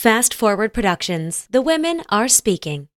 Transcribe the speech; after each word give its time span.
Fast 0.00 0.32
Forward 0.32 0.72
Productions. 0.72 1.46
The 1.50 1.60
women 1.60 2.04
are 2.08 2.26
speaking. 2.26 2.88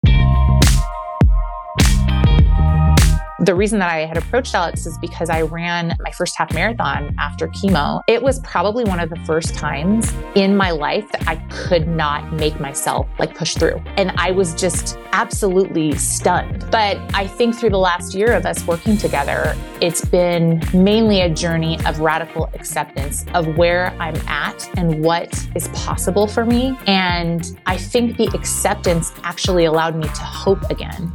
The 3.42 3.56
reason 3.56 3.80
that 3.80 3.90
I 3.90 4.06
had 4.06 4.16
approached 4.16 4.54
Alex 4.54 4.86
is 4.86 4.96
because 4.98 5.28
I 5.28 5.42
ran 5.42 5.96
my 5.98 6.12
first 6.12 6.38
half 6.38 6.54
marathon 6.54 7.12
after 7.18 7.48
chemo. 7.48 8.00
It 8.06 8.22
was 8.22 8.38
probably 8.38 8.84
one 8.84 9.00
of 9.00 9.10
the 9.10 9.16
first 9.24 9.56
times 9.56 10.12
in 10.36 10.56
my 10.56 10.70
life 10.70 11.10
that 11.10 11.26
I 11.26 11.34
could 11.50 11.88
not 11.88 12.32
make 12.32 12.60
myself 12.60 13.08
like 13.18 13.34
push 13.34 13.56
through. 13.56 13.82
And 13.96 14.12
I 14.12 14.30
was 14.30 14.54
just 14.54 14.96
absolutely 15.10 15.96
stunned. 15.96 16.70
But 16.70 16.98
I 17.14 17.26
think 17.26 17.58
through 17.58 17.70
the 17.70 17.78
last 17.78 18.14
year 18.14 18.32
of 18.32 18.46
us 18.46 18.64
working 18.64 18.96
together, 18.96 19.56
it's 19.80 20.04
been 20.04 20.62
mainly 20.72 21.22
a 21.22 21.28
journey 21.28 21.84
of 21.84 21.98
radical 21.98 22.48
acceptance 22.54 23.26
of 23.34 23.56
where 23.56 23.88
I'm 23.98 24.14
at 24.28 24.70
and 24.78 25.04
what 25.04 25.48
is 25.56 25.66
possible 25.74 26.28
for 26.28 26.46
me. 26.46 26.78
And 26.86 27.58
I 27.66 27.76
think 27.76 28.18
the 28.18 28.28
acceptance 28.36 29.12
actually 29.24 29.64
allowed 29.64 29.96
me 29.96 30.04
to 30.04 30.22
hope 30.22 30.62
again. 30.70 31.12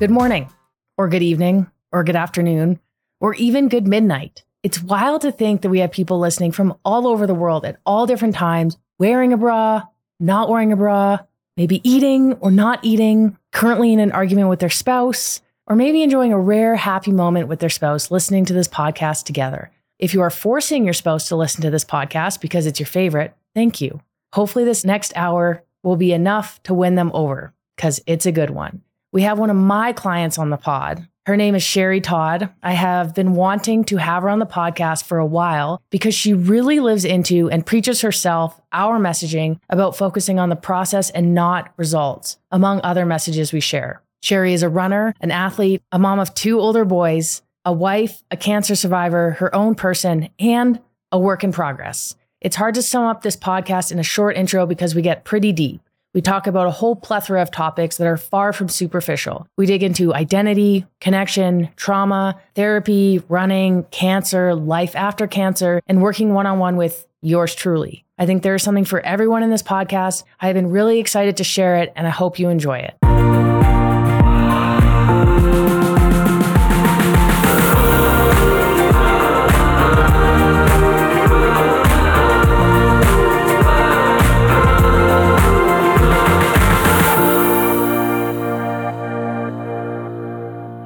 Good 0.00 0.10
morning, 0.10 0.48
or 0.96 1.08
good 1.08 1.22
evening, 1.22 1.70
or 1.92 2.02
good 2.04 2.16
afternoon, 2.16 2.80
or 3.20 3.34
even 3.34 3.68
good 3.68 3.86
midnight. 3.86 4.44
It's 4.62 4.82
wild 4.82 5.20
to 5.20 5.30
think 5.30 5.60
that 5.60 5.68
we 5.68 5.80
have 5.80 5.90
people 5.90 6.18
listening 6.18 6.52
from 6.52 6.74
all 6.86 7.06
over 7.06 7.26
the 7.26 7.34
world 7.34 7.66
at 7.66 7.78
all 7.84 8.06
different 8.06 8.34
times, 8.34 8.78
wearing 8.98 9.34
a 9.34 9.36
bra, 9.36 9.82
not 10.18 10.48
wearing 10.48 10.72
a 10.72 10.76
bra, 10.76 11.18
maybe 11.58 11.86
eating 11.86 12.32
or 12.40 12.50
not 12.50 12.82
eating, 12.82 13.36
currently 13.52 13.92
in 13.92 14.00
an 14.00 14.10
argument 14.12 14.48
with 14.48 14.60
their 14.60 14.70
spouse, 14.70 15.42
or 15.66 15.76
maybe 15.76 16.02
enjoying 16.02 16.32
a 16.32 16.40
rare 16.40 16.76
happy 16.76 17.12
moment 17.12 17.48
with 17.48 17.60
their 17.60 17.68
spouse 17.68 18.10
listening 18.10 18.46
to 18.46 18.54
this 18.54 18.68
podcast 18.68 19.24
together. 19.24 19.70
If 19.98 20.14
you 20.14 20.22
are 20.22 20.30
forcing 20.30 20.84
your 20.84 20.94
spouse 20.94 21.28
to 21.28 21.36
listen 21.36 21.60
to 21.60 21.70
this 21.70 21.84
podcast 21.84 22.40
because 22.40 22.64
it's 22.64 22.80
your 22.80 22.86
favorite, 22.86 23.34
thank 23.54 23.82
you. 23.82 24.00
Hopefully, 24.32 24.64
this 24.64 24.82
next 24.82 25.12
hour 25.14 25.62
will 25.82 25.96
be 25.96 26.14
enough 26.14 26.58
to 26.62 26.72
win 26.72 26.94
them 26.94 27.10
over 27.12 27.52
because 27.76 28.00
it's 28.06 28.24
a 28.24 28.32
good 28.32 28.48
one 28.48 28.80
we 29.12 29.22
have 29.22 29.38
one 29.38 29.50
of 29.50 29.56
my 29.56 29.92
clients 29.92 30.38
on 30.38 30.50
the 30.50 30.56
pod. 30.56 31.06
Her 31.26 31.36
name 31.36 31.54
is 31.54 31.62
Shari 31.62 32.00
Todd. 32.00 32.50
I 32.62 32.72
have 32.72 33.14
been 33.14 33.34
wanting 33.34 33.84
to 33.84 33.98
have 33.98 34.22
her 34.22 34.30
on 34.30 34.38
the 34.38 34.46
podcast 34.46 35.04
for 35.04 35.18
a 35.18 35.26
while 35.26 35.82
because 35.90 36.14
she 36.14 36.32
really 36.32 36.80
lives 36.80 37.04
into 37.04 37.50
and 37.50 37.66
preaches 37.66 38.00
herself 38.00 38.60
our 38.72 38.98
messaging 38.98 39.58
about 39.68 39.96
focusing 39.96 40.38
on 40.38 40.48
the 40.48 40.56
process 40.56 41.10
and 41.10 41.34
not 41.34 41.72
results, 41.76 42.38
among 42.50 42.80
other 42.82 43.04
messages 43.04 43.52
we 43.52 43.60
share. 43.60 44.02
Sherry 44.22 44.54
is 44.54 44.62
a 44.62 44.68
runner, 44.68 45.14
an 45.20 45.30
athlete, 45.30 45.82
a 45.92 45.98
mom 45.98 46.18
of 46.18 46.34
two 46.34 46.58
older 46.58 46.84
boys, 46.84 47.42
a 47.64 47.72
wife, 47.72 48.22
a 48.30 48.36
cancer 48.36 48.74
survivor, 48.74 49.32
her 49.32 49.54
own 49.54 49.74
person, 49.74 50.30
and 50.38 50.80
a 51.12 51.18
work 51.18 51.44
in 51.44 51.52
progress. 51.52 52.16
It's 52.40 52.56
hard 52.56 52.74
to 52.76 52.82
sum 52.82 53.04
up 53.04 53.22
this 53.22 53.36
podcast 53.36 53.92
in 53.92 53.98
a 53.98 54.04
short 54.04 54.36
intro 54.36 54.66
because 54.66 54.94
we 54.94 55.02
get 55.02 55.24
pretty 55.24 55.52
deep. 55.52 55.82
We 56.12 56.20
talk 56.20 56.48
about 56.48 56.66
a 56.66 56.72
whole 56.72 56.96
plethora 56.96 57.40
of 57.40 57.52
topics 57.52 57.98
that 57.98 58.06
are 58.08 58.16
far 58.16 58.52
from 58.52 58.68
superficial. 58.68 59.46
We 59.56 59.66
dig 59.66 59.84
into 59.84 60.12
identity, 60.12 60.84
connection, 61.00 61.68
trauma, 61.76 62.40
therapy, 62.56 63.22
running, 63.28 63.84
cancer, 63.92 64.56
life 64.56 64.96
after 64.96 65.28
cancer, 65.28 65.80
and 65.86 66.02
working 66.02 66.34
one 66.34 66.46
on 66.46 66.58
one 66.58 66.76
with 66.76 67.06
yours 67.22 67.54
truly. 67.54 68.04
I 68.18 68.26
think 68.26 68.42
there 68.42 68.56
is 68.56 68.62
something 68.64 68.84
for 68.84 68.98
everyone 69.00 69.44
in 69.44 69.50
this 69.50 69.62
podcast. 69.62 70.24
I 70.40 70.46
have 70.46 70.54
been 70.54 70.70
really 70.70 70.98
excited 70.98 71.36
to 71.36 71.44
share 71.44 71.76
it, 71.76 71.92
and 71.94 72.08
I 72.08 72.10
hope 72.10 72.40
you 72.40 72.48
enjoy 72.48 72.78
it. 72.78 73.19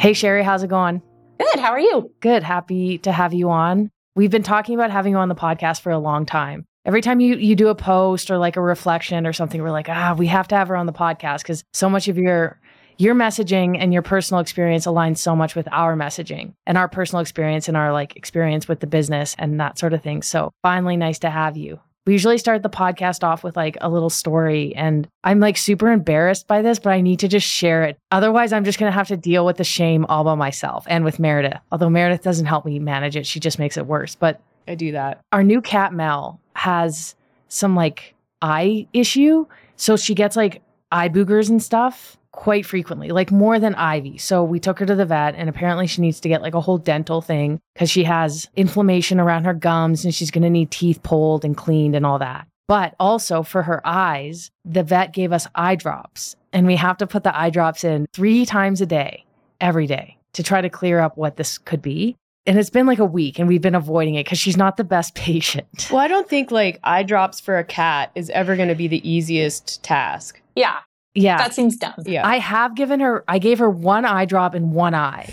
Hey, 0.05 0.13
Shari, 0.13 0.43
how's 0.43 0.63
it 0.63 0.69
going? 0.69 1.01
Good. 1.41 1.59
How 1.59 1.71
are 1.71 1.81
you? 1.81 2.13
Good. 2.21 2.43
Happy 2.43 2.99
to 2.99 3.11
have 3.11 3.33
you 3.33 3.49
on. 3.49 3.91
We've 4.15 4.31
been 4.31 4.43
talking 4.43 4.75
about 4.75 4.91
having 4.91 5.13
you 5.13 5.19
on 5.19 5.31
the 5.31 5.35
podcast 5.35 5.81
for 5.81 5.91
a 5.91 5.99
long 5.99 6.27
time. 6.27 6.67
Every 6.85 7.01
time 7.01 7.21
you 7.21 7.37
you 7.37 7.57
do 7.57 7.69
a 7.69 7.75
post 7.75 8.31
or 8.31 8.37
like 8.37 8.57
a 8.59 8.61
reflection 8.61 9.27
or 9.27 9.33
something, 9.33 9.63
we're 9.63 9.71
like, 9.71 9.89
ah, 9.89 10.15
we 10.15 10.27
have 10.27 10.47
to 10.49 10.57
have 10.57 10.69
her 10.69 10.77
on 10.77 10.85
the 10.85 10.93
podcast 10.93 11.39
because 11.39 11.65
so 11.73 11.89
much 11.89 12.09
of 12.09 12.19
your 12.19 12.61
your 12.99 13.15
messaging 13.15 13.79
and 13.81 13.95
your 13.95 14.03
personal 14.03 14.43
experience 14.43 14.85
aligns 14.85 15.17
so 15.17 15.35
much 15.35 15.55
with 15.55 15.67
our 15.73 15.97
messaging 15.97 16.53
and 16.67 16.77
our 16.77 16.87
personal 16.87 17.23
experience 17.23 17.67
and 17.67 17.75
our 17.79 17.91
like 17.91 18.15
experience 18.15 18.69
with 18.69 18.81
the 18.81 18.87
business 18.87 19.35
and 19.39 19.59
that 19.59 19.79
sort 19.79 19.95
of 19.95 20.03
thing. 20.03 20.21
So 20.21 20.53
finally, 20.61 20.99
nice 20.99 21.21
to 21.21 21.31
have 21.31 21.57
you. 21.57 21.81
We 22.07 22.13
usually 22.13 22.39
start 22.39 22.63
the 22.63 22.71
podcast 22.71 23.25
off 23.25 23.43
with 23.43 23.57
like 23.57 23.79
a 23.81 23.89
little 23.89 24.11
story, 24.11 24.75
and 24.77 25.09
I'm 25.23 25.41
like 25.41 25.57
super 25.57 25.91
embarrassed 25.91 26.47
by 26.47 26.61
this, 26.61 26.79
but 26.79 26.93
I 26.93 27.01
need 27.01 27.21
to 27.21 27.29
just 27.29 27.47
share 27.47 27.85
it. 27.85 27.99
Otherwise, 28.11 28.53
I'm 28.53 28.65
just 28.65 28.79
going 28.79 28.91
to 28.91 28.95
have 28.95 29.09
to 29.09 29.17
deal 29.17 29.47
with 29.47 29.57
the 29.57 29.65
shame 29.65 30.05
all 30.07 30.25
by 30.25 30.35
myself 30.35 30.85
and 30.89 31.05
with 31.05 31.19
Meredith. 31.19 31.59
Although 31.73 31.91
Meredith 31.91 32.23
doesn't 32.23 32.47
help 32.47 32.67
me 32.67 32.79
manage 32.79 33.17
it, 33.17 33.27
she 33.27 33.41
just 33.41 33.59
makes 33.59 33.77
it 33.77 33.87
worse. 33.87 34.15
But 34.15 34.41
I 34.69 34.75
do 34.75 34.93
that. 34.93 35.21
Our 35.33 35.43
new 35.43 35.61
cat 35.61 35.93
Mel 35.93 36.41
has 36.55 37.15
some 37.49 37.75
like 37.75 38.15
eye 38.43 38.87
issue. 38.93 39.47
So 39.77 39.97
she 39.97 40.15
gets 40.15 40.37
like 40.37 40.63
eye 40.93 41.09
boogers 41.09 41.49
and 41.49 41.63
stuff 41.63 42.17
quite 42.35 42.67
frequently, 42.67 43.11
like 43.11 43.31
more 43.31 43.59
than 43.59 43.75
Ivy. 43.77 44.19
So 44.19 44.43
we 44.43 44.59
took 44.59 44.79
her 44.81 44.87
to 44.87 44.95
the 44.95 45.07
vet, 45.07 45.35
and 45.37 45.49
apparently 45.49 45.87
she 45.87 46.03
needs 46.03 46.21
to 46.21 46.29
get 46.29 46.43
like 46.43 46.55
a 46.55 46.61
whole 46.61 46.79
dental 46.79 47.23
thing 47.23 47.61
because 47.75 47.91
she 47.91 48.05
has 48.05 48.49
inflammation 48.57 49.21
around 49.21 49.45
her 49.45 49.55
gums 49.55 50.05
and 50.05 50.15
she's 50.15 50.31
going 50.31 50.43
to 50.43 50.51
need 50.51 50.71
teeth 50.71 51.03
pulled 51.03 51.45
and 51.45 51.57
cleaned 51.57 51.95
and 51.95 52.05
all 52.05 52.19
that. 52.19 52.47
But 52.67 52.95
also 52.99 53.43
for 53.43 53.63
her 53.63 53.81
eyes, 53.87 54.51
the 54.65 54.83
vet 54.83 55.13
gave 55.13 55.33
us 55.33 55.47
eye 55.55 55.77
drops, 55.77 56.35
and 56.53 56.67
we 56.67 56.77
have 56.77 56.99
to 56.99 57.07
put 57.07 57.23
the 57.23 57.39
eye 57.39 57.51
drops 57.51 57.85
in 57.85 58.07
three 58.13 58.45
times 58.45 58.81
a 58.81 58.87
day, 58.87 59.25
every 59.61 59.87
day, 59.87 60.19
to 60.33 60.43
try 60.43 60.61
to 60.61 60.69
clear 60.69 61.01
up 61.01 61.17
what 61.17 61.37
this 61.37 61.59
could 61.59 61.83
be. 61.83 62.17
And 62.47 62.59
it's 62.59 62.69
been 62.71 62.87
like 62.87 62.99
a 62.99 63.07
week 63.07 63.39
and 63.39 63.49
we've 63.49 63.63
been 63.63 63.75
avoiding 63.75 64.17
it 64.17 64.25
because 64.25 64.39
she's 64.39 64.57
not 64.57 64.77
the 64.77 64.85
best 64.85 65.15
patient. 65.15 65.89
Well, 65.91 66.01
I 66.01 66.09
don't 66.09 66.29
think 66.29 66.51
like 66.51 66.79
eye 66.85 67.03
drops 67.05 67.41
for 67.41 67.59
a 67.59 67.65
cat 67.65 68.11
is 68.15 68.29
ever 68.31 68.55
going 68.57 68.69
to 68.69 68.75
be 68.75 68.89
the 68.89 69.09
easiest 69.09 69.83
task. 69.83 70.43
Yeah. 70.55 70.81
Yeah. 71.15 71.39
That 71.39 71.55
seems 71.55 71.77
dumb. 71.77 71.95
Yeah. 72.05 72.27
I 72.27 72.39
have 72.39 72.75
given 72.75 73.01
her, 73.01 73.25
I 73.29 73.39
gave 73.39 73.59
her 73.59 73.71
one 73.71 74.05
eye 74.05 74.25
drop 74.25 74.55
in 74.55 74.73
one 74.73 74.95
eye. 74.95 75.33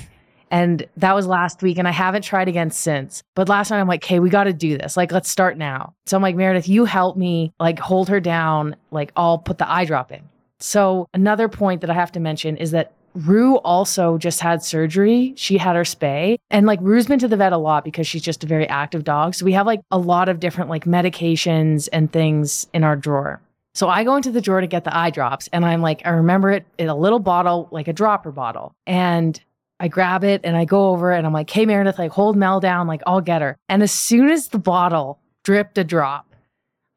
And 0.51 0.85
that 0.97 1.15
was 1.15 1.27
last 1.27 1.61
week. 1.61 1.77
And 1.77 1.87
I 1.87 1.91
haven't 1.91 2.23
tried 2.23 2.49
again 2.49 2.71
since. 2.71 3.23
But 3.35 3.47
last 3.47 3.71
night 3.71 3.79
I'm 3.79 3.87
like, 3.87 4.03
okay, 4.03 4.19
we 4.19 4.29
got 4.29 4.43
to 4.43 4.53
do 4.53 4.77
this. 4.77 4.97
Like, 4.97 5.11
let's 5.11 5.29
start 5.29 5.57
now. 5.57 5.93
So 6.05 6.17
I'm 6.17 6.21
like, 6.21 6.35
Meredith, 6.35 6.67
you 6.67 6.83
help 6.83 7.15
me, 7.15 7.53
like, 7.59 7.79
hold 7.79 8.09
her 8.09 8.19
down. 8.19 8.75
Like, 8.91 9.13
I'll 9.15 9.37
put 9.37 9.59
the 9.59 9.71
eye 9.71 9.85
drop 9.85 10.11
in. 10.11 10.21
So 10.59 11.07
another 11.13 11.47
point 11.47 11.81
that 11.81 11.89
I 11.89 11.93
have 11.93 12.11
to 12.11 12.19
mention 12.19 12.57
is 12.57 12.71
that 12.71 12.91
Rue 13.13 13.57
also 13.57 14.17
just 14.17 14.39
had 14.39 14.63
surgery. 14.63 15.33
She 15.35 15.57
had 15.57 15.75
her 15.75 15.83
spay. 15.83 16.37
And 16.49 16.65
like 16.65 16.79
Rue's 16.81 17.07
been 17.07 17.19
to 17.19 17.27
the 17.27 17.37
vet 17.37 17.51
a 17.53 17.57
lot 17.57 17.83
because 17.83 18.07
she's 18.07 18.21
just 18.21 18.43
a 18.43 18.47
very 18.47 18.67
active 18.69 19.03
dog. 19.03 19.35
So 19.35 19.45
we 19.45 19.53
have 19.53 19.65
like 19.65 19.81
a 19.91 19.97
lot 19.97 20.29
of 20.29 20.39
different 20.39 20.69
like 20.69 20.85
medications 20.85 21.89
and 21.91 22.11
things 22.11 22.67
in 22.73 22.83
our 22.83 22.95
drawer. 22.95 23.41
So 23.73 23.87
I 23.87 24.03
go 24.03 24.15
into 24.15 24.31
the 24.31 24.41
drawer 24.41 24.61
to 24.61 24.67
get 24.67 24.83
the 24.83 24.95
eye 24.95 25.09
drops 25.09 25.47
and 25.53 25.65
I'm 25.65 25.81
like, 25.81 26.01
I 26.05 26.09
remember 26.09 26.51
it 26.51 26.65
in 26.77 26.89
a 26.89 26.95
little 26.95 27.19
bottle, 27.19 27.67
like 27.71 27.87
a 27.87 27.93
dropper 27.93 28.31
bottle. 28.31 28.73
And 28.85 29.41
I 29.79 29.87
grab 29.87 30.23
it 30.23 30.41
and 30.43 30.57
I 30.57 30.65
go 30.65 30.89
over 30.89 31.11
and 31.11 31.25
I'm 31.25 31.33
like, 31.33 31.49
hey, 31.49 31.65
Meredith, 31.65 31.97
like 31.97 32.11
hold 32.11 32.35
Mel 32.35 32.59
down, 32.59 32.87
like 32.87 33.01
I'll 33.07 33.21
get 33.21 33.41
her. 33.41 33.57
And 33.69 33.81
as 33.81 33.91
soon 33.91 34.29
as 34.29 34.49
the 34.49 34.59
bottle 34.59 35.19
dripped 35.43 35.77
a 35.77 35.83
drop, 35.83 36.27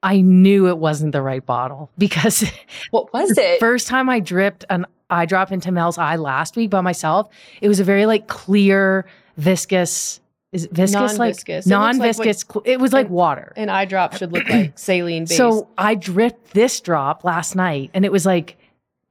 I 0.03 0.21
knew 0.21 0.69
it 0.69 0.79
wasn't 0.79 1.13
the 1.13 1.23
right 1.23 1.45
bottle 1.45 1.91
because 1.99 2.45
what 2.91 3.13
was 3.13 3.39
it? 3.39 3.61
First 3.61 3.87
time 3.87 4.11
I 4.11 4.21
dripped 4.21 4.65
an 4.69 4.87
eye 5.11 5.27
drop 5.27 5.53
into 5.53 5.71
Mel's 5.71 5.97
eye 5.97 6.17
last 6.17 6.57
week 6.57 6.71
by 6.71 6.81
myself, 6.81 7.29
it 7.61 7.69
was 7.69 7.81
a 7.81 7.85
very 7.85 8.07
like 8.07 8.27
clear, 8.27 9.07
viscous 9.37 10.21
is 10.55 10.69
viscous 10.71 11.19
non-viscous. 11.19 11.67
like 11.67 11.71
non-viscous? 11.71 12.43
It, 12.45 12.55
like 12.55 12.67
it 12.69 12.81
was 12.81 12.93
like 12.93 13.11
water. 13.11 13.53
An 13.57 13.69
eye 13.69 13.85
drop 13.85 14.17
should 14.17 14.33
look 14.33 14.49
like 14.49 14.73
saline 14.79 15.25
based. 15.25 15.37
So 15.37 15.69
I 15.77 15.97
dripped 15.97 16.55
this 16.55 16.81
drop 16.81 17.25
last 17.25 17.57
night, 17.57 17.91
and 17.93 18.05
it 18.05 18.13
was 18.13 18.25
like 18.25 18.57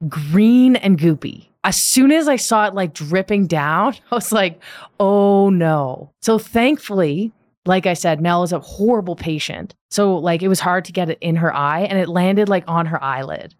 green 0.08 0.76
and 0.76 0.98
goopy. 0.98 1.48
As 1.62 1.76
soon 1.76 2.12
as 2.12 2.28
I 2.28 2.36
saw 2.36 2.66
it 2.66 2.74
like 2.74 2.94
dripping 2.94 3.46
down, 3.46 3.94
I 4.10 4.14
was 4.14 4.32
like, 4.32 4.60
"Oh 4.98 5.50
no!" 5.50 6.10
So 6.22 6.38
thankfully, 6.38 7.30
like 7.66 7.84
I 7.84 7.94
said, 7.94 8.22
Mel 8.22 8.42
is 8.42 8.52
a 8.52 8.60
horrible 8.60 9.14
patient. 9.14 9.74
So 9.90 10.16
like 10.16 10.42
it 10.42 10.48
was 10.48 10.60
hard 10.60 10.86
to 10.86 10.92
get 10.92 11.10
it 11.10 11.18
in 11.20 11.36
her 11.36 11.54
eye, 11.54 11.80
and 11.82 11.98
it 11.98 12.08
landed 12.08 12.48
like 12.48 12.64
on 12.66 12.86
her 12.86 13.02
eyelid. 13.02 13.54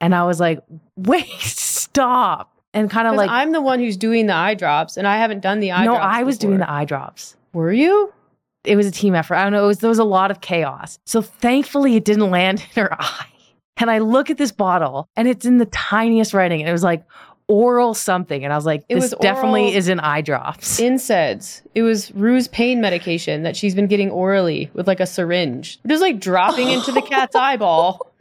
And 0.00 0.14
I 0.14 0.24
was 0.24 0.38
like, 0.38 0.60
"Wait, 0.96 1.26
stop!" 1.40 2.49
And 2.74 2.90
kind 2.90 3.08
of 3.08 3.14
like 3.14 3.30
I'm 3.30 3.52
the 3.52 3.60
one 3.60 3.80
who's 3.80 3.96
doing 3.96 4.26
the 4.26 4.34
eye 4.34 4.54
drops, 4.54 4.96
and 4.96 5.06
I 5.06 5.16
haven't 5.18 5.40
done 5.40 5.60
the 5.60 5.72
eye. 5.72 5.84
Drops. 5.84 5.98
No, 5.98 6.02
I 6.02 6.22
was 6.22 6.38
before. 6.38 6.50
doing 6.50 6.60
the 6.60 6.70
eye 6.70 6.84
drops. 6.84 7.36
Were 7.52 7.72
you? 7.72 8.12
It 8.64 8.76
was 8.76 8.86
a 8.86 8.90
team 8.90 9.14
effort. 9.14 9.36
I 9.36 9.42
don't 9.44 9.52
know. 9.52 9.64
It 9.64 9.68
was 9.68 9.78
there 9.78 9.88
was 9.88 9.98
a 9.98 10.04
lot 10.04 10.30
of 10.30 10.40
chaos. 10.40 10.98
So 11.06 11.22
thankfully, 11.22 11.96
it 11.96 12.04
didn't 12.04 12.30
land 12.30 12.60
in 12.76 12.82
her 12.82 12.94
eye. 13.00 13.26
And 13.78 13.90
I 13.90 13.98
look 13.98 14.28
at 14.28 14.36
this 14.36 14.52
bottle, 14.52 15.08
and 15.16 15.26
it's 15.26 15.46
in 15.46 15.56
the 15.58 15.66
tiniest 15.66 16.34
writing, 16.34 16.60
and 16.60 16.68
it 16.68 16.72
was 16.72 16.82
like 16.82 17.02
oral 17.48 17.94
something. 17.94 18.44
And 18.44 18.52
I 18.52 18.56
was 18.56 18.66
like, 18.66 18.84
It 18.88 18.94
this 18.94 19.10
was 19.10 19.14
definitely 19.20 19.74
isn't 19.74 20.00
eye 20.00 20.20
drops. 20.20 20.80
NSAIDs. 20.80 21.62
It 21.74 21.82
was 21.82 22.12
Rue's 22.12 22.46
pain 22.48 22.80
medication 22.80 23.42
that 23.42 23.56
she's 23.56 23.74
been 23.74 23.86
getting 23.88 24.10
orally 24.10 24.70
with 24.74 24.86
like 24.86 25.00
a 25.00 25.06
syringe. 25.06 25.80
Just 25.86 26.02
like 26.02 26.20
dropping 26.20 26.68
into 26.70 26.92
the 26.92 27.02
cat's 27.02 27.34
eyeball. 27.34 28.12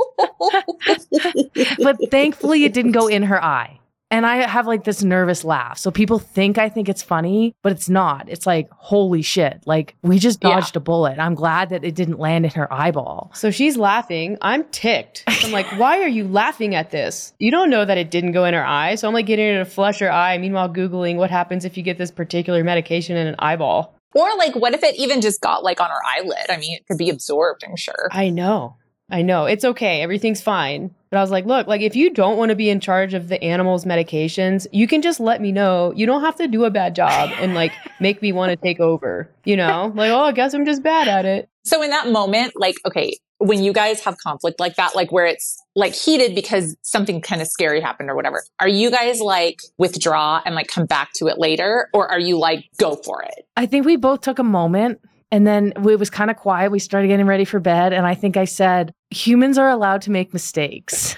but 1.83 1.97
thankfully 2.09 2.63
it 2.63 2.73
didn't 2.73 2.93
go 2.93 3.07
in 3.07 3.23
her 3.23 3.43
eye. 3.43 3.78
And 4.11 4.25
I 4.25 4.37
have 4.47 4.65
like 4.65 4.85
this 4.85 5.03
nervous 5.03 5.43
laugh. 5.43 5.77
So 5.77 5.91
people 5.91 6.17
think 6.17 6.57
I 6.57 6.67
think 6.67 6.89
it's 6.89 7.03
funny, 7.03 7.53
but 7.61 7.71
it's 7.71 7.87
not. 7.89 8.27
It's 8.27 8.47
like, 8.47 8.67
holy 8.71 9.21
shit. 9.21 9.61
Like 9.67 9.95
we 10.01 10.17
just 10.17 10.39
Yeah. 10.43 10.55
dodged 10.55 10.75
a 10.75 10.79
bullet. 10.79 11.19
I'm 11.19 11.35
glad 11.35 11.69
that 11.69 11.83
it 11.83 11.93
didn't 11.93 12.17
land 12.17 12.45
in 12.45 12.51
her 12.51 12.71
eyeball. 12.73 13.29
So 13.35 13.51
she's 13.51 13.77
laughing. 13.77 14.37
I'm 14.41 14.63
ticked. 14.71 15.23
I'm 15.27 15.51
like, 15.51 15.67
why 15.77 16.01
are 16.01 16.07
you 16.07 16.27
laughing 16.27 16.73
at 16.73 16.89
this? 16.89 17.33
You 17.37 17.51
don't 17.51 17.69
know 17.69 17.85
that 17.85 17.99
it 17.99 18.09
didn't 18.09 18.31
go 18.31 18.45
in 18.45 18.55
her 18.55 18.65
eye. 18.65 18.95
So 18.95 19.07
I'm 19.07 19.13
like 19.13 19.27
getting 19.27 19.53
her 19.55 19.63
to 19.63 19.69
flush 19.69 19.99
her 19.99 20.11
eye. 20.11 20.37
Meanwhile, 20.39 20.69
Googling 20.73 21.17
what 21.17 21.29
happens 21.29 21.63
if 21.63 21.77
you 21.77 21.83
get 21.83 21.99
this 21.99 22.09
particular 22.11 22.63
medication 22.63 23.15
in 23.15 23.27
an 23.27 23.35
eyeball. 23.37 23.95
Or 24.15 24.27
like, 24.39 24.55
what 24.55 24.73
if 24.73 24.81
it 24.81 24.95
even 24.95 25.21
just 25.21 25.39
got 25.39 25.63
like 25.63 25.79
on 25.79 25.89
her 25.91 26.01
eyelid? 26.17 26.49
I 26.49 26.57
mean, 26.57 26.75
it 26.77 26.87
could 26.87 26.97
be 26.97 27.11
absorbed, 27.11 27.63
I'm 27.63 27.75
sure. 27.75 28.09
I 28.11 28.31
know. 28.31 28.75
I 29.11 29.21
know. 29.21 29.45
It's 29.45 29.65
okay. 29.65 30.01
Everything's 30.01 30.41
fine. 30.41 30.95
But 31.09 31.17
I 31.17 31.21
was 31.21 31.31
like, 31.31 31.45
look, 31.45 31.67
like 31.67 31.81
if 31.81 31.95
you 31.95 32.11
don't 32.11 32.37
want 32.37 32.49
to 32.49 32.55
be 32.55 32.69
in 32.69 32.79
charge 32.79 33.13
of 33.13 33.29
the 33.29 33.43
animal's 33.43 33.85
medications, 33.85 34.67
you 34.71 34.87
can 34.87 35.01
just 35.01 35.19
let 35.19 35.41
me 35.41 35.51
know. 35.51 35.91
You 35.95 36.05
don't 36.05 36.21
have 36.21 36.35
to 36.35 36.47
do 36.47 36.65
a 36.65 36.69
bad 36.69 36.95
job 36.95 37.31
and 37.39 37.55
like 37.55 37.71
make 37.99 38.21
me 38.21 38.31
want 38.31 38.51
to 38.51 38.55
take 38.55 38.79
over. 38.79 39.29
You 39.43 39.57
know? 39.57 39.91
Like, 39.95 40.11
oh, 40.11 40.21
I 40.21 40.31
guess 40.31 40.53
I'm 40.53 40.65
just 40.65 40.83
bad 40.83 41.07
at 41.07 41.25
it. 41.25 41.49
So 41.63 41.81
in 41.81 41.89
that 41.89 42.09
moment, 42.09 42.53
like, 42.55 42.75
okay, 42.85 43.17
when 43.39 43.63
you 43.63 43.71
guys 43.73 44.01
have 44.01 44.17
conflict 44.17 44.59
like 44.59 44.75
that, 44.75 44.95
like 44.95 45.11
where 45.11 45.25
it's 45.25 45.61
like 45.75 45.93
heated 45.93 46.35
because 46.35 46.75
something 46.81 47.21
kind 47.21 47.41
of 47.41 47.47
scary 47.47 47.79
happened 47.79 48.09
or 48.09 48.15
whatever, 48.15 48.43
are 48.59 48.67
you 48.67 48.91
guys 48.91 49.21
like 49.21 49.59
withdraw 49.77 50.41
and 50.45 50.55
like 50.55 50.67
come 50.67 50.85
back 50.85 51.11
to 51.15 51.27
it 51.27 51.39
later? 51.39 51.89
Or 51.93 52.09
are 52.11 52.19
you 52.19 52.37
like, 52.37 52.65
go 52.77 52.95
for 52.95 53.23
it? 53.23 53.47
I 53.55 53.65
think 53.65 53.85
we 53.85 53.95
both 53.95 54.21
took 54.21 54.39
a 54.39 54.43
moment 54.43 54.99
and 55.31 55.45
then 55.45 55.73
it 55.75 55.99
was 55.99 56.09
kind 56.09 56.31
of 56.31 56.37
quiet. 56.37 56.71
We 56.71 56.79
started 56.79 57.07
getting 57.07 57.25
ready 57.25 57.45
for 57.45 57.59
bed. 57.59 57.93
And 57.93 58.05
I 58.05 58.15
think 58.15 58.35
I 58.37 58.45
said, 58.45 58.93
humans 59.11 59.57
are 59.57 59.69
allowed 59.69 60.01
to 60.03 60.11
make 60.11 60.33
mistakes. 60.33 61.15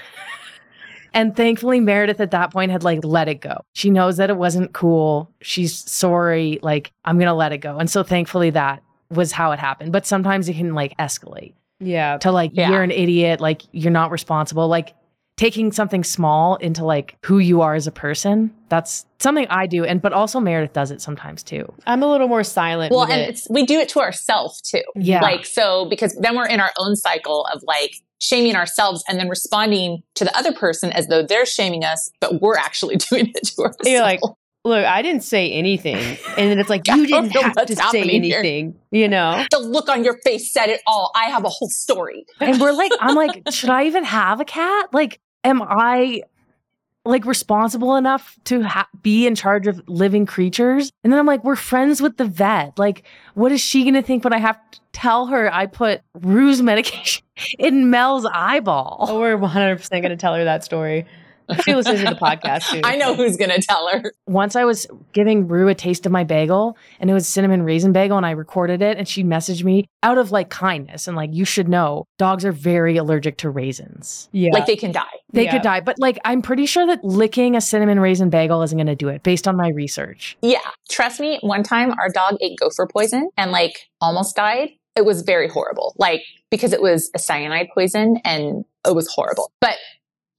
and 1.14 1.36
thankfully, 1.36 1.80
Meredith 1.80 2.20
at 2.20 2.32
that 2.32 2.52
point 2.52 2.72
had 2.72 2.84
like 2.84 3.04
let 3.04 3.28
it 3.28 3.42
go. 3.42 3.62
She 3.74 3.90
knows 3.90 4.18
that 4.18 4.30
it 4.30 4.38
wasn't 4.38 4.74
cool. 4.74 5.30
She's 5.42 5.78
sorry. 5.90 6.60
Like, 6.62 6.92
I'm 7.06 7.18
going 7.18 7.28
to 7.28 7.34
let 7.34 7.52
it 7.52 7.58
go. 7.60 7.78
And 7.78 7.90
so 7.90 8.04
thankfully, 8.04 8.50
that 8.52 8.82
was 9.10 9.32
how 9.32 9.52
it 9.52 9.60
happened. 9.60 9.92
But 9.92 10.06
sometimes 10.06 10.48
it 10.48 10.54
can 10.56 10.74
like 10.74 10.96
escalate 10.98 11.54
Yeah. 11.80 12.18
to 12.20 12.32
like, 12.32 12.52
Yeah. 12.54 12.70
you're 12.70 12.84
an 12.84 12.92
idiot. 12.92 13.42
Like, 13.42 13.62
you're 13.72 13.92
not 13.92 14.12
responsible. 14.12 14.68
Like, 14.70 14.94
taking 15.42 15.72
something 15.72 16.04
small 16.04 16.56
into 16.58 16.86
like 16.86 17.18
who 17.26 17.40
you 17.40 17.62
are 17.62 17.74
as 17.74 17.88
a 17.88 17.92
person. 17.92 18.54
That's 18.70 19.08
something 19.18 19.48
I 19.50 19.66
do. 19.66 19.84
And, 19.84 20.00
but 20.00 20.14
also 20.14 20.40
Meredith 20.40 20.74
does 20.74 20.92
it 20.92 21.02
sometimes 21.02 21.42
too. 21.42 21.66
I'm 21.88 22.04
a 22.04 22.08
little 22.08 22.28
more 22.28 22.44
silent. 22.44 22.92
Well, 22.92 23.06
and 23.12 23.20
it. 23.20 23.30
it's, 23.30 23.50
we 23.50 23.66
do 23.66 23.80
it 23.80 23.90
to 23.90 24.02
ourselves 24.02 24.62
too. 24.62 24.84
Yeah. 24.94 25.20
Like, 25.20 25.48
so 25.48 25.86
because 25.86 26.16
then 26.18 26.36
we're 26.36 26.46
in 26.46 26.60
our 26.60 26.70
own 26.78 26.96
cycle 26.96 27.48
of 27.52 27.64
like 27.64 27.96
shaming 28.20 28.56
ourselves 28.56 29.04
and 29.08 29.20
then 29.20 29.30
responding 29.30 30.04
to 30.14 30.26
the 30.26 30.38
other 30.38 30.54
person 30.54 30.92
as 30.92 31.08
though 31.08 31.24
they're 31.24 31.48
shaming 31.48 31.84
us, 31.84 32.12
but 32.20 32.40
we're 32.40 32.58
actually 32.58 32.98
doing 33.10 33.32
it 33.34 33.48
to 33.48 33.64
ourselves. 33.64 33.90
You're 33.90 34.04
like, 34.04 34.20
look, 34.64 34.86
I 34.86 35.02
didn't 35.02 35.24
say 35.24 35.52
anything. 35.52 36.20
And 36.38 36.52
then 36.52 36.60
it's 36.60 36.70
like, 36.70 36.88
you 36.88 37.08
didn't 37.08 37.32
have 37.32 37.66
to 37.66 37.76
say 37.76 37.82
happening 37.82 38.22
here. 38.22 38.38
anything, 38.38 38.76
you 38.92 39.08
know? 39.08 39.44
the 39.50 39.58
look 39.58 39.90
on 39.90 40.04
your 40.04 40.20
face 40.20 40.54
said 40.54 40.68
it 40.68 40.82
all. 40.86 41.12
I 41.16 41.32
have 41.32 41.46
a 41.46 41.50
whole 41.50 41.70
story. 41.70 42.28
and 42.40 42.62
we're 42.62 42.74
like, 42.74 42.92
I'm 43.00 43.16
like, 43.16 43.42
should 43.50 43.72
I 43.72 43.86
even 43.86 44.04
have 44.04 44.40
a 44.40 44.46
cat? 44.46 44.94
Like, 44.94 45.20
am 45.44 45.62
I 45.62 46.24
like 47.04 47.26
responsible 47.26 47.96
enough 47.96 48.38
to 48.46 48.62
ha- 48.62 48.88
be 49.02 49.26
in 49.26 49.36
charge 49.36 49.68
of 49.68 49.82
living 49.88 50.26
creatures? 50.26 50.92
And 51.04 51.12
then 51.12 51.20
I'm 51.20 51.26
like, 51.26 51.44
we're 51.44 51.56
friends 51.56 52.02
with 52.02 52.18
the 52.18 52.26
vet. 52.26 52.78
Like, 52.78 53.04
what 53.34 53.52
is 53.52 53.62
she 53.62 53.84
going 53.84 53.96
to 53.96 54.02
think 54.02 54.24
when 54.24 54.34
I 54.34 54.38
have 54.40 54.58
to 54.72 54.80
tell 54.94 55.28
her 55.28 55.52
I 55.54 55.66
put 55.66 56.02
Rue's 56.22 56.62
medication 56.62 57.24
in 57.60 57.90
Mel's 57.90 58.26
eyeball? 58.26 59.06
Oh, 59.10 59.20
we're 59.20 59.38
100% 59.38 59.90
going 59.90 60.04
to 60.10 60.16
tell 60.16 60.36
her 60.36 60.44
that 60.44 60.64
story. 60.64 61.06
She 61.64 61.76
listens 61.76 62.00
to 62.02 62.06
the 62.10 62.16
podcast 62.16 62.70
too. 62.72 62.82
I 62.84 62.96
know 62.96 63.16
who's 63.16 63.38
going 63.38 63.52
to 63.52 63.62
tell 63.62 63.88
her. 63.90 64.14
Once 64.28 64.56
I 64.56 64.64
was 64.66 64.88
giving 65.14 65.48
Rue 65.48 65.68
a 65.68 65.76
taste 65.76 66.06
of 66.06 66.12
my 66.12 66.24
bagel 66.24 66.78
and 67.00 67.10
it 67.10 67.14
was 67.14 67.28
cinnamon 67.28 67.64
raisin 67.64 67.92
bagel 67.92 68.18
and 68.18 68.26
I 68.26 68.32
recorded 68.32 68.82
it 68.82 68.98
and 68.98 69.08
she 69.08 69.24
messaged 69.24 69.64
me 69.64 69.86
out 70.04 70.18
of 70.18 70.32
like 70.32 70.50
kindness 70.50 71.08
and 71.08 71.18
like, 71.18 71.30
you 71.34 71.46
should 71.46 71.68
know 71.68 72.06
dogs 72.18 72.46
are 72.46 72.52
very 72.52 72.98
allergic 72.98 73.38
to 73.38 73.50
raisins. 73.50 74.30
Yeah. 74.32 74.52
Like 74.54 74.66
they 74.66 74.76
can 74.76 74.92
die. 74.92 75.04
They 75.34 75.44
Yeah. 75.46 75.52
could 75.54 75.62
die. 75.62 75.82
But 75.82 75.98
like, 76.00 76.20
I'm 76.26 76.42
pretty 76.42 76.66
sure 76.66 76.86
that 76.88 77.04
licking 77.04 77.56
a 77.56 77.62
cinnamon 77.62 78.00
raisin 78.00 78.30
bagel 78.30 78.62
isn't 78.64 78.78
going 78.78 78.88
to 78.88 78.96
do 78.96 79.10
it 79.10 79.24
based 79.24 79.48
on 79.48 79.56
my 79.58 79.70
research. 79.70 80.38
Yeah. 80.42 80.60
Trust 80.90 81.20
me, 81.20 81.40
one 81.42 81.64
time 81.64 81.92
our 82.00 82.10
dog 82.10 82.38
ate 82.42 82.58
gopher 82.60 82.88
poison 82.92 83.30
and 83.38 83.52
like 83.52 83.90
almost 84.00 84.36
died. 84.36 84.70
It 84.96 85.06
was 85.06 85.22
very 85.22 85.48
horrible. 85.48 85.94
Like 85.98 86.22
because 86.50 86.74
it 86.74 86.82
was 86.82 87.10
a 87.16 87.20
cyanide 87.20 87.68
poison 87.74 88.18
and 88.26 88.66
it 88.86 88.94
was 88.96 89.08
horrible. 89.14 89.52
But 89.62 89.78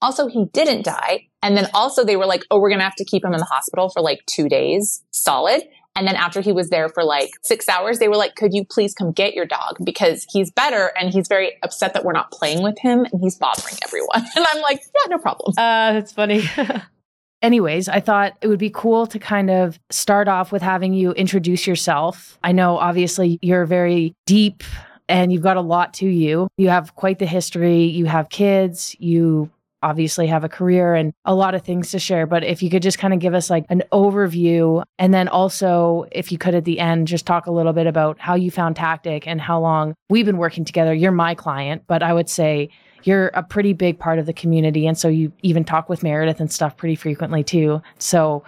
also 0.03 0.27
he 0.27 0.45
didn't 0.53 0.85
die. 0.85 1.29
And 1.43 1.57
then 1.57 1.69
also 1.73 2.05
they 2.05 2.17
were 2.17 2.27
like, 2.27 2.45
oh, 2.51 2.61
we're 2.61 2.69
going 2.69 2.81
to 2.81 2.85
have 2.85 2.97
to 2.97 3.05
keep 3.05 3.25
him 3.25 3.33
in 3.33 3.41
the 3.41 3.47
hospital 3.47 3.89
for 3.89 4.03
like 4.03 4.21
two 4.27 4.49
days 4.49 5.03
solid. 5.13 5.63
And 5.95 6.07
then 6.07 6.17
after 6.17 6.41
he 6.41 6.53
was 6.53 6.71
there 6.71 6.89
for 6.89 7.05
like 7.05 7.31
six 7.43 7.69
hours, 7.69 7.99
they 7.99 8.09
were 8.09 8.17
like, 8.17 8.35
could 8.35 8.55
you 8.55 8.65
please 8.65 8.95
come 8.95 9.13
get 9.13 9.35
your 9.35 9.45
dog? 9.45 9.77
Because 9.85 10.27
he's 10.31 10.51
better 10.51 10.91
and 10.99 11.13
he's 11.13 11.29
very 11.29 11.53
upset 11.63 11.93
that 11.95 12.05
we're 12.05 12.13
not 12.13 12.31
playing 12.31 12.63
with 12.63 12.79
him 12.79 13.05
and 13.13 13.21
he's 13.21 13.37
bothering 13.37 13.77
everyone. 13.85 14.27
And 14.37 14.47
I'm 14.53 14.63
like, 14.63 14.81
yeah, 14.81 15.11
no 15.11 15.19
problem. 15.19 15.53
uh, 15.59 15.93
that's 15.93 16.13
funny. 16.13 16.45
Anyways, 17.43 17.89
I 17.89 18.01
thought 18.01 18.37
it 18.41 18.47
would 18.47 18.61
be 18.61 18.71
cool 18.71 19.07
to 19.09 19.19
kind 19.19 19.51
of 19.51 19.79
start 19.91 20.29
off 20.29 20.53
with 20.53 20.63
having 20.63 20.95
you 20.95 21.11
introduce 21.13 21.67
yourself. 21.67 22.39
I 22.43 22.53
know 22.53 22.79
obviously 22.79 23.39
you're 23.43 23.67
very 23.67 24.15
deep 24.27 24.63
and 25.09 25.33
you've 25.33 25.43
got 25.43 25.57
a 25.57 25.61
lot 25.61 25.93
to 25.95 26.07
you. 26.07 26.49
You 26.57 26.69
have 26.69 26.95
quite 26.95 27.19
the 27.19 27.27
history, 27.27 27.83
you 27.83 28.07
have 28.07 28.29
kids, 28.31 28.97
you 28.99 29.51
obviously 29.83 30.27
have 30.27 30.45
a 30.45 30.49
career 30.49 30.95
and 30.95 31.13
a 31.25 31.35
lot 31.35 31.55
of 31.55 31.63
things 31.63 31.91
to 31.91 31.99
share. 31.99 32.27
But 32.27 32.45
if 32.45 32.63
you 32.63 32.71
could 32.71 32.83
just 32.83 32.99
kind 32.99 33.13
of 33.13 33.21
give 33.21 33.35
us 33.35 33.51
like 33.51 33.67
an 33.69 33.83
overview, 33.93 34.83
and 34.99 35.13
then 35.13 35.29
also 35.29 36.07
if 36.13 36.33
you 36.33 36.39
could 36.39 36.55
at 36.55 36.65
the 36.65 36.79
end 36.79 37.09
just 37.09 37.27
talk 37.27 37.47
a 37.47 37.53
little 37.53 37.73
bit 37.73 37.87
about 37.87 38.19
how 38.19 38.35
you 38.35 38.51
found 38.51 38.77
Tactic 38.77 39.27
and 39.27 39.41
how 39.41 39.61
long 39.61 39.95
we've 40.09 40.27
been 40.27 40.39
working 40.39 40.65
together. 40.65 40.95
You're 40.95 41.13
my 41.13 41.35
client, 41.35 41.83
but 41.87 42.03
I 42.03 42.13
would 42.13 42.29
say 42.29 42.71
you're 43.05 43.29
a 43.29 43.43
pretty 43.43 43.73
big 43.73 43.99
part 43.99 44.19
of 44.19 44.27
the 44.27 44.33
community. 44.33 44.87
And 44.87 44.97
so 44.97 45.09
you 45.09 45.33
even 45.43 45.65
talk 45.65 45.89
with 45.89 46.03
Meredith 46.03 46.41
and 46.41 46.53
stuff 46.53 46.77
pretty 46.77 46.95
frequently 46.95 47.43
too. 47.43 47.83
So, 47.99 48.45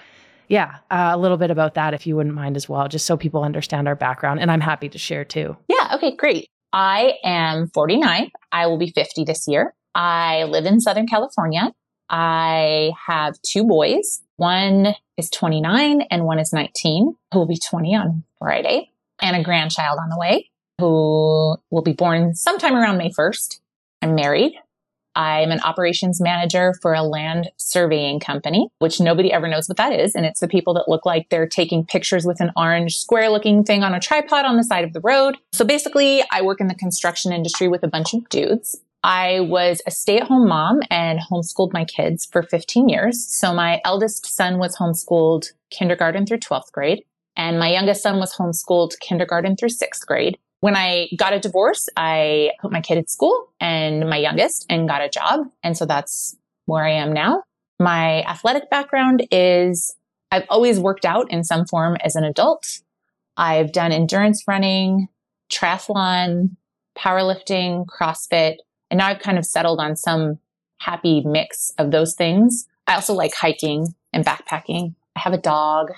yeah, 0.48 0.76
uh, 0.90 1.10
a 1.12 1.18
little 1.18 1.36
bit 1.36 1.50
about 1.50 1.74
that 1.74 1.94
if 1.94 2.06
you 2.06 2.16
wouldn't 2.16 2.34
mind 2.34 2.56
as 2.56 2.68
well, 2.68 2.86
just 2.88 3.06
so 3.06 3.16
people 3.16 3.42
understand 3.42 3.88
our 3.88 3.96
background. 3.96 4.40
And 4.40 4.50
I'm 4.50 4.60
happy 4.60 4.88
to 4.90 4.98
share 4.98 5.24
too. 5.24 5.56
Yeah. 5.68 5.92
Okay. 5.94 6.14
Great. 6.14 6.48
I 6.72 7.14
am 7.24 7.68
49. 7.68 8.30
I 8.52 8.66
will 8.66 8.78
be 8.78 8.90
50 8.90 9.24
this 9.24 9.46
year. 9.48 9.74
I 9.94 10.44
live 10.44 10.66
in 10.66 10.80
Southern 10.80 11.06
California. 11.06 11.72
I 12.10 12.92
have 13.06 13.40
two 13.42 13.64
boys. 13.64 14.22
One 14.36 14.94
is 15.16 15.30
29 15.30 16.02
and 16.10 16.24
one 16.24 16.38
is 16.38 16.52
19, 16.52 17.16
who 17.32 17.38
will 17.38 17.46
be 17.46 17.58
20 17.58 17.94
on 17.94 18.24
Friday, 18.38 18.90
and 19.22 19.36
a 19.36 19.42
grandchild 19.42 19.98
on 20.02 20.08
the 20.10 20.18
way 20.18 20.50
who 20.80 21.56
will 21.70 21.82
be 21.82 21.92
born 21.92 22.34
sometime 22.34 22.74
around 22.74 22.98
May 22.98 23.10
1st. 23.10 23.60
I'm 24.02 24.14
married. 24.14 24.54
I'm 25.16 25.52
an 25.52 25.60
operations 25.60 26.20
manager 26.20 26.74
for 26.82 26.92
a 26.92 27.02
land 27.02 27.48
surveying 27.56 28.18
company, 28.18 28.68
which 28.80 29.00
nobody 29.00 29.32
ever 29.32 29.46
knows 29.46 29.68
what 29.68 29.76
that 29.76 29.92
is. 29.92 30.16
And 30.16 30.26
it's 30.26 30.40
the 30.40 30.48
people 30.48 30.74
that 30.74 30.88
look 30.88 31.06
like 31.06 31.28
they're 31.28 31.46
taking 31.46 31.86
pictures 31.86 32.26
with 32.26 32.40
an 32.40 32.50
orange 32.56 32.96
square 32.96 33.28
looking 33.28 33.62
thing 33.62 33.84
on 33.84 33.94
a 33.94 34.00
tripod 34.00 34.44
on 34.44 34.56
the 34.56 34.64
side 34.64 34.82
of 34.82 34.92
the 34.92 35.00
road. 35.00 35.36
So 35.52 35.64
basically, 35.64 36.24
I 36.32 36.42
work 36.42 36.60
in 36.60 36.66
the 36.66 36.74
construction 36.74 37.32
industry 37.32 37.68
with 37.68 37.84
a 37.84 37.88
bunch 37.88 38.12
of 38.12 38.28
dudes. 38.28 38.80
I 39.04 39.40
was 39.40 39.82
a 39.86 39.90
stay 39.90 40.16
at 40.16 40.28
home 40.28 40.48
mom 40.48 40.80
and 40.90 41.20
homeschooled 41.20 41.74
my 41.74 41.84
kids 41.84 42.24
for 42.24 42.42
15 42.42 42.88
years. 42.88 43.22
So 43.28 43.52
my 43.52 43.82
eldest 43.84 44.24
son 44.34 44.58
was 44.58 44.78
homeschooled 44.78 45.48
kindergarten 45.70 46.24
through 46.24 46.38
12th 46.38 46.72
grade, 46.72 47.02
and 47.36 47.58
my 47.58 47.70
youngest 47.70 48.02
son 48.02 48.18
was 48.18 48.34
homeschooled 48.34 48.98
kindergarten 49.00 49.56
through 49.56 49.68
sixth 49.68 50.06
grade. 50.06 50.38
When 50.60 50.74
I 50.74 51.10
got 51.18 51.34
a 51.34 51.38
divorce, 51.38 51.86
I 51.98 52.52
put 52.62 52.72
my 52.72 52.80
kid 52.80 52.96
at 52.96 53.10
school 53.10 53.52
and 53.60 54.08
my 54.08 54.16
youngest 54.16 54.64
and 54.70 54.88
got 54.88 55.02
a 55.02 55.10
job. 55.10 55.40
And 55.62 55.76
so 55.76 55.84
that's 55.84 56.34
where 56.64 56.82
I 56.82 56.92
am 56.92 57.12
now. 57.12 57.42
My 57.78 58.22
athletic 58.22 58.70
background 58.70 59.26
is 59.30 59.94
I've 60.30 60.46
always 60.48 60.80
worked 60.80 61.04
out 61.04 61.30
in 61.30 61.44
some 61.44 61.66
form 61.66 61.98
as 62.02 62.16
an 62.16 62.24
adult. 62.24 62.80
I've 63.36 63.70
done 63.70 63.92
endurance 63.92 64.44
running, 64.48 65.08
triathlon, 65.52 66.56
powerlifting, 66.96 67.84
CrossFit, 67.84 68.56
and 68.90 68.98
now 68.98 69.08
I've 69.08 69.20
kind 69.20 69.38
of 69.38 69.46
settled 69.46 69.80
on 69.80 69.96
some 69.96 70.38
happy 70.78 71.22
mix 71.24 71.72
of 71.78 71.90
those 71.90 72.14
things. 72.14 72.66
I 72.86 72.94
also 72.94 73.14
like 73.14 73.34
hiking 73.34 73.94
and 74.12 74.24
backpacking. 74.24 74.94
I 75.16 75.20
have 75.20 75.32
a 75.32 75.38
dog 75.38 75.92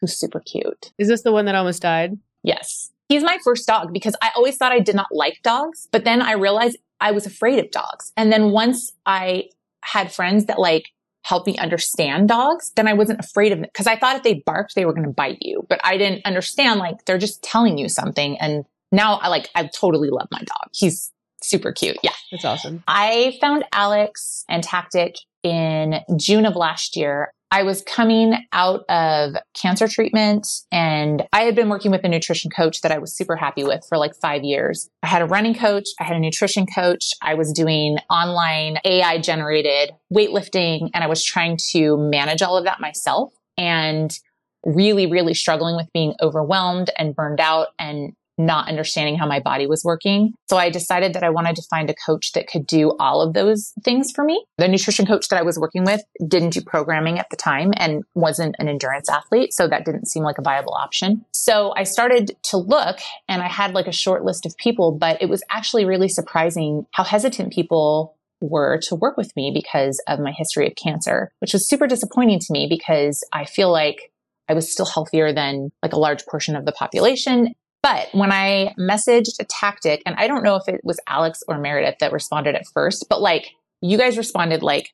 who's 0.00 0.18
super 0.18 0.40
cute. 0.40 0.92
Is 0.98 1.08
this 1.08 1.22
the 1.22 1.32
one 1.32 1.44
that 1.44 1.54
almost 1.54 1.82
died? 1.82 2.18
Yes. 2.42 2.90
He's 3.08 3.22
my 3.22 3.38
first 3.44 3.66
dog 3.66 3.92
because 3.92 4.16
I 4.22 4.30
always 4.34 4.56
thought 4.56 4.72
I 4.72 4.80
did 4.80 4.96
not 4.96 5.08
like 5.12 5.38
dogs, 5.42 5.88
but 5.92 6.04
then 6.04 6.22
I 6.22 6.32
realized 6.32 6.78
I 7.00 7.12
was 7.12 7.26
afraid 7.26 7.58
of 7.58 7.70
dogs. 7.70 8.12
And 8.16 8.32
then 8.32 8.50
once 8.50 8.92
I 9.06 9.50
had 9.82 10.12
friends 10.12 10.46
that 10.46 10.58
like 10.58 10.86
helped 11.24 11.46
me 11.46 11.56
understand 11.58 12.28
dogs, 12.28 12.72
then 12.74 12.88
I 12.88 12.94
wasn't 12.94 13.20
afraid 13.20 13.52
of 13.52 13.58
them 13.58 13.68
because 13.72 13.86
I 13.86 13.96
thought 13.96 14.16
if 14.16 14.22
they 14.22 14.42
barked, 14.44 14.74
they 14.74 14.84
were 14.84 14.92
going 14.92 15.06
to 15.06 15.12
bite 15.12 15.38
you. 15.40 15.64
But 15.68 15.80
I 15.84 15.96
didn't 15.96 16.24
understand 16.24 16.80
like 16.80 17.04
they're 17.04 17.18
just 17.18 17.42
telling 17.42 17.78
you 17.78 17.88
something. 17.88 18.38
And 18.38 18.64
now 18.90 19.16
I 19.16 19.28
like, 19.28 19.50
I 19.54 19.68
totally 19.68 20.10
love 20.10 20.28
my 20.32 20.40
dog. 20.40 20.70
He's 20.72 21.11
super 21.42 21.72
cute. 21.72 21.98
Yeah. 22.02 22.12
That's 22.30 22.44
awesome. 22.44 22.82
I 22.88 23.36
found 23.40 23.64
Alex 23.72 24.44
and 24.48 24.62
Tactic 24.62 25.16
in 25.42 26.00
June 26.16 26.46
of 26.46 26.56
last 26.56 26.96
year. 26.96 27.32
I 27.50 27.64
was 27.64 27.82
coming 27.82 28.34
out 28.54 28.84
of 28.88 29.34
cancer 29.52 29.86
treatment 29.86 30.48
and 30.72 31.24
I 31.34 31.42
had 31.42 31.54
been 31.54 31.68
working 31.68 31.90
with 31.90 32.02
a 32.02 32.08
nutrition 32.08 32.50
coach 32.50 32.80
that 32.80 32.90
I 32.90 32.96
was 32.96 33.14
super 33.14 33.36
happy 33.36 33.62
with 33.62 33.84
for 33.86 33.98
like 33.98 34.14
five 34.14 34.42
years. 34.42 34.88
I 35.02 35.08
had 35.08 35.20
a 35.20 35.26
running 35.26 35.54
coach. 35.54 35.84
I 36.00 36.04
had 36.04 36.16
a 36.16 36.20
nutrition 36.20 36.64
coach. 36.64 37.10
I 37.20 37.34
was 37.34 37.52
doing 37.52 37.98
online 38.08 38.78
AI 38.86 39.18
generated 39.18 39.90
weightlifting 40.10 40.88
and 40.94 41.04
I 41.04 41.08
was 41.08 41.22
trying 41.22 41.58
to 41.72 41.98
manage 41.98 42.40
all 42.40 42.56
of 42.56 42.64
that 42.64 42.80
myself 42.80 43.34
and 43.58 44.18
really, 44.64 45.06
really 45.06 45.34
struggling 45.34 45.76
with 45.76 45.92
being 45.92 46.14
overwhelmed 46.22 46.88
and 46.96 47.14
burned 47.14 47.40
out 47.40 47.68
and 47.78 48.14
not 48.46 48.68
understanding 48.68 49.16
how 49.16 49.26
my 49.26 49.40
body 49.40 49.66
was 49.66 49.82
working. 49.84 50.34
So 50.48 50.56
I 50.56 50.70
decided 50.70 51.14
that 51.14 51.22
I 51.22 51.30
wanted 51.30 51.56
to 51.56 51.62
find 51.70 51.88
a 51.90 51.94
coach 52.06 52.32
that 52.32 52.46
could 52.46 52.66
do 52.66 52.96
all 52.98 53.22
of 53.22 53.34
those 53.34 53.72
things 53.84 54.10
for 54.14 54.24
me. 54.24 54.44
The 54.58 54.68
nutrition 54.68 55.06
coach 55.06 55.28
that 55.28 55.38
I 55.38 55.42
was 55.42 55.58
working 55.58 55.84
with 55.84 56.02
didn't 56.26 56.50
do 56.50 56.60
programming 56.60 57.18
at 57.18 57.30
the 57.30 57.36
time 57.36 57.72
and 57.76 58.02
wasn't 58.14 58.56
an 58.58 58.68
endurance 58.68 59.08
athlete. 59.08 59.52
So 59.52 59.68
that 59.68 59.84
didn't 59.84 60.08
seem 60.08 60.22
like 60.22 60.38
a 60.38 60.42
viable 60.42 60.74
option. 60.74 61.24
So 61.32 61.72
I 61.76 61.84
started 61.84 62.36
to 62.44 62.56
look 62.56 62.98
and 63.28 63.42
I 63.42 63.48
had 63.48 63.74
like 63.74 63.86
a 63.86 63.92
short 63.92 64.24
list 64.24 64.46
of 64.46 64.56
people, 64.56 64.92
but 64.92 65.20
it 65.20 65.28
was 65.28 65.42
actually 65.50 65.84
really 65.84 66.08
surprising 66.08 66.86
how 66.92 67.04
hesitant 67.04 67.52
people 67.52 68.16
were 68.40 68.78
to 68.82 68.94
work 68.94 69.16
with 69.16 69.34
me 69.36 69.52
because 69.54 70.02
of 70.08 70.18
my 70.18 70.32
history 70.32 70.66
of 70.66 70.74
cancer, 70.74 71.30
which 71.38 71.52
was 71.52 71.68
super 71.68 71.86
disappointing 71.86 72.40
to 72.40 72.52
me 72.52 72.66
because 72.68 73.24
I 73.32 73.44
feel 73.44 73.70
like 73.70 74.12
I 74.48 74.54
was 74.54 74.70
still 74.70 74.86
healthier 74.86 75.32
than 75.32 75.70
like 75.82 75.92
a 75.92 75.98
large 75.98 76.26
portion 76.26 76.56
of 76.56 76.66
the 76.66 76.72
population. 76.72 77.54
But 77.82 78.08
when 78.12 78.30
I 78.30 78.74
messaged 78.78 79.40
a 79.40 79.44
tactic, 79.44 80.02
and 80.06 80.14
I 80.16 80.28
don't 80.28 80.44
know 80.44 80.56
if 80.56 80.68
it 80.68 80.80
was 80.84 81.00
Alex 81.08 81.42
or 81.48 81.58
Meredith 81.58 81.96
that 82.00 82.12
responded 82.12 82.54
at 82.54 82.66
first, 82.72 83.06
but 83.08 83.20
like 83.20 83.50
you 83.80 83.98
guys 83.98 84.16
responded 84.16 84.62
like 84.62 84.90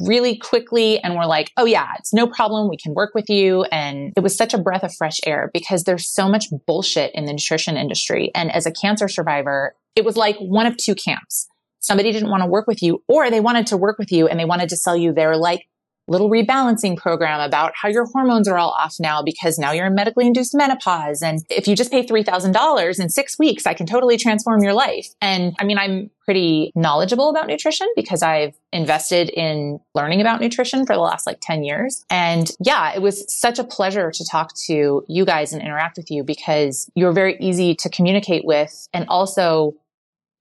really 0.00 0.36
quickly 0.36 0.98
and 1.00 1.14
were 1.14 1.26
like, 1.26 1.50
oh 1.56 1.66
yeah, 1.66 1.88
it's 1.98 2.12
no 2.12 2.26
problem. 2.26 2.68
We 2.68 2.76
can 2.76 2.94
work 2.94 3.14
with 3.14 3.28
you. 3.28 3.64
And 3.64 4.12
it 4.16 4.20
was 4.20 4.34
such 4.34 4.54
a 4.54 4.58
breath 4.58 4.82
of 4.82 4.94
fresh 4.94 5.18
air 5.26 5.50
because 5.52 5.84
there's 5.84 6.08
so 6.08 6.28
much 6.28 6.46
bullshit 6.66 7.14
in 7.14 7.26
the 7.26 7.32
nutrition 7.32 7.76
industry. 7.76 8.30
And 8.34 8.50
as 8.50 8.64
a 8.64 8.72
cancer 8.72 9.08
survivor, 9.08 9.74
it 9.96 10.04
was 10.04 10.16
like 10.16 10.36
one 10.38 10.66
of 10.66 10.76
two 10.76 10.94
camps. 10.94 11.48
Somebody 11.80 12.12
didn't 12.12 12.30
want 12.30 12.42
to 12.42 12.48
work 12.48 12.66
with 12.66 12.82
you 12.82 13.02
or 13.08 13.30
they 13.30 13.40
wanted 13.40 13.66
to 13.68 13.76
work 13.76 13.98
with 13.98 14.12
you 14.12 14.26
and 14.26 14.38
they 14.38 14.44
wanted 14.44 14.68
to 14.70 14.76
sell 14.76 14.96
you 14.96 15.12
their 15.12 15.36
like 15.36 15.66
little 16.10 16.28
rebalancing 16.28 16.96
program 16.96 17.40
about 17.40 17.72
how 17.80 17.88
your 17.88 18.04
hormones 18.04 18.48
are 18.48 18.58
all 18.58 18.70
off 18.70 18.96
now 18.98 19.22
because 19.22 19.58
now 19.58 19.70
you're 19.70 19.86
in 19.86 19.94
medically 19.94 20.26
induced 20.26 20.54
menopause. 20.54 21.22
And 21.22 21.40
if 21.48 21.68
you 21.68 21.76
just 21.76 21.92
pay 21.92 22.04
$3,000 22.04 23.00
in 23.00 23.08
six 23.08 23.38
weeks, 23.38 23.64
I 23.64 23.74
can 23.74 23.86
totally 23.86 24.16
transform 24.16 24.62
your 24.62 24.74
life. 24.74 25.06
And 25.22 25.54
I 25.60 25.64
mean, 25.64 25.78
I'm 25.78 26.10
pretty 26.24 26.72
knowledgeable 26.74 27.30
about 27.30 27.46
nutrition 27.46 27.86
because 27.94 28.22
I've 28.22 28.54
invested 28.72 29.30
in 29.30 29.78
learning 29.94 30.20
about 30.20 30.40
nutrition 30.40 30.84
for 30.84 30.94
the 30.94 31.00
last 31.00 31.26
like 31.26 31.38
10 31.40 31.62
years. 31.62 32.04
And 32.10 32.50
yeah, 32.60 32.92
it 32.92 33.00
was 33.00 33.32
such 33.32 33.60
a 33.60 33.64
pleasure 33.64 34.10
to 34.10 34.24
talk 34.28 34.50
to 34.66 35.04
you 35.08 35.24
guys 35.24 35.52
and 35.52 35.62
interact 35.62 35.96
with 35.96 36.10
you 36.10 36.24
because 36.24 36.90
you're 36.96 37.12
very 37.12 37.36
easy 37.38 37.76
to 37.76 37.88
communicate 37.88 38.44
with. 38.44 38.88
And 38.92 39.06
also 39.08 39.74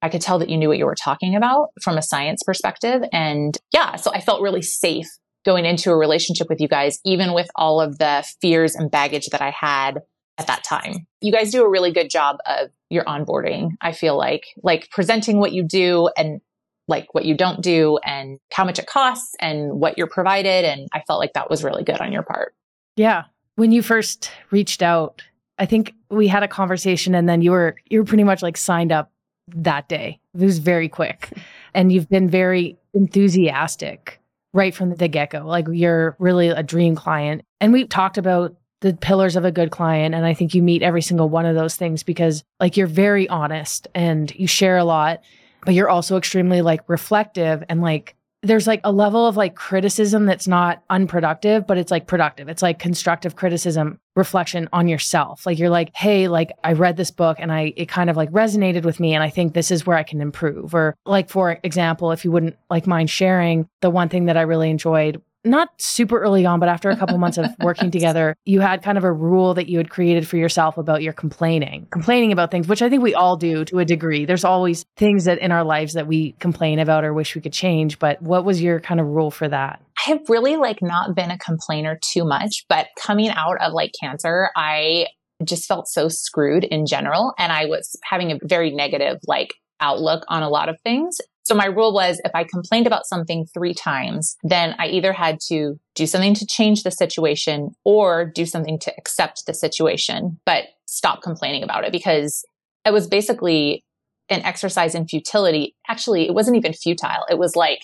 I 0.01 0.09
could 0.09 0.21
tell 0.21 0.39
that 0.39 0.49
you 0.49 0.57
knew 0.57 0.69
what 0.69 0.77
you 0.77 0.85
were 0.85 0.95
talking 0.95 1.35
about 1.35 1.69
from 1.81 1.97
a 1.97 2.01
science 2.01 2.41
perspective. 2.43 3.03
And 3.11 3.55
yeah, 3.71 3.97
so 3.97 4.11
I 4.11 4.21
felt 4.21 4.41
really 4.41 4.61
safe 4.61 5.07
going 5.45 5.65
into 5.65 5.91
a 5.91 5.97
relationship 5.97 6.47
with 6.49 6.59
you 6.59 6.67
guys, 6.67 6.99
even 7.05 7.33
with 7.33 7.49
all 7.55 7.81
of 7.81 7.97
the 7.97 8.25
fears 8.41 8.75
and 8.75 8.91
baggage 8.91 9.27
that 9.27 9.41
I 9.41 9.51
had 9.51 9.99
at 10.37 10.47
that 10.47 10.63
time. 10.63 11.05
You 11.21 11.31
guys 11.31 11.51
do 11.51 11.63
a 11.63 11.69
really 11.69 11.91
good 11.91 12.09
job 12.09 12.37
of 12.45 12.69
your 12.89 13.03
onboarding. 13.03 13.71
I 13.81 13.91
feel 13.91 14.17
like, 14.17 14.45
like 14.63 14.89
presenting 14.89 15.39
what 15.39 15.51
you 15.51 15.63
do 15.63 16.09
and 16.17 16.41
like 16.87 17.13
what 17.13 17.25
you 17.25 17.35
don't 17.35 17.61
do 17.61 17.99
and 18.03 18.39
how 18.51 18.65
much 18.65 18.79
it 18.79 18.87
costs 18.87 19.35
and 19.39 19.73
what 19.79 19.97
you're 19.97 20.07
provided. 20.07 20.65
And 20.65 20.87
I 20.93 21.01
felt 21.05 21.19
like 21.19 21.33
that 21.33 21.49
was 21.49 21.63
really 21.63 21.83
good 21.83 22.01
on 22.01 22.11
your 22.11 22.23
part. 22.23 22.55
Yeah. 22.95 23.25
When 23.55 23.71
you 23.71 23.81
first 23.83 24.31
reached 24.49 24.81
out, 24.81 25.21
I 25.57 25.65
think 25.65 25.93
we 26.09 26.27
had 26.27 26.41
a 26.41 26.47
conversation 26.47 27.13
and 27.13 27.27
then 27.29 27.41
you 27.41 27.51
were, 27.51 27.75
you 27.89 27.99
were 27.99 28.05
pretty 28.05 28.23
much 28.23 28.41
like 28.41 28.57
signed 28.57 28.91
up 28.91 29.11
that 29.49 29.87
day. 29.89 30.19
It 30.33 30.43
was 30.43 30.59
very 30.59 30.89
quick 30.89 31.31
and 31.73 31.91
you've 31.91 32.09
been 32.09 32.29
very 32.29 32.77
enthusiastic 32.93 34.18
right 34.53 34.73
from 34.73 34.95
the 34.95 35.07
get 35.07 35.31
go. 35.31 35.45
Like 35.45 35.67
you're 35.71 36.15
really 36.19 36.49
a 36.49 36.63
dream 36.63 36.95
client. 36.95 37.43
And 37.61 37.73
we've 37.73 37.89
talked 37.89 38.17
about 38.17 38.55
the 38.81 38.93
pillars 38.93 39.35
of 39.35 39.45
a 39.45 39.51
good 39.51 39.71
client. 39.71 40.15
And 40.15 40.25
I 40.25 40.33
think 40.33 40.53
you 40.53 40.63
meet 40.63 40.81
every 40.81 41.01
single 41.01 41.29
one 41.29 41.45
of 41.45 41.55
those 41.55 41.75
things 41.75 42.03
because 42.03 42.43
like 42.59 42.77
you're 42.77 42.87
very 42.87 43.27
honest 43.27 43.87
and 43.93 44.33
you 44.35 44.47
share 44.47 44.77
a 44.77 44.85
lot, 44.85 45.21
but 45.65 45.73
you're 45.73 45.89
also 45.89 46.17
extremely 46.17 46.61
like 46.61 46.81
reflective 46.87 47.63
and 47.67 47.81
like 47.81 48.15
there's 48.41 48.67
like 48.67 48.79
a 48.83 48.91
level 48.91 49.27
of 49.27 49.35
like 49.35 49.55
criticism 49.55 50.25
that's 50.25 50.47
not 50.47 50.81
unproductive, 50.89 51.67
but 51.67 51.77
it's 51.77 51.91
like 51.91 52.07
productive. 52.07 52.47
It's 52.47 52.61
like 52.61 52.79
constructive 52.79 53.35
criticism, 53.35 53.99
reflection 54.15 54.69
on 54.71 54.87
yourself. 54.87 55.45
Like 55.45 55.59
you're 55.59 55.69
like, 55.69 55.93
hey, 55.93 56.29
like 56.29 56.51
I 56.63 56.73
read 56.73 56.95
this 56.95 57.11
book 57.11 57.37
and 57.39 57.51
I, 57.51 57.73
it 57.75 57.89
kind 57.89 58.09
of 58.09 58.15
like 58.15 58.31
resonated 58.31 58.85
with 58.85 58.99
me. 58.99 59.13
And 59.13 59.23
I 59.23 59.29
think 59.29 59.53
this 59.53 59.71
is 59.71 59.85
where 59.85 59.97
I 59.97 60.03
can 60.03 60.21
improve. 60.21 60.73
Or 60.73 60.95
like, 61.05 61.29
for 61.29 61.59
example, 61.63 62.11
if 62.11 62.23
you 62.23 62.31
wouldn't 62.31 62.55
like 62.69 62.87
mind 62.87 63.09
sharing, 63.09 63.67
the 63.81 63.89
one 63.89 64.07
thing 64.07 64.25
that 64.25 64.37
I 64.37 64.41
really 64.41 64.69
enjoyed 64.69 65.21
not 65.43 65.69
super 65.81 66.19
early 66.19 66.45
on, 66.45 66.59
but 66.59 66.69
after 66.69 66.89
a 66.89 66.97
couple 66.97 67.17
months 67.17 67.37
of 67.37 67.47
working 67.61 67.91
together, 67.91 68.35
you 68.45 68.59
had 68.59 68.83
kind 68.83 68.97
of 68.97 69.03
a 69.03 69.11
rule 69.11 69.53
that 69.53 69.69
you 69.69 69.77
had 69.77 69.89
created 69.89 70.27
for 70.27 70.37
yourself 70.37 70.77
about 70.77 71.01
your 71.01 71.13
complaining, 71.13 71.87
complaining 71.91 72.31
about 72.31 72.51
things, 72.51 72.67
which 72.67 72.81
I 72.81 72.89
think 72.89 73.03
we 73.03 73.15
all 73.15 73.37
do 73.37 73.65
to 73.65 73.79
a 73.79 73.85
degree. 73.85 74.25
There's 74.25 74.43
always 74.43 74.85
things 74.97 75.25
that 75.25 75.39
in 75.39 75.51
our 75.51 75.63
lives 75.63 75.93
that 75.93 76.07
we 76.07 76.33
complain 76.33 76.79
about 76.79 77.03
or 77.03 77.13
wish 77.13 77.35
we 77.35 77.41
could 77.41 77.53
change. 77.53 77.99
But 77.99 78.21
what 78.21 78.45
was 78.45 78.61
your 78.61 78.79
kind 78.79 78.99
of 78.99 79.07
rule 79.07 79.31
for 79.31 79.47
that? 79.47 79.81
I 80.05 80.11
have 80.11 80.29
really 80.29 80.55
like 80.55 80.81
not 80.81 81.15
been 81.15 81.31
a 81.31 81.37
complainer 81.37 81.99
too 82.01 82.25
much, 82.25 82.65
but 82.69 82.87
coming 82.97 83.29
out 83.29 83.61
of 83.61 83.73
like 83.73 83.91
cancer, 84.01 84.49
I 84.55 85.07
just 85.43 85.65
felt 85.65 85.87
so 85.87 86.09
screwed 86.09 86.63
in 86.65 86.85
general. 86.85 87.33
And 87.37 87.51
I 87.51 87.65
was 87.65 87.95
having 88.03 88.31
a 88.31 88.39
very 88.43 88.71
negative 88.71 89.17
like 89.25 89.53
outlook 89.79 90.25
on 90.27 90.43
a 90.43 90.49
lot 90.49 90.69
of 90.69 90.77
things. 90.83 91.17
So 91.49 91.55
my 91.55 91.65
rule 91.65 91.91
was 91.91 92.21
if 92.23 92.31
I 92.35 92.43
complained 92.43 92.85
about 92.85 93.07
something 93.07 93.47
three 93.51 93.73
times, 93.73 94.37
then 94.43 94.75
I 94.77 94.85
either 94.85 95.11
had 95.11 95.39
to 95.47 95.79
do 95.95 96.05
something 96.05 96.35
to 96.35 96.45
change 96.45 96.83
the 96.83 96.91
situation 96.91 97.71
or 97.83 98.23
do 98.23 98.45
something 98.45 98.77
to 98.81 98.93
accept 98.99 99.47
the 99.47 99.55
situation, 99.55 100.39
but 100.45 100.65
stop 100.87 101.23
complaining 101.23 101.63
about 101.63 101.85
it 101.85 101.91
because 101.91 102.45
it 102.85 102.93
was 102.93 103.07
basically 103.07 103.83
an 104.29 104.43
exercise 104.43 104.93
in 104.93 105.07
futility. 105.07 105.75
Actually, 105.87 106.27
it 106.27 106.35
wasn't 106.35 106.55
even 106.55 106.71
futile. 106.71 107.25
It 107.31 107.39
was 107.39 107.55
like 107.55 107.81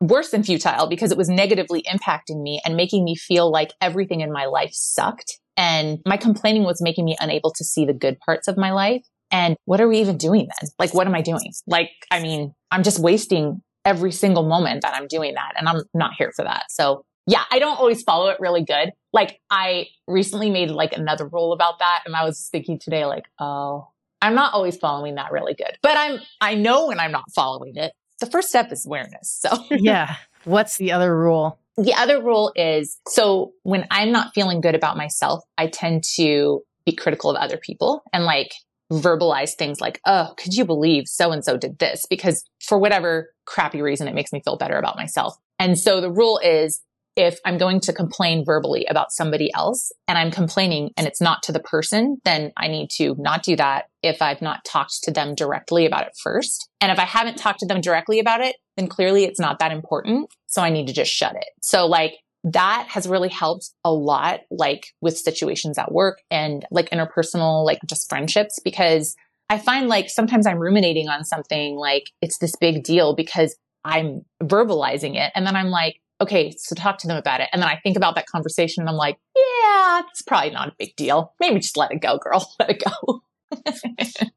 worse 0.00 0.30
than 0.30 0.44
futile 0.44 0.86
because 0.86 1.10
it 1.10 1.18
was 1.18 1.28
negatively 1.28 1.82
impacting 1.92 2.40
me 2.40 2.60
and 2.64 2.76
making 2.76 3.02
me 3.02 3.16
feel 3.16 3.50
like 3.50 3.72
everything 3.80 4.20
in 4.20 4.30
my 4.30 4.44
life 4.44 4.70
sucked. 4.72 5.40
And 5.56 5.98
my 6.06 6.16
complaining 6.16 6.62
was 6.62 6.80
making 6.80 7.04
me 7.04 7.16
unable 7.18 7.50
to 7.50 7.64
see 7.64 7.84
the 7.84 7.92
good 7.92 8.20
parts 8.20 8.46
of 8.46 8.56
my 8.56 8.70
life. 8.70 9.02
And 9.30 9.56
what 9.64 9.80
are 9.80 9.88
we 9.88 9.98
even 9.98 10.16
doing 10.16 10.48
then? 10.60 10.70
Like, 10.78 10.94
what 10.94 11.06
am 11.06 11.14
I 11.14 11.22
doing? 11.22 11.52
Like, 11.66 11.90
I 12.10 12.20
mean, 12.20 12.54
I'm 12.70 12.82
just 12.82 12.98
wasting 12.98 13.62
every 13.84 14.12
single 14.12 14.42
moment 14.42 14.82
that 14.82 14.94
I'm 14.94 15.06
doing 15.06 15.34
that. 15.34 15.54
And 15.56 15.68
I'm 15.68 15.82
not 15.94 16.12
here 16.18 16.32
for 16.34 16.44
that. 16.44 16.66
So 16.70 17.04
yeah, 17.26 17.44
I 17.50 17.58
don't 17.58 17.78
always 17.78 18.02
follow 18.02 18.28
it 18.28 18.40
really 18.40 18.64
good. 18.64 18.92
Like 19.12 19.38
I 19.50 19.88
recently 20.06 20.50
made 20.50 20.70
like 20.70 20.94
another 20.94 21.26
rule 21.26 21.52
about 21.52 21.78
that. 21.78 22.02
And 22.06 22.16
I 22.16 22.24
was 22.24 22.48
thinking 22.50 22.78
today, 22.78 23.04
like, 23.04 23.24
oh, 23.38 23.88
I'm 24.22 24.34
not 24.34 24.54
always 24.54 24.76
following 24.76 25.14
that 25.16 25.30
really 25.30 25.54
good, 25.54 25.76
but 25.82 25.96
I'm, 25.96 26.20
I 26.40 26.54
know 26.54 26.88
when 26.88 26.98
I'm 26.98 27.12
not 27.12 27.24
following 27.34 27.76
it. 27.76 27.92
The 28.20 28.26
first 28.26 28.48
step 28.48 28.72
is 28.72 28.86
awareness. 28.86 29.38
So 29.40 29.50
yeah. 29.70 30.16
What's 30.44 30.78
the 30.78 30.92
other 30.92 31.16
rule? 31.16 31.58
The 31.76 31.94
other 31.94 32.22
rule 32.22 32.50
is 32.56 32.98
so 33.08 33.52
when 33.62 33.86
I'm 33.90 34.10
not 34.10 34.32
feeling 34.34 34.60
good 34.60 34.74
about 34.74 34.96
myself, 34.96 35.44
I 35.56 35.66
tend 35.66 36.04
to 36.16 36.62
be 36.86 36.92
critical 36.92 37.30
of 37.30 37.36
other 37.36 37.58
people 37.58 38.02
and 38.12 38.24
like 38.24 38.52
verbalize 38.92 39.54
things 39.54 39.80
like, 39.80 40.00
oh, 40.06 40.34
could 40.36 40.54
you 40.54 40.64
believe 40.64 41.08
so 41.08 41.30
and 41.32 41.44
so 41.44 41.56
did 41.56 41.78
this? 41.78 42.06
Because 42.08 42.44
for 42.60 42.78
whatever 42.78 43.30
crappy 43.44 43.82
reason, 43.82 44.08
it 44.08 44.14
makes 44.14 44.32
me 44.32 44.40
feel 44.44 44.56
better 44.56 44.78
about 44.78 44.96
myself. 44.96 45.36
And 45.58 45.78
so 45.78 46.00
the 46.00 46.10
rule 46.10 46.38
is 46.42 46.80
if 47.18 47.40
I'm 47.44 47.58
going 47.58 47.80
to 47.80 47.92
complain 47.92 48.44
verbally 48.44 48.86
about 48.86 49.10
somebody 49.10 49.52
else 49.52 49.90
and 50.06 50.16
I'm 50.16 50.30
complaining 50.30 50.92
and 50.96 51.04
it's 51.04 51.20
not 51.20 51.42
to 51.44 51.52
the 51.52 51.58
person, 51.58 52.18
then 52.24 52.52
I 52.56 52.68
need 52.68 52.90
to 52.90 53.16
not 53.18 53.42
do 53.42 53.56
that 53.56 53.86
if 54.04 54.22
I've 54.22 54.40
not 54.40 54.64
talked 54.64 55.02
to 55.02 55.10
them 55.10 55.34
directly 55.34 55.84
about 55.84 56.06
it 56.06 56.16
first. 56.22 56.70
And 56.80 56.92
if 56.92 56.98
I 57.00 57.04
haven't 57.04 57.36
talked 57.36 57.58
to 57.60 57.66
them 57.66 57.80
directly 57.80 58.20
about 58.20 58.40
it, 58.40 58.54
then 58.76 58.86
clearly 58.86 59.24
it's 59.24 59.40
not 59.40 59.58
that 59.58 59.72
important. 59.72 60.30
So 60.46 60.62
I 60.62 60.70
need 60.70 60.86
to 60.86 60.92
just 60.92 61.10
shut 61.10 61.34
it. 61.34 61.48
So 61.60 61.86
like 61.86 62.18
that 62.44 62.86
has 62.90 63.08
really 63.08 63.28
helped 63.28 63.70
a 63.84 63.92
lot, 63.92 64.40
like 64.50 64.94
with 65.00 65.18
situations 65.18 65.78
at 65.78 65.92
work 65.92 66.20
and 66.30 66.64
like 66.70 66.90
interpersonal, 66.90 67.64
like 67.64 67.80
just 67.86 68.08
friendships, 68.08 68.58
because 68.64 69.16
I 69.50 69.58
find 69.58 69.88
like 69.88 70.10
sometimes 70.10 70.46
I'm 70.46 70.58
ruminating 70.58 71.08
on 71.08 71.24
something 71.24 71.76
like 71.76 72.10
it's 72.20 72.38
this 72.38 72.54
big 72.56 72.84
deal 72.84 73.14
because 73.14 73.56
I'm 73.84 74.24
verbalizing 74.42 75.16
it. 75.16 75.32
And 75.34 75.46
then 75.46 75.56
I'm 75.56 75.68
like, 75.68 76.00
okay, 76.20 76.52
so 76.56 76.74
talk 76.74 76.98
to 76.98 77.06
them 77.06 77.16
about 77.16 77.40
it. 77.40 77.48
And 77.52 77.62
then 77.62 77.68
I 77.68 77.78
think 77.82 77.96
about 77.96 78.14
that 78.16 78.26
conversation 78.26 78.82
and 78.82 78.88
I'm 78.88 78.96
like, 78.96 79.18
yeah, 79.36 80.02
it's 80.08 80.22
probably 80.22 80.50
not 80.50 80.68
a 80.68 80.74
big 80.78 80.96
deal. 80.96 81.32
Maybe 81.40 81.60
just 81.60 81.76
let 81.76 81.92
it 81.92 82.00
go, 82.00 82.18
girl. 82.18 82.46
Let 82.60 82.70
it 82.70 82.82
go. 82.84 83.22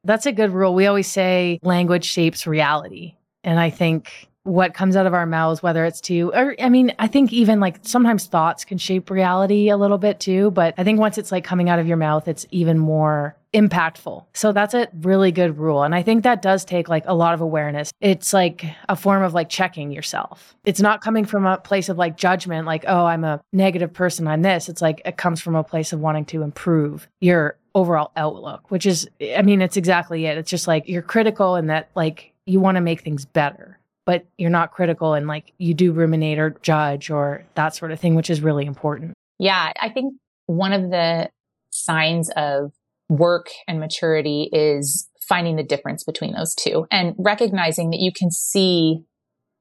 That's 0.05 0.25
a 0.25 0.31
good 0.31 0.51
rule. 0.51 0.73
We 0.73 0.85
always 0.85 1.07
say 1.07 1.59
language 1.63 2.05
shapes 2.05 2.47
reality. 2.47 3.15
And 3.43 3.59
I 3.59 3.69
think 3.69 4.29
what 4.43 4.73
comes 4.73 4.95
out 4.95 5.05
of 5.05 5.13
our 5.13 5.25
mouths, 5.25 5.61
whether 5.61 5.85
it's 5.85 6.01
to, 6.01 6.31
or 6.33 6.55
I 6.59 6.69
mean, 6.69 6.93
I 6.97 7.07
think 7.07 7.31
even 7.31 7.59
like 7.59 7.79
sometimes 7.83 8.25
thoughts 8.25 8.65
can 8.65 8.77
shape 8.77 9.09
reality 9.09 9.69
a 9.69 9.77
little 9.77 9.97
bit 9.97 10.19
too. 10.19 10.51
But 10.51 10.73
I 10.77 10.83
think 10.83 10.99
once 10.99 11.17
it's 11.17 11.31
like 11.31 11.43
coming 11.43 11.69
out 11.69 11.79
of 11.79 11.87
your 11.87 11.97
mouth, 11.97 12.27
it's 12.27 12.45
even 12.49 12.79
more 12.79 13.35
impactful. 13.53 14.25
So 14.33 14.51
that's 14.51 14.73
a 14.73 14.87
really 15.01 15.31
good 15.31 15.57
rule. 15.57 15.83
And 15.83 15.93
I 15.93 16.01
think 16.01 16.23
that 16.23 16.41
does 16.41 16.65
take 16.65 16.89
like 16.89 17.03
a 17.05 17.13
lot 17.13 17.33
of 17.33 17.41
awareness. 17.41 17.91
It's 17.99 18.33
like 18.33 18.65
a 18.89 18.95
form 18.95 19.23
of 19.23 19.33
like 19.33 19.49
checking 19.49 19.91
yourself. 19.91 20.55
It's 20.65 20.81
not 20.81 21.01
coming 21.01 21.25
from 21.25 21.45
a 21.45 21.57
place 21.57 21.89
of 21.89 21.97
like 21.97 22.17
judgment, 22.17 22.65
like, 22.65 22.85
oh, 22.87 23.05
I'm 23.05 23.23
a 23.23 23.41
negative 23.53 23.93
person, 23.93 24.27
I'm 24.27 24.41
this. 24.41 24.69
It's 24.69 24.81
like 24.81 25.01
it 25.05 25.17
comes 25.17 25.41
from 25.41 25.55
a 25.55 25.63
place 25.63 25.93
of 25.93 25.99
wanting 25.99 26.25
to 26.25 26.41
improve 26.41 27.07
your 27.19 27.57
overall 27.75 28.11
outlook, 28.15 28.71
which 28.71 28.85
is, 28.85 29.07
I 29.35 29.41
mean, 29.43 29.61
it's 29.61 29.77
exactly 29.77 30.25
it. 30.25 30.37
It's 30.37 30.49
just 30.49 30.67
like 30.67 30.87
you're 30.87 31.01
critical 31.01 31.55
in 31.57 31.67
that 31.67 31.89
like 31.93 32.33
you 32.45 32.59
want 32.59 32.75
to 32.75 32.81
make 32.81 33.01
things 33.01 33.25
better 33.25 33.77
but 34.05 34.25
you're 34.37 34.49
not 34.49 34.71
critical 34.71 35.13
and 35.13 35.27
like 35.27 35.53
you 35.57 35.73
do 35.73 35.91
ruminate 35.91 36.39
or 36.39 36.51
judge 36.61 37.09
or 37.09 37.45
that 37.55 37.75
sort 37.75 37.91
of 37.91 37.99
thing, 37.99 38.15
which 38.15 38.29
is 38.29 38.41
really 38.41 38.65
important. 38.65 39.13
Yeah, 39.39 39.71
I 39.79 39.89
think 39.89 40.15
one 40.47 40.73
of 40.73 40.89
the 40.89 41.29
signs 41.69 42.29
of 42.35 42.71
work 43.09 43.47
and 43.67 43.79
maturity 43.79 44.49
is 44.51 45.07
finding 45.21 45.55
the 45.55 45.63
difference 45.63 46.03
between 46.03 46.33
those 46.33 46.53
two 46.55 46.85
and 46.91 47.15
recognizing 47.17 47.91
that 47.91 47.99
you 47.99 48.11
can 48.11 48.31
see 48.31 49.03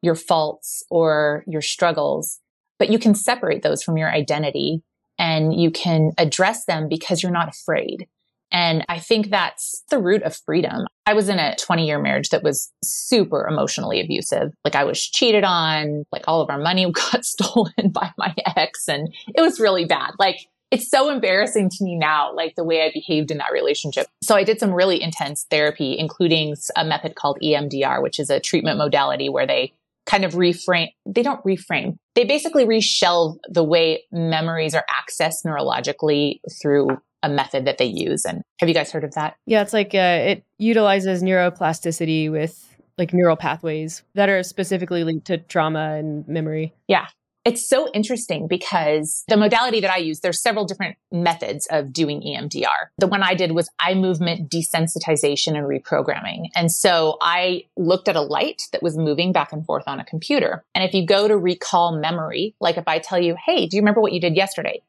your 0.03 0.15
faults 0.15 0.83
or 0.91 1.45
your 1.47 1.63
struggles, 1.63 2.41
but 2.79 2.91
you 2.91 2.99
can 2.99 3.15
separate 3.15 3.63
those 3.63 3.83
from 3.83 3.97
your 3.97 4.11
identity 4.11 4.83
and 5.19 5.55
you 5.55 5.71
can 5.71 6.13
address 6.17 6.65
them 6.65 6.89
because 6.89 7.23
you're 7.23 7.31
not 7.31 7.49
afraid. 7.49 8.09
And 8.53 8.85
I 8.89 8.99
think 8.99 9.31
that's 9.31 9.85
the 9.91 9.99
root 9.99 10.23
of 10.23 10.37
freedom. 10.37 10.87
I 11.07 11.15
was 11.15 11.29
in 11.29 11.39
a 11.39 11.57
20 11.57 11.87
year 11.87 12.01
marriage 12.01 12.31
that 12.31 12.43
was 12.43 12.73
super 12.83 13.47
emotionally 13.47 14.01
abusive. 14.01 14.53
Like 14.65 14.75
I 14.75 14.85
was 14.85 15.01
cheated 15.01 15.45
on, 15.45 16.05
like 16.13 16.25
all 16.27 16.41
of 16.41 16.51
our 16.51 16.59
money 16.59 16.91
got 17.13 17.25
stolen 17.25 17.91
by 17.93 18.11
my 18.19 18.35
ex 18.57 18.89
and 18.89 19.13
it 19.35 19.41
was 19.41 19.61
really 19.61 19.85
bad. 19.85 20.13
Like 20.19 20.47
it's 20.71 20.89
so 20.89 21.11
embarrassing 21.11 21.69
to 21.69 21.85
me 21.85 21.97
now, 21.97 22.33
like 22.35 22.55
the 22.55 22.65
way 22.65 22.83
I 22.83 22.91
behaved 22.93 23.31
in 23.31 23.39
that 23.39 23.53
relationship. 23.53 24.07
So 24.23 24.37
I 24.37 24.45
did 24.45 24.61
some 24.61 24.73
really 24.73 25.03
intense 25.03 25.47
therapy, 25.51 25.97
including 25.99 26.55
a 26.77 26.85
method 26.85 27.17
called 27.17 27.39
EMDR, 27.43 28.03
which 28.03 28.21
is 28.21 28.31
a 28.31 28.39
treatment 28.39 28.79
modality 28.79 29.29
where 29.29 29.47
they 29.47 29.73
kind 30.07 30.25
of 30.25 30.35
reframe, 30.35 30.89
they 31.07 31.23
don't 31.23 31.45
reframe. 31.45 31.97
They 32.15 32.25
basically 32.25 32.67
reshelve 32.67 33.39
the 33.49 33.65
way 33.65 34.05
memories 34.13 34.75
are 34.75 34.85
accessed 34.91 35.45
neurologically 35.45 36.41
through 36.61 36.99
a 37.23 37.29
method 37.29 37.67
that 37.67 37.79
they 37.79 37.87
use. 37.87 38.25
And 38.25 38.43
have 38.59 38.69
you 38.69 38.75
guys 38.75 38.93
heard 38.93 39.05
of 39.05 39.15
that? 39.15 39.37
Yeah, 39.47 39.63
it's 39.63 39.73
like 39.73 39.95
uh, 39.95 40.23
it 40.23 40.45
utilizes 40.59 41.23
neuroplasticity 41.23 42.31
with 42.31 42.67
like 42.99 43.15
neural 43.15 43.37
pathways 43.37 44.03
that 44.15 44.29
are 44.29 44.43
specifically 44.43 45.05
linked 45.05 45.27
to 45.27 45.39
trauma 45.39 45.97
and 45.99 46.27
memory. 46.29 46.75
Yeah. 46.87 47.07
It's 47.47 47.67
so 47.67 47.91
interesting 47.93 48.49
because 48.49 49.25
the 49.27 49.37
modality 49.39 49.81
that 49.81 49.91
I 49.91 49.97
use, 49.97 50.21
there's 50.21 50.43
several 50.43 50.67
different 50.67 50.99
methods 51.11 51.67
of 51.71 51.91
doing 51.91 52.21
EMDR. 52.21 52.89
The 52.99 53.07
one 53.07 53.23
I 53.23 53.33
did 53.33 53.53
was 53.53 53.71
eye 53.81 53.95
movement 53.95 54.51
desensitization 54.51 55.57
and 55.57 55.67
reprogramming. 55.67 56.49
And 56.55 56.71
so 56.71 57.17
I 57.23 57.65
looked 57.79 58.09
at 58.09 58.17
a 58.17 58.21
light 58.21 58.65
that 58.73 58.83
was 58.83 58.99
moving 58.99 59.33
back 59.33 59.53
and 59.55 59.65
forth 59.65 59.85
on 59.87 60.01
a 60.01 60.05
computer. 60.05 60.63
And 60.75 60.85
if 60.85 60.93
you 60.93 61.07
go 61.07 61.29
to 61.29 61.37
recall 61.39 61.99
memory, 61.99 62.55
like 62.61 62.77
if 62.77 62.87
I 62.87 62.99
tell 62.99 63.19
you, 63.19 63.37
Hey, 63.43 63.67
do 63.67 63.77
you 63.79 63.81
remember 63.81 64.03
what 64.03 64.13
you 64.13 64.21
did 64.21 64.37
yesterday? 64.37 64.83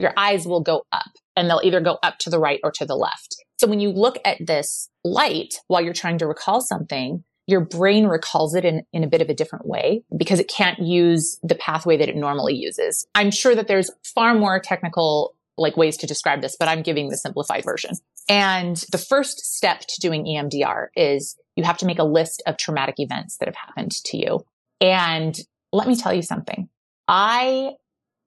Your 0.00 0.14
eyes 0.16 0.46
will 0.46 0.62
go 0.62 0.86
up 0.90 1.10
and 1.38 1.48
they'll 1.48 1.60
either 1.62 1.80
go 1.80 1.98
up 2.02 2.18
to 2.18 2.30
the 2.30 2.38
right 2.38 2.60
or 2.64 2.72
to 2.72 2.84
the 2.84 2.96
left. 2.96 3.36
So 3.58 3.66
when 3.66 3.80
you 3.80 3.90
look 3.90 4.18
at 4.24 4.44
this 4.44 4.90
light 5.04 5.54
while 5.68 5.80
you're 5.80 5.94
trying 5.94 6.18
to 6.18 6.26
recall 6.26 6.60
something, 6.60 7.24
your 7.46 7.60
brain 7.60 8.06
recalls 8.06 8.54
it 8.54 8.64
in, 8.64 8.82
in 8.92 9.04
a 9.04 9.08
bit 9.08 9.22
of 9.22 9.30
a 9.30 9.34
different 9.34 9.66
way 9.66 10.02
because 10.16 10.38
it 10.38 10.50
can't 10.54 10.80
use 10.80 11.38
the 11.42 11.54
pathway 11.54 11.96
that 11.96 12.08
it 12.08 12.16
normally 12.16 12.54
uses. 12.54 13.06
I'm 13.14 13.30
sure 13.30 13.54
that 13.54 13.68
there's 13.68 13.90
far 14.04 14.34
more 14.34 14.60
technical 14.60 15.34
like 15.56 15.76
ways 15.76 15.96
to 15.98 16.06
describe 16.06 16.40
this, 16.40 16.56
but 16.58 16.68
I'm 16.68 16.82
giving 16.82 17.08
the 17.08 17.16
simplified 17.16 17.64
version. 17.64 17.92
And 18.28 18.76
the 18.92 18.98
first 18.98 19.56
step 19.56 19.80
to 19.80 20.00
doing 20.00 20.24
EMDR 20.24 20.88
is 20.94 21.36
you 21.56 21.64
have 21.64 21.78
to 21.78 21.86
make 21.86 21.98
a 21.98 22.04
list 22.04 22.42
of 22.46 22.58
traumatic 22.58 22.96
events 22.98 23.38
that 23.38 23.48
have 23.48 23.56
happened 23.56 23.92
to 24.04 24.16
you. 24.16 24.44
And 24.80 25.36
let 25.72 25.88
me 25.88 25.96
tell 25.96 26.14
you 26.14 26.22
something. 26.22 26.68
I 27.08 27.72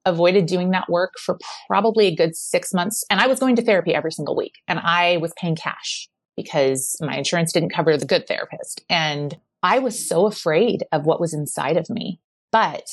avoided 0.05 0.45
doing 0.45 0.71
that 0.71 0.89
work 0.89 1.13
for 1.23 1.37
probably 1.67 2.07
a 2.07 2.15
good 2.15 2.35
six 2.35 2.73
months. 2.73 3.03
And 3.09 3.19
I 3.19 3.27
was 3.27 3.39
going 3.39 3.55
to 3.57 3.61
therapy 3.61 3.93
every 3.93 4.11
single 4.11 4.35
week 4.35 4.55
and 4.67 4.79
I 4.79 5.17
was 5.17 5.33
paying 5.37 5.55
cash 5.55 6.09
because 6.35 6.95
my 7.01 7.15
insurance 7.17 7.51
didn't 7.51 7.73
cover 7.73 7.95
the 7.97 8.05
good 8.05 8.27
therapist. 8.27 8.83
And 8.89 9.37
I 9.63 9.79
was 9.79 10.07
so 10.07 10.25
afraid 10.25 10.83
of 10.91 11.05
what 11.05 11.19
was 11.19 11.33
inside 11.33 11.77
of 11.77 11.89
me. 11.89 12.19
But 12.51 12.87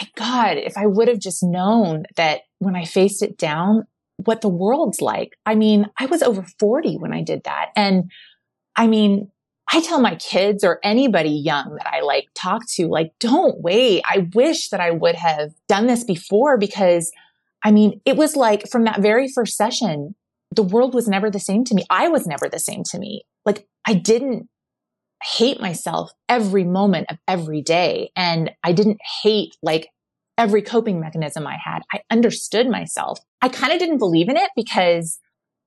my 0.00 0.08
God, 0.16 0.56
if 0.58 0.76
I 0.76 0.86
would 0.86 1.08
have 1.08 1.18
just 1.18 1.42
known 1.42 2.04
that 2.16 2.42
when 2.58 2.76
I 2.76 2.84
faced 2.84 3.22
it 3.22 3.38
down, 3.38 3.84
what 4.24 4.40
the 4.40 4.48
world's 4.48 5.00
like. 5.00 5.36
I 5.44 5.54
mean, 5.54 5.86
I 5.98 6.06
was 6.06 6.22
over 6.22 6.44
40 6.58 6.96
when 6.98 7.12
I 7.12 7.22
did 7.22 7.44
that. 7.44 7.70
And 7.76 8.10
I 8.74 8.86
mean, 8.86 9.30
I 9.72 9.80
tell 9.80 10.00
my 10.00 10.14
kids 10.14 10.62
or 10.62 10.78
anybody 10.82 11.30
young 11.30 11.76
that 11.76 11.92
I 11.92 12.00
like 12.00 12.28
talk 12.34 12.62
to, 12.74 12.86
like, 12.86 13.12
don't 13.18 13.60
wait. 13.60 14.02
I 14.08 14.28
wish 14.32 14.68
that 14.70 14.80
I 14.80 14.92
would 14.92 15.16
have 15.16 15.52
done 15.68 15.86
this 15.86 16.04
before 16.04 16.56
because 16.56 17.10
I 17.64 17.72
mean, 17.72 18.00
it 18.04 18.16
was 18.16 18.36
like 18.36 18.68
from 18.70 18.84
that 18.84 19.00
very 19.00 19.28
first 19.28 19.56
session, 19.56 20.14
the 20.54 20.62
world 20.62 20.94
was 20.94 21.08
never 21.08 21.30
the 21.30 21.40
same 21.40 21.64
to 21.64 21.74
me. 21.74 21.84
I 21.90 22.08
was 22.08 22.26
never 22.26 22.48
the 22.48 22.60
same 22.60 22.84
to 22.90 22.98
me. 22.98 23.22
Like 23.44 23.66
I 23.84 23.94
didn't 23.94 24.48
hate 25.22 25.60
myself 25.60 26.12
every 26.28 26.64
moment 26.64 27.10
of 27.10 27.18
every 27.26 27.62
day. 27.62 28.10
And 28.14 28.52
I 28.62 28.72
didn't 28.72 29.00
hate 29.22 29.56
like 29.62 29.88
every 30.38 30.62
coping 30.62 31.00
mechanism 31.00 31.46
I 31.46 31.56
had. 31.62 31.80
I 31.92 32.02
understood 32.10 32.68
myself. 32.68 33.18
I 33.42 33.48
kind 33.48 33.72
of 33.72 33.78
didn't 33.78 33.98
believe 33.98 34.28
in 34.28 34.36
it 34.36 34.50
because 34.54 35.18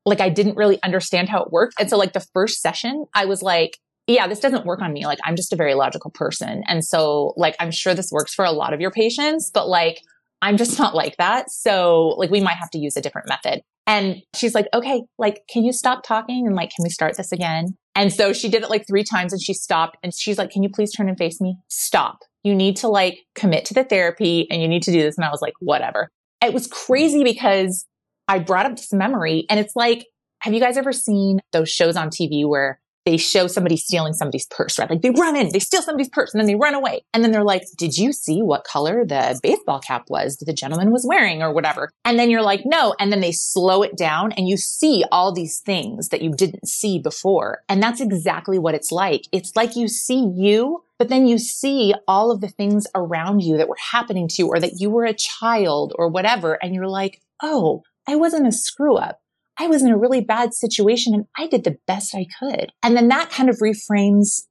like 0.05 0.21
I 0.21 0.29
didn't 0.29 0.55
really 0.55 0.81
understand 0.83 1.29
how 1.29 1.43
it 1.43 1.51
worked. 1.51 1.75
And 1.79 1.89
so 1.89 1.97
like 1.97 2.13
the 2.13 2.25
first 2.33 2.61
session, 2.61 3.05
I 3.13 3.25
was 3.25 3.41
like, 3.41 3.77
yeah, 4.09 4.27
this 4.27 4.39
doesn't 4.39 4.65
work 4.65 4.81
on 4.81 4.91
me. 4.91 5.05
Like 5.05 5.19
I'm 5.23 5.35
just 5.35 5.53
a 5.53 5.55
very 5.55 5.75
logical 5.75 6.11
person. 6.11 6.63
And 6.67 6.83
so 6.83 7.33
like 7.37 7.55
I'm 7.59 7.71
sure 7.71 7.93
this 7.93 8.11
works 8.11 8.33
for 8.33 8.43
a 8.43 8.51
lot 8.51 8.73
of 8.73 8.81
your 8.81 8.91
patients, 8.91 9.51
but 9.53 9.67
like 9.67 10.01
I'm 10.41 10.57
just 10.57 10.79
not 10.79 10.95
like 10.95 11.17
that. 11.17 11.51
So 11.51 12.15
like 12.17 12.31
we 12.31 12.41
might 12.41 12.57
have 12.57 12.71
to 12.71 12.79
use 12.79 12.97
a 12.97 13.01
different 13.01 13.29
method. 13.29 13.61
And 13.85 14.21
she's 14.35 14.53
like, 14.53 14.67
okay, 14.73 15.03
like, 15.17 15.41
can 15.49 15.63
you 15.63 15.73
stop 15.73 16.03
talking? 16.03 16.45
And 16.45 16.55
like, 16.55 16.69
can 16.69 16.83
we 16.83 16.89
start 16.89 17.17
this 17.17 17.31
again? 17.31 17.75
And 17.95 18.13
so 18.13 18.33
she 18.33 18.47
did 18.47 18.61
it 18.61 18.69
like 18.69 18.85
three 18.87 19.03
times 19.03 19.33
and 19.33 19.41
she 19.41 19.53
stopped 19.53 19.97
and 20.03 20.13
she's 20.13 20.37
like, 20.37 20.51
can 20.51 20.61
you 20.61 20.69
please 20.69 20.91
turn 20.91 21.09
and 21.09 21.17
face 21.17 21.41
me? 21.41 21.57
Stop. 21.69 22.19
You 22.43 22.53
need 22.53 22.77
to 22.77 22.87
like 22.87 23.19
commit 23.35 23.65
to 23.65 23.73
the 23.73 23.83
therapy 23.83 24.47
and 24.51 24.61
you 24.61 24.67
need 24.67 24.83
to 24.83 24.91
do 24.91 25.01
this. 25.01 25.17
And 25.17 25.25
I 25.25 25.31
was 25.31 25.41
like, 25.41 25.55
whatever. 25.59 26.09
It 26.43 26.53
was 26.53 26.67
crazy 26.67 27.23
because 27.23 27.85
I 28.27 28.39
brought 28.39 28.67
up 28.67 28.75
this 28.75 28.93
memory 28.93 29.45
and 29.49 29.59
it's 29.59 29.75
like, 29.75 30.05
have 30.41 30.53
you 30.53 30.59
guys 30.59 30.77
ever 30.77 30.93
seen 30.93 31.39
those 31.51 31.69
shows 31.69 31.97
on 31.97 32.09
TV 32.09 32.47
where 32.47 32.79
they 33.09 33.17
show 33.17 33.47
somebody 33.47 33.75
stealing 33.75 34.13
somebody's 34.13 34.45
purse, 34.45 34.77
right? 34.77 34.89
Like 34.89 35.01
they 35.01 35.09
run 35.09 35.35
in, 35.35 35.49
they 35.51 35.59
steal 35.59 35.81
somebody's 35.81 36.09
purse 36.09 36.31
and 36.33 36.39
then 36.39 36.47
they 36.47 36.55
run 36.55 36.75
away. 36.75 37.01
And 37.13 37.23
then 37.23 37.31
they're 37.31 37.43
like, 37.43 37.63
did 37.75 37.97
you 37.97 38.13
see 38.13 38.41
what 38.41 38.63
color 38.63 39.03
the 39.03 39.39
baseball 39.41 39.79
cap 39.79 40.05
was 40.09 40.37
that 40.37 40.45
the 40.45 40.53
gentleman 40.53 40.91
was 40.91 41.05
wearing 41.07 41.41
or 41.41 41.51
whatever? 41.51 41.89
And 42.05 42.19
then 42.19 42.29
you're 42.29 42.43
like, 42.43 42.61
no. 42.65 42.95
And 42.99 43.11
then 43.11 43.21
they 43.21 43.31
slow 43.31 43.81
it 43.81 43.97
down 43.97 44.31
and 44.33 44.47
you 44.47 44.57
see 44.57 45.03
all 45.11 45.33
these 45.33 45.59
things 45.59 46.09
that 46.09 46.21
you 46.21 46.31
didn't 46.31 46.67
see 46.67 46.99
before. 46.99 47.63
And 47.67 47.81
that's 47.81 47.99
exactly 47.99 48.59
what 48.59 48.75
it's 48.75 48.91
like. 48.91 49.23
It's 49.31 49.55
like 49.55 49.75
you 49.75 49.87
see 49.87 50.31
you, 50.35 50.83
but 50.99 51.09
then 51.09 51.25
you 51.25 51.39
see 51.39 51.95
all 52.07 52.29
of 52.29 52.41
the 52.41 52.47
things 52.47 52.85
around 52.93 53.41
you 53.41 53.57
that 53.57 53.69
were 53.69 53.77
happening 53.91 54.27
to 54.27 54.35
you 54.43 54.47
or 54.49 54.59
that 54.59 54.79
you 54.79 54.91
were 54.91 55.05
a 55.05 55.13
child 55.13 55.93
or 55.97 56.09
whatever. 56.09 56.53
And 56.61 56.75
you're 56.75 56.87
like, 56.87 57.21
oh, 57.41 57.81
I 58.07 58.15
wasn't 58.17 58.47
a 58.47 58.51
screw 58.51 58.97
up. 58.97 59.19
I 59.59 59.67
was 59.67 59.83
in 59.83 59.91
a 59.91 59.97
really 59.97 60.21
bad 60.21 60.53
situation 60.53 61.13
and 61.13 61.25
I 61.37 61.47
did 61.47 61.65
the 61.65 61.77
best 61.85 62.15
I 62.15 62.25
could. 62.39 62.71
And 62.81 62.95
then 62.95 63.09
that 63.09 63.29
kind 63.29 63.49
of 63.49 63.57
reframes 63.57 64.43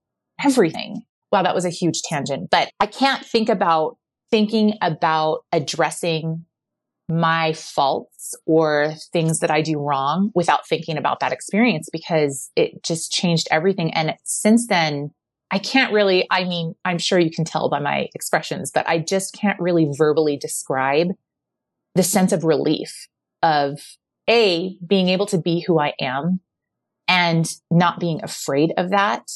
everything. 0.45 1.03
Wow, 1.33 1.43
that 1.43 1.55
was 1.55 1.65
a 1.65 1.71
huge 1.71 2.03
tangent, 2.03 2.51
but 2.51 2.71
I 2.79 2.87
can't 2.87 3.25
think 3.25 3.49
about 3.49 3.97
thinking 4.31 4.75
about 4.83 5.45
addressing 5.53 6.45
my 7.09 7.55
faults 7.55 8.35
or 8.47 8.93
things 9.13 9.41
that 9.41 9.51
I 9.51 9.63
do 9.63 9.79
wrong 9.79 10.31
without 10.35 10.69
thinking 10.69 10.99
about 10.99 11.21
that 11.21 11.33
experience 11.33 11.89
because 11.91 12.51
it 12.55 12.83
just 12.85 13.11
changed 13.11 13.49
everything. 13.51 13.95
And 13.95 14.15
since 14.25 14.67
then, 14.67 15.11
I 15.51 15.59
can't 15.59 15.93
really, 15.93 16.27
I 16.31 16.45
mean, 16.45 16.75
I'm 16.85 16.99
sure 16.99 17.19
you 17.19 17.31
can 17.31 17.47
tell 17.47 17.71
by 17.71 17.79
my 17.79 18.09
expressions, 18.15 18.71
but 18.71 18.87
I 18.87 18.99
just 18.99 19.33
can't 19.33 19.59
really 19.59 19.89
verbally 19.97 20.37
describe 20.37 21.09
the 21.95 22.03
sense 22.03 22.33
of 22.33 22.45
relief 22.45 23.09
of 23.43 23.81
a, 24.29 24.77
being 24.87 25.09
able 25.09 25.27
to 25.27 25.39
be 25.39 25.61
who 25.61 25.79
I 25.79 25.95
am 26.01 26.41
and 27.07 27.51
not 27.71 28.01
being 28.01 28.21
afraid 28.23 28.73
of 28.77 28.91
that. 28.91 29.31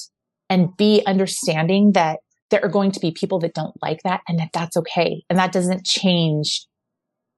And 0.50 0.76
B, 0.76 1.02
understanding 1.06 1.92
that 1.92 2.20
there 2.50 2.62
are 2.62 2.68
going 2.68 2.92
to 2.92 3.00
be 3.00 3.10
people 3.10 3.38
that 3.40 3.54
don't 3.54 3.74
like 3.82 4.02
that 4.04 4.20
and 4.28 4.38
that 4.38 4.50
that's 4.52 4.76
okay. 4.76 5.24
And 5.30 5.38
that 5.38 5.52
doesn't 5.52 5.86
change 5.86 6.66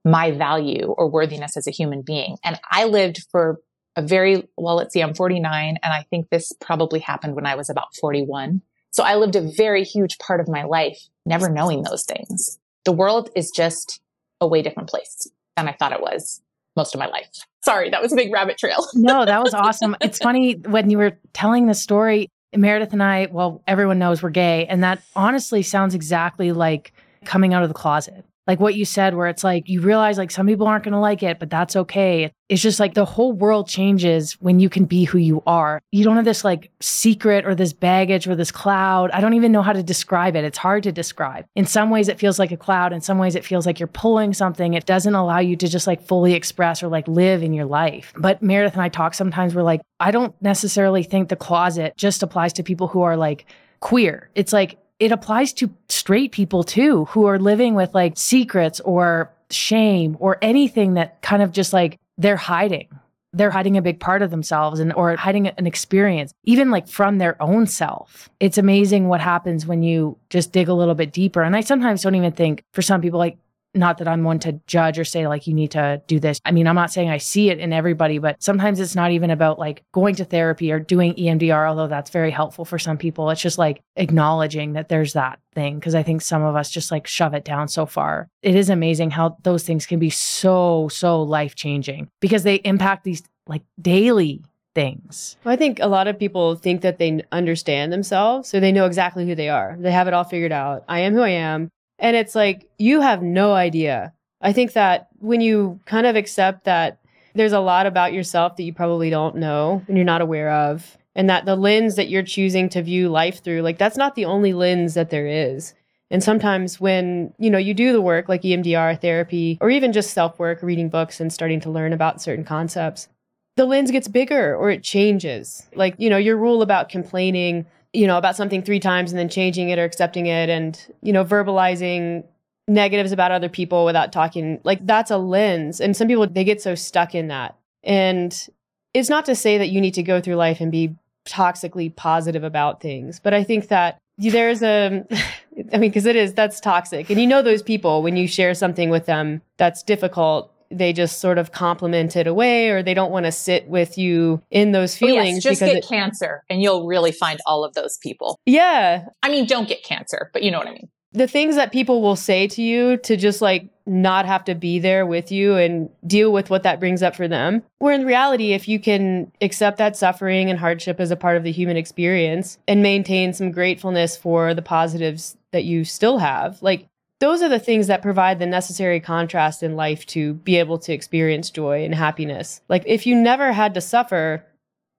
my 0.05 0.33
value 0.33 0.87
or 0.87 1.09
worthiness 1.09 1.57
as 1.57 1.67
a 1.67 1.71
human 1.71 2.03
being. 2.03 2.37
And 2.45 2.61
I 2.71 2.85
lived 2.85 3.25
for 3.31 3.61
a 3.97 4.03
very, 4.03 4.49
well, 4.57 4.75
let's 4.75 4.93
see, 4.93 5.01
I'm 5.01 5.15
49 5.15 5.79
and 5.83 5.93
I 5.93 6.05
think 6.11 6.29
this 6.29 6.53
probably 6.61 6.99
happened 6.99 7.37
when 7.37 7.47
I 7.47 7.55
was 7.55 7.71
about 7.71 7.95
41. 8.01 8.61
So 8.91 9.05
I 9.05 9.15
lived 9.15 9.37
a 9.37 9.53
very 9.57 9.85
huge 9.85 10.19
part 10.19 10.41
of 10.41 10.49
my 10.49 10.65
life 10.65 10.99
never 11.25 11.49
knowing 11.49 11.83
those 11.83 12.05
things. 12.05 12.59
The 12.85 12.93
world 12.93 13.31
is 13.37 13.51
just 13.51 14.01
a 14.41 14.49
way 14.49 14.63
different 14.63 14.89
place 14.89 15.29
than 15.57 15.69
I 15.69 15.73
thought 15.73 15.93
it 15.93 16.01
was 16.01 16.43
most 16.77 16.95
of 16.95 16.99
my 16.99 17.07
life. 17.07 17.29
Sorry, 17.65 17.91
that 17.91 18.03
was 18.03 18.13
a 18.13 18.17
big 18.17 18.33
rabbit 18.33 18.59
trail. 18.59 18.87
no, 18.95 19.25
that 19.25 19.43
was 19.43 19.55
awesome. 19.55 19.97
It's 20.01 20.19
funny 20.19 20.55
when 20.55 20.91
you 20.91 20.99
were 20.99 21.19
telling 21.33 21.67
the 21.67 21.75
story, 21.75 22.29
Meredith 22.55 22.93
and 22.93 23.03
I, 23.03 23.29
well, 23.31 23.63
everyone 23.67 23.99
knows 23.99 24.23
we're 24.23 24.31
gay. 24.31 24.67
And 24.67 24.83
that 24.85 25.03
honestly 25.17 25.63
sounds 25.63 25.95
exactly 25.95 26.53
like 26.53 26.93
coming 27.25 27.55
out 27.55 27.63
of 27.63 27.69
the 27.69 27.75
closet 27.75 28.25
like 28.47 28.61
what 28.61 28.75
you 28.75 28.85
said, 28.85 29.15
where 29.15 29.27
it's 29.29 29.43
like 29.43 29.69
you 29.69 29.81
realize 29.81 30.19
like 30.19 30.31
some 30.31 30.47
people 30.47 30.67
aren't 30.67 30.85
going 30.85 30.93
to 30.93 30.99
like 30.99 31.23
it, 31.23 31.39
but 31.39 31.51
that's 31.51 31.77
okay. 31.77 32.31
It's 32.51 32.61
just 32.61 32.79
like 32.79 32.93
the 32.93 33.07
whole 33.07 33.33
world 33.33 33.69
changes 33.69 34.35
when 34.35 34.61
you 34.61 34.69
can 34.69 34.85
be 34.85 35.05
who 35.05 35.17
you 35.17 35.43
are. 35.47 35.81
You 35.93 36.05
don't 36.05 36.17
have 36.17 36.27
this 36.27 36.45
like 36.45 36.71
secret 36.81 37.47
or 37.47 37.55
this 37.55 37.73
baggage 37.73 38.29
or 38.29 38.37
this 38.37 38.53
cloud. 38.53 39.11
I 39.13 39.23
don't 39.23 39.33
even 39.33 39.51
know 39.51 39.63
how 39.63 39.73
to 39.73 39.83
describe 39.83 40.37
it. 40.37 40.45
It's 40.45 40.59
hard 40.59 40.83
to 40.83 40.93
describe. 40.93 41.47
In 41.55 41.65
some 41.65 41.89
ways, 41.89 42.09
it 42.09 42.19
feels 42.19 42.39
like 42.39 42.53
a 42.53 42.57
cloud. 42.57 42.93
In 42.93 43.01
some 43.01 43.17
ways, 43.17 43.35
it 43.35 43.47
feels 43.47 43.65
like 43.65 43.81
you're 43.81 43.87
pulling 43.87 44.35
something. 44.35 44.75
It 44.75 44.85
doesn't 44.85 45.15
allow 45.15 45.39
you 45.39 45.57
to 45.57 45.69
just 45.69 45.87
like 45.87 46.03
fully 46.03 46.35
express 46.35 46.83
or 46.83 46.89
like 46.89 47.09
live 47.09 47.43
in 47.43 47.55
your 47.55 47.65
life. 47.65 48.13
But 48.17 48.43
Meredith 48.43 48.75
and 48.75 48.83
I 48.83 48.91
talk 48.91 49.15
sometimes, 49.15 49.55
we're 49.55 49.63
like, 49.63 49.81
I 49.99 50.11
don't 50.11 50.35
necessarily 50.43 51.03
think 51.03 51.31
the 51.31 51.37
closet 51.37 51.97
just 51.97 52.23
applies 52.23 52.53
to 52.55 52.63
people 52.63 52.89
who 52.89 53.03
are 53.03 53.17
like, 53.17 53.47
queer. 53.81 54.31
It's 54.35 54.53
like 54.53 54.79
it 54.99 55.13
applies 55.13 55.53
to 55.55 55.75
straight 55.89 56.33
people 56.33 56.65
too, 56.65 57.05
who 57.07 57.27
are 57.27 57.39
living 57.39 57.75
with 57.75 57.95
like 57.95 58.17
secrets 58.17 58.81
or 58.81 59.31
shame 59.51 60.17
or 60.21 60.39
anything 60.43 60.95
that 60.95 61.21
kind 61.23 61.43
of 61.43 61.53
just 61.53 61.73
like 61.73 61.99
they're 62.19 62.37
hiding. 62.37 62.89
They're 63.33 63.51
hiding 63.51 63.77
a 63.77 63.83
big 63.83 63.99
part 63.99 64.23
of 64.23 64.31
themselves 64.31 64.79
and 64.79 64.93
or 64.93 65.17
hiding 65.17 65.49
an 65.49 65.67
experience, 65.67 66.33
even 66.45 66.71
like 66.71 66.87
from 66.87 67.19
their 67.19 67.41
own 67.43 67.67
self. 67.67 68.31
It's 68.39 68.59
amazing 68.59 69.09
what 69.09 69.21
happens 69.21 69.67
when 69.67 69.83
you 69.83 70.17
just 70.31 70.53
dig 70.53 70.69
a 70.69 70.75
little 70.75 70.95
bit 70.95 71.13
deeper. 71.13 71.43
And 71.43 71.57
I 71.57 71.61
sometimes 71.61 72.03
don't 72.03 72.15
even 72.15 72.33
think 72.33 72.63
for 72.73 72.83
some 72.83 73.01
people 73.01 73.19
like 73.19 73.37
not 73.75 73.99
that 73.99 74.09
I'm 74.09 74.25
one 74.25 74.39
to 74.41 74.61
judge 74.67 74.99
or 74.99 75.05
say 75.05 75.27
like 75.27 75.47
you 75.47 75.55
need 75.55 75.73
to 75.73 76.03
do 76.07 76.21
this. 76.21 76.41
I 76.45 76.53
mean, 76.53 76.67
I'm 76.67 76.75
not 76.75 76.93
saying 76.93 77.11
I 77.11 77.19
see 77.19 77.51
it 77.51 77.59
in 77.59 77.73
everybody, 77.73 78.19
but 78.19 78.43
sometimes 78.43 78.81
it's 78.81 78.95
not 78.95 79.11
even 79.11 79.31
about 79.31 79.59
like 79.59 79.83
going 79.93 80.15
to 80.17 80.25
therapy 80.25 80.71
or 80.73 80.79
doing 80.79 81.15
EMDR, 81.15 81.69
although 81.69 81.89
that's 81.89 82.11
very 82.11 82.31
helpful 82.31 82.65
for 82.65 82.79
some 82.79 82.97
people. 82.97 83.31
It's 83.31 83.43
just 83.43 83.59
like 83.59 83.83
acknowledging 83.97 84.75
that 84.75 84.89
there's 84.89 85.15
that 85.15 85.41
thing 85.55 85.79
because 85.79 85.95
I 85.95 86.03
think 86.03 86.23
some 86.23 86.43
of 86.43 86.57
us 86.57 86.71
just 86.71 86.91
like 86.91 87.07
shove 87.07 87.35
it 87.35 87.45
down 87.45 87.69
so 87.69 87.87
far. 87.87 88.29
It 88.43 88.55
is 88.55 88.71
amazing 88.71 89.11
how 89.11 89.37
those 89.43 89.65
things 89.65 89.87
can 89.87 89.99
be 89.99 90.11
so 90.11 90.89
so 90.89 91.23
life-changing 91.23 92.09
because 92.21 92.43
they 92.43 92.57
impact 92.57 93.05
these 93.05 93.23
like 93.47 93.63
daily 93.81 94.43
things. 94.75 95.37
I 95.45 95.57
think 95.57 95.79
a 95.81 95.87
lot 95.87 96.09
of 96.09 96.19
people 96.19 96.57
think 96.57 96.81
that 96.83 96.99
they 96.99 97.23
understand 97.31 97.93
themselves, 97.93 98.49
so 98.49 98.61
they 98.61 98.73
know 98.73 98.87
exactly 98.87 99.27
who 99.27 99.35
they 99.35 99.49
are. 99.49 99.77
They 99.79 99.93
have 99.93 100.09
it 100.09 100.15
all 100.15 100.25
figured 100.25 100.53
out. 100.53 100.85
I 100.89 101.01
am 101.01 101.15
who 101.15 101.21
I 101.21 101.31
am. 101.31 101.71
And 101.99 102.17
it's 102.17 102.35
like, 102.35 102.69
you 102.79 103.01
have 103.01 103.23
no 103.23 103.55
idea. 103.55 104.13
I 104.41 104.53
think 104.53 104.73
that 104.73 105.09
when 105.19 105.41
you 105.41 105.81
kind 105.87 106.07
of 106.07 106.17
accept 106.17 106.65
that 106.65 106.99
there's 107.35 107.53
a 107.53 107.61
lot 107.61 107.87
about 107.87 108.13
yourself 108.13 108.57
that 108.57 108.63
you 108.63 108.73
probably 108.73 109.11
don't 109.11 109.37
know 109.37 109.83
and 109.89 109.97
you're 109.97 110.05
not 110.05 110.21
aware 110.21 110.51
of, 110.51 110.97
and 111.15 111.31
that 111.31 111.45
the 111.45 111.57
lens 111.57 111.97
that 111.97 112.09
you're 112.09 112.23
choosing 112.23 112.69
to 112.71 112.83
view 112.83 113.09
life 113.09 113.43
through, 113.43 113.63
like 113.63 113.79
that's 113.79 113.97
not 113.97 114.15
the 114.17 114.25
only 114.25 114.53
lens 114.53 114.95
that 114.95 115.11
there 115.11 115.27
is. 115.27 115.75
And 116.11 116.23
sometimes 116.23 116.81
when, 116.81 117.33
you 117.39 117.51
know, 117.51 117.59
you 117.59 117.75
do 117.75 117.93
the 117.93 118.01
work 118.01 118.29
like 118.29 118.43
EMDR 118.43 119.01
therapy 119.01 119.59
or 119.61 119.71
even 119.71 119.93
just 119.93 120.11
self-work, 120.11 120.63
reading 120.63 120.89
books 120.89 121.21
and 121.21 121.33
starting 121.33 121.61
to 121.61 121.71
learn 121.71 121.93
about 121.93 122.21
certain 122.21 122.45
concepts, 122.45 123.09
the 123.57 123.65
lens 123.65 123.91
gets 123.91 124.09
bigger 124.09 124.55
or 124.55 124.71
it 124.71 124.83
changes. 124.83 125.69
Like, 125.75 125.95
you 125.99 126.11
know, 126.11 126.19
your 126.19 126.37
rule 126.37 126.63
about 126.63 126.89
complaining 126.89 127.67
you 127.95 128.07
know, 128.07 128.19
about 128.19 128.37
something 128.37 128.63
three 128.63 128.81
times 128.81 129.13
and 129.13 129.19
then 129.19 129.29
changing 129.29 129.69
it 129.69 129.79
or 129.79 129.85
accepting 129.85 130.27
it 130.27 130.49
and, 130.51 130.79
you 131.03 131.13
know, 131.13 131.25
verbalizing 131.25 132.25
negatives 132.67 133.13
about 133.13 133.31
other 133.31 133.49
people 133.49 133.85
without 133.85 134.13
talking, 134.13 134.61
like 134.65 134.85
that's 134.87 135.11
a 135.11 135.17
lens. 135.17 135.81
And 135.81 135.97
some 135.97 136.09
people, 136.09 136.27
they 136.27 136.45
get 136.45 136.61
so 136.61 136.75
stuck 136.75 137.15
in 137.15 137.29
that. 137.29 137.57
And 137.83 138.49
it's 138.95 139.09
not 139.09 139.25
to 139.27 139.35
say 139.35 139.59
that 139.59 139.69
you 139.69 139.81
need 139.81 139.95
to 139.95 140.03
go 140.03 140.21
through 140.21 140.37
life 140.37 140.61
and 140.61 140.73
be 140.73 140.95
toxically 141.27 141.95
positive 141.95 142.45
about 142.45 142.81
things, 142.81 143.21
but 143.21 143.33
I 143.33 143.45
think 143.45 143.69
that 143.69 143.99
there's 144.19 144.63
a, 144.63 145.05
I 145.73 145.79
mean, 145.79 145.91
because 145.91 146.07
it 146.07 146.17
is, 146.17 146.35
that's 146.35 146.61
toxic. 146.61 147.11
And 147.11 147.21
you 147.21 147.27
know, 147.27 147.43
those 147.43 147.63
people, 147.63 148.03
when 148.03 148.17
you 148.17 148.29
share 148.29 148.55
something 148.55 148.91
with 148.91 149.07
them 149.07 149.43
that's 149.57 149.83
difficult, 149.83 150.54
they 150.71 150.93
just 150.93 151.21
sort 151.21 151.39
of 151.39 151.53
compliment 151.53 152.17
it 152.17 152.27
away 152.27 152.71
or 152.71 152.83
they 152.83 152.95
don't 152.95 153.13
want 153.13 153.27
to 153.27 153.33
sit 153.33 153.69
with 153.69 153.99
you 153.99 154.43
in 154.51 154.73
those 154.73 154.97
feelings. 154.97 155.17
Oh, 155.17 155.35
yes, 155.35 155.43
just 155.43 155.61
get 155.61 155.77
it, 155.77 155.87
cancer 155.87 156.43
and 156.49 156.63
you'll 156.63 156.87
really 156.87 157.13
find 157.13 157.41
all 157.47 157.65
of 157.65 157.75
those 157.75 157.99
people. 157.99 158.39
Yeah. 158.47 159.07
I 159.23 159.31
mean, 159.31 159.47
don't 159.47 159.69
get 159.69 159.83
cancer, 159.85 160.31
but 160.33 160.43
you 160.43 160.51
know 160.51 160.59
what 160.59 160.69
I 160.69 160.73
mean. 160.73 160.89
The 161.13 161.29
things 161.29 161.55
that 161.55 161.71
people 161.71 162.03
will 162.03 162.17
say 162.17 162.49
to 162.49 162.63
you 162.63 162.97
to 162.99 163.17
just 163.17 163.41
like 163.41 163.69
not 163.87 164.27
have 164.27 164.45
to 164.45 164.55
be 164.55 164.79
there 164.79 165.07
with 165.07 165.31
you 165.31 165.57
and 165.57 165.91
deal 166.07 166.33
with 166.33 166.51
what 166.51 166.63
that 166.63 166.81
brings 166.81 167.03
up 167.03 167.15
for 167.15 167.29
them. 167.29 167.63
Where 167.79 167.95
in 167.95 168.05
reality, 168.05 168.53
if 168.53 168.67
you 168.67 168.81
can 168.81 169.31
accept 169.41 169.79
that 169.79 169.97
suffering 169.97 170.51
and 170.51 170.59
hardship 170.59 170.99
as 170.99 171.11
a 171.11 171.17
part 171.17 171.37
of 171.37 171.45
the 171.45 171.53
human 171.53 171.77
experience 171.77 172.59
and 172.67 172.83
maintain 172.83 173.33
some 173.33 173.53
gratefulness 173.53 174.17
for 174.17 174.55
the 174.55 174.63
positives 174.63 175.37
that 175.53 175.65
you 175.65 175.85
still 175.85 176.19
have, 176.19 176.61
like 176.63 176.89
those 177.21 177.43
are 177.43 177.49
the 177.49 177.59
things 177.59 177.87
that 177.87 178.03
provide 178.03 178.39
the 178.39 178.47
necessary 178.47 179.01
contrast 179.01 179.63
in 179.63 179.77
life 179.77 180.05
to 180.07 180.35
be 180.35 180.57
able 180.57 180.79
to 180.79 180.93
experience 180.93 181.51
joy 181.51 181.85
and 181.85 181.95
happiness. 181.95 182.61
Like 182.69 182.83
if 182.87 183.07
you 183.07 183.15
never 183.15 183.53
had 183.53 183.75
to 183.75 183.81
suffer, 183.81 184.45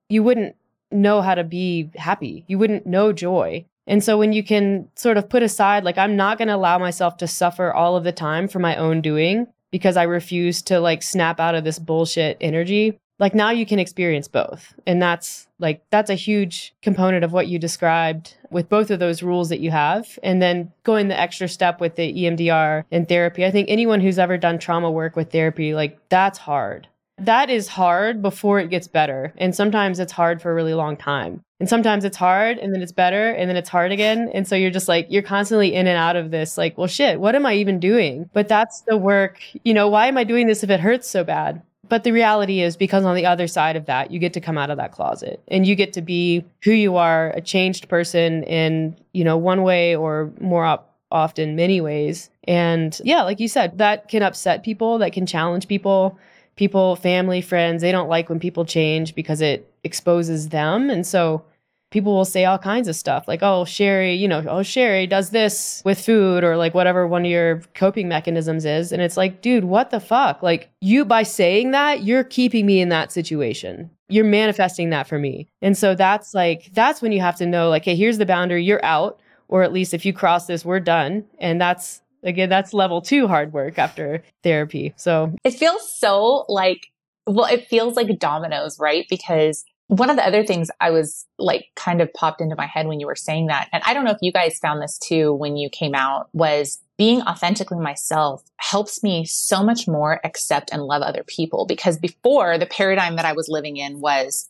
you 0.08 0.22
wouldn't 0.22 0.56
know 0.90 1.20
how 1.20 1.34
to 1.34 1.44
be 1.44 1.90
happy. 1.96 2.44
You 2.46 2.58
wouldn't 2.58 2.86
know 2.86 3.12
joy. 3.12 3.66
And 3.86 4.02
so 4.02 4.18
when 4.18 4.32
you 4.32 4.42
can 4.42 4.88
sort 4.96 5.16
of 5.16 5.28
put 5.28 5.42
aside, 5.42 5.84
like, 5.84 5.98
I'm 5.98 6.16
not 6.16 6.38
going 6.38 6.48
to 6.48 6.56
allow 6.56 6.78
myself 6.78 7.18
to 7.18 7.28
suffer 7.28 7.72
all 7.72 7.96
of 7.96 8.04
the 8.04 8.12
time 8.12 8.48
for 8.48 8.58
my 8.58 8.74
own 8.76 9.00
doing 9.00 9.46
because 9.70 9.96
I 9.96 10.04
refuse 10.04 10.62
to 10.62 10.80
like 10.80 11.02
snap 11.02 11.38
out 11.38 11.54
of 11.54 11.64
this 11.64 11.78
bullshit 11.78 12.36
energy 12.40 12.98
like 13.18 13.34
now 13.34 13.50
you 13.50 13.64
can 13.64 13.78
experience 13.78 14.28
both. 14.28 14.74
And 14.86 15.00
that's 15.00 15.46
like 15.58 15.82
that's 15.90 16.10
a 16.10 16.14
huge 16.14 16.74
component 16.82 17.24
of 17.24 17.32
what 17.32 17.48
you 17.48 17.58
described 17.58 18.34
with 18.50 18.68
both 18.68 18.90
of 18.90 18.98
those 18.98 19.22
rules 19.22 19.48
that 19.48 19.60
you 19.60 19.70
have. 19.70 20.18
And 20.22 20.42
then 20.42 20.72
going 20.84 21.08
the 21.08 21.18
extra 21.18 21.48
step 21.48 21.80
with 21.80 21.96
the 21.96 22.12
EMDR 22.12 22.84
and 22.90 23.08
therapy. 23.08 23.44
I 23.44 23.50
think 23.50 23.68
anyone 23.68 24.00
who's 24.00 24.18
ever 24.18 24.36
done 24.36 24.58
trauma 24.58 24.90
work 24.90 25.16
with 25.16 25.32
therapy 25.32 25.74
like 25.74 25.98
that's 26.08 26.38
hard. 26.38 26.88
That 27.18 27.48
is 27.48 27.68
hard 27.68 28.20
before 28.20 28.60
it 28.60 28.68
gets 28.68 28.88
better. 28.88 29.32
And 29.38 29.54
sometimes 29.54 29.98
it's 29.98 30.12
hard 30.12 30.42
for 30.42 30.50
a 30.50 30.54
really 30.54 30.74
long 30.74 30.98
time. 30.98 31.40
And 31.58 31.66
sometimes 31.66 32.04
it's 32.04 32.18
hard 32.18 32.58
and 32.58 32.74
then 32.74 32.82
it's 32.82 32.92
better 32.92 33.30
and 33.30 33.48
then 33.48 33.56
it's 33.56 33.70
hard 33.70 33.90
again. 33.90 34.30
And 34.34 34.46
so 34.46 34.54
you're 34.54 34.70
just 34.70 34.88
like 34.88 35.06
you're 35.08 35.22
constantly 35.22 35.74
in 35.74 35.86
and 35.86 35.96
out 35.96 36.16
of 36.16 36.30
this 36.30 36.58
like 36.58 36.76
well 36.76 36.86
shit 36.86 37.18
what 37.18 37.34
am 37.34 37.46
i 37.46 37.54
even 37.54 37.80
doing? 37.80 38.28
But 38.34 38.48
that's 38.48 38.82
the 38.82 38.98
work 38.98 39.40
you 39.64 39.72
know 39.72 39.88
why 39.88 40.08
am 40.08 40.18
i 40.18 40.24
doing 40.24 40.46
this 40.46 40.62
if 40.62 40.68
it 40.68 40.80
hurts 40.80 41.08
so 41.08 41.24
bad 41.24 41.62
but 41.88 42.04
the 42.04 42.12
reality 42.12 42.60
is, 42.60 42.76
because 42.76 43.04
on 43.04 43.14
the 43.14 43.26
other 43.26 43.46
side 43.46 43.76
of 43.76 43.86
that, 43.86 44.10
you 44.10 44.18
get 44.18 44.32
to 44.34 44.40
come 44.40 44.58
out 44.58 44.70
of 44.70 44.76
that 44.76 44.92
closet 44.92 45.42
and 45.48 45.66
you 45.66 45.74
get 45.74 45.92
to 45.94 46.02
be 46.02 46.44
who 46.62 46.72
you 46.72 46.96
are, 46.96 47.30
a 47.30 47.40
changed 47.40 47.88
person 47.88 48.42
in, 48.44 48.96
you 49.12 49.24
know, 49.24 49.36
one 49.36 49.62
way 49.62 49.96
or 49.96 50.30
more 50.40 50.64
op- 50.64 50.94
often 51.10 51.56
many 51.56 51.80
ways. 51.80 52.30
And 52.44 53.00
yeah, 53.04 53.22
like 53.22 53.40
you 53.40 53.48
said, 53.48 53.78
that 53.78 54.08
can 54.08 54.22
upset 54.22 54.62
people, 54.62 54.98
that 54.98 55.12
can 55.12 55.26
challenge 55.26 55.68
people, 55.68 56.18
people, 56.56 56.96
family, 56.96 57.40
friends. 57.40 57.82
They 57.82 57.92
don't 57.92 58.08
like 58.08 58.28
when 58.28 58.40
people 58.40 58.64
change 58.64 59.14
because 59.14 59.40
it 59.40 59.70
exposes 59.84 60.48
them. 60.48 60.90
And 60.90 61.06
so 61.06 61.44
people 61.90 62.14
will 62.14 62.24
say 62.24 62.44
all 62.44 62.58
kinds 62.58 62.88
of 62.88 62.96
stuff 62.96 63.28
like, 63.28 63.42
oh, 63.42 63.64
Shari, 63.64 64.14
you 64.14 64.26
know, 64.26 64.44
oh, 64.48 64.62
Shari 64.62 65.06
does 65.06 65.30
this 65.30 65.82
with 65.84 66.00
food 66.00 66.42
or 66.42 66.56
like 66.56 66.74
whatever 66.74 67.06
one 67.06 67.24
of 67.24 67.30
your 67.30 67.62
coping 67.74 68.08
mechanisms 68.08 68.64
is. 68.64 68.92
And 68.92 69.00
it's 69.00 69.16
like, 69.16 69.40
dude, 69.40 69.64
what 69.64 69.90
the 69.90 70.00
fuck? 70.00 70.42
Like, 70.42 70.70
you, 70.80 71.04
by 71.04 71.22
saying 71.22 71.70
that, 71.70 72.02
you're 72.02 72.24
keeping 72.24 72.66
me 72.66 72.80
in 72.80 72.88
that 72.88 73.12
situation. 73.12 73.90
You're 74.08 74.24
manifesting 74.24 74.90
that 74.90 75.06
for 75.06 75.18
me. 75.18 75.48
And 75.62 75.76
so 75.76 75.94
that's 75.94 76.34
like, 76.34 76.70
that's 76.72 77.00
when 77.00 77.12
you 77.12 77.20
have 77.20 77.36
to 77.36 77.46
know, 77.46 77.68
like, 77.68 77.84
hey, 77.84 77.96
here's 77.96 78.18
the 78.18 78.26
boundary, 78.26 78.64
you're 78.64 78.84
out. 78.84 79.20
Or 79.48 79.62
at 79.62 79.72
least 79.72 79.94
if 79.94 80.04
you 80.04 80.12
cross 80.12 80.46
this, 80.46 80.64
we're 80.64 80.80
done. 80.80 81.24
And 81.38 81.60
that's, 81.60 82.02
again, 82.24 82.48
that's 82.48 82.74
level 82.74 83.00
two 83.00 83.28
hard 83.28 83.52
work 83.52 83.78
after 83.78 84.24
therapy. 84.42 84.92
So 84.96 85.36
it 85.44 85.52
feels 85.52 85.88
so 85.96 86.44
like, 86.48 86.88
well, 87.28 87.46
it 87.46 87.66
feels 87.68 87.94
like 87.94 88.18
dominoes, 88.18 88.80
right? 88.80 89.06
Because 89.08 89.64
one 89.88 90.10
of 90.10 90.16
the 90.16 90.26
other 90.26 90.44
things 90.44 90.68
I 90.80 90.90
was 90.90 91.26
like 91.38 91.66
kind 91.76 92.00
of 92.00 92.12
popped 92.12 92.40
into 92.40 92.56
my 92.56 92.66
head 92.66 92.88
when 92.88 92.98
you 92.98 93.06
were 93.06 93.14
saying 93.14 93.46
that, 93.46 93.68
and 93.72 93.82
I 93.86 93.94
don't 93.94 94.04
know 94.04 94.10
if 94.10 94.18
you 94.20 94.32
guys 94.32 94.58
found 94.58 94.82
this 94.82 94.98
too 94.98 95.32
when 95.34 95.56
you 95.56 95.70
came 95.70 95.94
out, 95.94 96.28
was 96.32 96.80
being 96.98 97.22
authentically 97.22 97.78
myself 97.78 98.42
helps 98.56 99.02
me 99.02 99.24
so 99.24 99.62
much 99.62 99.86
more 99.86 100.20
accept 100.24 100.70
and 100.72 100.82
love 100.82 101.02
other 101.02 101.22
people. 101.24 101.66
Because 101.66 101.98
before 101.98 102.58
the 102.58 102.66
paradigm 102.66 103.16
that 103.16 103.24
I 103.24 103.32
was 103.32 103.48
living 103.48 103.76
in 103.76 104.00
was, 104.00 104.48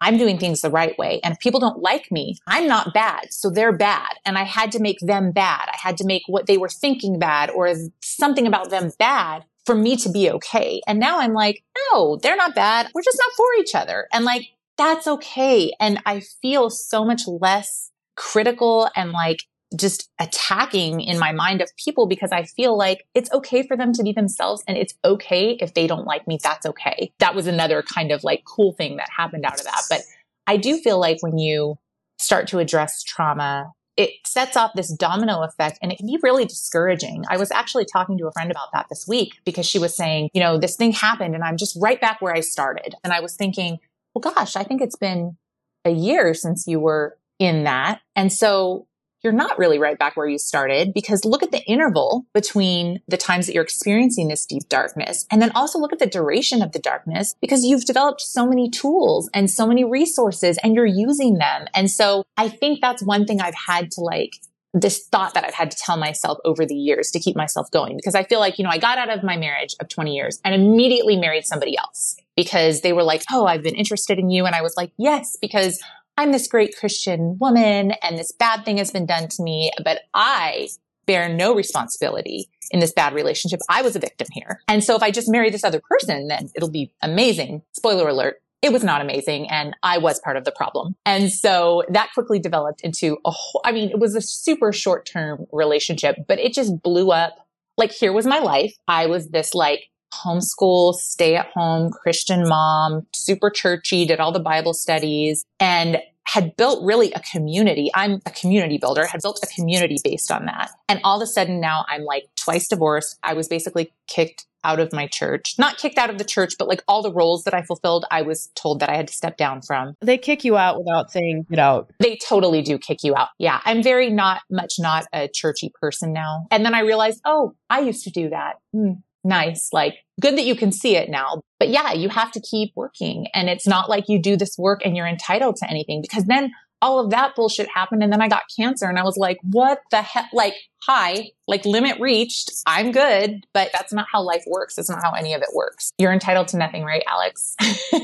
I'm 0.00 0.18
doing 0.18 0.36
things 0.36 0.62
the 0.62 0.70
right 0.70 0.98
way. 0.98 1.20
And 1.22 1.32
if 1.32 1.38
people 1.38 1.60
don't 1.60 1.80
like 1.80 2.10
me, 2.10 2.38
I'm 2.48 2.66
not 2.66 2.92
bad. 2.92 3.32
So 3.32 3.50
they're 3.50 3.76
bad. 3.76 4.14
And 4.24 4.36
I 4.36 4.42
had 4.42 4.72
to 4.72 4.80
make 4.80 4.98
them 4.98 5.30
bad. 5.30 5.68
I 5.68 5.76
had 5.76 5.96
to 5.98 6.04
make 6.04 6.22
what 6.26 6.46
they 6.46 6.58
were 6.58 6.68
thinking 6.68 7.20
bad 7.20 7.50
or 7.50 7.72
something 8.00 8.48
about 8.48 8.70
them 8.70 8.90
bad 8.98 9.44
for 9.64 9.76
me 9.76 9.96
to 9.98 10.08
be 10.08 10.28
okay. 10.28 10.80
And 10.88 10.98
now 10.98 11.20
I'm 11.20 11.34
like, 11.34 11.62
no, 11.92 12.16
they're 12.16 12.34
not 12.34 12.56
bad. 12.56 12.88
We're 12.92 13.02
just 13.02 13.20
not 13.20 13.36
for 13.36 13.46
each 13.60 13.76
other. 13.76 14.08
And 14.12 14.24
like, 14.24 14.48
that's 14.82 15.06
okay. 15.06 15.72
And 15.78 16.02
I 16.06 16.20
feel 16.20 16.68
so 16.68 17.04
much 17.04 17.22
less 17.26 17.90
critical 18.16 18.90
and 18.96 19.12
like 19.12 19.44
just 19.76 20.10
attacking 20.18 21.00
in 21.00 21.18
my 21.18 21.32
mind 21.32 21.62
of 21.62 21.70
people 21.82 22.06
because 22.06 22.30
I 22.32 22.42
feel 22.42 22.76
like 22.76 23.06
it's 23.14 23.32
okay 23.32 23.66
for 23.66 23.76
them 23.76 23.92
to 23.94 24.02
be 24.02 24.12
themselves 24.12 24.62
and 24.66 24.76
it's 24.76 24.94
okay 25.04 25.56
if 25.60 25.74
they 25.74 25.86
don't 25.86 26.04
like 26.04 26.26
me. 26.26 26.38
That's 26.42 26.66
okay. 26.66 27.12
That 27.20 27.34
was 27.34 27.46
another 27.46 27.82
kind 27.82 28.10
of 28.10 28.24
like 28.24 28.42
cool 28.44 28.72
thing 28.72 28.96
that 28.96 29.08
happened 29.16 29.44
out 29.46 29.60
of 29.60 29.64
that. 29.64 29.82
But 29.88 30.00
I 30.46 30.56
do 30.56 30.76
feel 30.78 30.98
like 30.98 31.18
when 31.20 31.38
you 31.38 31.78
start 32.18 32.48
to 32.48 32.58
address 32.58 33.02
trauma, 33.04 33.70
it 33.96 34.10
sets 34.26 34.56
off 34.56 34.72
this 34.74 34.92
domino 34.92 35.42
effect 35.42 35.78
and 35.80 35.92
it 35.92 35.98
can 35.98 36.06
be 36.06 36.18
really 36.22 36.44
discouraging. 36.44 37.24
I 37.28 37.36
was 37.36 37.50
actually 37.52 37.84
talking 37.84 38.18
to 38.18 38.26
a 38.26 38.32
friend 38.32 38.50
about 38.50 38.72
that 38.72 38.86
this 38.90 39.06
week 39.06 39.34
because 39.44 39.64
she 39.64 39.78
was 39.78 39.96
saying, 39.96 40.30
you 40.34 40.40
know, 40.40 40.58
this 40.58 40.76
thing 40.76 40.92
happened 40.92 41.34
and 41.34 41.44
I'm 41.44 41.56
just 41.56 41.78
right 41.80 42.00
back 42.00 42.20
where 42.20 42.34
I 42.34 42.40
started. 42.40 42.94
And 43.04 43.12
I 43.12 43.20
was 43.20 43.36
thinking, 43.36 43.78
well, 44.14 44.32
gosh, 44.34 44.56
I 44.56 44.64
think 44.64 44.80
it's 44.80 44.96
been 44.96 45.36
a 45.84 45.90
year 45.90 46.34
since 46.34 46.66
you 46.66 46.80
were 46.80 47.16
in 47.38 47.64
that. 47.64 48.00
And 48.14 48.32
so 48.32 48.86
you're 49.22 49.32
not 49.32 49.58
really 49.58 49.78
right 49.78 49.98
back 49.98 50.16
where 50.16 50.26
you 50.26 50.38
started 50.38 50.92
because 50.92 51.24
look 51.24 51.42
at 51.42 51.52
the 51.52 51.62
interval 51.64 52.26
between 52.34 53.00
the 53.06 53.16
times 53.16 53.46
that 53.46 53.54
you're 53.54 53.62
experiencing 53.62 54.28
this 54.28 54.44
deep 54.46 54.68
darkness. 54.68 55.26
And 55.30 55.40
then 55.40 55.52
also 55.52 55.78
look 55.78 55.92
at 55.92 56.00
the 56.00 56.06
duration 56.06 56.60
of 56.60 56.72
the 56.72 56.78
darkness 56.80 57.34
because 57.40 57.64
you've 57.64 57.84
developed 57.84 58.20
so 58.20 58.46
many 58.46 58.68
tools 58.68 59.30
and 59.32 59.48
so 59.48 59.66
many 59.66 59.84
resources 59.84 60.58
and 60.62 60.74
you're 60.74 60.86
using 60.86 61.34
them. 61.34 61.66
And 61.74 61.90
so 61.90 62.24
I 62.36 62.48
think 62.48 62.80
that's 62.80 63.02
one 63.02 63.24
thing 63.24 63.40
I've 63.40 63.54
had 63.54 63.92
to 63.92 64.00
like 64.00 64.32
this 64.74 65.06
thought 65.08 65.34
that 65.34 65.44
I've 65.44 65.54
had 65.54 65.70
to 65.70 65.76
tell 65.76 65.96
myself 65.96 66.38
over 66.44 66.64
the 66.64 66.74
years 66.74 67.10
to 67.10 67.20
keep 67.20 67.36
myself 67.36 67.70
going 67.70 67.96
because 67.96 68.14
I 68.14 68.24
feel 68.24 68.40
like, 68.40 68.58
you 68.58 68.64
know, 68.64 68.70
I 68.70 68.78
got 68.78 68.98
out 68.98 69.10
of 69.10 69.22
my 69.22 69.36
marriage 69.36 69.74
of 69.80 69.88
20 69.88 70.14
years 70.14 70.40
and 70.44 70.54
immediately 70.54 71.16
married 71.16 71.44
somebody 71.44 71.76
else 71.76 72.16
because 72.36 72.80
they 72.80 72.92
were 72.92 73.02
like, 73.02 73.22
Oh, 73.30 73.46
I've 73.46 73.62
been 73.62 73.74
interested 73.74 74.18
in 74.18 74.30
you. 74.30 74.46
And 74.46 74.54
I 74.54 74.62
was 74.62 74.74
like, 74.76 74.92
yes, 74.96 75.36
because 75.40 75.82
I'm 76.16 76.32
this 76.32 76.46
great 76.46 76.76
Christian 76.76 77.36
woman 77.40 77.92
and 78.02 78.18
this 78.18 78.32
bad 78.32 78.64
thing 78.64 78.78
has 78.78 78.90
been 78.90 79.06
done 79.06 79.28
to 79.28 79.42
me, 79.42 79.70
but 79.84 80.00
I 80.14 80.68
bear 81.06 81.28
no 81.28 81.54
responsibility 81.54 82.48
in 82.70 82.80
this 82.80 82.92
bad 82.92 83.12
relationship. 83.14 83.60
I 83.68 83.82
was 83.82 83.96
a 83.96 83.98
victim 83.98 84.28
here. 84.32 84.60
And 84.68 84.84
so 84.84 84.94
if 84.96 85.02
I 85.02 85.10
just 85.10 85.30
marry 85.30 85.50
this 85.50 85.64
other 85.64 85.80
person, 85.80 86.28
then 86.28 86.48
it'll 86.54 86.70
be 86.70 86.92
amazing. 87.02 87.62
Spoiler 87.72 88.08
alert. 88.08 88.41
It 88.62 88.72
was 88.72 88.84
not 88.84 89.00
amazing 89.00 89.50
and 89.50 89.76
I 89.82 89.98
was 89.98 90.20
part 90.20 90.36
of 90.36 90.44
the 90.44 90.52
problem. 90.52 90.94
And 91.04 91.32
so 91.32 91.82
that 91.88 92.10
quickly 92.14 92.38
developed 92.38 92.80
into 92.82 93.18
a 93.24 93.30
whole, 93.30 93.60
I 93.64 93.72
mean, 93.72 93.90
it 93.90 93.98
was 93.98 94.14
a 94.14 94.20
super 94.20 94.72
short 94.72 95.04
term 95.04 95.46
relationship, 95.52 96.16
but 96.28 96.38
it 96.38 96.54
just 96.54 96.80
blew 96.80 97.10
up. 97.10 97.34
Like 97.76 97.90
here 97.90 98.12
was 98.12 98.26
my 98.26 98.38
life. 98.38 98.74
I 98.86 99.06
was 99.06 99.30
this 99.30 99.52
like 99.54 99.90
homeschool, 100.14 100.94
stay 100.94 101.36
at 101.36 101.46
home 101.54 101.90
Christian 101.90 102.46
mom, 102.46 103.06
super 103.12 103.50
churchy, 103.50 104.06
did 104.06 104.20
all 104.20 104.30
the 104.30 104.40
Bible 104.40 104.74
studies 104.74 105.44
and 105.58 105.98
had 106.24 106.54
built 106.56 106.84
really 106.84 107.12
a 107.12 107.20
community. 107.20 107.90
I'm 107.94 108.20
a 108.26 108.30
community 108.30 108.78
builder, 108.78 109.06
had 109.06 109.22
built 109.22 109.40
a 109.42 109.46
community 109.46 109.98
based 110.04 110.30
on 110.30 110.46
that. 110.46 110.70
And 110.88 111.00
all 111.02 111.20
of 111.20 111.24
a 111.24 111.26
sudden 111.26 111.60
now 111.60 111.84
I'm 111.88 112.04
like 112.04 112.28
twice 112.36 112.68
divorced. 112.68 113.18
I 113.22 113.34
was 113.34 113.48
basically 113.48 113.92
kicked 114.06 114.46
out 114.64 114.80
of 114.80 114.92
my 114.92 115.06
church. 115.06 115.54
Not 115.58 115.78
kicked 115.78 115.98
out 115.98 116.10
of 116.10 116.18
the 116.18 116.24
church, 116.24 116.54
but 116.58 116.68
like 116.68 116.82
all 116.88 117.02
the 117.02 117.12
roles 117.12 117.44
that 117.44 117.54
I 117.54 117.62
fulfilled, 117.62 118.04
I 118.10 118.22
was 118.22 118.50
told 118.54 118.80
that 118.80 118.88
I 118.88 118.96
had 118.96 119.08
to 119.08 119.14
step 119.14 119.36
down 119.36 119.62
from. 119.62 119.94
They 120.00 120.18
kick 120.18 120.44
you 120.44 120.56
out 120.56 120.78
without 120.78 121.10
saying 121.10 121.46
get 121.50 121.58
out. 121.58 121.90
They 121.98 122.16
totally 122.16 122.62
do 122.62 122.78
kick 122.78 123.02
you 123.02 123.14
out. 123.16 123.28
Yeah. 123.38 123.60
I'm 123.64 123.82
very 123.82 124.10
not 124.10 124.42
much 124.50 124.74
not 124.78 125.06
a 125.12 125.28
churchy 125.28 125.72
person 125.80 126.12
now. 126.12 126.46
And 126.50 126.64
then 126.64 126.74
I 126.74 126.80
realized, 126.80 127.20
oh, 127.24 127.54
I 127.70 127.80
used 127.80 128.04
to 128.04 128.10
do 128.10 128.30
that. 128.30 128.56
Hmm 128.72 128.92
nice. 129.24 129.68
Like 129.72 129.98
good 130.20 130.36
that 130.36 130.44
you 130.44 130.56
can 130.56 130.72
see 130.72 130.96
it 130.96 131.08
now. 131.08 131.42
But 131.58 131.68
yeah, 131.68 131.92
you 131.92 132.08
have 132.08 132.32
to 132.32 132.40
keep 132.40 132.72
working. 132.74 133.26
And 133.34 133.48
it's 133.48 133.66
not 133.66 133.88
like 133.88 134.08
you 134.08 134.20
do 134.20 134.36
this 134.36 134.56
work 134.58 134.80
and 134.84 134.96
you're 134.96 135.06
entitled 135.06 135.56
to 135.56 135.70
anything 135.70 136.02
because 136.02 136.24
then 136.24 136.50
all 136.82 136.98
of 136.98 137.10
that 137.10 137.34
bullshit 137.34 137.68
happened. 137.70 138.02
And 138.02 138.12
then 138.12 138.20
I 138.20 138.28
got 138.28 138.42
cancer 138.54 138.86
and 138.86 138.98
I 138.98 139.04
was 139.04 139.16
like, 139.16 139.38
what 139.42 139.78
the 139.90 140.02
heck? 140.02 140.28
Like, 140.32 140.54
hi, 140.82 141.30
like 141.46 141.64
limit 141.64 141.98
reached. 142.00 142.50
I'm 142.66 142.90
good. 142.90 143.46
But 143.54 143.70
that's 143.72 143.92
not 143.92 144.06
how 144.10 144.22
life 144.22 144.42
works. 144.46 144.76
It's 144.76 144.90
not 144.90 145.02
how 145.02 145.12
any 145.12 145.32
of 145.32 145.40
it 145.40 145.48
works. 145.54 145.92
You're 145.96 146.12
entitled 146.12 146.48
to 146.48 146.58
nothing, 146.58 146.84
right, 146.84 147.04
Alex? 147.06 147.56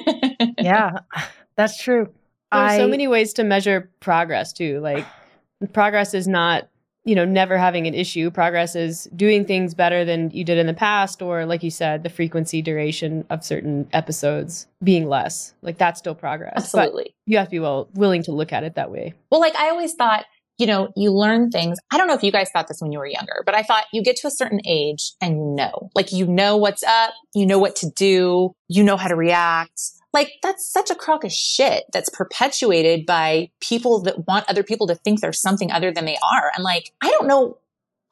yeah, 0.58 1.00
that's 1.56 1.82
true. 1.82 2.04
There's 2.52 2.72
I, 2.72 2.78
so 2.78 2.88
many 2.88 3.08
ways 3.08 3.34
to 3.34 3.44
measure 3.44 3.90
progress 4.00 4.52
too. 4.52 4.80
Like 4.80 5.04
progress 5.72 6.14
is 6.14 6.28
not 6.28 6.68
you 7.08 7.14
know, 7.14 7.24
never 7.24 7.56
having 7.56 7.86
an 7.86 7.94
issue. 7.94 8.30
Progress 8.30 8.76
is 8.76 9.08
doing 9.16 9.46
things 9.46 9.72
better 9.72 10.04
than 10.04 10.30
you 10.30 10.44
did 10.44 10.58
in 10.58 10.66
the 10.66 10.74
past, 10.74 11.22
or 11.22 11.46
like 11.46 11.62
you 11.62 11.70
said, 11.70 12.02
the 12.02 12.10
frequency 12.10 12.60
duration 12.60 13.24
of 13.30 13.42
certain 13.42 13.88
episodes 13.94 14.66
being 14.84 15.08
less. 15.08 15.54
Like 15.62 15.78
that's 15.78 15.98
still 15.98 16.14
progress. 16.14 16.52
Absolutely. 16.54 17.04
But 17.04 17.12
you 17.24 17.38
have 17.38 17.46
to 17.46 17.50
be 17.50 17.60
well 17.60 17.88
willing 17.94 18.22
to 18.24 18.32
look 18.32 18.52
at 18.52 18.62
it 18.62 18.74
that 18.74 18.90
way. 18.90 19.14
Well, 19.30 19.40
like 19.40 19.56
I 19.56 19.70
always 19.70 19.94
thought, 19.94 20.26
you 20.58 20.66
know, 20.66 20.90
you 20.96 21.10
learn 21.10 21.50
things. 21.50 21.78
I 21.90 21.96
don't 21.96 22.08
know 22.08 22.14
if 22.14 22.22
you 22.22 22.30
guys 22.30 22.50
thought 22.52 22.68
this 22.68 22.82
when 22.82 22.92
you 22.92 22.98
were 22.98 23.06
younger, 23.06 23.42
but 23.46 23.54
I 23.54 23.62
thought 23.62 23.84
you 23.90 24.02
get 24.02 24.16
to 24.16 24.28
a 24.28 24.30
certain 24.30 24.60
age 24.66 25.12
and 25.22 25.36
you 25.36 25.54
know, 25.56 25.88
like 25.94 26.12
you 26.12 26.26
know 26.26 26.58
what's 26.58 26.82
up, 26.82 27.14
you 27.34 27.46
know 27.46 27.58
what 27.58 27.74
to 27.76 27.90
do, 27.96 28.52
you 28.68 28.84
know 28.84 28.98
how 28.98 29.08
to 29.08 29.16
react 29.16 29.80
like 30.12 30.32
that's 30.42 30.70
such 30.70 30.90
a 30.90 30.94
crock 30.94 31.24
of 31.24 31.32
shit 31.32 31.84
that's 31.92 32.08
perpetuated 32.08 33.06
by 33.06 33.50
people 33.60 34.02
that 34.02 34.26
want 34.26 34.48
other 34.48 34.62
people 34.62 34.86
to 34.86 34.94
think 34.94 35.20
they're 35.20 35.32
something 35.32 35.70
other 35.70 35.92
than 35.92 36.06
they 36.06 36.16
are. 36.16 36.50
And 36.54 36.64
like, 36.64 36.92
I 37.02 37.10
don't 37.10 37.26
know 37.26 37.58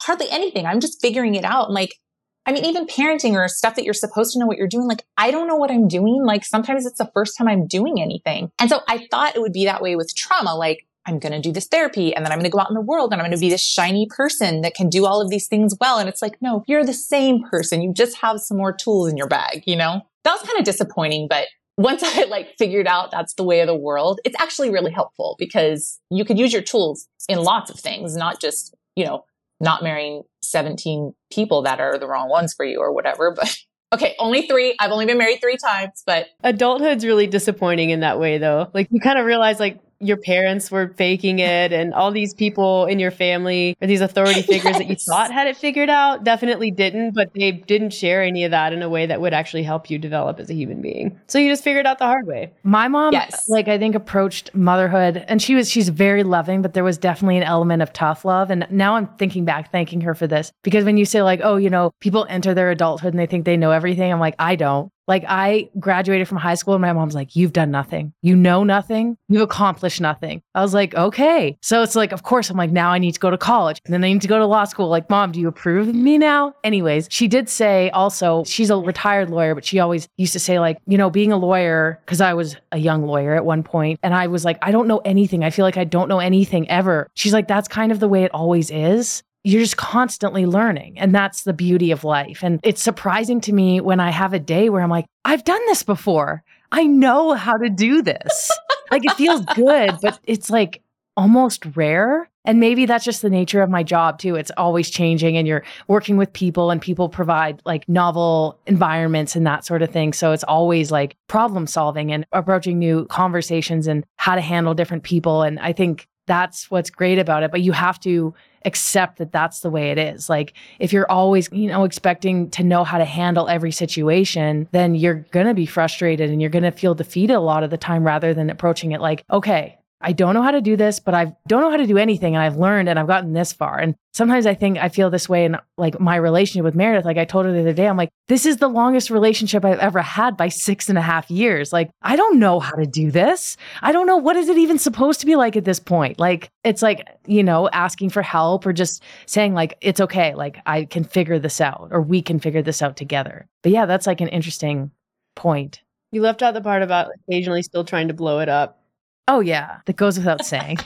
hardly 0.01 0.29
anything. 0.29 0.65
I'm 0.65 0.79
just 0.79 1.01
figuring 1.01 1.35
it 1.35 1.43
out. 1.43 1.65
And 1.65 1.73
like, 1.73 1.99
I 2.45 2.51
mean, 2.53 2.65
even 2.65 2.87
parenting 2.87 3.33
or 3.33 3.47
stuff 3.49 3.75
that 3.75 3.83
you're 3.83 3.93
supposed 3.93 4.31
to 4.33 4.39
know 4.39 4.45
what 4.45 4.57
you're 4.57 4.67
doing. 4.67 4.87
Like, 4.87 5.03
I 5.17 5.31
don't 5.31 5.47
know 5.47 5.57
what 5.57 5.71
I'm 5.71 5.87
doing. 5.87 6.23
Like, 6.23 6.45
sometimes 6.45 6.85
it's 6.85 6.97
the 6.97 7.11
first 7.13 7.37
time 7.37 7.47
I'm 7.47 7.67
doing 7.67 8.01
anything. 8.01 8.51
And 8.57 8.69
so 8.69 8.81
I 8.87 9.07
thought 9.11 9.35
it 9.35 9.41
would 9.41 9.51
be 9.51 9.65
that 9.65 9.81
way 9.81 9.97
with 9.97 10.15
trauma. 10.15 10.55
Like, 10.55 10.87
I'm 11.05 11.19
going 11.19 11.33
to 11.33 11.41
do 11.41 11.51
this 11.51 11.67
therapy 11.67 12.13
and 12.13 12.25
then 12.25 12.31
I'm 12.31 12.37
going 12.37 12.49
to 12.49 12.53
go 12.53 12.59
out 12.59 12.69
in 12.69 12.75
the 12.75 12.81
world 12.81 13.11
and 13.11 13.21
I'm 13.21 13.25
going 13.25 13.37
to 13.37 13.41
be 13.41 13.49
this 13.49 13.61
shiny 13.61 14.07
person 14.09 14.61
that 14.61 14.75
can 14.75 14.89
do 14.89 15.05
all 15.05 15.21
of 15.21 15.29
these 15.29 15.47
things 15.47 15.75
well. 15.79 15.99
And 15.99 16.07
it's 16.07 16.21
like, 16.21 16.41
no, 16.41 16.63
you're 16.67 16.85
the 16.85 16.93
same 16.93 17.43
person. 17.43 17.81
You 17.81 17.93
just 17.93 18.17
have 18.17 18.39
some 18.39 18.57
more 18.57 18.73
tools 18.73 19.09
in 19.09 19.17
your 19.17 19.27
bag, 19.27 19.63
you 19.65 19.75
know? 19.75 20.01
That 20.23 20.33
was 20.33 20.41
kind 20.41 20.59
of 20.59 20.65
disappointing, 20.65 21.27
but 21.29 21.47
once 21.77 22.03
I 22.03 22.23
like 22.29 22.55
figured 22.57 22.87
out 22.87 23.11
that's 23.11 23.33
the 23.35 23.43
way 23.43 23.61
of 23.61 23.67
the 23.67 23.75
world, 23.75 24.19
it's 24.25 24.39
actually 24.39 24.69
really 24.69 24.91
helpful 24.91 25.35
because 25.39 25.99
you 26.09 26.25
could 26.25 26.37
use 26.37 26.51
your 26.51 26.61
tools 26.61 27.07
in 27.29 27.39
lots 27.39 27.69
of 27.69 27.79
things, 27.79 28.15
not 28.15 28.41
just, 28.41 28.75
you 28.95 29.05
know, 29.05 29.23
not 29.59 29.83
marrying 29.83 30.23
17 30.43 31.13
people 31.31 31.61
that 31.63 31.79
are 31.79 31.97
the 31.97 32.07
wrong 32.07 32.29
ones 32.29 32.53
for 32.53 32.65
you 32.65 32.79
or 32.79 32.93
whatever. 32.93 33.31
But 33.31 33.57
okay, 33.93 34.15
only 34.19 34.47
three. 34.47 34.75
I've 34.79 34.91
only 34.91 35.05
been 35.05 35.17
married 35.17 35.39
three 35.41 35.57
times, 35.57 36.03
but 36.05 36.27
adulthood's 36.43 37.05
really 37.05 37.27
disappointing 37.27 37.89
in 37.91 38.01
that 38.01 38.19
way 38.19 38.37
though. 38.37 38.69
Like 38.73 38.87
you 38.91 38.99
kind 38.99 39.19
of 39.19 39.25
realize 39.25 39.59
like 39.59 39.79
your 39.99 40.17
parents 40.17 40.69
were 40.69 40.93
faking 40.97 41.39
it 41.39 41.73
and 41.73 41.93
all 41.93 42.11
these 42.11 42.33
people 42.33 42.85
in 42.85 42.99
your 42.99 43.11
family 43.11 43.75
or 43.81 43.87
these 43.87 44.01
authority 44.01 44.41
figures 44.43 44.65
yes. 44.65 44.77
that 44.77 44.87
you 44.87 44.95
thought 44.95 45.31
had 45.31 45.47
it 45.47 45.57
figured 45.57 45.89
out 45.89 46.23
definitely 46.23 46.71
didn't 46.71 47.13
but 47.13 47.31
they 47.33 47.51
didn't 47.51 47.91
share 47.91 48.21
any 48.21 48.43
of 48.43 48.51
that 48.51 48.73
in 48.73 48.81
a 48.81 48.89
way 48.89 49.05
that 49.05 49.19
would 49.21 49.33
actually 49.33 49.63
help 49.63 49.89
you 49.89 49.97
develop 49.97 50.39
as 50.39 50.49
a 50.49 50.53
human 50.53 50.81
being 50.81 51.19
so 51.27 51.39
you 51.39 51.49
just 51.49 51.63
figured 51.63 51.85
out 51.85 51.99
the 51.99 52.05
hard 52.05 52.27
way 52.27 52.51
my 52.63 52.87
mom 52.87 53.13
yes. 53.13 53.47
like 53.49 53.67
i 53.67 53.77
think 53.77 53.95
approached 53.95 54.53
motherhood 54.53 55.23
and 55.27 55.41
she 55.41 55.55
was 55.55 55.69
she's 55.69 55.89
very 55.89 56.23
loving 56.23 56.61
but 56.61 56.73
there 56.73 56.83
was 56.83 56.97
definitely 56.97 57.37
an 57.37 57.43
element 57.43 57.81
of 57.81 57.91
tough 57.93 58.25
love 58.25 58.51
and 58.51 58.67
now 58.69 58.95
i'm 58.95 59.07
thinking 59.17 59.45
back 59.45 59.71
thanking 59.71 60.01
her 60.01 60.13
for 60.13 60.27
this 60.27 60.51
because 60.63 60.83
when 60.83 60.97
you 60.97 61.05
say 61.05 61.21
like 61.21 61.39
oh 61.43 61.55
you 61.55 61.69
know 61.69 61.91
people 61.99 62.25
enter 62.29 62.53
their 62.53 62.71
adulthood 62.71 63.13
and 63.13 63.19
they 63.19 63.25
think 63.25 63.45
they 63.45 63.57
know 63.57 63.71
everything 63.71 64.11
i'm 64.11 64.19
like 64.19 64.35
i 64.39 64.55
don't 64.55 64.91
like 65.07 65.23
I 65.27 65.69
graduated 65.79 66.27
from 66.27 66.37
high 66.37 66.55
school 66.55 66.73
and 66.73 66.81
my 66.81 66.93
mom's 66.93 67.15
like, 67.15 67.35
you've 67.35 67.53
done 67.53 67.71
nothing. 67.71 68.13
You 68.21 68.35
know 68.35 68.63
nothing. 68.63 69.17
You've 69.29 69.41
accomplished 69.41 70.01
nothing. 70.01 70.41
I 70.53 70.61
was 70.61 70.73
like, 70.73 70.95
okay. 70.95 71.57
So 71.61 71.81
it's 71.81 71.95
like, 71.95 72.11
of 72.11 72.23
course, 72.23 72.49
I'm 72.49 72.57
like, 72.57 72.71
now 72.71 72.91
I 72.91 72.97
need 72.97 73.13
to 73.13 73.19
go 73.19 73.29
to 73.29 73.37
college 73.37 73.81
and 73.85 73.93
then 73.93 74.03
I 74.03 74.11
need 74.11 74.21
to 74.21 74.27
go 74.27 74.37
to 74.37 74.45
law 74.45 74.65
school. 74.65 74.89
Like, 74.89 75.09
mom, 75.09 75.31
do 75.31 75.39
you 75.39 75.47
approve 75.47 75.87
of 75.87 75.95
me 75.95 76.17
now? 76.17 76.53
Anyways, 76.63 77.07
she 77.09 77.27
did 77.27 77.49
say 77.49 77.89
also, 77.91 78.43
she's 78.43 78.69
a 78.69 78.77
retired 78.77 79.29
lawyer, 79.29 79.55
but 79.55 79.65
she 79.65 79.79
always 79.79 80.07
used 80.17 80.33
to 80.33 80.39
say 80.39 80.59
like, 80.59 80.77
you 80.87 80.97
know, 80.97 81.09
being 81.09 81.31
a 81.31 81.37
lawyer, 81.37 82.01
cause 82.05 82.21
I 82.21 82.33
was 82.33 82.57
a 82.71 82.77
young 82.77 83.05
lawyer 83.05 83.35
at 83.35 83.45
one 83.45 83.63
point 83.63 83.99
and 84.03 84.13
I 84.13 84.27
was 84.27 84.43
like, 84.43 84.57
I 84.61 84.71
don't 84.71 84.87
know 84.87 84.99
anything. 84.99 85.43
I 85.43 85.49
feel 85.49 85.63
like 85.63 85.77
I 85.77 85.83
don't 85.85 86.09
know 86.09 86.19
anything 86.19 86.69
ever. 86.69 87.09
She's 87.13 87.33
like, 87.33 87.47
that's 87.47 87.67
kind 87.67 87.91
of 87.91 87.99
the 87.99 88.07
way 88.07 88.23
it 88.23 88.33
always 88.33 88.69
is 88.71 89.23
you're 89.47 89.61
just 89.61 89.77
constantly 89.77 90.45
learning. 90.45 90.99
And 90.99 91.15
that's 91.15 91.43
the 91.43 91.53
beauty 91.53 91.91
of 91.91 92.03
life. 92.03 92.43
And 92.43 92.59
it's 92.63 92.83
surprising 92.83 93.39
to 93.41 93.53
me 93.53 93.79
when 93.79 94.01
I 94.01 94.09
have 94.09 94.33
a 94.33 94.39
day 94.39 94.69
where 94.69 94.81
I'm 94.81 94.89
like, 94.89 95.05
I've 95.23 95.45
done 95.45 95.61
this 95.67 95.83
before. 95.83 96.43
I 96.73 96.83
know 96.83 97.31
how 97.31 97.55
to 97.55 97.69
do 97.69 98.01
this. 98.01 98.51
like 98.91 99.05
it 99.05 99.13
feels 99.13 99.45
good, 99.55 99.91
but 100.01 100.19
it's 100.25 100.49
like 100.49 100.81
almost 101.15 101.65
rare. 101.77 102.29
And 102.43 102.59
maybe 102.59 102.85
that's 102.85 103.05
just 103.05 103.21
the 103.21 103.29
nature 103.29 103.61
of 103.61 103.69
my 103.69 103.83
job 103.83 104.19
too. 104.19 104.35
It's 104.35 104.51
always 104.57 104.89
changing 104.89 105.37
and 105.37 105.47
you're 105.47 105.63
working 105.87 106.17
with 106.17 106.33
people 106.33 106.69
and 106.69 106.81
people 106.81 107.07
provide 107.07 107.61
like 107.63 107.87
novel 107.87 108.59
environments 108.65 109.33
and 109.33 109.47
that 109.47 109.63
sort 109.63 109.81
of 109.81 109.91
thing. 109.91 110.11
So 110.11 110.33
it's 110.33 110.43
always 110.43 110.91
like 110.91 111.15
problem 111.29 111.67
solving 111.67 112.11
and 112.11 112.25
approaching 112.33 112.79
new 112.79 113.05
conversations 113.05 113.87
and 113.87 114.05
how 114.17 114.35
to 114.35 114.41
handle 114.41 114.73
different 114.73 115.03
people. 115.03 115.43
And 115.43 115.57
I 115.57 115.71
think 115.71 116.05
that's 116.25 116.69
what's 116.69 116.89
great 116.89 117.17
about 117.17 117.43
it. 117.43 117.51
But 117.51 117.61
you 117.61 117.71
have 117.71 117.97
to 118.01 118.33
accept 118.65 119.17
that 119.17 119.31
that's 119.31 119.61
the 119.61 119.69
way 119.69 119.91
it 119.91 119.97
is. 119.97 120.29
Like 120.29 120.53
if 120.79 120.93
you're 120.93 121.09
always, 121.09 121.49
you 121.51 121.67
know, 121.67 121.83
expecting 121.83 122.49
to 122.51 122.63
know 122.63 122.83
how 122.83 122.97
to 122.97 123.05
handle 123.05 123.47
every 123.47 123.71
situation, 123.71 124.67
then 124.71 124.95
you're 124.95 125.25
going 125.31 125.47
to 125.47 125.53
be 125.53 125.65
frustrated 125.65 126.29
and 126.29 126.41
you're 126.41 126.49
going 126.49 126.63
to 126.63 126.71
feel 126.71 126.95
defeated 126.95 127.33
a 127.33 127.39
lot 127.39 127.63
of 127.63 127.69
the 127.69 127.77
time 127.77 128.03
rather 128.03 128.33
than 128.33 128.49
approaching 128.49 128.91
it 128.91 129.01
like, 129.01 129.23
okay, 129.31 129.76
I 129.99 130.11
don't 130.11 130.35
know 130.35 130.43
how 130.43 130.51
to 130.51 130.61
do 130.61 130.75
this, 130.75 130.99
but 130.99 131.15
I 131.15 131.35
don't 131.47 131.61
know 131.61 131.71
how 131.71 131.77
to 131.77 131.87
do 131.87 131.97
anything. 131.97 132.35
And 132.35 132.43
I've 132.43 132.57
learned 132.57 132.87
and 132.87 132.99
I've 132.99 133.07
gotten 133.07 133.33
this 133.33 133.51
far. 133.51 133.79
And 133.79 133.95
sometimes 134.13 134.45
I 134.45 134.53
think 134.53 134.77
I 134.77 134.89
feel 134.89 135.09
this 135.09 135.27
way 135.27 135.45
in 135.45 135.57
like 135.77 135.99
my 135.99 136.15
relationship 136.15 136.63
with 136.63 136.75
Meredith. 136.75 137.05
Like 137.05 137.17
I 137.17 137.25
told 137.25 137.45
her 137.45 137.51
the 137.51 137.61
other 137.61 137.73
day, 137.73 137.87
I'm 137.87 137.97
like, 137.97 138.11
this 138.27 138.45
is 138.45 138.57
the 138.57 138.67
longest 138.67 139.09
relationship 139.09 139.65
I've 139.65 139.79
ever 139.79 140.01
had 140.01 140.37
by 140.37 140.49
six 140.49 140.87
and 140.89 140.99
a 140.99 141.01
half 141.01 141.31
years. 141.31 141.73
Like, 141.73 141.89
I 142.03 142.15
don't 142.15 142.37
know 142.39 142.59
how 142.59 142.75
to 142.75 142.85
do 142.85 143.09
this. 143.09 143.57
I 143.81 143.91
don't 143.91 144.05
know 144.05 144.17
what 144.17 144.35
is 144.35 144.49
it 144.49 144.57
even 144.57 144.77
supposed 144.77 145.19
to 145.21 145.25
be 145.25 145.35
like 145.35 145.55
at 145.55 145.65
this 145.65 145.79
point. 145.79 146.19
Like, 146.19 146.49
it's 146.63 146.83
like, 146.83 147.07
you 147.25 147.41
know, 147.41 147.67
asking 147.69 148.11
for 148.11 148.21
help 148.21 148.65
or 148.65 148.73
just 148.73 149.01
saying, 149.25 149.55
like, 149.55 149.77
it's 149.81 150.01
okay. 150.01 150.35
Like, 150.35 150.59
I 150.65 150.85
can 150.85 151.05
figure 151.05 151.39
this 151.39 151.59
out 151.59 151.89
or 151.91 152.01
we 152.01 152.21
can 152.21 152.39
figure 152.39 152.61
this 152.61 152.81
out 152.81 152.97
together. 152.97 153.47
But 153.63 153.71
yeah, 153.71 153.87
that's 153.87 154.05
like 154.05 154.21
an 154.21 154.27
interesting 154.27 154.91
point. 155.35 155.81
You 156.11 156.21
left 156.21 156.41
out 156.43 156.53
the 156.53 156.61
part 156.61 156.83
about 156.83 157.09
occasionally 157.27 157.63
still 157.63 157.83
trying 157.83 158.09
to 158.09 158.13
blow 158.13 158.39
it 158.39 158.49
up. 158.49 158.81
Oh, 159.27 159.41
yeah. 159.41 159.79
That 159.85 159.97
goes 159.97 160.17
without 160.17 160.45
saying. 160.45 160.77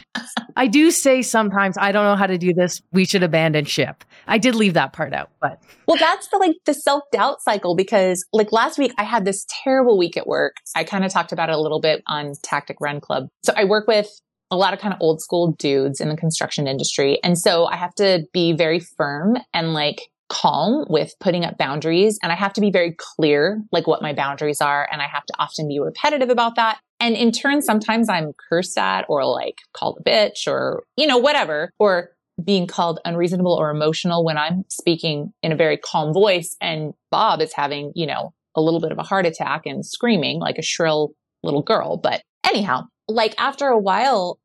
I 0.55 0.67
do 0.67 0.89
say 0.89 1.21
sometimes, 1.21 1.77
I 1.77 1.91
don't 1.91 2.05
know 2.05 2.15
how 2.15 2.25
to 2.25 2.37
do 2.37 2.53
this. 2.53 2.81
We 2.91 3.05
should 3.05 3.21
abandon 3.23 3.65
ship. 3.65 4.03
I 4.27 4.37
did 4.39 4.55
leave 4.55 4.73
that 4.73 4.93
part 4.93 5.13
out, 5.13 5.29
but. 5.39 5.61
Well, 5.87 5.97
that's 5.97 6.27
the 6.29 6.37
like 6.37 6.55
the 6.65 6.73
self 6.73 7.03
doubt 7.11 7.41
cycle 7.41 7.75
because 7.75 8.25
like 8.33 8.51
last 8.51 8.79
week 8.79 8.93
I 8.97 9.03
had 9.03 9.25
this 9.25 9.45
terrible 9.63 9.97
week 9.97 10.17
at 10.17 10.25
work. 10.25 10.55
I 10.75 10.83
kind 10.83 11.05
of 11.05 11.11
talked 11.11 11.31
about 11.31 11.49
it 11.49 11.55
a 11.55 11.61
little 11.61 11.79
bit 11.79 12.01
on 12.07 12.33
Tactic 12.43 12.77
Run 12.81 12.99
Club. 12.99 13.27
So 13.43 13.53
I 13.55 13.65
work 13.65 13.87
with 13.87 14.09
a 14.49 14.57
lot 14.57 14.73
of 14.73 14.79
kind 14.79 14.93
of 14.93 14.99
old 15.01 15.21
school 15.21 15.53
dudes 15.53 16.01
in 16.01 16.09
the 16.09 16.17
construction 16.17 16.67
industry. 16.67 17.19
And 17.23 17.37
so 17.37 17.65
I 17.65 17.77
have 17.77 17.95
to 17.95 18.25
be 18.33 18.53
very 18.53 18.79
firm 18.79 19.37
and 19.53 19.73
like 19.73 20.01
calm 20.31 20.85
with 20.89 21.13
putting 21.19 21.43
up 21.43 21.57
boundaries. 21.57 22.17
And 22.23 22.31
I 22.31 22.35
have 22.35 22.53
to 22.53 22.61
be 22.61 22.71
very 22.71 22.95
clear, 22.97 23.61
like 23.71 23.85
what 23.85 24.01
my 24.01 24.13
boundaries 24.13 24.61
are. 24.61 24.87
And 24.91 25.01
I 25.01 25.07
have 25.07 25.25
to 25.25 25.33
often 25.39 25.67
be 25.67 25.79
repetitive 25.79 26.29
about 26.29 26.55
that. 26.55 26.79
And 27.01 27.15
in 27.15 27.31
turn, 27.31 27.61
sometimes 27.61 28.07
I'm 28.07 28.33
cursed 28.49 28.77
at 28.77 29.05
or 29.09 29.25
like 29.25 29.57
called 29.73 29.97
a 29.99 30.03
bitch 30.09 30.47
or, 30.47 30.83
you 30.95 31.07
know, 31.07 31.17
whatever, 31.17 31.71
or 31.79 32.11
being 32.41 32.67
called 32.67 32.99
unreasonable 33.03 33.53
or 33.53 33.71
emotional 33.71 34.23
when 34.23 34.37
I'm 34.37 34.63
speaking 34.69 35.33
in 35.41 35.51
a 35.51 35.55
very 35.55 35.77
calm 35.77 36.13
voice. 36.13 36.55
And 36.61 36.93
Bob 37.09 37.41
is 37.41 37.53
having, 37.53 37.91
you 37.95 38.05
know, 38.05 38.33
a 38.55 38.61
little 38.61 38.79
bit 38.79 38.91
of 38.91 38.99
a 38.99 39.03
heart 39.03 39.25
attack 39.25 39.65
and 39.65 39.85
screaming 39.85 40.39
like 40.39 40.57
a 40.57 40.63
shrill 40.63 41.13
little 41.43 41.63
girl. 41.63 41.97
But 41.97 42.21
anyhow, 42.45 42.83
like 43.07 43.33
after 43.39 43.67
a 43.67 43.79
while, 43.79 44.39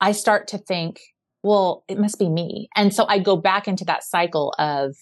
I 0.00 0.12
start 0.12 0.48
to 0.48 0.58
think, 0.58 1.00
well, 1.42 1.84
it 1.88 1.98
must 1.98 2.18
be 2.18 2.28
me. 2.28 2.68
And 2.74 2.94
so 2.94 3.06
I 3.06 3.18
go 3.18 3.36
back 3.36 3.68
into 3.68 3.84
that 3.84 4.02
cycle 4.02 4.54
of 4.58 4.96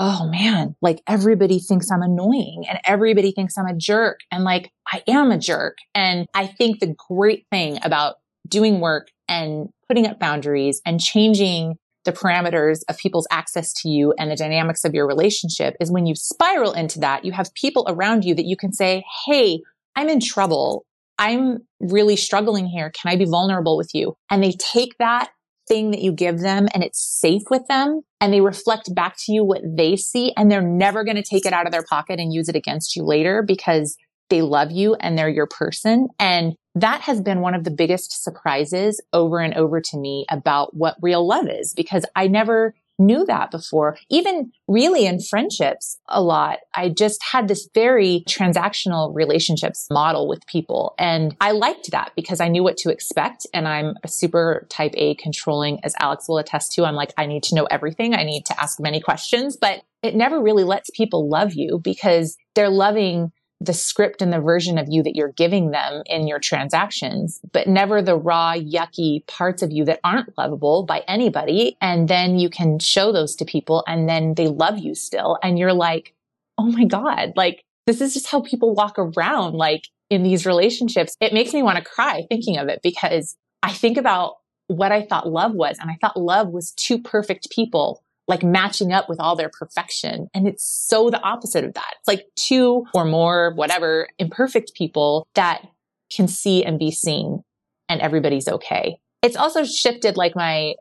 oh 0.00 0.28
man, 0.28 0.76
like 0.80 1.02
everybody 1.06 1.58
thinks 1.58 1.90
I'm 1.90 2.02
annoying 2.02 2.64
and 2.68 2.78
everybody 2.84 3.32
thinks 3.32 3.58
I'm 3.58 3.66
a 3.66 3.76
jerk. 3.76 4.20
And 4.30 4.44
like 4.44 4.70
I 4.92 5.02
am 5.08 5.30
a 5.30 5.38
jerk. 5.38 5.78
And 5.94 6.26
I 6.34 6.46
think 6.46 6.80
the 6.80 6.94
great 7.08 7.46
thing 7.50 7.78
about 7.82 8.16
doing 8.46 8.80
work 8.80 9.08
and 9.28 9.68
putting 9.88 10.06
up 10.06 10.18
boundaries 10.18 10.80
and 10.86 11.00
changing 11.00 11.76
the 12.04 12.12
parameters 12.12 12.80
of 12.88 12.96
people's 12.96 13.26
access 13.30 13.72
to 13.72 13.88
you 13.88 14.14
and 14.18 14.30
the 14.30 14.36
dynamics 14.36 14.84
of 14.84 14.94
your 14.94 15.06
relationship 15.06 15.74
is 15.80 15.90
when 15.90 16.06
you 16.06 16.14
spiral 16.14 16.72
into 16.72 17.00
that, 17.00 17.24
you 17.24 17.32
have 17.32 17.52
people 17.54 17.84
around 17.88 18.24
you 18.24 18.34
that 18.34 18.46
you 18.46 18.56
can 18.56 18.72
say, 18.72 19.04
Hey, 19.26 19.60
I'm 19.96 20.08
in 20.08 20.20
trouble. 20.20 20.84
I'm 21.18 21.58
really 21.80 22.14
struggling 22.14 22.66
here. 22.66 22.92
Can 22.92 23.12
I 23.12 23.16
be 23.16 23.24
vulnerable 23.24 23.76
with 23.76 23.90
you? 23.92 24.14
And 24.30 24.42
they 24.42 24.52
take 24.52 24.96
that 25.00 25.30
thing 25.68 25.90
that 25.90 26.00
you 26.00 26.12
give 26.12 26.40
them 26.40 26.66
and 26.74 26.82
it's 26.82 27.00
safe 27.00 27.42
with 27.50 27.66
them 27.68 28.00
and 28.20 28.32
they 28.32 28.40
reflect 28.40 28.94
back 28.94 29.16
to 29.18 29.32
you 29.32 29.44
what 29.44 29.60
they 29.64 29.96
see 29.96 30.32
and 30.36 30.50
they're 30.50 30.62
never 30.62 31.04
going 31.04 31.16
to 31.16 31.22
take 31.22 31.46
it 31.46 31.52
out 31.52 31.66
of 31.66 31.72
their 31.72 31.84
pocket 31.84 32.18
and 32.18 32.32
use 32.32 32.48
it 32.48 32.56
against 32.56 32.96
you 32.96 33.04
later 33.04 33.44
because 33.46 33.96
they 34.30 34.42
love 34.42 34.70
you 34.70 34.94
and 34.94 35.16
they're 35.16 35.28
your 35.28 35.46
person. 35.46 36.08
And 36.18 36.54
that 36.74 37.02
has 37.02 37.20
been 37.20 37.40
one 37.40 37.54
of 37.54 37.64
the 37.64 37.70
biggest 37.70 38.22
surprises 38.22 39.02
over 39.12 39.40
and 39.40 39.54
over 39.54 39.80
to 39.80 39.98
me 39.98 40.26
about 40.30 40.74
what 40.74 40.96
real 41.00 41.26
love 41.26 41.48
is 41.48 41.74
because 41.74 42.04
I 42.14 42.28
never 42.28 42.74
knew 42.98 43.24
that 43.26 43.50
before. 43.50 43.96
Even 44.10 44.52
really 44.66 45.06
in 45.06 45.20
friendships 45.20 45.98
a 46.08 46.22
lot, 46.22 46.58
I 46.74 46.88
just 46.88 47.22
had 47.22 47.48
this 47.48 47.68
very 47.74 48.24
transactional 48.28 49.14
relationships 49.14 49.86
model 49.90 50.28
with 50.28 50.46
people. 50.46 50.94
And 50.98 51.36
I 51.40 51.52
liked 51.52 51.90
that 51.92 52.12
because 52.16 52.40
I 52.40 52.48
knew 52.48 52.62
what 52.62 52.76
to 52.78 52.90
expect. 52.90 53.46
And 53.54 53.68
I'm 53.68 53.94
a 54.02 54.08
super 54.08 54.66
type 54.70 54.92
A 54.96 55.14
controlling, 55.14 55.80
as 55.84 55.94
Alex 56.00 56.28
will 56.28 56.38
attest 56.38 56.72
to. 56.72 56.84
I'm 56.84 56.94
like, 56.94 57.12
I 57.16 57.26
need 57.26 57.42
to 57.44 57.54
know 57.54 57.64
everything. 57.70 58.14
I 58.14 58.24
need 58.24 58.46
to 58.46 58.60
ask 58.60 58.80
many 58.80 59.00
questions, 59.00 59.56
but 59.56 59.82
it 60.02 60.14
never 60.14 60.40
really 60.40 60.64
lets 60.64 60.90
people 60.90 61.28
love 61.28 61.54
you 61.54 61.80
because 61.82 62.36
they're 62.54 62.68
loving 62.68 63.32
the 63.60 63.72
script 63.72 64.22
and 64.22 64.32
the 64.32 64.40
version 64.40 64.78
of 64.78 64.86
you 64.88 65.02
that 65.02 65.16
you're 65.16 65.32
giving 65.32 65.70
them 65.70 66.02
in 66.06 66.28
your 66.28 66.38
transactions, 66.38 67.40
but 67.52 67.66
never 67.66 68.00
the 68.00 68.16
raw, 68.16 68.54
yucky 68.54 69.26
parts 69.26 69.62
of 69.62 69.72
you 69.72 69.84
that 69.84 70.00
aren't 70.04 70.36
lovable 70.38 70.84
by 70.84 71.02
anybody. 71.08 71.76
And 71.80 72.08
then 72.08 72.38
you 72.38 72.50
can 72.50 72.78
show 72.78 73.10
those 73.12 73.34
to 73.36 73.44
people 73.44 73.82
and 73.88 74.08
then 74.08 74.34
they 74.34 74.46
love 74.46 74.78
you 74.78 74.94
still. 74.94 75.38
And 75.42 75.58
you're 75.58 75.72
like, 75.72 76.14
oh 76.56 76.70
my 76.70 76.84
God, 76.84 77.32
like 77.36 77.64
this 77.86 78.00
is 78.00 78.14
just 78.14 78.28
how 78.28 78.42
people 78.42 78.74
walk 78.74 78.96
around 78.98 79.54
like 79.54 79.88
in 80.08 80.22
these 80.22 80.46
relationships. 80.46 81.16
It 81.20 81.32
makes 81.32 81.52
me 81.52 81.62
want 81.62 81.78
to 81.78 81.84
cry 81.84 82.22
thinking 82.28 82.58
of 82.58 82.68
it 82.68 82.80
because 82.82 83.36
I 83.62 83.72
think 83.72 83.96
about 83.96 84.34
what 84.68 84.92
I 84.92 85.02
thought 85.02 85.28
love 85.28 85.52
was. 85.52 85.78
And 85.80 85.90
I 85.90 85.96
thought 86.00 86.16
love 86.16 86.48
was 86.48 86.72
two 86.72 86.98
perfect 86.98 87.50
people 87.50 88.02
like 88.28 88.42
matching 88.42 88.92
up 88.92 89.08
with 89.08 89.18
all 89.18 89.34
their 89.34 89.48
perfection. 89.48 90.28
And 90.34 90.46
it's 90.46 90.64
so 90.64 91.10
the 91.10 91.20
opposite 91.22 91.64
of 91.64 91.74
that. 91.74 91.94
It's 91.98 92.08
like 92.08 92.26
two 92.36 92.84
or 92.94 93.04
more, 93.04 93.52
whatever, 93.54 94.08
imperfect 94.18 94.74
people 94.74 95.26
that 95.34 95.66
can 96.14 96.28
see 96.28 96.64
and 96.64 96.78
be 96.78 96.90
seen 96.90 97.42
and 97.88 98.00
everybody's 98.00 98.48
okay. 98.48 99.00
It's 99.22 99.36
also 99.36 99.64
shifted 99.64 100.16
like 100.16 100.36
my 100.36 100.74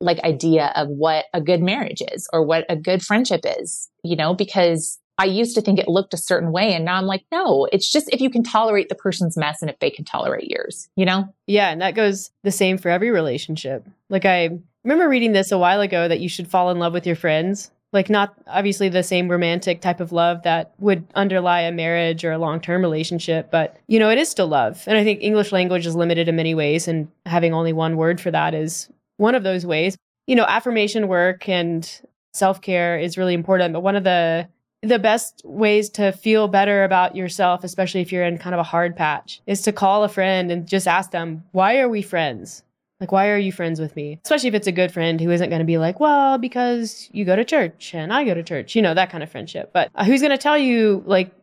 like 0.00 0.18
idea 0.20 0.72
of 0.74 0.88
what 0.88 1.26
a 1.32 1.40
good 1.40 1.62
marriage 1.62 2.02
is 2.12 2.28
or 2.32 2.44
what 2.44 2.64
a 2.68 2.76
good 2.76 3.02
friendship 3.02 3.42
is, 3.44 3.88
you 4.02 4.16
know, 4.16 4.34
because 4.34 4.98
I 5.18 5.26
used 5.26 5.54
to 5.54 5.60
think 5.60 5.78
it 5.78 5.86
looked 5.86 6.14
a 6.14 6.18
certain 6.18 6.50
way. 6.50 6.74
And 6.74 6.84
now 6.84 6.96
I'm 6.96 7.06
like, 7.06 7.24
no, 7.30 7.68
it's 7.70 7.90
just 7.90 8.08
if 8.12 8.20
you 8.20 8.30
can 8.30 8.42
tolerate 8.42 8.88
the 8.88 8.94
person's 8.94 9.36
mess 9.36 9.60
and 9.60 9.70
if 9.70 9.78
they 9.78 9.90
can 9.90 10.04
tolerate 10.04 10.50
yours, 10.50 10.88
you 10.96 11.04
know? 11.04 11.32
Yeah. 11.46 11.70
And 11.70 11.80
that 11.82 11.94
goes 11.94 12.30
the 12.42 12.50
same 12.50 12.78
for 12.78 12.88
every 12.88 13.10
relationship. 13.10 13.86
Like 14.08 14.24
I 14.24 14.58
remember 14.84 15.08
reading 15.08 15.32
this 15.32 15.52
a 15.52 15.58
while 15.58 15.80
ago 15.80 16.08
that 16.08 16.20
you 16.20 16.28
should 16.28 16.48
fall 16.48 16.70
in 16.70 16.78
love 16.78 16.92
with 16.92 17.06
your 17.06 17.16
friends. 17.16 17.70
Like, 17.92 18.08
not 18.08 18.34
obviously 18.46 18.88
the 18.88 19.02
same 19.02 19.30
romantic 19.30 19.82
type 19.82 20.00
of 20.00 20.12
love 20.12 20.44
that 20.44 20.72
would 20.78 21.04
underlie 21.14 21.60
a 21.60 21.72
marriage 21.72 22.24
or 22.24 22.32
a 22.32 22.38
long 22.38 22.58
term 22.58 22.80
relationship, 22.80 23.50
but 23.50 23.76
you 23.86 23.98
know, 23.98 24.08
it 24.08 24.16
is 24.16 24.30
still 24.30 24.48
love. 24.48 24.82
And 24.86 24.96
I 24.96 25.04
think 25.04 25.22
English 25.22 25.52
language 25.52 25.86
is 25.86 25.94
limited 25.94 26.26
in 26.26 26.36
many 26.36 26.54
ways, 26.54 26.88
and 26.88 27.08
having 27.26 27.52
only 27.52 27.74
one 27.74 27.96
word 27.96 28.18
for 28.18 28.30
that 28.30 28.54
is 28.54 28.88
one 29.18 29.34
of 29.34 29.42
those 29.42 29.66
ways. 29.66 29.96
You 30.26 30.36
know, 30.36 30.44
affirmation 30.44 31.06
work 31.06 31.48
and 31.48 31.88
self 32.32 32.62
care 32.62 32.98
is 32.98 33.18
really 33.18 33.34
important, 33.34 33.74
but 33.74 33.80
one 33.80 33.96
of 33.96 34.04
the 34.04 34.48
the 34.80 34.98
best 34.98 35.42
ways 35.44 35.88
to 35.90 36.12
feel 36.12 36.48
better 36.48 36.82
about 36.82 37.14
yourself, 37.14 37.62
especially 37.62 38.00
if 38.00 38.10
you're 38.10 38.24
in 38.24 38.36
kind 38.36 38.54
of 38.54 38.58
a 38.58 38.64
hard 38.64 38.96
patch, 38.96 39.40
is 39.46 39.62
to 39.62 39.72
call 39.72 40.02
a 40.02 40.08
friend 40.08 40.50
and 40.50 40.66
just 40.66 40.88
ask 40.88 41.12
them, 41.12 41.44
why 41.52 41.78
are 41.78 41.88
we 41.88 42.02
friends? 42.02 42.64
Like, 43.02 43.10
why 43.10 43.30
are 43.30 43.36
you 43.36 43.50
friends 43.50 43.80
with 43.80 43.96
me? 43.96 44.20
Especially 44.22 44.46
if 44.46 44.54
it's 44.54 44.68
a 44.68 44.72
good 44.72 44.92
friend 44.92 45.20
who 45.20 45.32
isn't 45.32 45.48
going 45.48 45.58
to 45.58 45.64
be 45.64 45.76
like, 45.76 45.98
well, 45.98 46.38
because 46.38 47.08
you 47.10 47.24
go 47.24 47.34
to 47.34 47.44
church 47.44 47.96
and 47.96 48.12
I 48.12 48.22
go 48.22 48.32
to 48.32 48.44
church, 48.44 48.76
you 48.76 48.80
know, 48.80 48.94
that 48.94 49.10
kind 49.10 49.24
of 49.24 49.28
friendship. 49.28 49.72
But 49.72 49.90
uh, 49.96 50.04
who's 50.04 50.20
going 50.20 50.30
to 50.30 50.38
tell 50.38 50.56
you, 50.56 51.02
like, 51.04 51.34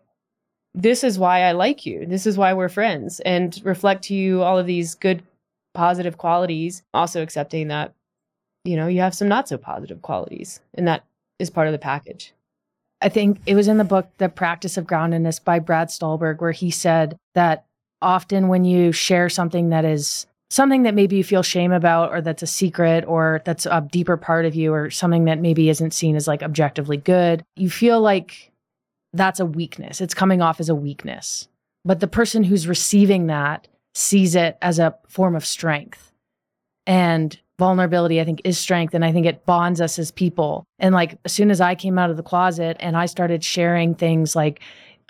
this 0.73 1.03
is 1.03 1.19
why 1.19 1.41
I 1.41 1.51
like 1.51 1.85
you. 1.85 2.05
This 2.05 2.25
is 2.25 2.37
why 2.37 2.53
we're 2.53 2.69
friends 2.69 3.19
and 3.25 3.59
reflect 3.65 4.05
to 4.05 4.13
you 4.13 4.41
all 4.41 4.57
of 4.57 4.67
these 4.67 4.95
good, 4.95 5.21
positive 5.73 6.17
qualities. 6.17 6.81
Also 6.93 7.21
accepting 7.21 7.67
that, 7.67 7.93
you 8.63 8.77
know, 8.77 8.87
you 8.87 9.01
have 9.01 9.13
some 9.13 9.27
not 9.27 9.49
so 9.49 9.57
positive 9.57 10.01
qualities 10.01 10.61
and 10.75 10.87
that 10.87 11.03
is 11.39 11.49
part 11.49 11.67
of 11.67 11.73
the 11.73 11.77
package. 11.77 12.31
I 13.01 13.09
think 13.09 13.41
it 13.45 13.55
was 13.55 13.67
in 13.67 13.77
the 13.77 13.83
book, 13.83 14.09
The 14.17 14.29
Practice 14.29 14.77
of 14.77 14.87
Groundedness 14.87 15.43
by 15.43 15.60
Brad 15.60 15.91
Stulberg, 15.91 16.39
where 16.39 16.53
he 16.53 16.71
said 16.71 17.17
that 17.35 17.65
often 18.01 18.47
when 18.47 18.63
you 18.63 18.93
share 18.93 19.27
something 19.27 19.71
that 19.71 19.83
is 19.83 20.25
something 20.50 20.83
that 20.83 20.95
maybe 20.95 21.15
you 21.15 21.23
feel 21.23 21.43
shame 21.43 21.71
about 21.71 22.12
or 22.12 22.21
that's 22.21 22.43
a 22.43 22.47
secret 22.47 23.06
or 23.08 23.41
that's 23.45 23.65
a 23.65 23.87
deeper 23.91 24.17
part 24.17 24.45
of 24.45 24.56
you 24.56 24.73
or 24.73 24.89
something 24.89 25.25
that 25.25 25.39
maybe 25.39 25.69
isn't 25.69 25.93
seen 25.93 26.15
as 26.15 26.27
like 26.27 26.41
objectively 26.41 26.97
good, 26.97 27.43
you 27.56 27.69
feel 27.69 28.02
like 28.02 28.52
that's 29.13 29.39
a 29.39 29.45
weakness. 29.45 30.02
It's 30.02 30.13
coming 30.13 30.41
off 30.41 30.60
as 30.60 30.69
a 30.69 30.75
weakness. 30.75 31.47
But 31.85 32.00
the 32.00 32.08
person 32.08 32.43
who's 32.43 32.67
receiving 32.67 33.27
that 33.27 33.67
sees 33.93 34.35
it 34.35 34.58
as 34.62 34.79
a 34.79 34.95
form 35.08 35.35
of 35.35 35.45
strength. 35.45 36.12
And 36.85 37.37
vulnerability, 37.60 38.19
I 38.19 38.25
think, 38.25 38.41
is 38.43 38.58
strength. 38.58 38.93
And 38.93 39.04
I 39.04 39.12
think 39.12 39.25
it 39.25 39.45
bonds 39.45 39.81
us 39.81 40.00
as 40.00 40.12
people. 40.12 40.65
And 40.79 40.95
like, 40.95 41.17
as 41.25 41.33
soon 41.33 41.52
as 41.52 41.62
I 41.62 41.75
came 41.75 42.00
out 42.00 42.10
of 42.10 42.17
the 42.17 42.23
closet 42.23 42.77
and 42.79 42.97
I 42.97 43.06
started 43.06 43.43
sharing 43.43 43.93
things 43.93 44.35
like, 44.35 44.62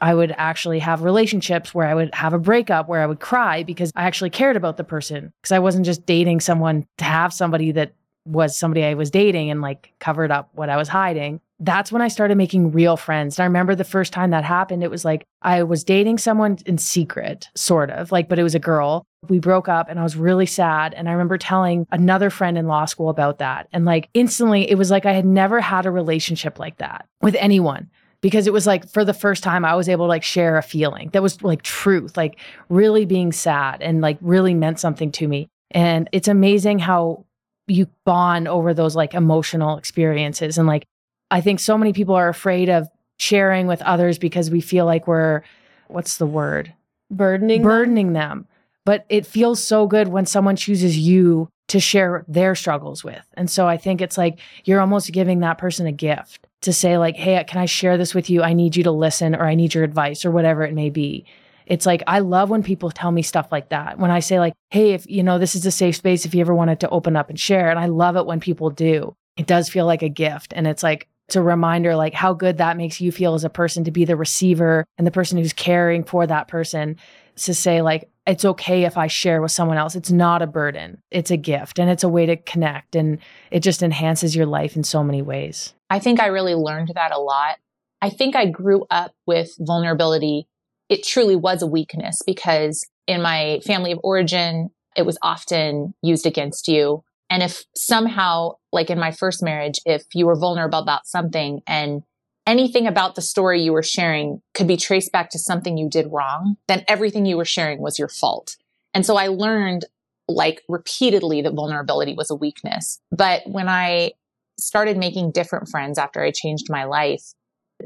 I 0.01 0.13
would 0.13 0.33
actually 0.37 0.79
have 0.79 1.03
relationships 1.03 1.73
where 1.73 1.87
I 1.87 1.93
would 1.93 2.13
have 2.15 2.33
a 2.33 2.39
breakup 2.39 2.87
where 2.87 3.01
I 3.01 3.05
would 3.05 3.19
cry 3.19 3.63
because 3.63 3.91
I 3.95 4.03
actually 4.03 4.29
cared 4.29 4.55
about 4.55 4.77
the 4.77 4.83
person. 4.83 5.31
Because 5.41 5.51
I 5.51 5.59
wasn't 5.59 5.85
just 5.85 6.05
dating 6.05 6.39
someone 6.39 6.85
to 6.97 7.05
have 7.05 7.33
somebody 7.33 7.71
that 7.73 7.93
was 8.25 8.57
somebody 8.57 8.83
I 8.83 8.93
was 8.93 9.09
dating 9.09 9.49
and 9.49 9.61
like 9.61 9.93
covered 9.99 10.31
up 10.31 10.49
what 10.53 10.69
I 10.69 10.77
was 10.77 10.87
hiding. 10.87 11.41
That's 11.61 11.91
when 11.91 12.01
I 12.01 12.07
started 12.07 12.37
making 12.37 12.71
real 12.71 12.95
friends. 12.95 13.37
And 13.37 13.43
I 13.43 13.47
remember 13.47 13.75
the 13.75 13.83
first 13.83 14.13
time 14.13 14.29
that 14.29 14.45
happened, 14.45 14.83
it 14.83 14.91
was 14.91 15.03
like 15.03 15.25
I 15.41 15.63
was 15.63 15.83
dating 15.83 16.17
someone 16.19 16.57
in 16.65 16.77
secret, 16.77 17.49
sort 17.55 17.89
of 17.89 18.11
like, 18.11 18.29
but 18.29 18.39
it 18.39 18.43
was 18.43 18.55
a 18.55 18.59
girl. 18.59 19.05
We 19.27 19.39
broke 19.39 19.67
up 19.67 19.89
and 19.89 19.99
I 19.99 20.03
was 20.03 20.15
really 20.15 20.45
sad. 20.45 20.93
And 20.93 21.09
I 21.09 21.11
remember 21.11 21.37
telling 21.37 21.85
another 21.91 22.29
friend 22.29 22.57
in 22.57 22.67
law 22.67 22.85
school 22.85 23.09
about 23.09 23.39
that. 23.39 23.67
And 23.73 23.83
like 23.83 24.09
instantly, 24.13 24.69
it 24.69 24.77
was 24.77 24.91
like 24.91 25.05
I 25.05 25.13
had 25.13 25.25
never 25.25 25.59
had 25.59 25.85
a 25.85 25.91
relationship 25.91 26.59
like 26.59 26.77
that 26.77 27.07
with 27.21 27.35
anyone 27.35 27.89
because 28.21 28.47
it 28.47 28.53
was 28.53 28.67
like 28.67 28.89
for 28.89 29.05
the 29.05 29.13
first 29.13 29.43
time 29.43 29.63
I 29.63 29.75
was 29.75 29.87
able 29.87 30.05
to 30.05 30.09
like 30.09 30.23
share 30.23 30.57
a 30.57 30.63
feeling 30.63 31.09
that 31.13 31.23
was 31.23 31.41
like 31.41 31.61
truth, 31.61 32.17
like 32.17 32.39
really 32.67 33.05
being 33.05 33.31
sad 33.31 33.81
and 33.81 34.01
like 34.01 34.17
really 34.21 34.53
meant 34.53 34.79
something 34.79 35.11
to 35.13 35.27
me. 35.27 35.47
And 35.71 36.09
it's 36.11 36.27
amazing 36.27 36.79
how 36.79 37.25
you 37.67 37.87
bond 38.03 38.47
over 38.47 38.73
those 38.73 38.95
like 38.95 39.13
emotional 39.13 39.77
experiences. 39.77 40.57
And 40.57 40.67
like, 40.67 40.85
I 41.31 41.41
think 41.41 41.59
so 41.59 41.77
many 41.77 41.93
people 41.93 42.15
are 42.15 42.29
afraid 42.29 42.69
of 42.69 42.89
sharing 43.17 43.67
with 43.67 43.81
others 43.83 44.17
because 44.17 44.49
we 44.49 44.61
feel 44.61 44.85
like 44.85 45.07
we're, 45.07 45.43
what's 45.87 46.17
the 46.17 46.25
word? 46.25 46.73
Burdening, 47.11 47.61
burdening 47.61 48.13
them. 48.13 48.29
them. 48.29 48.47
But 48.85 49.05
it 49.09 49.25
feels 49.25 49.63
so 49.63 49.87
good 49.87 50.07
when 50.07 50.25
someone 50.25 50.55
chooses 50.55 50.97
you 50.97 51.49
to 51.67 51.79
share 51.79 52.25
their 52.27 52.55
struggles 52.55 53.03
with. 53.03 53.23
And 53.35 53.49
so 53.49 53.67
I 53.67 53.77
think 53.77 54.01
it's 54.01 54.17
like 54.17 54.39
you're 54.65 54.81
almost 54.81 55.11
giving 55.11 55.39
that 55.39 55.59
person 55.59 55.85
a 55.85 55.91
gift 55.91 56.47
to 56.61 56.73
say 56.73 56.97
like, 56.97 57.15
"Hey, 57.15 57.43
can 57.45 57.59
I 57.59 57.65
share 57.65 57.97
this 57.97 58.13
with 58.15 58.29
you? 58.29 58.43
I 58.43 58.53
need 58.53 58.75
you 58.75 58.83
to 58.83 58.91
listen 58.91 59.35
or 59.35 59.45
I 59.45 59.55
need 59.55 59.73
your 59.73 59.83
advice 59.83 60.25
or 60.25 60.31
whatever 60.31 60.63
it 60.63 60.73
may 60.73 60.89
be." 60.89 61.25
it's 61.69 61.85
like 61.85 62.01
I 62.07 62.19
love 62.19 62.49
when 62.49 62.63
people 62.63 62.89
tell 62.89 63.11
me 63.11 63.21
stuff 63.21 63.47
like 63.51 63.69
that. 63.69 63.99
When 63.99 64.11
I 64.11 64.19
say 64.19 64.39
like, 64.39 64.55
"Hey, 64.71 64.93
if 64.93 65.09
you 65.09 65.23
know, 65.23 65.37
this 65.37 65.55
is 65.55 65.65
a 65.65 65.71
safe 65.71 65.95
space 65.95 66.25
if 66.25 66.33
you 66.33 66.41
ever 66.41 66.53
wanted 66.53 66.79
to 66.81 66.89
open 66.89 67.15
up 67.15 67.29
and 67.29 67.39
share." 67.39 67.69
And 67.69 67.79
I 67.79 67.85
love 67.85 68.17
it 68.17 68.25
when 68.25 68.39
people 68.39 68.71
do. 68.71 69.15
It 69.37 69.47
does 69.47 69.69
feel 69.69 69.85
like 69.85 70.01
a 70.01 70.09
gift 70.09 70.51
and 70.55 70.67
it's 70.67 70.83
like 70.83 71.07
it's 71.27 71.35
a 71.35 71.43
reminder 71.43 71.95
like 71.95 72.15
how 72.15 72.33
good 72.33 72.57
that 72.57 72.75
makes 72.75 72.99
you 72.99 73.11
feel 73.11 73.35
as 73.35 73.43
a 73.43 73.51
person 73.51 73.83
to 73.83 73.91
be 73.91 74.03
the 74.03 74.15
receiver 74.15 74.83
and 74.97 75.05
the 75.05 75.11
person 75.11 75.37
who's 75.37 75.53
caring 75.53 76.03
for 76.03 76.25
that 76.25 76.47
person 76.47 76.97
to 77.45 77.53
say 77.53 77.81
like 77.81 78.09
it's 78.25 78.45
okay 78.45 78.83
if 78.83 78.97
I 78.97 79.07
share 79.07 79.41
with 79.41 79.51
someone 79.51 79.77
else. 79.77 79.95
It's 79.95 80.11
not 80.11 80.41
a 80.41 80.47
burden. 80.47 81.01
It's 81.09 81.31
a 81.31 81.37
gift 81.37 81.79
and 81.79 81.89
it's 81.89 82.03
a 82.03 82.09
way 82.09 82.25
to 82.25 82.37
connect 82.37 82.95
and 82.95 83.19
it 83.51 83.61
just 83.61 83.81
enhances 83.81 84.35
your 84.35 84.45
life 84.45 84.75
in 84.75 84.83
so 84.83 85.03
many 85.03 85.21
ways. 85.21 85.73
I 85.89 85.99
think 85.99 86.19
I 86.19 86.27
really 86.27 86.53
learned 86.53 86.91
that 86.95 87.11
a 87.11 87.19
lot. 87.19 87.57
I 88.01 88.09
think 88.09 88.35
I 88.35 88.45
grew 88.45 88.85
up 88.89 89.13
with 89.25 89.55
vulnerability 89.59 90.47
it 90.89 91.05
truly 91.05 91.35
was 91.35 91.61
a 91.61 91.67
weakness 91.67 92.21
because 92.25 92.85
in 93.07 93.21
my 93.21 93.61
family 93.65 93.91
of 93.91 93.99
origin, 94.03 94.69
it 94.97 95.05
was 95.05 95.17
often 95.21 95.93
used 96.01 96.25
against 96.25 96.67
you. 96.67 97.03
And 97.29 97.43
if 97.43 97.63
somehow, 97.75 98.53
like 98.73 98.89
in 98.89 98.99
my 98.99 99.11
first 99.11 99.43
marriage, 99.43 99.79
if 99.85 100.03
you 100.15 100.25
were 100.25 100.35
vulnerable 100.35 100.79
about 100.79 101.05
something 101.05 101.61
and 101.67 102.01
anything 102.49 102.87
about 102.87 103.13
the 103.13 103.21
story 103.21 103.61
you 103.61 103.71
were 103.71 103.83
sharing 103.83 104.41
could 104.55 104.67
be 104.67 104.75
traced 104.75 105.11
back 105.11 105.29
to 105.29 105.39
something 105.39 105.77
you 105.77 105.87
did 105.87 106.07
wrong, 106.11 106.55
then 106.67 106.83
everything 106.87 107.27
you 107.27 107.37
were 107.37 107.45
sharing 107.45 107.79
was 107.79 107.99
your 107.99 108.07
fault. 108.07 108.57
And 108.95 109.05
so 109.05 109.17
I 109.17 109.27
learned 109.27 109.85
like 110.27 110.63
repeatedly 110.67 111.43
that 111.43 111.53
vulnerability 111.53 112.15
was 112.15 112.31
a 112.31 112.35
weakness. 112.35 112.99
But 113.11 113.43
when 113.45 113.69
I 113.69 114.13
started 114.57 114.97
making 114.97 115.31
different 115.31 115.69
friends 115.69 115.99
after 115.99 116.23
I 116.23 116.31
changed 116.31 116.65
my 116.69 116.85
life, 116.85 117.23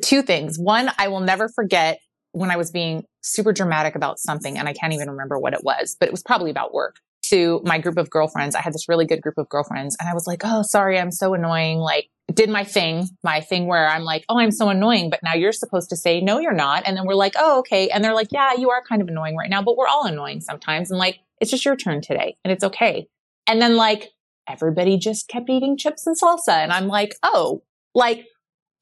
two 0.01 0.21
things. 0.21 0.57
One, 0.57 0.89
I 0.97 1.09
will 1.09 1.19
never 1.19 1.49
forget 1.49 1.99
when 2.31 2.49
I 2.49 2.55
was 2.55 2.71
being 2.71 3.03
super 3.21 3.53
dramatic 3.53 3.95
about 3.95 4.17
something, 4.17 4.57
and 4.57 4.67
I 4.67 4.73
can't 4.73 4.93
even 4.93 5.09
remember 5.09 5.37
what 5.37 5.53
it 5.53 5.63
was, 5.63 5.95
but 5.99 6.07
it 6.07 6.11
was 6.11 6.23
probably 6.23 6.49
about 6.49 6.73
work 6.73 6.95
to 7.33 7.61
my 7.65 7.79
group 7.79 7.97
of 7.97 8.11
girlfriends. 8.11 8.55
I 8.55 8.61
had 8.61 8.73
this 8.73 8.87
really 8.87 9.07
good 9.07 9.21
group 9.21 9.39
of 9.39 9.49
girlfriends, 9.49 9.97
and 9.99 10.07
I 10.07 10.13
was 10.13 10.27
like, 10.27 10.41
oh, 10.45 10.61
sorry, 10.61 10.99
I'm 10.99 11.11
so 11.11 11.33
annoying. 11.33 11.79
Like, 11.79 12.09
did 12.31 12.49
my 12.49 12.63
thing, 12.63 13.09
my 13.23 13.41
thing 13.41 13.65
where 13.65 13.87
I'm 13.87 14.03
like, 14.03 14.23
oh, 14.29 14.37
I'm 14.37 14.51
so 14.51 14.69
annoying, 14.69 15.09
but 15.09 15.21
now 15.23 15.33
you're 15.33 15.51
supposed 15.51 15.89
to 15.89 15.95
say, 15.95 16.21
no, 16.21 16.37
you're 16.37 16.53
not. 16.53 16.83
And 16.85 16.95
then 16.95 17.07
we're 17.07 17.15
like, 17.15 17.33
oh, 17.35 17.59
okay. 17.59 17.89
And 17.89 18.03
they're 18.03 18.13
like, 18.13 18.27
yeah, 18.31 18.53
you 18.53 18.69
are 18.69 18.83
kind 18.87 19.01
of 19.01 19.07
annoying 19.07 19.35
right 19.35 19.49
now, 19.49 19.63
but 19.63 19.75
we're 19.75 19.87
all 19.87 20.05
annoying 20.05 20.41
sometimes. 20.41 20.91
And 20.91 20.99
like, 20.99 21.19
it's 21.41 21.49
just 21.49 21.65
your 21.65 21.75
turn 21.75 22.01
today, 22.01 22.37
and 22.43 22.51
it's 22.51 22.63
okay. 22.63 23.07
And 23.47 23.59
then 23.59 23.75
like, 23.75 24.11
everybody 24.47 24.97
just 24.97 25.27
kept 25.27 25.49
eating 25.49 25.75
chips 25.75 26.05
and 26.05 26.15
salsa. 26.15 26.53
And 26.53 26.71
I'm 26.71 26.87
like, 26.87 27.15
oh, 27.23 27.63
like, 27.95 28.27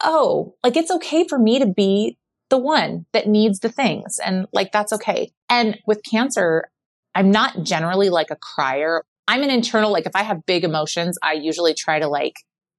oh, 0.04 0.56
like 0.62 0.76
it's 0.76 0.92
okay 0.92 1.26
for 1.26 1.40
me 1.40 1.60
to 1.60 1.68
be 1.68 2.18
the 2.50 2.58
one 2.58 3.06
that 3.14 3.28
needs 3.28 3.60
the 3.60 3.70
things. 3.70 4.20
And 4.20 4.48
like, 4.52 4.74
that's 4.74 4.92
okay. 4.92 5.32
And 5.50 5.80
with 5.88 6.02
cancer, 6.04 6.70
I'm 7.16 7.32
not 7.32 7.64
generally 7.64 8.10
like 8.10 8.32
a 8.32 8.36
crier. 8.36 9.04
I'm 9.28 9.44
an 9.44 9.50
internal, 9.50 9.92
like 9.92 10.06
if 10.06 10.16
I 10.16 10.24
have 10.24 10.46
big 10.46 10.64
emotions, 10.64 11.18
I 11.22 11.34
usually 11.34 11.74
try 11.74 12.00
to 12.00 12.08
like, 12.08 12.36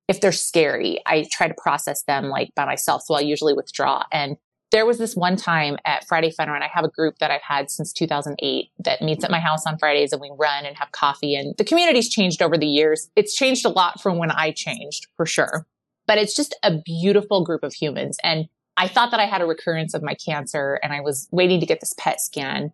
if 0.08 0.20
they're 0.20 0.32
scary, 0.32 1.00
I 1.06 1.26
try 1.30 1.48
to 1.48 1.54
process 1.56 2.02
them 2.04 2.28
like 2.28 2.50
by 2.54 2.64
myself. 2.64 3.02
So 3.02 3.14
I 3.14 3.20
usually 3.20 3.54
withdraw. 3.54 4.04
And 4.12 4.36
there 4.72 4.86
was 4.86 4.98
this 4.98 5.14
one 5.14 5.36
time 5.36 5.76
at 5.84 6.06
Friday 6.08 6.30
Fun 6.30 6.48
Run. 6.48 6.62
I 6.62 6.68
have 6.72 6.84
a 6.84 6.88
group 6.88 7.18
that 7.18 7.30
I've 7.30 7.42
had 7.42 7.70
since 7.70 7.92
2008 7.92 8.70
that 8.84 9.02
meets 9.02 9.22
at 9.22 9.30
my 9.30 9.38
house 9.38 9.66
on 9.66 9.78
Fridays 9.78 10.12
and 10.12 10.20
we 10.20 10.30
run 10.36 10.64
and 10.64 10.76
have 10.76 10.90
coffee. 10.92 11.34
And 11.34 11.54
the 11.58 11.64
community's 11.64 12.08
changed 12.08 12.42
over 12.42 12.56
the 12.56 12.66
years. 12.66 13.10
It's 13.14 13.34
changed 13.34 13.66
a 13.66 13.68
lot 13.68 14.00
from 14.00 14.16
when 14.16 14.30
I 14.30 14.50
changed 14.50 15.08
for 15.16 15.26
sure. 15.26 15.66
But 16.06 16.18
it's 16.18 16.34
just 16.34 16.56
a 16.62 16.78
beautiful 16.84 17.44
group 17.44 17.62
of 17.62 17.74
humans. 17.74 18.16
And 18.24 18.48
I 18.78 18.88
thought 18.88 19.10
that 19.10 19.20
I 19.20 19.26
had 19.26 19.42
a 19.42 19.46
recurrence 19.46 19.92
of 19.92 20.02
my 20.02 20.14
cancer 20.14 20.80
and 20.82 20.92
I 20.92 21.00
was 21.00 21.28
waiting 21.30 21.60
to 21.60 21.66
get 21.66 21.80
this 21.80 21.94
PET 21.98 22.20
scan. 22.20 22.72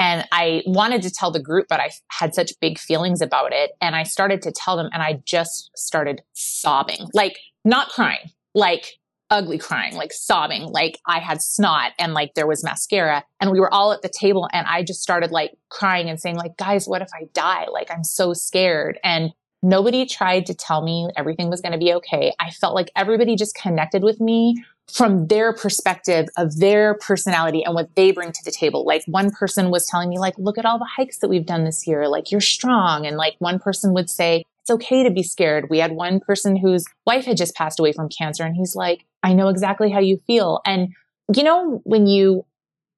And 0.00 0.26
I 0.32 0.62
wanted 0.64 1.02
to 1.02 1.10
tell 1.10 1.30
the 1.30 1.42
group, 1.42 1.66
but 1.68 1.78
I 1.78 1.90
had 2.08 2.34
such 2.34 2.58
big 2.58 2.78
feelings 2.78 3.20
about 3.20 3.52
it. 3.52 3.72
And 3.82 3.94
I 3.94 4.02
started 4.04 4.40
to 4.42 4.50
tell 4.50 4.76
them 4.78 4.88
and 4.94 5.02
I 5.02 5.20
just 5.26 5.70
started 5.76 6.22
sobbing, 6.32 7.06
like 7.12 7.38
not 7.66 7.90
crying, 7.90 8.30
like 8.54 8.94
ugly 9.28 9.58
crying, 9.58 9.94
like 9.94 10.12
sobbing, 10.14 10.62
like 10.62 10.98
I 11.06 11.18
had 11.18 11.42
snot 11.42 11.92
and 11.98 12.14
like 12.14 12.32
there 12.34 12.46
was 12.46 12.64
mascara 12.64 13.24
and 13.40 13.50
we 13.50 13.60
were 13.60 13.72
all 13.72 13.92
at 13.92 14.00
the 14.00 14.08
table 14.08 14.48
and 14.54 14.66
I 14.66 14.82
just 14.82 15.02
started 15.02 15.30
like 15.32 15.52
crying 15.68 16.08
and 16.08 16.18
saying 16.18 16.36
like, 16.36 16.56
guys, 16.56 16.88
what 16.88 17.02
if 17.02 17.10
I 17.14 17.26
die? 17.34 17.66
Like 17.70 17.90
I'm 17.90 18.02
so 18.02 18.32
scared. 18.32 18.98
And 19.04 19.32
nobody 19.62 20.06
tried 20.06 20.46
to 20.46 20.54
tell 20.54 20.82
me 20.82 21.10
everything 21.14 21.50
was 21.50 21.60
going 21.60 21.72
to 21.72 21.78
be 21.78 21.92
okay. 21.92 22.32
I 22.40 22.50
felt 22.50 22.74
like 22.74 22.90
everybody 22.96 23.36
just 23.36 23.54
connected 23.54 24.02
with 24.02 24.18
me 24.18 24.64
from 24.92 25.26
their 25.28 25.52
perspective 25.52 26.26
of 26.36 26.58
their 26.58 26.94
personality 26.94 27.62
and 27.64 27.74
what 27.74 27.94
they 27.94 28.10
bring 28.10 28.32
to 28.32 28.44
the 28.44 28.50
table. 28.50 28.84
Like 28.84 29.02
one 29.06 29.30
person 29.30 29.70
was 29.70 29.86
telling 29.86 30.08
me, 30.08 30.18
like, 30.18 30.34
look 30.38 30.58
at 30.58 30.64
all 30.64 30.78
the 30.78 30.84
hikes 30.96 31.18
that 31.18 31.28
we've 31.28 31.46
done 31.46 31.64
this 31.64 31.86
year. 31.86 32.08
Like 32.08 32.30
you're 32.30 32.40
strong. 32.40 33.06
And 33.06 33.16
like 33.16 33.36
one 33.38 33.58
person 33.58 33.94
would 33.94 34.10
say, 34.10 34.44
it's 34.62 34.70
okay 34.70 35.02
to 35.02 35.10
be 35.10 35.22
scared. 35.22 35.68
We 35.70 35.78
had 35.78 35.92
one 35.92 36.20
person 36.20 36.56
whose 36.56 36.84
wife 37.06 37.24
had 37.24 37.36
just 37.36 37.54
passed 37.54 37.80
away 37.80 37.92
from 37.92 38.08
cancer 38.08 38.44
and 38.44 38.54
he's 38.54 38.76
like, 38.76 39.04
I 39.22 39.32
know 39.32 39.48
exactly 39.48 39.90
how 39.90 40.00
you 40.00 40.20
feel. 40.26 40.60
And 40.66 40.94
you 41.34 41.44
know, 41.44 41.80
when 41.84 42.06
you 42.06 42.44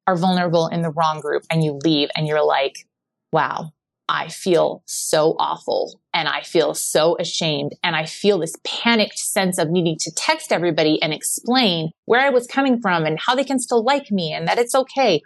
are 0.07 0.17
vulnerable 0.17 0.67
in 0.69 0.83
the 0.83 0.91
wrong 0.91 1.21
group 1.21 1.45
and 1.51 1.63
you 1.63 1.79
leave 1.85 2.09
and 2.17 2.27
you're 2.27 2.45
like, 2.45 2.87
wow, 3.33 3.73
I 4.13 4.29
feel 4.29 4.83
so 4.85 5.35
awful 5.39 5.99
and 6.13 6.29
I 6.29 6.43
feel 6.43 6.75
so 6.75 7.17
ashamed. 7.19 7.73
And 7.83 7.97
I 7.97 8.05
feel 8.05 8.39
this 8.39 8.55
panicked 8.63 9.19
sense 9.19 9.57
of 9.57 9.71
needing 9.71 9.97
to 10.01 10.13
text 10.15 10.53
everybody 10.53 11.01
and 11.01 11.15
explain 11.15 11.93
where 12.05 12.21
I 12.21 12.29
was 12.29 12.47
coming 12.47 12.79
from 12.79 13.07
and 13.07 13.19
how 13.19 13.35
they 13.35 13.43
can 13.43 13.59
still 13.59 13.83
like 13.83 14.11
me 14.11 14.35
and 14.35 14.47
that 14.47 14.59
it's 14.59 14.75
okay. 14.75 15.23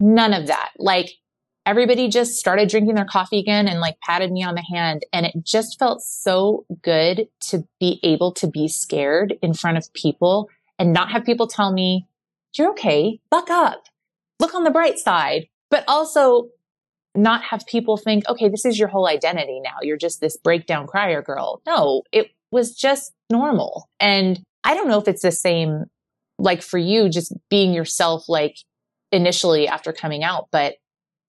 None 0.00 0.34
of 0.34 0.48
that. 0.48 0.72
Like 0.76 1.12
everybody 1.64 2.08
just 2.08 2.34
started 2.34 2.68
drinking 2.68 2.96
their 2.96 3.04
coffee 3.04 3.38
again 3.38 3.68
and 3.68 3.78
like 3.78 4.00
patted 4.00 4.32
me 4.32 4.42
on 4.42 4.56
the 4.56 4.74
hand. 4.74 5.06
And 5.12 5.24
it 5.24 5.34
just 5.44 5.78
felt 5.78 6.02
so 6.02 6.66
good 6.82 7.28
to 7.42 7.62
be 7.78 8.00
able 8.02 8.32
to 8.32 8.48
be 8.48 8.66
scared 8.66 9.38
in 9.40 9.54
front 9.54 9.78
of 9.78 9.92
people 9.92 10.50
and 10.80 10.92
not 10.92 11.12
have 11.12 11.24
people 11.24 11.46
tell 11.46 11.72
me, 11.72 12.08
you're 12.56 12.70
okay, 12.70 13.20
buck 13.30 13.50
up, 13.50 13.84
look 14.40 14.52
on 14.52 14.64
the 14.64 14.70
bright 14.72 14.98
side. 14.98 15.46
But 15.70 15.84
also 15.86 16.48
not 17.16 17.42
have 17.42 17.66
people 17.66 17.96
think, 17.96 18.28
okay, 18.28 18.48
this 18.48 18.64
is 18.64 18.78
your 18.78 18.88
whole 18.88 19.06
identity 19.06 19.60
now. 19.60 19.76
You're 19.82 19.96
just 19.96 20.20
this 20.20 20.36
breakdown 20.36 20.86
crier 20.86 21.22
girl. 21.22 21.60
No, 21.66 22.02
it 22.12 22.30
was 22.50 22.74
just 22.74 23.12
normal. 23.30 23.88
And 24.00 24.40
I 24.64 24.74
don't 24.74 24.88
know 24.88 24.98
if 24.98 25.08
it's 25.08 25.22
the 25.22 25.32
same, 25.32 25.84
like 26.38 26.62
for 26.62 26.78
you, 26.78 27.08
just 27.08 27.32
being 27.50 27.72
yourself, 27.72 28.28
like 28.28 28.56
initially 29.12 29.68
after 29.68 29.92
coming 29.92 30.24
out, 30.24 30.48
but 30.50 30.74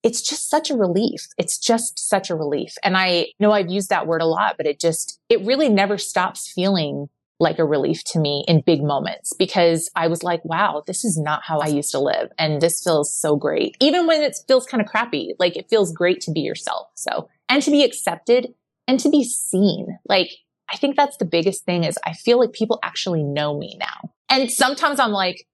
it's 0.04 0.22
just 0.22 0.50
such 0.50 0.70
a 0.70 0.76
relief. 0.76 1.28
It's 1.38 1.58
just 1.58 2.00
such 2.00 2.30
a 2.30 2.36
relief. 2.36 2.76
And 2.84 2.96
I 2.96 3.28
know 3.40 3.52
I've 3.52 3.70
used 3.70 3.90
that 3.90 4.08
word 4.08 4.22
a 4.22 4.26
lot, 4.26 4.56
but 4.58 4.66
it 4.66 4.80
just, 4.80 5.20
it 5.30 5.42
really 5.42 5.70
never 5.70 5.98
stops 5.98 6.52
feeling 6.52 7.10
like 7.40 7.60
a 7.60 7.66
relief 7.66 8.04
to 8.04 8.20
me 8.20 8.44
in 8.48 8.62
big 8.62 8.82
moments 8.84 9.34
because 9.34 9.92
I 9.96 10.08
was 10.08 10.24
like, 10.24 10.44
wow, 10.44 10.84
this 10.88 11.06
is 11.06 11.18
not 11.18 11.44
how 11.44 11.60
I 11.60 11.68
used 11.68 11.92
to 11.92 12.00
live. 12.00 12.32
And 12.40 12.62
this 12.62 12.84
feels 12.84 13.14
so 13.14 13.36
great. 13.36 13.78
Even 13.80 14.08
when 14.08 14.22
it 14.22 14.36
feels 14.48 14.66
kind 14.66 14.82
of 14.82 14.88
crappy, 14.88 15.36
like 15.38 15.56
it 15.56 15.70
feels 15.70 15.92
great 15.92 16.20
to 16.22 16.32
be 16.32 16.40
yourself. 16.40 16.88
So, 16.96 17.30
and 17.50 17.62
to 17.64 17.72
be 17.72 17.84
accepted 17.84 18.54
and 18.88 19.00
to 19.00 19.10
be 19.10 19.24
seen. 19.24 20.00
Like, 20.08 20.32
I 20.72 20.78
think 20.78 20.96
that's 20.96 21.18
the 21.18 21.26
biggest 21.26 21.64
thing 21.66 21.84
is 21.84 21.98
I 22.06 22.14
feel 22.14 22.40
like 22.40 22.54
people 22.54 22.80
actually 22.84 23.24
know 23.24 23.58
me 23.58 23.78
now. 23.80 24.12
And 24.30 24.52
sometimes 24.52 25.00
I'm 25.00 25.12
like, 25.12 25.46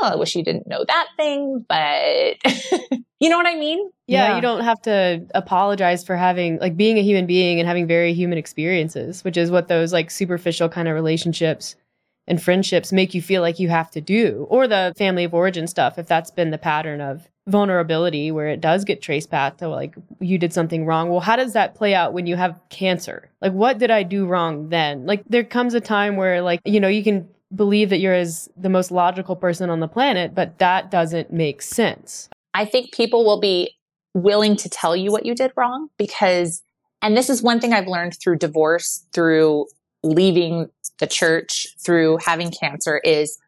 oh, 0.00 0.06
I 0.12 0.16
wish 0.16 0.34
you 0.36 0.42
didn't 0.44 0.66
know 0.66 0.84
that 0.86 1.08
thing, 1.16 1.64
but 1.68 2.36
you 3.20 3.28
know 3.28 3.36
what 3.36 3.46
I 3.46 3.56
mean? 3.56 3.90
Yeah, 4.06 4.28
Yeah. 4.28 4.36
you 4.36 4.42
don't 4.42 4.62
have 4.64 4.80
to 4.82 5.26
apologize 5.34 6.04
for 6.04 6.16
having 6.16 6.58
like 6.58 6.76
being 6.76 6.98
a 6.98 7.02
human 7.02 7.26
being 7.26 7.58
and 7.60 7.68
having 7.68 7.86
very 7.86 8.12
human 8.12 8.38
experiences, 8.38 9.24
which 9.24 9.36
is 9.36 9.50
what 9.50 9.68
those 9.68 9.92
like 9.92 10.10
superficial 10.10 10.68
kind 10.68 10.88
of 10.88 10.94
relationships 10.94 11.76
and 12.26 12.42
friendships 12.42 12.92
make 12.92 13.14
you 13.14 13.20
feel 13.22 13.42
like 13.42 13.58
you 13.58 13.68
have 13.68 13.90
to 13.90 14.00
do, 14.00 14.46
or 14.50 14.68
the 14.68 14.92
family 14.96 15.24
of 15.24 15.34
origin 15.34 15.66
stuff, 15.66 15.98
if 15.98 16.06
that's 16.06 16.30
been 16.30 16.50
the 16.50 16.58
pattern 16.58 17.00
of 17.00 17.28
vulnerability 17.48 18.30
where 18.30 18.46
it 18.48 18.60
does 18.60 18.84
get 18.84 19.02
traced 19.02 19.30
back 19.30 19.56
to 19.58 19.66
like 19.68 19.94
you 20.20 20.38
did 20.38 20.52
something 20.52 20.86
wrong. 20.86 21.08
Well, 21.08 21.20
how 21.20 21.34
does 21.36 21.54
that 21.54 21.74
play 21.74 21.94
out 21.94 22.12
when 22.12 22.26
you 22.26 22.36
have 22.36 22.56
cancer? 22.68 23.28
Like, 23.40 23.52
what 23.52 23.78
did 23.78 23.90
I 23.90 24.02
do 24.04 24.26
wrong 24.26 24.68
then? 24.68 25.06
Like, 25.06 25.24
there 25.28 25.42
comes 25.44 25.74
a 25.74 25.80
time 25.80 26.16
where, 26.16 26.42
like, 26.42 26.60
you 26.64 26.78
know, 26.78 26.88
you 26.88 27.02
can 27.02 27.28
believe 27.54 27.90
that 27.90 27.98
you're 27.98 28.14
as 28.14 28.48
the 28.56 28.68
most 28.68 28.90
logical 28.90 29.36
person 29.36 29.70
on 29.70 29.80
the 29.80 29.88
planet, 29.88 30.34
but 30.34 30.58
that 30.58 30.90
doesn't 30.90 31.32
make 31.32 31.62
sense. 31.62 32.28
I 32.54 32.64
think 32.64 32.92
people 32.92 33.24
will 33.24 33.40
be 33.40 33.76
willing 34.14 34.56
to 34.56 34.68
tell 34.68 34.96
you 34.96 35.10
what 35.10 35.26
you 35.26 35.34
did 35.34 35.52
wrong 35.56 35.88
because, 35.96 36.62
and 37.02 37.16
this 37.16 37.30
is 37.30 37.42
one 37.42 37.60
thing 37.60 37.72
I've 37.72 37.86
learned 37.86 38.16
through 38.22 38.38
divorce, 38.38 39.04
through 39.12 39.66
leaving 40.02 40.68
the 40.98 41.06
church, 41.06 41.68
through 41.84 42.18
having 42.24 42.50
cancer 42.50 42.98
is 42.98 43.38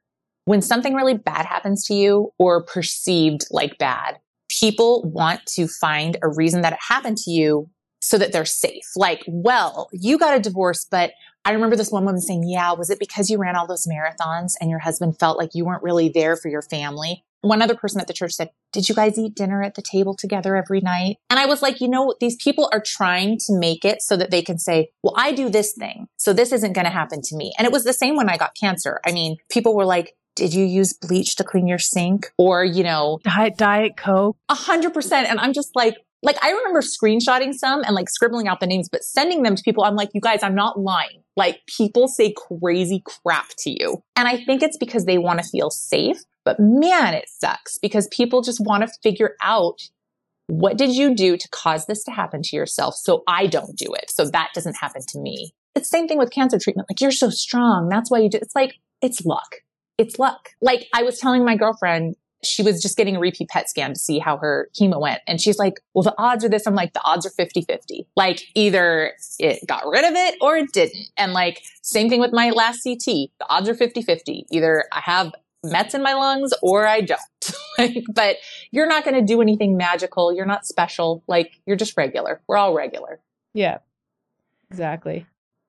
when 0.44 0.62
something 0.62 0.94
really 0.94 1.16
bad 1.16 1.46
happens 1.46 1.84
to 1.86 1.94
you 1.94 2.32
or 2.38 2.62
perceived 2.62 3.46
like 3.50 3.78
bad, 3.78 4.18
people 4.48 5.02
want 5.04 5.40
to 5.46 5.66
find 5.68 6.16
a 6.22 6.28
reason 6.28 6.62
that 6.62 6.72
it 6.72 6.78
happened 6.88 7.16
to 7.16 7.30
you 7.30 7.70
so 8.02 8.18
that 8.18 8.32
they're 8.32 8.44
safe. 8.44 8.90
Like, 8.96 9.22
well, 9.26 9.88
you 9.92 10.18
got 10.18 10.36
a 10.36 10.40
divorce, 10.40 10.86
but 10.90 11.12
I 11.44 11.52
remember 11.52 11.76
this 11.76 11.90
one 11.90 12.04
woman 12.04 12.20
saying, 12.20 12.44
yeah, 12.46 12.72
was 12.72 12.90
it 12.90 12.98
because 12.98 13.30
you 13.30 13.38
ran 13.38 13.56
all 13.56 13.66
those 13.66 13.86
marathons 13.86 14.52
and 14.60 14.70
your 14.70 14.80
husband 14.80 15.18
felt 15.18 15.38
like 15.38 15.50
you 15.54 15.64
weren't 15.64 15.82
really 15.82 16.08
there 16.08 16.36
for 16.36 16.48
your 16.48 16.62
family? 16.62 17.24
One 17.40 17.60
other 17.60 17.74
person 17.74 18.00
at 18.00 18.06
the 18.06 18.12
church 18.12 18.34
said, 18.34 18.50
did 18.72 18.88
you 18.88 18.94
guys 18.94 19.18
eat 19.18 19.34
dinner 19.34 19.62
at 19.62 19.74
the 19.74 19.82
table 19.82 20.14
together 20.14 20.54
every 20.54 20.80
night? 20.80 21.16
And 21.28 21.40
I 21.40 21.46
was 21.46 21.60
like, 21.60 21.80
you 21.80 21.88
know, 21.88 22.14
these 22.20 22.36
people 22.36 22.70
are 22.72 22.82
trying 22.84 23.38
to 23.46 23.58
make 23.58 23.84
it 23.84 24.00
so 24.00 24.16
that 24.16 24.30
they 24.30 24.42
can 24.42 24.58
say, 24.58 24.90
well, 25.02 25.14
I 25.16 25.32
do 25.32 25.48
this 25.48 25.72
thing. 25.72 26.06
So 26.16 26.32
this 26.32 26.52
isn't 26.52 26.72
going 26.72 26.84
to 26.84 26.90
happen 26.90 27.20
to 27.22 27.36
me. 27.36 27.52
And 27.58 27.66
it 27.66 27.72
was 27.72 27.82
the 27.82 27.92
same 27.92 28.14
when 28.14 28.28
I 28.28 28.36
got 28.36 28.54
cancer. 28.54 29.00
I 29.04 29.10
mean, 29.10 29.38
people 29.50 29.74
were 29.74 29.84
like, 29.84 30.14
did 30.36 30.54
you 30.54 30.64
use 30.64 30.92
bleach 30.92 31.34
to 31.36 31.44
clean 31.44 31.66
your 31.66 31.78
sink? 31.80 32.30
Or, 32.38 32.64
you 32.64 32.84
know, 32.84 33.18
Diet, 33.24 33.56
Diet 33.56 33.96
Coke. 33.96 34.36
a 34.48 34.54
hundred 34.54 34.94
percent. 34.94 35.28
And 35.28 35.40
I'm 35.40 35.52
just 35.52 35.74
like, 35.74 35.96
like 36.22 36.36
I 36.42 36.50
remember 36.50 36.80
screenshotting 36.80 37.52
some 37.54 37.82
and 37.82 37.94
like 37.94 38.08
scribbling 38.08 38.48
out 38.48 38.60
the 38.60 38.66
names, 38.66 38.88
but 38.88 39.02
sending 39.02 39.42
them 39.42 39.56
to 39.56 39.62
people. 39.62 39.84
I'm 39.84 39.96
like, 39.96 40.10
you 40.14 40.20
guys, 40.20 40.42
I'm 40.42 40.54
not 40.54 40.78
lying. 40.78 41.22
Like 41.36 41.60
people 41.66 42.06
say 42.08 42.32
crazy 42.32 43.02
crap 43.04 43.48
to 43.58 43.70
you. 43.70 44.02
And 44.16 44.28
I 44.28 44.44
think 44.44 44.62
it's 44.62 44.76
because 44.76 45.04
they 45.04 45.18
want 45.18 45.40
to 45.40 45.48
feel 45.48 45.70
safe. 45.70 46.18
But 46.44 46.58
man, 46.60 47.14
it 47.14 47.28
sucks 47.28 47.78
because 47.78 48.08
people 48.08 48.42
just 48.42 48.60
want 48.60 48.86
to 48.86 48.92
figure 49.02 49.36
out 49.42 49.80
what 50.46 50.76
did 50.76 50.94
you 50.94 51.14
do 51.14 51.36
to 51.36 51.48
cause 51.50 51.86
this 51.86 52.04
to 52.04 52.10
happen 52.10 52.42
to 52.42 52.56
yourself 52.56 52.94
so 52.94 53.22
I 53.26 53.46
don't 53.46 53.76
do 53.76 53.92
it. 53.94 54.10
So 54.10 54.28
that 54.30 54.50
doesn't 54.54 54.76
happen 54.76 55.02
to 55.08 55.18
me. 55.18 55.54
It's 55.74 55.88
the 55.88 55.96
same 55.96 56.08
thing 56.08 56.18
with 56.18 56.30
cancer 56.30 56.58
treatment. 56.58 56.88
Like 56.90 57.00
you're 57.00 57.10
so 57.10 57.30
strong. 57.30 57.88
That's 57.88 58.10
why 58.10 58.18
you 58.18 58.28
do. 58.28 58.38
It's 58.42 58.54
like, 58.54 58.74
it's 59.00 59.24
luck. 59.24 59.56
It's 59.98 60.18
luck. 60.18 60.50
Like 60.60 60.88
I 60.94 61.02
was 61.02 61.18
telling 61.18 61.44
my 61.44 61.56
girlfriend, 61.56 62.16
she 62.44 62.62
was 62.62 62.82
just 62.82 62.96
getting 62.96 63.16
a 63.16 63.20
repeat 63.20 63.48
PET 63.48 63.70
scan 63.70 63.92
to 63.92 63.98
see 63.98 64.18
how 64.18 64.36
her 64.36 64.68
chemo 64.78 65.00
went. 65.00 65.20
And 65.26 65.40
she's 65.40 65.58
like, 65.58 65.80
well, 65.94 66.02
the 66.02 66.14
odds 66.18 66.44
are 66.44 66.48
this. 66.48 66.66
I'm 66.66 66.74
like, 66.74 66.92
the 66.92 67.02
odds 67.04 67.24
are 67.24 67.30
50 67.30 67.62
50. 67.62 68.06
Like 68.16 68.42
either 68.54 69.12
it 69.38 69.66
got 69.66 69.86
rid 69.86 70.04
of 70.04 70.14
it 70.14 70.36
or 70.40 70.56
it 70.56 70.72
didn't. 70.72 71.08
And 71.16 71.32
like, 71.32 71.62
same 71.82 72.08
thing 72.08 72.20
with 72.20 72.32
my 72.32 72.50
last 72.50 72.82
CT. 72.82 73.04
The 73.04 73.46
odds 73.48 73.68
are 73.68 73.74
50 73.74 74.02
50. 74.02 74.46
Either 74.50 74.84
I 74.92 75.00
have 75.00 75.32
Mets 75.64 75.94
in 75.94 76.02
my 76.02 76.14
lungs 76.14 76.52
or 76.60 76.86
I 76.86 77.02
don't. 77.02 77.20
like, 77.78 78.04
but 78.12 78.36
you're 78.72 78.88
not 78.88 79.04
going 79.04 79.14
to 79.14 79.22
do 79.22 79.40
anything 79.40 79.76
magical. 79.76 80.34
You're 80.34 80.46
not 80.46 80.66
special. 80.66 81.22
Like 81.28 81.60
you're 81.66 81.76
just 81.76 81.96
regular. 81.96 82.40
We're 82.48 82.56
all 82.56 82.74
regular. 82.74 83.20
Yeah, 83.54 83.78
exactly. 84.70 85.26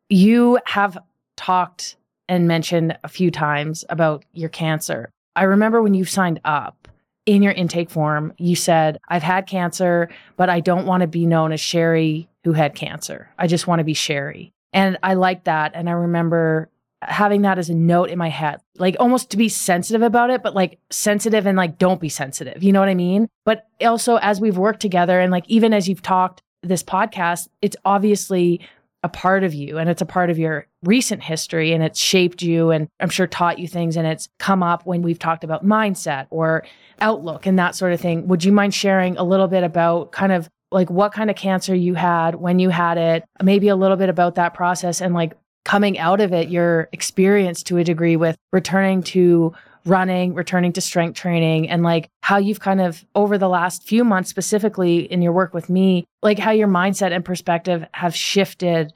You 0.09 0.59
have 0.65 0.97
talked 1.35 1.95
and 2.27 2.47
mentioned 2.47 2.97
a 3.03 3.07
few 3.07 3.29
times 3.29 3.85
about 3.89 4.23
your 4.33 4.49
cancer. 4.49 5.11
I 5.35 5.43
remember 5.43 5.81
when 5.81 5.93
you 5.93 6.05
signed 6.05 6.39
up 6.45 6.87
in 7.25 7.41
your 7.41 7.53
intake 7.53 7.89
form, 7.89 8.33
you 8.37 8.55
said, 8.55 8.99
I've 9.07 9.23
had 9.23 9.47
cancer, 9.47 10.09
but 10.35 10.49
I 10.49 10.59
don't 10.59 10.85
want 10.85 11.01
to 11.01 11.07
be 11.07 11.25
known 11.25 11.51
as 11.51 11.61
Shari 11.61 12.27
who 12.43 12.53
had 12.53 12.75
cancer. 12.75 13.29
I 13.37 13.47
just 13.47 13.67
want 13.67 13.79
to 13.79 13.85
be 13.85 13.93
Shari. 13.93 14.53
And 14.73 14.97
I 15.03 15.13
like 15.13 15.45
that. 15.45 15.71
And 15.75 15.89
I 15.89 15.93
remember 15.93 16.69
having 17.01 17.43
that 17.43 17.57
as 17.57 17.69
a 17.69 17.75
note 17.75 18.09
in 18.09 18.17
my 18.17 18.29
head, 18.29 18.59
like 18.77 18.95
almost 18.99 19.29
to 19.31 19.37
be 19.37 19.49
sensitive 19.49 20.01
about 20.01 20.29
it, 20.29 20.43
but 20.43 20.55
like 20.55 20.79
sensitive 20.89 21.45
and 21.45 21.57
like 21.57 21.77
don't 21.77 22.01
be 22.01 22.09
sensitive. 22.09 22.63
You 22.63 22.71
know 22.71 22.79
what 22.79 22.89
I 22.89 22.95
mean? 22.95 23.27
But 23.45 23.67
also, 23.81 24.17
as 24.17 24.39
we've 24.41 24.57
worked 24.57 24.79
together 24.79 25.19
and 25.19 25.31
like 25.31 25.45
even 25.47 25.73
as 25.73 25.87
you've 25.87 26.01
talked 26.01 26.41
this 26.61 26.83
podcast, 26.83 27.47
it's 27.61 27.75
obviously 27.85 28.61
a 29.03 29.09
part 29.09 29.43
of 29.43 29.53
you 29.53 29.77
and 29.77 29.89
it's 29.89 30.01
a 30.01 30.05
part 30.05 30.29
of 30.29 30.39
your 30.39 30.65
recent 30.83 31.21
history 31.21 31.73
and 31.73 31.83
it's 31.83 31.99
shaped 31.99 32.41
you 32.41 32.71
and 32.71 32.87
I'm 32.99 33.09
sure 33.09 33.27
taught 33.27 33.59
you 33.59 33.67
things 33.67 33.97
and 33.97 34.07
it's 34.07 34.29
come 34.39 34.63
up 34.63 34.85
when 34.85 35.01
we've 35.01 35.19
talked 35.19 35.43
about 35.43 35.65
mindset 35.65 36.27
or 36.29 36.63
outlook 37.01 37.45
and 37.45 37.59
that 37.59 37.75
sort 37.75 37.91
of 37.91 37.99
thing. 37.99 38.27
Would 38.27 38.43
you 38.43 38.53
mind 38.53 38.73
sharing 38.73 39.17
a 39.17 39.23
little 39.23 39.47
bit 39.47 39.63
about 39.63 40.13
kind 40.13 40.31
of 40.31 40.49
like 40.71 40.89
what 40.89 41.13
kind 41.13 41.29
of 41.29 41.35
cancer 41.35 41.75
you 41.75 41.93
had, 41.93 42.35
when 42.35 42.59
you 42.59 42.69
had 42.69 42.97
it, 42.97 43.23
maybe 43.41 43.67
a 43.67 43.75
little 43.75 43.97
bit 43.97 44.09
about 44.09 44.35
that 44.35 44.53
process 44.53 45.01
and 45.01 45.13
like 45.13 45.33
coming 45.65 45.99
out 45.99 46.19
of 46.19 46.33
it, 46.33 46.49
your 46.49 46.89
experience 46.91 47.63
to 47.63 47.77
a 47.77 47.83
degree 47.83 48.15
with 48.15 48.35
returning 48.51 49.03
to 49.03 49.53
running, 49.85 50.33
returning 50.33 50.71
to 50.73 50.81
strength 50.81 51.15
training, 51.17 51.69
and 51.69 51.83
like 51.83 52.09
how 52.21 52.37
you've 52.37 52.59
kind 52.59 52.81
of 52.81 53.05
over 53.15 53.37
the 53.37 53.49
last 53.49 53.83
few 53.83 54.03
months, 54.03 54.29
specifically 54.29 54.99
in 55.11 55.21
your 55.21 55.33
work 55.33 55.53
with 55.53 55.69
me, 55.69 56.05
like 56.21 56.39
how 56.39 56.51
your 56.51 56.67
mindset 56.67 57.11
and 57.11 57.25
perspective 57.25 57.85
have 57.93 58.15
shifted 58.15 58.93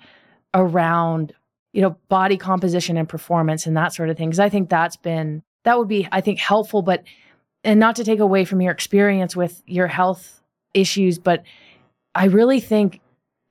around, 0.54 1.34
you 1.74 1.82
know, 1.82 1.98
body 2.08 2.38
composition 2.38 2.98
and 2.98 3.10
performance 3.10 3.66
and 3.66 3.76
that 3.76 3.94
sort 3.94 4.10
of 4.10 4.18
thing. 4.18 4.32
Cause 4.32 4.40
I 4.40 4.50
think 4.50 4.70
that's 4.70 4.98
been, 4.98 5.44
that 5.66 5.78
would 5.78 5.90
be, 5.90 6.08
I 6.12 6.22
think, 6.22 6.40
helpful, 6.40 6.82
but, 6.82 7.04
and 7.64 7.80
not 7.80 7.98
to 7.98 8.04
take 8.04 8.20
away 8.20 8.46
from 8.46 8.62
your 8.62 8.72
experience 8.72 9.36
with 9.36 9.62
your 9.66 9.88
health 9.88 10.42
issues, 10.74 11.20
but 11.20 11.44
I 12.16 12.26
really 12.26 12.60
think 12.60 13.02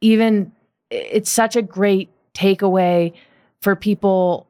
even 0.00 0.52
it's 0.90 1.30
such 1.30 1.56
a 1.56 1.62
great 1.62 2.10
takeaway 2.34 3.12
for 3.60 3.76
people 3.76 4.46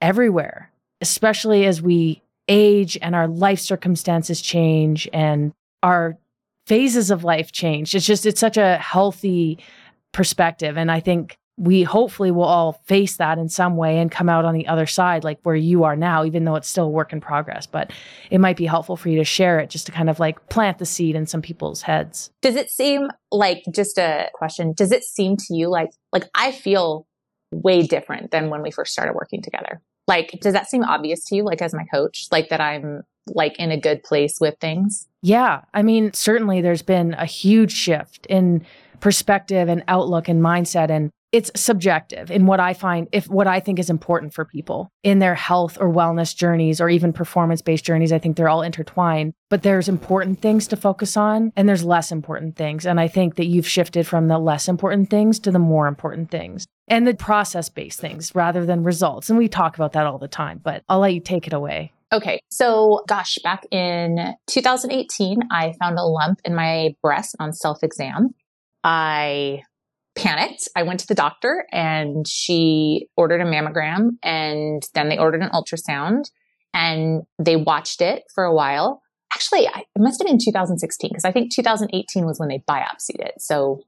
everywhere, 0.00 0.70
especially 1.00 1.66
as 1.66 1.82
we 1.82 2.22
age 2.48 2.98
and 3.00 3.14
our 3.14 3.28
life 3.28 3.60
circumstances 3.60 4.40
change 4.40 5.08
and 5.12 5.52
our 5.82 6.18
phases 6.66 7.10
of 7.10 7.24
life 7.24 7.52
change. 7.52 7.94
It's 7.94 8.06
just, 8.06 8.26
it's 8.26 8.40
such 8.40 8.56
a 8.56 8.76
healthy 8.76 9.58
perspective. 10.12 10.76
And 10.76 10.90
I 10.90 11.00
think 11.00 11.38
we 11.56 11.82
hopefully 11.82 12.30
will 12.30 12.44
all 12.44 12.74
face 12.86 13.16
that 13.16 13.36
in 13.36 13.48
some 13.48 13.76
way 13.76 13.98
and 13.98 14.12
come 14.12 14.28
out 14.28 14.44
on 14.44 14.54
the 14.54 14.68
other 14.68 14.86
side, 14.86 15.24
like 15.24 15.40
where 15.42 15.56
you 15.56 15.82
are 15.82 15.96
now, 15.96 16.24
even 16.24 16.44
though 16.44 16.54
it's 16.54 16.68
still 16.68 16.84
a 16.84 16.90
work 16.90 17.12
in 17.12 17.20
progress. 17.20 17.66
But 17.66 17.90
it 18.30 18.38
might 18.38 18.56
be 18.56 18.64
helpful 18.64 18.96
for 18.96 19.08
you 19.08 19.18
to 19.18 19.24
share 19.24 19.58
it 19.58 19.68
just 19.68 19.86
to 19.86 19.92
kind 19.92 20.08
of 20.08 20.20
like 20.20 20.48
plant 20.50 20.78
the 20.78 20.86
seed 20.86 21.16
in 21.16 21.26
some 21.26 21.42
people's 21.42 21.82
heads. 21.82 22.30
Does 22.42 22.54
it 22.54 22.70
seem 22.70 23.08
like 23.32 23.64
just 23.74 23.98
a 23.98 24.30
question? 24.34 24.72
Does 24.72 24.92
it 24.92 25.02
seem 25.02 25.36
to 25.36 25.54
you 25.54 25.68
like, 25.68 25.90
like 26.12 26.24
I 26.34 26.52
feel 26.52 27.06
way 27.50 27.82
different 27.82 28.30
than 28.30 28.50
when 28.50 28.62
we 28.62 28.70
first 28.70 28.92
started 28.92 29.14
working 29.14 29.42
together? 29.42 29.80
Like, 30.08 30.38
does 30.40 30.54
that 30.54 30.68
seem 30.68 30.82
obvious 30.82 31.24
to 31.26 31.36
you? 31.36 31.44
Like 31.44 31.62
as 31.62 31.74
my 31.74 31.84
coach, 31.84 32.26
like 32.32 32.48
that 32.48 32.60
I'm 32.60 33.02
like 33.28 33.58
in 33.58 33.70
a 33.70 33.78
good 33.78 34.02
place 34.02 34.38
with 34.40 34.56
things? 34.58 35.06
Yeah. 35.22 35.62
I 35.74 35.82
mean, 35.82 36.12
certainly 36.14 36.60
there's 36.60 36.82
been 36.82 37.14
a 37.14 37.26
huge 37.26 37.72
shift 37.72 38.26
in 38.26 38.64
perspective 39.00 39.68
and 39.68 39.84
outlook 39.86 40.28
and 40.28 40.42
mindset. 40.42 40.90
And 40.90 41.10
it's 41.30 41.50
subjective 41.54 42.30
in 42.30 42.46
what 42.46 42.58
I 42.58 42.72
find, 42.72 43.06
if 43.12 43.28
what 43.28 43.46
I 43.46 43.60
think 43.60 43.78
is 43.78 43.90
important 43.90 44.32
for 44.32 44.44
people 44.44 44.90
in 45.02 45.18
their 45.18 45.34
health 45.34 45.76
or 45.78 45.92
wellness 45.92 46.34
journeys 46.34 46.80
or 46.80 46.88
even 46.88 47.12
performance 47.12 47.60
based 47.60 47.84
journeys. 47.84 48.12
I 48.12 48.18
think 48.18 48.36
they're 48.36 48.48
all 48.48 48.62
intertwined, 48.62 49.34
but 49.50 49.62
there's 49.62 49.88
important 49.88 50.40
things 50.40 50.66
to 50.68 50.76
focus 50.76 51.16
on 51.16 51.52
and 51.54 51.68
there's 51.68 51.84
less 51.84 52.10
important 52.10 52.56
things. 52.56 52.86
And 52.86 52.98
I 52.98 53.08
think 53.08 53.36
that 53.36 53.46
you've 53.46 53.68
shifted 53.68 54.06
from 54.06 54.28
the 54.28 54.38
less 54.38 54.68
important 54.68 55.10
things 55.10 55.38
to 55.40 55.50
the 55.50 55.58
more 55.58 55.86
important 55.86 56.30
things 56.30 56.66
and 56.88 57.06
the 57.06 57.14
process 57.14 57.68
based 57.68 58.00
things 58.00 58.34
rather 58.34 58.64
than 58.64 58.82
results. 58.82 59.28
And 59.28 59.38
we 59.38 59.48
talk 59.48 59.76
about 59.76 59.92
that 59.92 60.06
all 60.06 60.18
the 60.18 60.28
time, 60.28 60.60
but 60.62 60.82
I'll 60.88 61.00
let 61.00 61.12
you 61.12 61.20
take 61.20 61.46
it 61.46 61.52
away. 61.52 61.92
Okay. 62.10 62.40
So 62.50 63.02
gosh, 63.06 63.36
back 63.44 63.66
in 63.70 64.34
2018, 64.46 65.40
I 65.50 65.74
found 65.78 65.98
a 65.98 66.04
lump 66.04 66.40
in 66.46 66.54
my 66.54 66.94
breast 67.02 67.36
on 67.38 67.52
self 67.52 67.82
exam. 67.82 68.30
I 68.82 69.62
panicked. 70.18 70.68
I 70.76 70.82
went 70.82 71.00
to 71.00 71.06
the 71.06 71.14
doctor 71.14 71.66
and 71.72 72.26
she 72.26 73.08
ordered 73.16 73.40
a 73.40 73.44
mammogram 73.44 74.10
and 74.22 74.82
then 74.94 75.08
they 75.08 75.18
ordered 75.18 75.42
an 75.42 75.50
ultrasound 75.50 76.24
and 76.74 77.22
they 77.38 77.56
watched 77.56 78.00
it 78.00 78.24
for 78.34 78.44
a 78.44 78.54
while. 78.54 79.02
Actually, 79.32 79.68
I, 79.68 79.80
it 79.80 80.00
must 80.00 80.20
have 80.20 80.26
been 80.26 80.38
2016 80.42 81.10
because 81.10 81.24
I 81.24 81.32
think 81.32 81.52
2018 81.52 82.24
was 82.24 82.38
when 82.38 82.48
they 82.48 82.62
biopsied 82.68 83.20
it. 83.20 83.34
So 83.38 83.82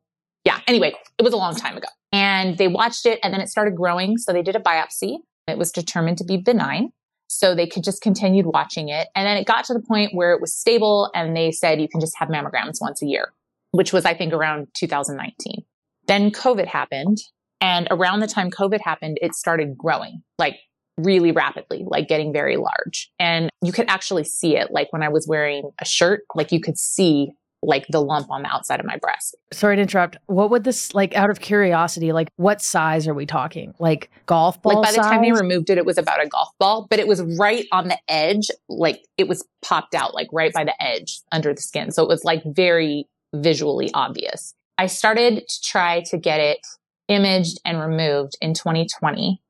Yeah. 0.45 0.61
Anyway, 0.67 0.95
it 1.19 1.23
was 1.23 1.33
a 1.33 1.37
long 1.37 1.55
time 1.55 1.77
ago. 1.77 1.89
And 2.13 2.59
they 2.59 2.69
watched 2.69 3.07
it 3.07 3.21
and 3.23 3.33
then 3.33 3.41
it 3.41 3.49
started 3.49 3.77
growing. 3.77 4.17
So 4.19 4.33
they 4.33 4.43
did 4.43 4.57
a 4.57 4.61
biopsy. 4.61 5.19
It 5.47 5.59
was 5.59 5.71
determined 5.71 6.19
to 6.19 6.25
be 6.25 6.37
benign. 6.37 6.93
So 7.29 7.55
they 7.55 7.67
could 7.67 7.85
just 7.85 8.03
continued 8.03 8.47
watching 8.47 8.89
it. 8.89 9.09
And 9.15 9.27
then 9.27 9.37
it 9.37 9.47
got 9.47 9.65
to 9.67 9.75
the 9.75 9.81
point 9.81 10.15
where 10.15 10.33
it 10.33 10.41
was 10.41 10.53
stable 10.53 11.11
and 11.15 11.37
they 11.37 11.53
said 11.53 11.81
you 11.81 11.89
can 11.89 12.01
just 12.01 12.19
have 12.19 12.29
mammograms 12.29 12.81
once 12.81 13.03
a 13.03 13.07
year, 13.07 13.33
which 13.71 13.93
was, 13.93 14.05
I 14.05 14.15
think, 14.15 14.33
around 14.33 14.67
2019. 14.75 15.65
Then 16.11 16.33
COVID 16.33 16.67
happened. 16.67 17.19
And 17.61 17.87
around 17.91 18.19
the 18.19 18.27
time 18.27 18.51
COVID 18.51 18.81
happened, 18.81 19.19
it 19.23 19.35
started 19.35 19.79
growing 19.79 20.23
like 20.39 20.57
really 20.97 21.31
rapidly, 21.31 21.85
like 21.87 22.09
getting 22.09 22.33
very 22.33 22.57
large. 22.57 23.13
And 23.21 23.49
you 23.63 23.71
could 23.71 23.89
actually 23.89 24.25
see 24.25 24.57
it. 24.57 24.73
Like 24.73 24.93
when 24.93 25.05
I 25.05 25.09
was 25.09 25.29
wearing 25.29 25.71
a 25.81 25.85
shirt, 25.85 26.23
like 26.35 26.51
you 26.51 26.61
could 26.61 26.77
see 26.77 27.31
like 27.63 27.87
the 27.91 28.01
lump 28.01 28.29
on 28.29 28.43
the 28.43 28.49
outside 28.49 28.81
of 28.81 28.87
my 28.87 28.97
breast. 28.97 29.37
Sorry 29.53 29.77
to 29.77 29.83
interrupt. 29.83 30.17
What 30.27 30.51
would 30.51 30.65
this 30.65 30.95
like 30.95 31.15
out 31.15 31.31
of 31.31 31.41
curiosity, 31.41 32.11
like 32.11 32.29
what 32.37 32.61
size 32.61 33.07
are 33.07 33.15
we 33.15 33.27
talking? 33.27 33.75
Like 33.79 34.11
golf 34.27 34.61
ball? 34.63 34.81
Like 34.81 34.89
by 34.89 34.91
the 34.93 35.03
size? 35.03 35.13
time 35.13 35.23
they 35.23 35.33
removed 35.33 35.71
it, 35.71 35.79
it 35.79 35.87
was 35.87 35.99
about 35.99 36.25
a 36.25 36.27
golf 36.27 36.49
ball, 36.59 36.87
but 36.91 36.99
it 36.99 37.07
was 37.07 37.23
right 37.39 37.67
on 37.71 37.87
the 37.89 37.99
edge. 38.09 38.49
Like 38.69 39.05
it 39.17 39.29
was 39.29 39.47
popped 39.63 39.95
out, 39.95 40.15
like 40.15 40.29
right 40.33 40.53
by 40.53 40.65
the 40.65 40.83
edge 40.83 41.21
under 41.31 41.55
the 41.55 41.61
skin. 41.61 41.93
So 41.93 42.03
it 42.03 42.09
was 42.09 42.25
like 42.25 42.43
very 42.47 43.07
visually 43.35 43.91
obvious. 43.95 44.55
I 44.81 44.87
started 44.87 45.47
to 45.47 45.61
try 45.63 46.01
to 46.07 46.17
get 46.17 46.41
it 46.41 46.67
imaged 47.07 47.61
and 47.67 47.79
removed 47.79 48.39
in 48.41 48.55
2020 48.55 49.43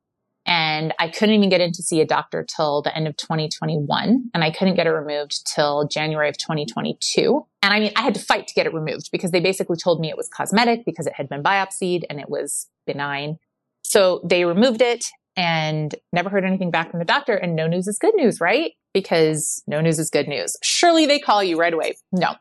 and 0.45 0.93
I 0.99 1.09
couldn't 1.09 1.37
even 1.37 1.49
get 1.49 1.61
in 1.61 1.70
to 1.70 1.85
see 1.85 2.01
a 2.01 2.05
doctor 2.05 2.45
till 2.45 2.83
the 2.83 2.93
end 2.97 3.07
of 3.07 3.16
2021. 3.16 4.31
And 4.35 4.43
I 4.43 4.51
couldn't 4.51 4.74
get 4.74 4.89
it 4.89 4.91
removed 4.91 5.47
till 5.47 5.87
January 5.87 6.28
of 6.28 6.37
2022. 6.37 7.47
And 7.62 7.72
I 7.72 7.78
mean, 7.78 7.93
I 7.95 8.03
had 8.03 8.14
to 8.14 8.20
fight 8.20 8.49
to 8.49 8.55
get 8.55 8.66
it 8.66 8.74
removed 8.74 9.11
because 9.12 9.31
they 9.31 9.39
basically 9.39 9.76
told 9.76 10.01
me 10.01 10.09
it 10.09 10.16
was 10.16 10.28
cosmetic 10.28 10.85
because 10.85 11.07
it 11.07 11.12
had 11.12 11.28
been 11.28 11.45
biopsied 11.45 12.03
and 12.11 12.18
it 12.18 12.28
was 12.28 12.66
benign. 12.85 13.39
So 13.83 14.22
they 14.24 14.45
removed 14.45 14.83
it 14.83 15.05
and 15.37 15.95
never 16.12 16.28
heard 16.28 16.45
anything 16.45 16.72
back 16.72 16.91
from 16.91 16.99
the 16.99 17.05
doctor. 17.05 17.37
And 17.37 17.55
no 17.55 17.68
news 17.68 17.87
is 17.87 18.01
good 18.01 18.16
news, 18.16 18.41
right? 18.41 18.72
Because 18.93 19.62
no 19.68 19.81
news 19.81 20.01
is 20.01 20.11
good 20.11 20.26
news. 20.26 20.57
Surely 20.61 21.07
they 21.07 21.20
call 21.20 21.45
you 21.45 21.57
right 21.57 21.72
away. 21.72 21.95
No. 22.11 22.35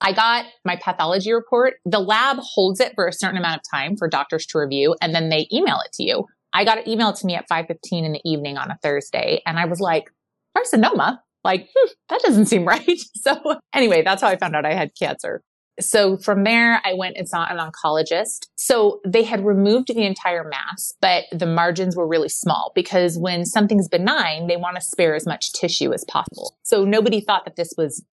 I 0.00 0.12
got 0.12 0.46
my 0.64 0.76
pathology 0.76 1.32
report. 1.32 1.74
The 1.84 2.00
lab 2.00 2.38
holds 2.40 2.80
it 2.80 2.92
for 2.94 3.06
a 3.06 3.12
certain 3.12 3.36
amount 3.36 3.56
of 3.56 3.62
time 3.70 3.96
for 3.96 4.08
doctors 4.08 4.46
to 4.46 4.58
review 4.58 4.96
and 5.00 5.14
then 5.14 5.28
they 5.28 5.46
email 5.52 5.78
it 5.84 5.92
to 5.94 6.02
you. 6.02 6.26
I 6.52 6.64
got 6.64 6.78
it 6.78 6.86
emailed 6.86 7.18
to 7.20 7.26
me 7.26 7.34
at 7.34 7.48
5:15 7.48 8.04
in 8.04 8.12
the 8.12 8.20
evening 8.24 8.56
on 8.56 8.70
a 8.70 8.78
Thursday 8.82 9.42
and 9.46 9.58
I 9.58 9.66
was 9.66 9.80
like, 9.80 10.10
carcinoma? 10.56 11.18
Like, 11.44 11.68
hmm, 11.74 11.90
that 12.08 12.20
doesn't 12.22 12.46
seem 12.46 12.64
right. 12.66 12.86
So 13.22 13.58
anyway, 13.74 14.02
that's 14.02 14.22
how 14.22 14.28
I 14.28 14.36
found 14.36 14.56
out 14.56 14.64
I 14.64 14.74
had 14.74 14.92
cancer. 14.98 15.42
So 15.78 16.16
from 16.18 16.44
there, 16.44 16.80
I 16.84 16.94
went 16.94 17.16
and 17.16 17.28
saw 17.28 17.46
an 17.48 17.58
oncologist. 17.58 18.46
So 18.56 19.00
they 19.06 19.22
had 19.22 19.44
removed 19.44 19.88
the 19.88 20.04
entire 20.04 20.44
mass, 20.44 20.92
but 21.00 21.24
the 21.32 21.46
margins 21.46 21.96
were 21.96 22.06
really 22.06 22.28
small 22.28 22.72
because 22.74 23.18
when 23.18 23.44
something's 23.44 23.88
benign, 23.88 24.46
they 24.46 24.56
want 24.56 24.76
to 24.76 24.82
spare 24.82 25.14
as 25.14 25.26
much 25.26 25.52
tissue 25.52 25.92
as 25.92 26.04
possible. 26.04 26.56
So 26.62 26.84
nobody 26.84 27.20
thought 27.20 27.44
that 27.44 27.56
this 27.56 27.72
was 27.76 28.04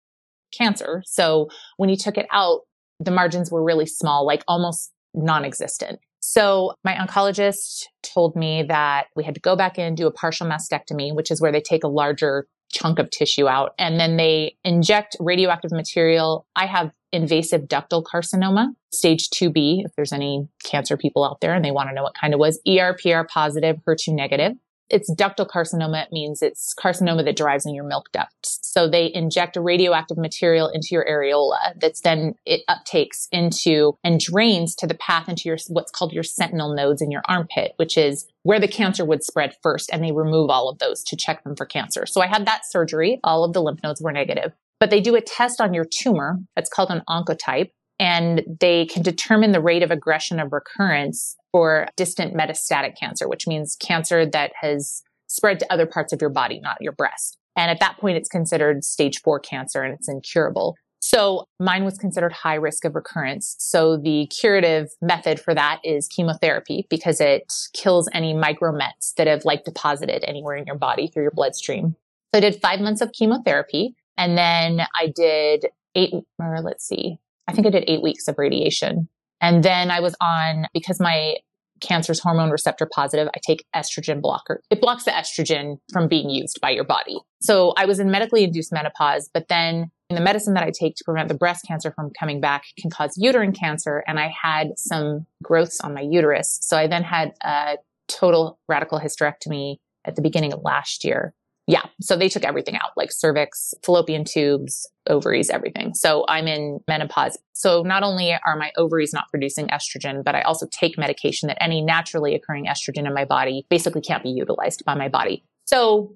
cancer. 0.56 1.02
So 1.06 1.48
when 1.76 1.88
he 1.88 1.96
took 1.96 2.16
it 2.16 2.26
out, 2.32 2.60
the 3.00 3.10
margins 3.10 3.50
were 3.50 3.62
really 3.62 3.86
small, 3.86 4.26
like 4.26 4.42
almost 4.48 4.92
non-existent. 5.14 5.98
So 6.20 6.72
my 6.84 6.94
oncologist 6.94 7.84
told 8.02 8.34
me 8.34 8.64
that 8.68 9.06
we 9.14 9.24
had 9.24 9.34
to 9.34 9.40
go 9.40 9.54
back 9.54 9.78
in, 9.78 9.94
do 9.94 10.06
a 10.06 10.12
partial 10.12 10.46
mastectomy, 10.46 11.14
which 11.14 11.30
is 11.30 11.40
where 11.40 11.52
they 11.52 11.60
take 11.60 11.84
a 11.84 11.88
larger 11.88 12.46
chunk 12.72 12.98
of 12.98 13.10
tissue 13.10 13.46
out 13.46 13.72
and 13.78 14.00
then 14.00 14.16
they 14.16 14.56
inject 14.64 15.16
radioactive 15.20 15.70
material. 15.70 16.46
I 16.56 16.66
have 16.66 16.90
invasive 17.12 17.62
ductal 17.62 18.02
carcinoma, 18.02 18.70
stage 18.92 19.30
2B, 19.30 19.84
if 19.84 19.92
there's 19.96 20.12
any 20.12 20.48
cancer 20.64 20.96
people 20.96 21.24
out 21.24 21.40
there 21.40 21.54
and 21.54 21.64
they 21.64 21.70
want 21.70 21.88
to 21.90 21.94
know 21.94 22.02
what 22.02 22.14
kind 22.20 22.32
it 22.32 22.38
was, 22.38 22.60
ERPR 22.66 23.28
positive, 23.28 23.76
HER2 23.86 24.14
negative 24.14 24.52
it's 24.88 25.12
ductal 25.14 25.48
carcinoma. 25.48 26.04
It 26.04 26.12
means 26.12 26.42
it's 26.42 26.74
carcinoma 26.74 27.24
that 27.24 27.36
drives 27.36 27.66
in 27.66 27.74
your 27.74 27.84
milk 27.84 28.10
ducts. 28.12 28.60
So 28.62 28.88
they 28.88 29.12
inject 29.12 29.56
a 29.56 29.60
radioactive 29.60 30.18
material 30.18 30.68
into 30.68 30.88
your 30.92 31.04
areola 31.04 31.78
that's 31.80 32.00
then 32.02 32.34
it 32.44 32.62
uptakes 32.68 33.26
into 33.32 33.96
and 34.04 34.20
drains 34.20 34.74
to 34.76 34.86
the 34.86 34.94
path 34.94 35.28
into 35.28 35.48
your 35.48 35.58
what's 35.68 35.90
called 35.90 36.12
your 36.12 36.22
sentinel 36.22 36.74
nodes 36.74 37.02
in 37.02 37.10
your 37.10 37.22
armpit, 37.28 37.72
which 37.76 37.96
is 37.96 38.26
where 38.42 38.60
the 38.60 38.68
cancer 38.68 39.04
would 39.04 39.24
spread 39.24 39.54
first. 39.62 39.90
And 39.92 40.04
they 40.04 40.12
remove 40.12 40.50
all 40.50 40.68
of 40.68 40.78
those 40.78 41.02
to 41.04 41.16
check 41.16 41.42
them 41.42 41.56
for 41.56 41.66
cancer. 41.66 42.06
So 42.06 42.20
I 42.20 42.26
had 42.26 42.46
that 42.46 42.66
surgery. 42.66 43.18
All 43.24 43.44
of 43.44 43.52
the 43.52 43.62
lymph 43.62 43.80
nodes 43.82 44.00
were 44.00 44.12
negative. 44.12 44.52
But 44.78 44.90
they 44.90 45.00
do 45.00 45.16
a 45.16 45.20
test 45.20 45.60
on 45.60 45.72
your 45.72 45.86
tumor. 45.86 46.38
It's 46.56 46.68
called 46.68 46.90
an 46.90 47.02
oncotype 47.08 47.70
and 47.98 48.42
they 48.60 48.86
can 48.86 49.02
determine 49.02 49.52
the 49.52 49.60
rate 49.60 49.82
of 49.82 49.90
aggression 49.90 50.38
of 50.38 50.52
recurrence 50.52 51.36
for 51.52 51.88
distant 51.96 52.34
metastatic 52.34 52.98
cancer, 52.98 53.28
which 53.28 53.46
means 53.46 53.76
cancer 53.76 54.26
that 54.26 54.52
has 54.60 55.02
spread 55.28 55.58
to 55.60 55.72
other 55.72 55.86
parts 55.86 56.12
of 56.12 56.20
your 56.20 56.30
body, 56.30 56.60
not 56.60 56.76
your 56.80 56.92
breast. 56.92 57.38
And 57.56 57.70
at 57.70 57.80
that 57.80 57.98
point, 57.98 58.18
it's 58.18 58.28
considered 58.28 58.84
stage 58.84 59.20
four 59.22 59.40
cancer 59.40 59.82
and 59.82 59.94
it's 59.94 60.08
incurable. 60.08 60.76
So 61.00 61.46
mine 61.60 61.84
was 61.84 61.98
considered 61.98 62.32
high 62.32 62.54
risk 62.54 62.84
of 62.84 62.94
recurrence. 62.94 63.54
So 63.58 63.96
the 63.96 64.26
curative 64.26 64.90
method 65.00 65.38
for 65.38 65.54
that 65.54 65.80
is 65.84 66.08
chemotherapy 66.08 66.86
because 66.90 67.20
it 67.20 67.52
kills 67.72 68.08
any 68.12 68.34
micromets 68.34 69.14
that 69.16 69.26
have 69.26 69.44
like 69.44 69.64
deposited 69.64 70.24
anywhere 70.24 70.56
in 70.56 70.66
your 70.66 70.76
body 70.76 71.06
through 71.06 71.22
your 71.22 71.32
bloodstream. 71.32 71.96
So 72.34 72.38
I 72.38 72.40
did 72.40 72.60
five 72.60 72.80
months 72.80 73.00
of 73.00 73.12
chemotherapy 73.12 73.94
and 74.16 74.36
then 74.36 74.86
I 74.94 75.12
did 75.14 75.66
eight, 75.94 76.12
or 76.38 76.60
let's 76.60 76.86
see, 76.86 77.18
I 77.48 77.52
think 77.52 77.66
I 77.66 77.70
did 77.70 77.84
eight 77.86 78.02
weeks 78.02 78.28
of 78.28 78.36
radiation. 78.38 79.08
And 79.40 79.62
then 79.62 79.90
I 79.90 80.00
was 80.00 80.14
on, 80.20 80.66
because 80.72 80.98
my 81.00 81.36
cancer's 81.80 82.18
hormone 82.18 82.50
receptor 82.50 82.88
positive, 82.90 83.28
I 83.34 83.40
take 83.46 83.64
estrogen 83.74 84.22
blocker. 84.22 84.62
It 84.70 84.80
blocks 84.80 85.04
the 85.04 85.10
estrogen 85.10 85.76
from 85.92 86.08
being 86.08 86.30
used 86.30 86.58
by 86.60 86.70
your 86.70 86.84
body. 86.84 87.18
So 87.42 87.74
I 87.76 87.84
was 87.84 88.00
in 88.00 88.10
medically 88.10 88.44
induced 88.44 88.72
menopause, 88.72 89.28
but 89.32 89.48
then 89.48 89.90
the 90.08 90.20
medicine 90.20 90.54
that 90.54 90.62
I 90.62 90.70
take 90.70 90.94
to 90.96 91.04
prevent 91.04 91.28
the 91.28 91.34
breast 91.34 91.64
cancer 91.66 91.92
from 91.92 92.10
coming 92.18 92.40
back 92.40 92.64
can 92.78 92.90
cause 92.90 93.12
uterine 93.16 93.52
cancer. 93.52 94.04
And 94.06 94.18
I 94.18 94.28
had 94.42 94.68
some 94.78 95.26
growths 95.42 95.80
on 95.80 95.92
my 95.92 96.00
uterus. 96.00 96.58
So 96.62 96.76
I 96.76 96.86
then 96.86 97.02
had 97.02 97.32
a 97.44 97.76
total 98.08 98.58
radical 98.68 99.00
hysterectomy 99.00 99.76
at 100.04 100.14
the 100.14 100.22
beginning 100.22 100.52
of 100.52 100.62
last 100.62 101.04
year. 101.04 101.34
Yeah. 101.66 101.82
So 102.00 102.16
they 102.16 102.28
took 102.28 102.44
everything 102.44 102.76
out, 102.76 102.90
like 102.96 103.10
cervix, 103.10 103.74
fallopian 103.84 104.24
tubes, 104.24 104.88
ovaries, 105.08 105.50
everything. 105.50 105.94
So 105.94 106.24
I'm 106.28 106.46
in 106.46 106.78
menopause. 106.86 107.36
So 107.54 107.82
not 107.82 108.04
only 108.04 108.32
are 108.32 108.56
my 108.56 108.70
ovaries 108.76 109.12
not 109.12 109.24
producing 109.30 109.66
estrogen, 109.68 110.22
but 110.22 110.36
I 110.36 110.42
also 110.42 110.68
take 110.70 110.96
medication 110.96 111.48
that 111.48 111.60
any 111.60 111.82
naturally 111.82 112.36
occurring 112.36 112.66
estrogen 112.66 113.06
in 113.06 113.14
my 113.14 113.24
body 113.24 113.66
basically 113.68 114.00
can't 114.00 114.22
be 114.22 114.30
utilized 114.30 114.84
by 114.84 114.94
my 114.94 115.08
body. 115.08 115.44
So 115.64 116.14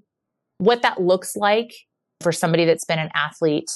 what 0.59 0.83
that 0.83 1.01
looks 1.01 1.35
like 1.35 1.73
for 2.21 2.31
somebody 2.31 2.65
that's 2.65 2.85
been 2.85 2.99
an 3.01 3.11
athlete 3.15 3.71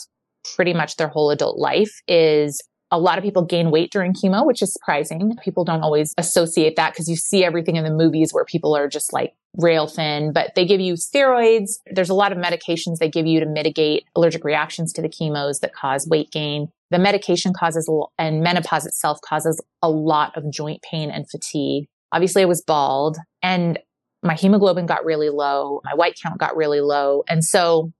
pretty 0.54 0.74
much 0.74 0.96
their 0.96 1.08
whole 1.08 1.30
adult 1.30 1.58
life 1.58 2.02
is 2.06 2.62
a 2.90 2.98
lot 2.98 3.18
of 3.18 3.24
people 3.24 3.42
gain 3.42 3.70
weight 3.72 3.90
during 3.90 4.12
chemo, 4.12 4.46
which 4.46 4.62
is 4.62 4.72
surprising. 4.72 5.34
People 5.42 5.64
don't 5.64 5.82
always 5.82 6.14
associate 6.18 6.76
that 6.76 6.92
because 6.92 7.08
you 7.08 7.16
see 7.16 7.44
everything 7.44 7.74
in 7.76 7.82
the 7.82 7.90
movies 7.90 8.32
where 8.32 8.44
people 8.44 8.76
are 8.76 8.86
just 8.86 9.12
like 9.12 9.34
rail 9.56 9.86
thin, 9.86 10.32
but 10.32 10.54
they 10.54 10.64
give 10.64 10.80
you 10.80 10.94
steroids. 10.94 11.78
There's 11.90 12.10
a 12.10 12.14
lot 12.14 12.32
of 12.32 12.38
medications 12.38 12.98
they 12.98 13.08
give 13.08 13.26
you 13.26 13.40
to 13.40 13.46
mitigate 13.46 14.04
allergic 14.16 14.44
reactions 14.44 14.92
to 14.94 15.02
the 15.02 15.08
chemos 15.08 15.60
that 15.60 15.74
cause 15.74 16.06
weight 16.08 16.30
gain. 16.30 16.68
The 16.90 16.98
medication 16.98 17.52
causes, 17.52 17.90
and 18.18 18.42
menopause 18.42 18.86
itself 18.86 19.20
causes 19.20 19.62
a 19.82 19.90
lot 19.90 20.36
of 20.36 20.50
joint 20.50 20.82
pain 20.82 21.10
and 21.10 21.28
fatigue. 21.28 21.86
Obviously, 22.12 22.42
I 22.42 22.46
was 22.46 22.62
bald 22.62 23.18
and 23.42 23.78
my 24.22 24.34
hemoglobin 24.34 24.86
got 24.86 25.04
really 25.04 25.28
low. 25.28 25.80
My 25.84 25.94
white 25.94 26.18
count 26.20 26.38
got 26.38 26.56
really 26.56 26.80
low. 26.80 27.24
And 27.28 27.44
so 27.44 27.92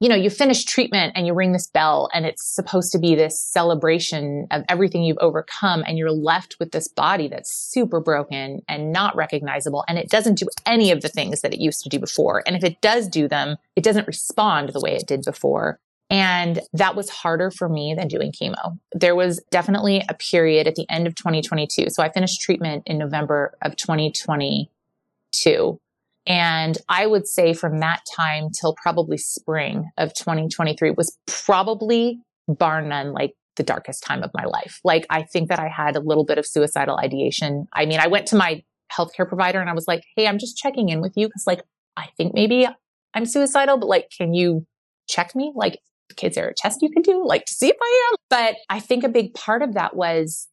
you 0.00 0.08
know, 0.08 0.14
you 0.14 0.30
finish 0.30 0.64
treatment 0.64 1.12
and 1.16 1.26
you 1.26 1.34
ring 1.34 1.52
this 1.52 1.66
bell 1.66 2.08
and 2.14 2.24
it's 2.24 2.44
supposed 2.44 2.92
to 2.92 2.98
be 2.98 3.16
this 3.16 3.40
celebration 3.40 4.46
of 4.50 4.62
everything 4.68 5.02
you've 5.02 5.18
overcome 5.20 5.82
and 5.86 5.98
you're 5.98 6.12
left 6.12 6.56
with 6.60 6.70
this 6.70 6.86
body 6.86 7.26
that's 7.26 7.50
super 7.50 8.00
broken 8.00 8.62
and 8.68 8.92
not 8.92 9.16
recognizable 9.16 9.84
and 9.88 9.98
it 9.98 10.08
doesn't 10.08 10.38
do 10.38 10.46
any 10.66 10.92
of 10.92 11.00
the 11.00 11.08
things 11.08 11.40
that 11.40 11.52
it 11.52 11.60
used 11.60 11.82
to 11.82 11.88
do 11.88 11.98
before. 11.98 12.44
And 12.46 12.54
if 12.54 12.62
it 12.62 12.80
does 12.80 13.08
do 13.08 13.26
them, 13.26 13.56
it 13.74 13.82
doesn't 13.82 14.06
respond 14.06 14.68
the 14.68 14.80
way 14.80 14.94
it 14.94 15.08
did 15.08 15.22
before. 15.22 15.80
And 16.10 16.60
that 16.72 16.96
was 16.96 17.10
harder 17.10 17.50
for 17.50 17.68
me 17.68 17.94
than 17.94 18.08
doing 18.08 18.32
chemo. 18.32 18.78
There 18.92 19.16
was 19.16 19.42
definitely 19.50 20.02
a 20.08 20.14
period 20.14 20.66
at 20.66 20.74
the 20.74 20.86
end 20.88 21.06
of 21.06 21.14
2022. 21.16 21.90
So 21.90 22.02
I 22.02 22.10
finished 22.10 22.40
treatment 22.40 22.84
in 22.86 22.96
November 22.98 23.58
of 23.62 23.76
2022 23.76 25.80
and 26.28 26.76
I 26.90 27.06
would 27.06 27.26
say 27.26 27.54
from 27.54 27.80
that 27.80 28.02
time 28.14 28.50
till 28.50 28.76
probably 28.80 29.16
spring 29.16 29.90
of 29.96 30.12
2023 30.12 30.90
was 30.90 31.16
probably 31.26 32.20
bar 32.46 32.82
none 32.82 33.12
like 33.12 33.32
the 33.56 33.62
darkest 33.62 34.04
time 34.04 34.22
of 34.22 34.30
my 34.34 34.44
life. 34.44 34.78
Like 34.84 35.06
I 35.08 35.22
think 35.22 35.48
that 35.48 35.58
I 35.58 35.68
had 35.68 35.96
a 35.96 36.00
little 36.00 36.24
bit 36.24 36.36
of 36.36 36.46
suicidal 36.46 36.98
ideation. 36.98 37.66
I 37.72 37.86
mean, 37.86 37.98
I 37.98 38.08
went 38.08 38.26
to 38.28 38.36
my 38.36 38.62
healthcare 38.92 39.26
provider 39.26 39.58
and 39.58 39.70
I 39.70 39.74
was 39.74 39.88
like, 39.88 40.02
Hey, 40.16 40.26
I'm 40.26 40.38
just 40.38 40.58
checking 40.58 40.90
in 40.90 41.00
with 41.00 41.14
you. 41.16 41.28
Cause 41.28 41.44
like, 41.46 41.62
I 41.96 42.08
think 42.18 42.34
maybe 42.34 42.68
I'm 43.14 43.24
suicidal, 43.24 43.78
but 43.78 43.88
like, 43.88 44.10
can 44.16 44.34
you 44.34 44.66
check 45.08 45.34
me? 45.34 45.52
Like, 45.56 45.78
is 46.22 46.34
there 46.34 46.48
a 46.48 46.54
test 46.54 46.82
you 46.82 46.90
can 46.90 47.02
do? 47.02 47.26
Like 47.26 47.46
to 47.46 47.54
see 47.54 47.68
if 47.68 47.76
I 47.82 48.10
am? 48.10 48.16
But 48.28 48.56
I 48.68 48.80
think 48.80 49.02
a 49.02 49.08
big 49.08 49.32
part 49.32 49.62
of 49.62 49.74
that 49.74 49.96
was 49.96 50.46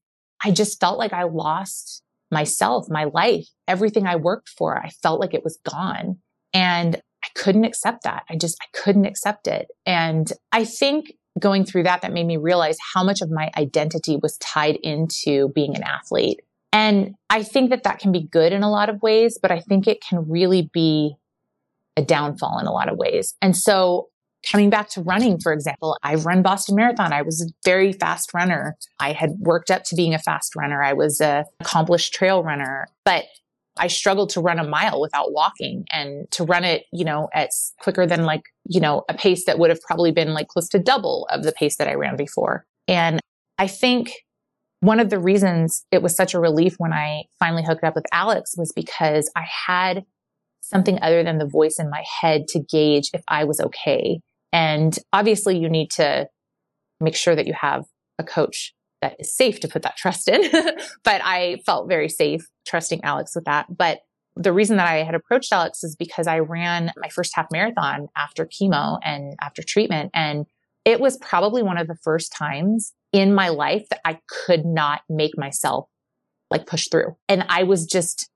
I 0.43 0.51
just 0.51 0.79
felt 0.79 0.97
like 0.97 1.13
I 1.13 1.23
lost 1.23 2.01
myself, 2.31 2.87
my 2.89 3.05
life, 3.05 3.47
everything 3.67 4.07
I 4.07 4.15
worked 4.15 4.49
for. 4.49 4.77
I 4.77 4.89
felt 4.89 5.19
like 5.19 5.33
it 5.33 5.43
was 5.43 5.59
gone. 5.69 6.17
And 6.53 6.95
I 6.95 7.27
couldn't 7.35 7.65
accept 7.65 8.03
that. 8.03 8.23
I 8.29 8.35
just, 8.35 8.57
I 8.61 8.65
couldn't 8.77 9.05
accept 9.05 9.47
it. 9.47 9.67
And 9.85 10.31
I 10.51 10.63
think 10.63 11.13
going 11.39 11.65
through 11.65 11.83
that, 11.83 12.01
that 12.01 12.13
made 12.13 12.25
me 12.25 12.37
realize 12.37 12.77
how 12.93 13.03
much 13.03 13.21
of 13.21 13.29
my 13.29 13.51
identity 13.57 14.17
was 14.21 14.37
tied 14.37 14.77
into 14.77 15.49
being 15.49 15.75
an 15.75 15.83
athlete. 15.83 16.41
And 16.71 17.15
I 17.29 17.43
think 17.43 17.69
that 17.69 17.83
that 17.83 17.99
can 17.99 18.11
be 18.11 18.21
good 18.21 18.53
in 18.53 18.63
a 18.63 18.69
lot 18.69 18.89
of 18.89 19.01
ways, 19.01 19.39
but 19.41 19.51
I 19.51 19.59
think 19.59 19.87
it 19.87 20.01
can 20.01 20.29
really 20.29 20.69
be 20.73 21.15
a 21.97 22.01
downfall 22.01 22.59
in 22.59 22.67
a 22.67 22.71
lot 22.71 22.89
of 22.89 22.97
ways. 22.97 23.35
And 23.41 23.55
so 23.55 24.09
coming 24.49 24.69
back 24.69 24.89
to 24.89 25.01
running, 25.01 25.39
for 25.39 25.51
example, 25.53 25.97
I've 26.03 26.25
run 26.25 26.41
Boston 26.41 26.75
Marathon. 26.75 27.13
I 27.13 27.21
was 27.21 27.41
a 27.41 27.51
very 27.63 27.91
fast 27.91 28.33
runner. 28.33 28.77
I 28.99 29.11
had 29.13 29.31
worked 29.39 29.71
up 29.71 29.83
to 29.85 29.95
being 29.95 30.13
a 30.13 30.19
fast 30.19 30.55
runner. 30.55 30.83
I 30.83 30.93
was 30.93 31.21
a 31.21 31.45
accomplished 31.59 32.13
trail 32.13 32.43
runner, 32.43 32.87
but 33.03 33.25
I 33.77 33.87
struggled 33.87 34.29
to 34.31 34.41
run 34.41 34.59
a 34.59 34.67
mile 34.67 35.01
without 35.01 35.33
walking 35.33 35.85
and 35.91 36.29
to 36.31 36.43
run 36.43 36.63
it, 36.63 36.85
you 36.93 37.03
know, 37.03 37.29
at 37.33 37.49
quicker 37.81 38.05
than 38.05 38.23
like, 38.23 38.43
you 38.65 38.79
know, 38.79 39.03
a 39.09 39.13
pace 39.13 39.45
that 39.45 39.59
would 39.59 39.69
have 39.69 39.81
probably 39.81 40.11
been 40.11 40.33
like 40.33 40.47
close 40.47 40.69
to 40.69 40.79
double 40.79 41.27
of 41.29 41.43
the 41.43 41.51
pace 41.51 41.75
that 41.77 41.87
I 41.87 41.95
ran 41.95 42.15
before. 42.15 42.65
And 42.87 43.19
I 43.57 43.67
think 43.67 44.13
one 44.79 44.99
of 44.99 45.09
the 45.09 45.19
reasons 45.19 45.85
it 45.91 46.01
was 46.01 46.15
such 46.15 46.33
a 46.33 46.39
relief 46.39 46.75
when 46.77 46.93
I 46.93 47.23
finally 47.39 47.63
hooked 47.63 47.83
up 47.83 47.95
with 47.95 48.05
Alex 48.13 48.55
was 48.57 48.71
because 48.73 49.29
I 49.35 49.43
had 49.67 50.05
something 50.61 50.99
other 51.01 51.23
than 51.23 51.37
the 51.37 51.47
voice 51.47 51.77
in 51.79 51.89
my 51.89 52.03
head 52.21 52.47
to 52.49 52.59
gauge 52.59 53.09
if 53.13 53.23
I 53.27 53.43
was 53.43 53.59
okay. 53.59 54.19
And 54.55 54.97
obviously 55.11 55.57
you 55.57 55.69
need 55.69 55.91
to 55.91 56.29
make 57.01 57.17
sure 57.17 57.35
that 57.35 57.45
you 57.45 57.53
have 57.59 57.83
a 58.17 58.23
coach 58.23 58.73
that 59.01 59.17
is 59.19 59.35
safe 59.35 59.59
to 59.59 59.67
put 59.67 59.81
that 59.81 59.97
trust 59.97 60.29
in. 60.29 60.49
but 61.03 61.21
I 61.25 61.57
felt 61.65 61.89
very 61.89 62.07
safe 62.07 62.47
trusting 62.65 63.03
Alex 63.03 63.35
with 63.35 63.43
that. 63.43 63.65
But 63.69 63.99
the 64.37 64.53
reason 64.53 64.77
that 64.77 64.87
I 64.87 65.03
had 65.03 65.13
approached 65.13 65.51
Alex 65.51 65.83
is 65.83 65.97
because 65.97 66.25
I 66.25 66.39
ran 66.39 66.93
my 66.95 67.09
first 67.09 67.33
half 67.35 67.47
marathon 67.51 68.07
after 68.15 68.45
chemo 68.45 68.97
and 69.03 69.33
after 69.41 69.61
treatment. 69.61 70.11
And 70.13 70.45
it 70.85 71.01
was 71.01 71.17
probably 71.17 71.61
one 71.61 71.77
of 71.77 71.87
the 71.87 71.97
first 72.01 72.31
times 72.31 72.93
in 73.11 73.35
my 73.35 73.49
life 73.49 73.83
that 73.89 73.99
I 74.05 74.19
could 74.29 74.65
not 74.65 75.01
make 75.09 75.37
myself 75.37 75.89
like 76.49 76.65
push 76.65 76.87
through. 76.89 77.17
And 77.27 77.43
I 77.49 77.63
was 77.63 77.85
just 77.85 78.29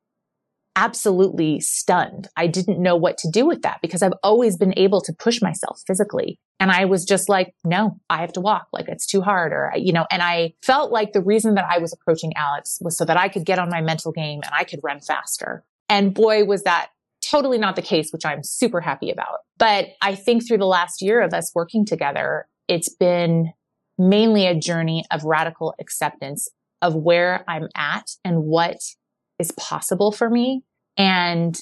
absolutely 0.75 1.59
stunned. 1.59 2.27
I 2.37 2.47
didn't 2.47 2.81
know 2.81 2.95
what 2.95 3.17
to 3.19 3.29
do 3.29 3.45
with 3.45 3.63
that 3.63 3.79
because 3.81 4.01
I've 4.01 4.13
always 4.23 4.57
been 4.57 4.73
able 4.77 5.01
to 5.01 5.13
push 5.13 5.41
myself 5.41 5.81
physically. 5.85 6.39
And 6.59 6.71
I 6.71 6.85
was 6.85 7.05
just 7.05 7.29
like, 7.29 7.53
no, 7.63 7.99
I 8.09 8.21
have 8.21 8.33
to 8.33 8.41
walk. 8.41 8.67
Like 8.71 8.87
it's 8.87 9.05
too 9.05 9.21
hard 9.21 9.51
or, 9.51 9.71
you 9.75 9.93
know, 9.93 10.05
and 10.11 10.21
I 10.21 10.53
felt 10.61 10.91
like 10.91 11.13
the 11.13 11.21
reason 11.21 11.55
that 11.55 11.65
I 11.69 11.79
was 11.79 11.93
approaching 11.93 12.33
Alex 12.35 12.79
was 12.81 12.97
so 12.97 13.05
that 13.05 13.17
I 13.17 13.29
could 13.29 13.45
get 13.45 13.59
on 13.59 13.69
my 13.69 13.81
mental 13.81 14.11
game 14.11 14.41
and 14.43 14.51
I 14.53 14.63
could 14.63 14.79
run 14.83 14.99
faster. 14.99 15.63
And 15.89 16.13
boy, 16.13 16.45
was 16.45 16.63
that 16.63 16.89
totally 17.21 17.57
not 17.57 17.75
the 17.75 17.81
case, 17.81 18.11
which 18.11 18.25
I'm 18.25 18.43
super 18.43 18.81
happy 18.81 19.11
about. 19.11 19.39
But 19.57 19.89
I 20.01 20.15
think 20.15 20.47
through 20.47 20.59
the 20.59 20.65
last 20.65 21.01
year 21.01 21.21
of 21.21 21.33
us 21.33 21.51
working 21.53 21.85
together, 21.85 22.47
it's 22.67 22.93
been 22.93 23.51
mainly 23.97 24.45
a 24.45 24.55
journey 24.55 25.03
of 25.11 25.25
radical 25.25 25.75
acceptance 25.79 26.47
of 26.81 26.95
where 26.95 27.43
I'm 27.47 27.67
at 27.75 28.11
and 28.23 28.43
what 28.43 28.77
is 29.39 29.51
possible 29.51 30.11
for 30.11 30.29
me 30.29 30.63
and 30.97 31.59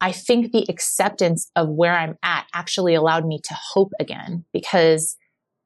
I 0.00 0.12
think 0.12 0.52
the 0.52 0.64
acceptance 0.68 1.50
of 1.56 1.68
where 1.68 1.96
I'm 1.96 2.16
at 2.22 2.46
actually 2.54 2.94
allowed 2.94 3.26
me 3.26 3.40
to 3.44 3.56
hope 3.72 3.90
again 3.98 4.44
because 4.52 5.16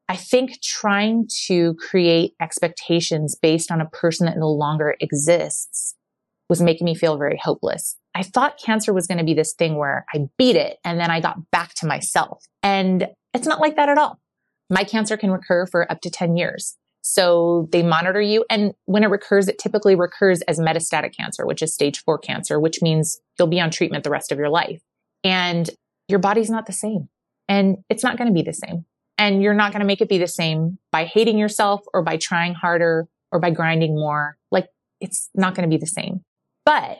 I 0.09 0.15
think 0.15 0.61
trying 0.61 1.27
to 1.47 1.75
create 1.75 2.33
expectations 2.41 3.35
based 3.39 3.71
on 3.71 3.79
a 3.79 3.89
person 3.89 4.25
that 4.25 4.37
no 4.37 4.49
longer 4.49 4.95
exists 4.99 5.95
was 6.49 6.61
making 6.61 6.85
me 6.85 6.95
feel 6.95 7.17
very 7.17 7.39
hopeless. 7.41 7.95
I 8.15 8.23
thought 8.23 8.59
cancer 8.63 8.93
was 8.93 9.07
going 9.07 9.17
to 9.19 9.23
be 9.23 9.33
this 9.33 9.53
thing 9.53 9.77
where 9.77 10.05
I 10.13 10.25
beat 10.37 10.55
it 10.55 10.77
and 10.83 10.99
then 10.99 11.09
I 11.09 11.19
got 11.19 11.49
back 11.51 11.73
to 11.75 11.87
myself. 11.87 12.43
And 12.61 13.07
it's 13.33 13.47
not 13.47 13.61
like 13.61 13.75
that 13.75 13.89
at 13.89 13.97
all. 13.97 14.19
My 14.69 14.83
cancer 14.83 15.15
can 15.15 15.31
recur 15.31 15.67
for 15.67 15.89
up 15.91 16.01
to 16.01 16.09
10 16.09 16.37
years. 16.37 16.75
So 17.03 17.67
they 17.71 17.83
monitor 17.83 18.21
you. 18.21 18.45
And 18.49 18.73
when 18.85 19.03
it 19.03 19.09
recurs, 19.09 19.49
it 19.49 19.59
typically 19.59 19.93
recurs 19.93 20.41
as 20.43 20.57
metastatic 20.57 21.15
cancer, 21.15 21.45
which 21.45 21.61
is 21.61 21.73
stage 21.73 22.01
four 22.01 22.17
cancer, 22.17 22.59
which 22.59 22.81
means 22.81 23.19
you'll 23.37 23.49
be 23.49 23.59
on 23.59 23.71
treatment 23.71 24.05
the 24.05 24.09
rest 24.09 24.31
of 24.31 24.39
your 24.39 24.49
life. 24.49 24.81
And 25.23 25.69
your 26.07 26.19
body's 26.19 26.49
not 26.49 26.65
the 26.65 26.73
same. 26.73 27.09
And 27.49 27.77
it's 27.89 28.03
not 28.03 28.17
going 28.17 28.29
to 28.29 28.33
be 28.33 28.41
the 28.41 28.53
same. 28.53 28.85
And 29.17 29.43
you're 29.43 29.53
not 29.53 29.73
going 29.73 29.81
to 29.81 29.85
make 29.85 29.99
it 29.99 30.07
be 30.07 30.17
the 30.17 30.27
same 30.27 30.79
by 30.91 31.03
hating 31.03 31.37
yourself 31.37 31.81
or 31.93 32.03
by 32.03 32.15
trying 32.15 32.53
harder 32.53 33.07
or 33.33 33.39
by 33.39 33.51
grinding 33.51 33.95
more. 33.95 34.37
Like 34.49 34.67
it's 35.01 35.29
not 35.35 35.55
going 35.55 35.69
to 35.69 35.73
be 35.73 35.79
the 35.79 35.85
same. 35.85 36.21
But 36.65 36.99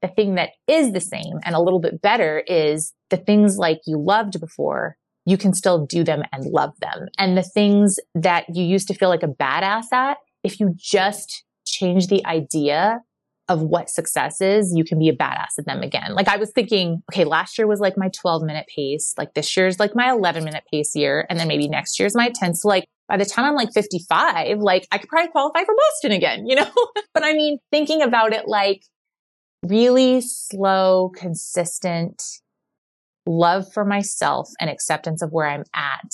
the 0.00 0.08
thing 0.08 0.36
that 0.36 0.50
is 0.68 0.92
the 0.92 1.00
same 1.00 1.40
and 1.44 1.56
a 1.56 1.60
little 1.60 1.80
bit 1.80 2.00
better 2.00 2.38
is 2.38 2.92
the 3.10 3.16
things 3.16 3.58
like 3.58 3.80
you 3.84 3.98
loved 3.98 4.38
before 4.38 4.96
you 5.26 5.36
can 5.36 5.54
still 5.54 5.86
do 5.86 6.04
them 6.04 6.22
and 6.32 6.44
love 6.44 6.78
them. 6.80 7.08
And 7.18 7.36
the 7.36 7.42
things 7.42 7.98
that 8.14 8.44
you 8.54 8.64
used 8.64 8.88
to 8.88 8.94
feel 8.94 9.08
like 9.08 9.22
a 9.22 9.28
badass 9.28 9.92
at, 9.92 10.18
if 10.42 10.60
you 10.60 10.74
just 10.76 11.44
change 11.64 12.08
the 12.08 12.24
idea 12.26 13.00
of 13.48 13.62
what 13.62 13.90
success 13.90 14.40
is, 14.40 14.72
you 14.74 14.84
can 14.84 14.98
be 14.98 15.08
a 15.08 15.16
badass 15.16 15.58
at 15.58 15.66
them 15.66 15.82
again. 15.82 16.14
Like 16.14 16.28
I 16.28 16.36
was 16.36 16.50
thinking, 16.50 17.02
okay, 17.12 17.24
last 17.24 17.58
year 17.58 17.66
was 17.66 17.80
like 17.80 17.94
my 17.96 18.08
12 18.08 18.42
minute 18.42 18.66
pace. 18.74 19.14
Like 19.18 19.34
this 19.34 19.54
year's 19.56 19.78
like 19.78 19.94
my 19.94 20.10
11 20.10 20.44
minute 20.44 20.64
pace 20.70 20.94
year. 20.96 21.26
And 21.28 21.38
then 21.38 21.48
maybe 21.48 21.68
next 21.68 21.98
year's 21.98 22.14
my 22.14 22.30
10. 22.34 22.54
So 22.54 22.68
like 22.68 22.86
by 23.08 23.18
the 23.18 23.26
time 23.26 23.44
I'm 23.44 23.54
like 23.54 23.72
55, 23.72 24.58
like 24.60 24.86
I 24.90 24.98
could 24.98 25.08
probably 25.08 25.30
qualify 25.30 25.64
for 25.64 25.74
Boston 25.74 26.12
again, 26.12 26.46
you 26.46 26.56
know? 26.56 26.70
but 27.14 27.22
I 27.22 27.34
mean, 27.34 27.58
thinking 27.70 28.00
about 28.00 28.32
it 28.32 28.48
like 28.48 28.82
really 29.62 30.22
slow, 30.22 31.10
consistent, 31.14 32.22
love 33.26 33.72
for 33.72 33.84
myself 33.84 34.50
and 34.60 34.70
acceptance 34.70 35.22
of 35.22 35.32
where 35.32 35.46
I'm 35.46 35.64
at. 35.74 36.12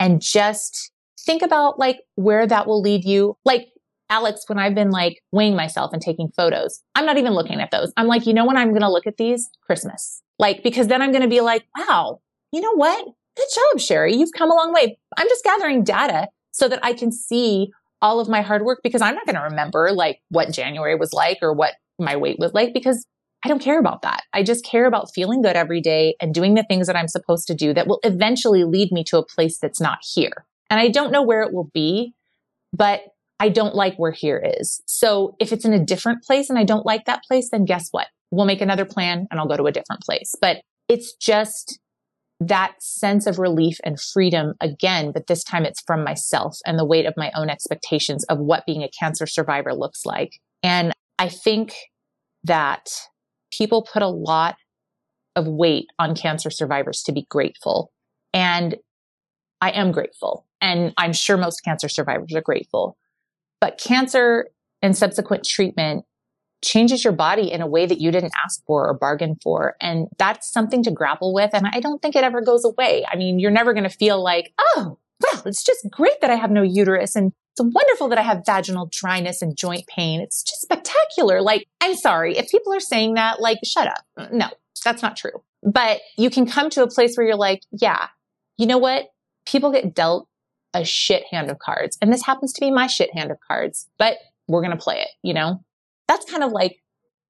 And 0.00 0.20
just 0.20 0.90
think 1.20 1.42
about 1.42 1.78
like 1.78 2.00
where 2.14 2.46
that 2.46 2.66
will 2.66 2.80
lead 2.80 3.04
you. 3.04 3.36
Like 3.44 3.68
Alex, 4.10 4.44
when 4.46 4.58
I've 4.58 4.74
been 4.74 4.90
like 4.90 5.22
weighing 5.32 5.54
myself 5.54 5.92
and 5.92 6.00
taking 6.00 6.30
photos, 6.36 6.82
I'm 6.94 7.04
not 7.04 7.18
even 7.18 7.34
looking 7.34 7.60
at 7.60 7.70
those. 7.70 7.92
I'm 7.96 8.06
like, 8.06 8.26
you 8.26 8.32
know 8.32 8.46
when 8.46 8.56
I'm 8.56 8.70
going 8.70 8.82
to 8.82 8.90
look 8.90 9.06
at 9.06 9.18
these? 9.18 9.48
Christmas. 9.66 10.22
Like, 10.38 10.62
because 10.62 10.86
then 10.86 11.02
I'm 11.02 11.10
going 11.10 11.22
to 11.22 11.28
be 11.28 11.40
like, 11.40 11.64
wow, 11.76 12.20
you 12.52 12.60
know 12.60 12.74
what? 12.74 13.04
Good 13.36 13.48
job, 13.54 13.80
Shari. 13.80 14.14
You've 14.14 14.32
come 14.36 14.50
a 14.50 14.54
long 14.54 14.72
way. 14.72 14.98
I'm 15.16 15.28
just 15.28 15.44
gathering 15.44 15.84
data 15.84 16.28
so 16.52 16.68
that 16.68 16.80
I 16.82 16.92
can 16.92 17.12
see 17.12 17.70
all 18.00 18.20
of 18.20 18.28
my 18.28 18.40
hard 18.40 18.62
work 18.62 18.80
because 18.82 19.02
I'm 19.02 19.14
not 19.14 19.26
going 19.26 19.36
to 19.36 19.42
remember 19.42 19.90
like 19.92 20.20
what 20.30 20.52
January 20.52 20.94
was 20.94 21.12
like 21.12 21.38
or 21.42 21.52
what 21.52 21.74
my 21.98 22.16
weight 22.16 22.38
was 22.38 22.52
like 22.54 22.72
because 22.72 23.04
I 23.44 23.48
don't 23.48 23.62
care 23.62 23.78
about 23.78 24.02
that. 24.02 24.22
I 24.32 24.42
just 24.42 24.64
care 24.64 24.86
about 24.86 25.14
feeling 25.14 25.42
good 25.42 25.56
every 25.56 25.80
day 25.80 26.16
and 26.20 26.34
doing 26.34 26.54
the 26.54 26.64
things 26.68 26.86
that 26.88 26.96
I'm 26.96 27.08
supposed 27.08 27.46
to 27.46 27.54
do 27.54 27.72
that 27.74 27.86
will 27.86 28.00
eventually 28.02 28.64
lead 28.64 28.90
me 28.90 29.04
to 29.04 29.18
a 29.18 29.24
place 29.24 29.58
that's 29.58 29.80
not 29.80 29.98
here. 30.02 30.44
And 30.70 30.80
I 30.80 30.88
don't 30.88 31.12
know 31.12 31.22
where 31.22 31.42
it 31.42 31.52
will 31.52 31.70
be, 31.72 32.14
but 32.72 33.02
I 33.40 33.48
don't 33.48 33.74
like 33.74 33.96
where 33.96 34.12
here 34.12 34.42
is. 34.44 34.82
So 34.86 35.36
if 35.38 35.52
it's 35.52 35.64
in 35.64 35.72
a 35.72 35.84
different 35.84 36.24
place 36.24 36.50
and 36.50 36.58
I 36.58 36.64
don't 36.64 36.84
like 36.84 37.04
that 37.04 37.22
place, 37.28 37.50
then 37.50 37.64
guess 37.64 37.88
what? 37.92 38.08
We'll 38.30 38.46
make 38.46 38.60
another 38.60 38.84
plan 38.84 39.28
and 39.30 39.38
I'll 39.38 39.46
go 39.46 39.56
to 39.56 39.66
a 39.66 39.72
different 39.72 40.02
place. 40.02 40.34
But 40.40 40.58
it's 40.88 41.14
just 41.14 41.78
that 42.40 42.74
sense 42.80 43.26
of 43.26 43.38
relief 43.38 43.78
and 43.84 44.00
freedom 44.00 44.54
again, 44.60 45.12
but 45.12 45.26
this 45.26 45.42
time 45.44 45.64
it's 45.64 45.82
from 45.82 46.04
myself 46.04 46.58
and 46.66 46.78
the 46.78 46.86
weight 46.86 47.06
of 47.06 47.14
my 47.16 47.30
own 47.36 47.50
expectations 47.50 48.24
of 48.24 48.38
what 48.38 48.66
being 48.66 48.82
a 48.82 48.90
cancer 48.98 49.26
survivor 49.26 49.74
looks 49.74 50.04
like. 50.04 50.40
And 50.62 50.92
I 51.18 51.28
think 51.28 51.74
that 52.44 52.90
people 53.50 53.82
put 53.82 54.02
a 54.02 54.08
lot 54.08 54.56
of 55.36 55.46
weight 55.46 55.86
on 55.98 56.14
cancer 56.14 56.50
survivors 56.50 57.02
to 57.04 57.12
be 57.12 57.26
grateful. 57.30 57.92
And 58.34 58.76
I 59.60 59.70
am 59.70 59.92
grateful. 59.92 60.46
And 60.60 60.92
I'm 60.96 61.12
sure 61.12 61.36
most 61.36 61.60
cancer 61.60 61.88
survivors 61.88 62.34
are 62.34 62.40
grateful. 62.40 62.96
But 63.60 63.78
cancer 63.78 64.48
and 64.82 64.96
subsequent 64.96 65.44
treatment 65.44 66.04
changes 66.62 67.04
your 67.04 67.12
body 67.12 67.52
in 67.52 67.60
a 67.60 67.66
way 67.66 67.86
that 67.86 68.00
you 68.00 68.10
didn't 68.10 68.32
ask 68.44 68.64
for 68.66 68.88
or 68.88 68.94
bargain 68.94 69.36
for. 69.42 69.76
And 69.80 70.08
that's 70.18 70.50
something 70.50 70.82
to 70.82 70.90
grapple 70.90 71.32
with. 71.32 71.50
And 71.54 71.66
I 71.72 71.80
don't 71.80 72.02
think 72.02 72.16
it 72.16 72.24
ever 72.24 72.40
goes 72.40 72.64
away. 72.64 73.04
I 73.08 73.16
mean, 73.16 73.38
you're 73.38 73.50
never 73.50 73.72
going 73.72 73.84
to 73.84 73.90
feel 73.90 74.22
like, 74.22 74.52
oh, 74.58 74.98
well, 75.22 75.42
it's 75.46 75.62
just 75.62 75.88
great 75.90 76.20
that 76.20 76.30
I 76.30 76.36
have 76.36 76.50
no 76.50 76.62
uterus 76.62 77.16
and 77.16 77.32
it's 77.58 77.74
wonderful 77.74 78.08
that 78.08 78.18
I 78.18 78.22
have 78.22 78.42
vaginal 78.46 78.88
dryness 78.90 79.42
and 79.42 79.56
joint 79.56 79.86
pain. 79.86 80.20
It's 80.20 80.42
just 80.42 80.62
spectacular. 80.62 81.42
Like, 81.42 81.66
I'm 81.80 81.94
sorry. 81.94 82.36
If 82.36 82.50
people 82.50 82.72
are 82.72 82.80
saying 82.80 83.14
that, 83.14 83.40
like, 83.40 83.58
shut 83.64 83.88
up. 83.88 84.30
No, 84.32 84.48
that's 84.84 85.02
not 85.02 85.16
true. 85.16 85.42
But 85.62 86.00
you 86.16 86.30
can 86.30 86.46
come 86.46 86.70
to 86.70 86.82
a 86.82 86.88
place 86.88 87.16
where 87.16 87.26
you're 87.26 87.36
like, 87.36 87.62
yeah, 87.72 88.08
you 88.56 88.66
know 88.66 88.78
what? 88.78 89.06
People 89.46 89.72
get 89.72 89.94
dealt 89.94 90.28
a 90.74 90.84
shit 90.84 91.24
hand 91.30 91.50
of 91.50 91.58
cards. 91.58 91.98
And 92.00 92.12
this 92.12 92.24
happens 92.24 92.52
to 92.52 92.60
be 92.60 92.70
my 92.70 92.86
shit 92.86 93.12
hand 93.14 93.30
of 93.30 93.38
cards, 93.46 93.88
but 93.98 94.18
we're 94.46 94.62
going 94.62 94.76
to 94.76 94.82
play 94.82 95.00
it, 95.00 95.08
you 95.22 95.34
know? 95.34 95.64
That's 96.06 96.30
kind 96.30 96.42
of 96.42 96.52
like, 96.52 96.82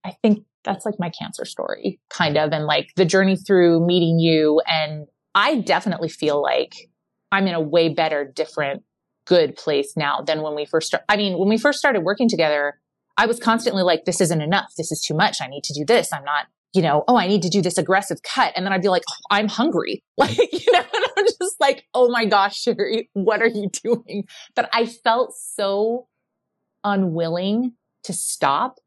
I 0.04 0.16
think 0.22 0.44
that's 0.64 0.84
like 0.84 0.96
my 0.98 1.10
cancer 1.10 1.44
story, 1.44 2.00
kind 2.10 2.36
of, 2.36 2.52
and 2.52 2.66
like 2.66 2.90
the 2.96 3.04
journey 3.04 3.36
through 3.36 3.84
meeting 3.86 4.18
you. 4.18 4.60
And 4.66 5.06
I 5.34 5.56
definitely 5.60 6.08
feel 6.08 6.42
like 6.42 6.74
I'm 7.32 7.46
in 7.46 7.54
a 7.54 7.60
way 7.60 7.88
better, 7.88 8.24
different 8.24 8.82
good 9.28 9.54
place 9.56 9.92
now 9.94 10.22
than 10.22 10.42
when 10.42 10.54
we 10.54 10.64
first. 10.64 10.94
I 11.08 11.16
mean, 11.16 11.38
when 11.38 11.48
we 11.48 11.58
first 11.58 11.78
started 11.78 12.00
working 12.00 12.28
together, 12.28 12.80
I 13.18 13.26
was 13.26 13.38
constantly 13.38 13.82
like, 13.82 14.06
this 14.06 14.20
isn't 14.22 14.40
enough. 14.40 14.72
This 14.76 14.90
is 14.90 15.02
too 15.02 15.14
much. 15.14 15.42
I 15.42 15.46
need 15.46 15.64
to 15.64 15.74
do 15.74 15.84
this. 15.84 16.12
I'm 16.12 16.24
not, 16.24 16.46
you 16.72 16.80
know, 16.80 17.04
oh, 17.06 17.18
I 17.18 17.26
need 17.26 17.42
to 17.42 17.50
do 17.50 17.60
this 17.60 17.76
aggressive 17.76 18.22
cut. 18.22 18.54
And 18.56 18.64
then 18.64 18.72
I'd 18.72 18.80
be 18.80 18.88
like, 18.88 19.02
oh, 19.08 19.14
I'm 19.30 19.48
hungry. 19.48 20.02
Like, 20.16 20.36
you 20.36 20.72
know, 20.72 20.80
and 20.80 21.04
I'm 21.16 21.26
just 21.26 21.56
like, 21.60 21.84
oh 21.94 22.08
my 22.08 22.24
gosh, 22.24 22.62
Shari, 22.62 23.10
what 23.12 23.40
are 23.42 23.46
you 23.48 23.68
doing? 23.84 24.24
But 24.56 24.70
I 24.72 24.86
felt 24.86 25.34
so 25.36 26.08
unwilling 26.82 27.74
to 28.04 28.12
stop 28.12 28.78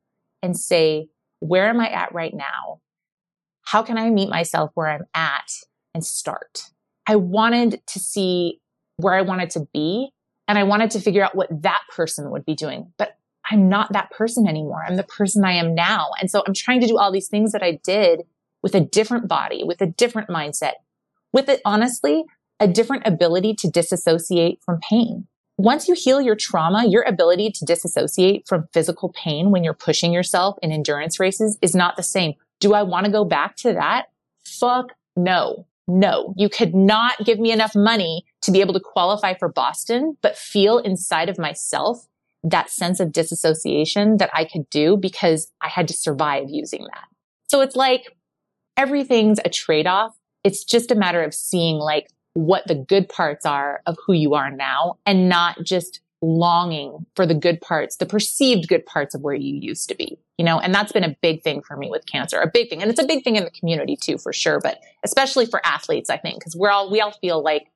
and 0.42 0.58
say, 0.58 1.08
where 1.40 1.70
am 1.70 1.80
I 1.80 1.88
at 1.88 2.14
right 2.14 2.34
now? 2.34 2.82
How 3.64 3.84
can 3.84 3.98
I 3.98 4.10
meet 4.10 4.30
myself 4.30 4.72
where 4.74 4.88
I'm 4.88 5.06
at 5.14 5.52
and 5.94 6.04
start? 6.04 6.72
I 7.08 7.16
wanted 7.16 7.82
to 7.88 8.00
see 8.00 8.60
where 8.98 9.14
I 9.14 9.22
wanted 9.22 9.52
to 9.52 9.68
be 9.74 10.12
and 10.52 10.60
I 10.60 10.64
wanted 10.64 10.92
to 10.92 11.00
figure 11.00 11.24
out 11.24 11.34
what 11.34 11.48
that 11.62 11.80
person 11.96 12.30
would 12.30 12.44
be 12.44 12.56
doing. 12.56 12.92
But 12.98 13.18
I'm 13.50 13.70
not 13.70 13.94
that 13.94 14.12
person 14.12 14.50
anymore. 14.50 14.84
I'm 14.86 14.98
the 14.98 15.04
person 15.04 15.46
I 15.46 15.54
am 15.54 15.74
now. 15.74 16.10
And 16.20 16.30
so 16.30 16.44
I'm 16.46 16.54
trying 16.54 16.82
to 16.82 16.88
do 16.88 16.98
all 16.98 17.10
these 17.10 17.30
things 17.30 17.54
that 17.54 17.64
I 17.64 17.80
did 17.86 18.24
with 18.62 18.76
a 18.76 18.82
different 18.82 19.30
body, 19.30 19.64
with 19.64 19.80
a 19.80 19.86
different 19.86 20.28
mindset, 20.28 20.74
with 21.32 21.48
it, 21.48 21.62
honestly, 21.64 22.26
a 22.60 22.68
different 22.68 23.08
ability 23.08 23.54
to 23.60 23.70
disassociate 23.70 24.60
from 24.66 24.82
pain. 24.82 25.26
Once 25.58 25.88
you 25.88 25.96
heal 25.98 26.20
your 26.20 26.36
trauma, 26.36 26.86
your 26.86 27.04
ability 27.04 27.52
to 27.52 27.64
disassociate 27.64 28.46
from 28.46 28.68
physical 28.74 29.14
pain 29.16 29.52
when 29.52 29.64
you're 29.64 29.74
pushing 29.74 30.12
yourself 30.12 30.58
in 30.62 30.74
endurance 30.74 31.18
races 31.18 31.58
is 31.62 31.74
not 31.74 31.96
the 31.96 32.04
same. 32.04 32.34
Do 32.60 32.74
I 32.74 32.84
want 32.84 33.06
to 33.06 33.12
go 33.12 33.24
back 33.24 33.56
to 33.58 33.72
that? 33.72 34.08
Fuck 34.44 34.88
no. 35.16 35.66
No, 35.88 36.34
you 36.36 36.50
could 36.50 36.76
not 36.76 37.18
give 37.24 37.40
me 37.40 37.54
enough 37.54 37.74
money 37.74 38.26
to 38.42 38.52
be 38.52 38.62
able 38.62 38.74
to 38.74 38.80
qualify 38.80 39.34
for 39.34 39.50
Boston, 39.50 40.18
but 40.22 40.38
feel 40.38 40.80
inside 40.80 41.30
of 41.30 41.38
myself 41.38 42.08
that 42.44 42.70
sense 42.70 43.00
of 43.00 43.12
disassociation 43.12 44.18
that 44.18 44.32
I 44.34 44.46
could 44.46 44.70
do 44.70 44.98
because 44.98 45.52
I 45.62 45.70
had 45.70 45.88
to 45.90 45.94
survive 45.94 46.46
using 46.50 46.82
that. 46.82 47.06
So 47.48 47.62
it's 47.62 47.76
like 47.76 48.16
everything's 48.78 49.40
a 49.44 49.50
trade 49.50 49.86
off. 49.86 50.18
It's 50.44 50.64
just 50.64 50.90
a 50.90 50.96
matter 50.96 51.22
of 51.22 51.34
seeing 51.34 51.78
like 51.78 52.10
what 52.34 52.66
the 52.68 52.76
good 52.76 53.10
parts 53.10 53.46
are 53.46 53.82
of 53.86 53.98
who 54.06 54.14
you 54.14 54.34
are 54.34 54.50
now 54.50 54.98
and 55.06 55.30
not 55.30 55.62
just 55.64 56.00
longing 56.24 57.06
for 57.16 57.26
the 57.26 57.34
good 57.34 57.60
parts, 57.62 57.98
the 57.98 58.06
perceived 58.06 58.68
good 58.68 58.86
parts 58.86 59.16
of 59.16 59.22
where 59.22 59.36
you 59.36 59.56
used 59.56 59.90
to 59.90 59.96
be, 59.96 60.20
you 60.38 60.46
know, 60.46 60.60
and 60.60 60.74
that's 60.74 60.92
been 60.92 61.04
a 61.04 61.16
big 61.22 61.42
thing 61.42 61.62
for 61.62 61.76
me 61.76 61.90
with 61.90 62.06
cancer, 62.06 62.40
a 62.40 62.50
big 62.50 62.70
thing. 62.70 62.82
And 62.82 62.92
it's 62.92 63.02
a 63.02 63.06
big 63.06 63.24
thing 63.24 63.36
in 63.36 63.44
the 63.44 63.52
community 63.52 63.96
too, 63.96 64.18
for 64.18 64.32
sure, 64.32 64.60
but 64.60 64.80
especially 65.04 65.46
for 65.46 65.66
athletes, 65.66 66.10
I 66.10 66.18
think, 66.18 66.40
because 66.40 66.56
we're 66.56 66.70
all, 66.70 66.92
we 66.92 67.02
all 67.02 67.12
feel 67.12 67.44
like 67.44 67.68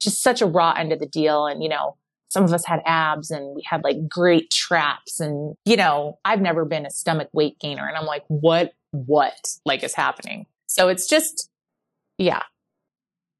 just 0.00 0.22
such 0.22 0.40
a 0.40 0.46
raw 0.46 0.72
end 0.72 0.92
of 0.92 0.98
the 0.98 1.06
deal. 1.06 1.46
And, 1.46 1.62
you 1.62 1.68
know, 1.68 1.96
some 2.28 2.44
of 2.44 2.52
us 2.52 2.64
had 2.64 2.80
abs 2.86 3.30
and 3.30 3.54
we 3.56 3.62
had 3.62 3.82
like 3.84 4.08
great 4.08 4.50
traps 4.50 5.20
and, 5.20 5.56
you 5.64 5.76
know, 5.76 6.18
I've 6.24 6.40
never 6.40 6.64
been 6.64 6.86
a 6.86 6.90
stomach 6.90 7.28
weight 7.32 7.58
gainer. 7.58 7.86
And 7.86 7.96
I'm 7.96 8.06
like, 8.06 8.24
what, 8.28 8.72
what 8.92 9.34
like 9.64 9.82
is 9.82 9.94
happening? 9.94 10.46
So 10.66 10.88
it's 10.88 11.08
just, 11.08 11.50
yeah, 12.18 12.42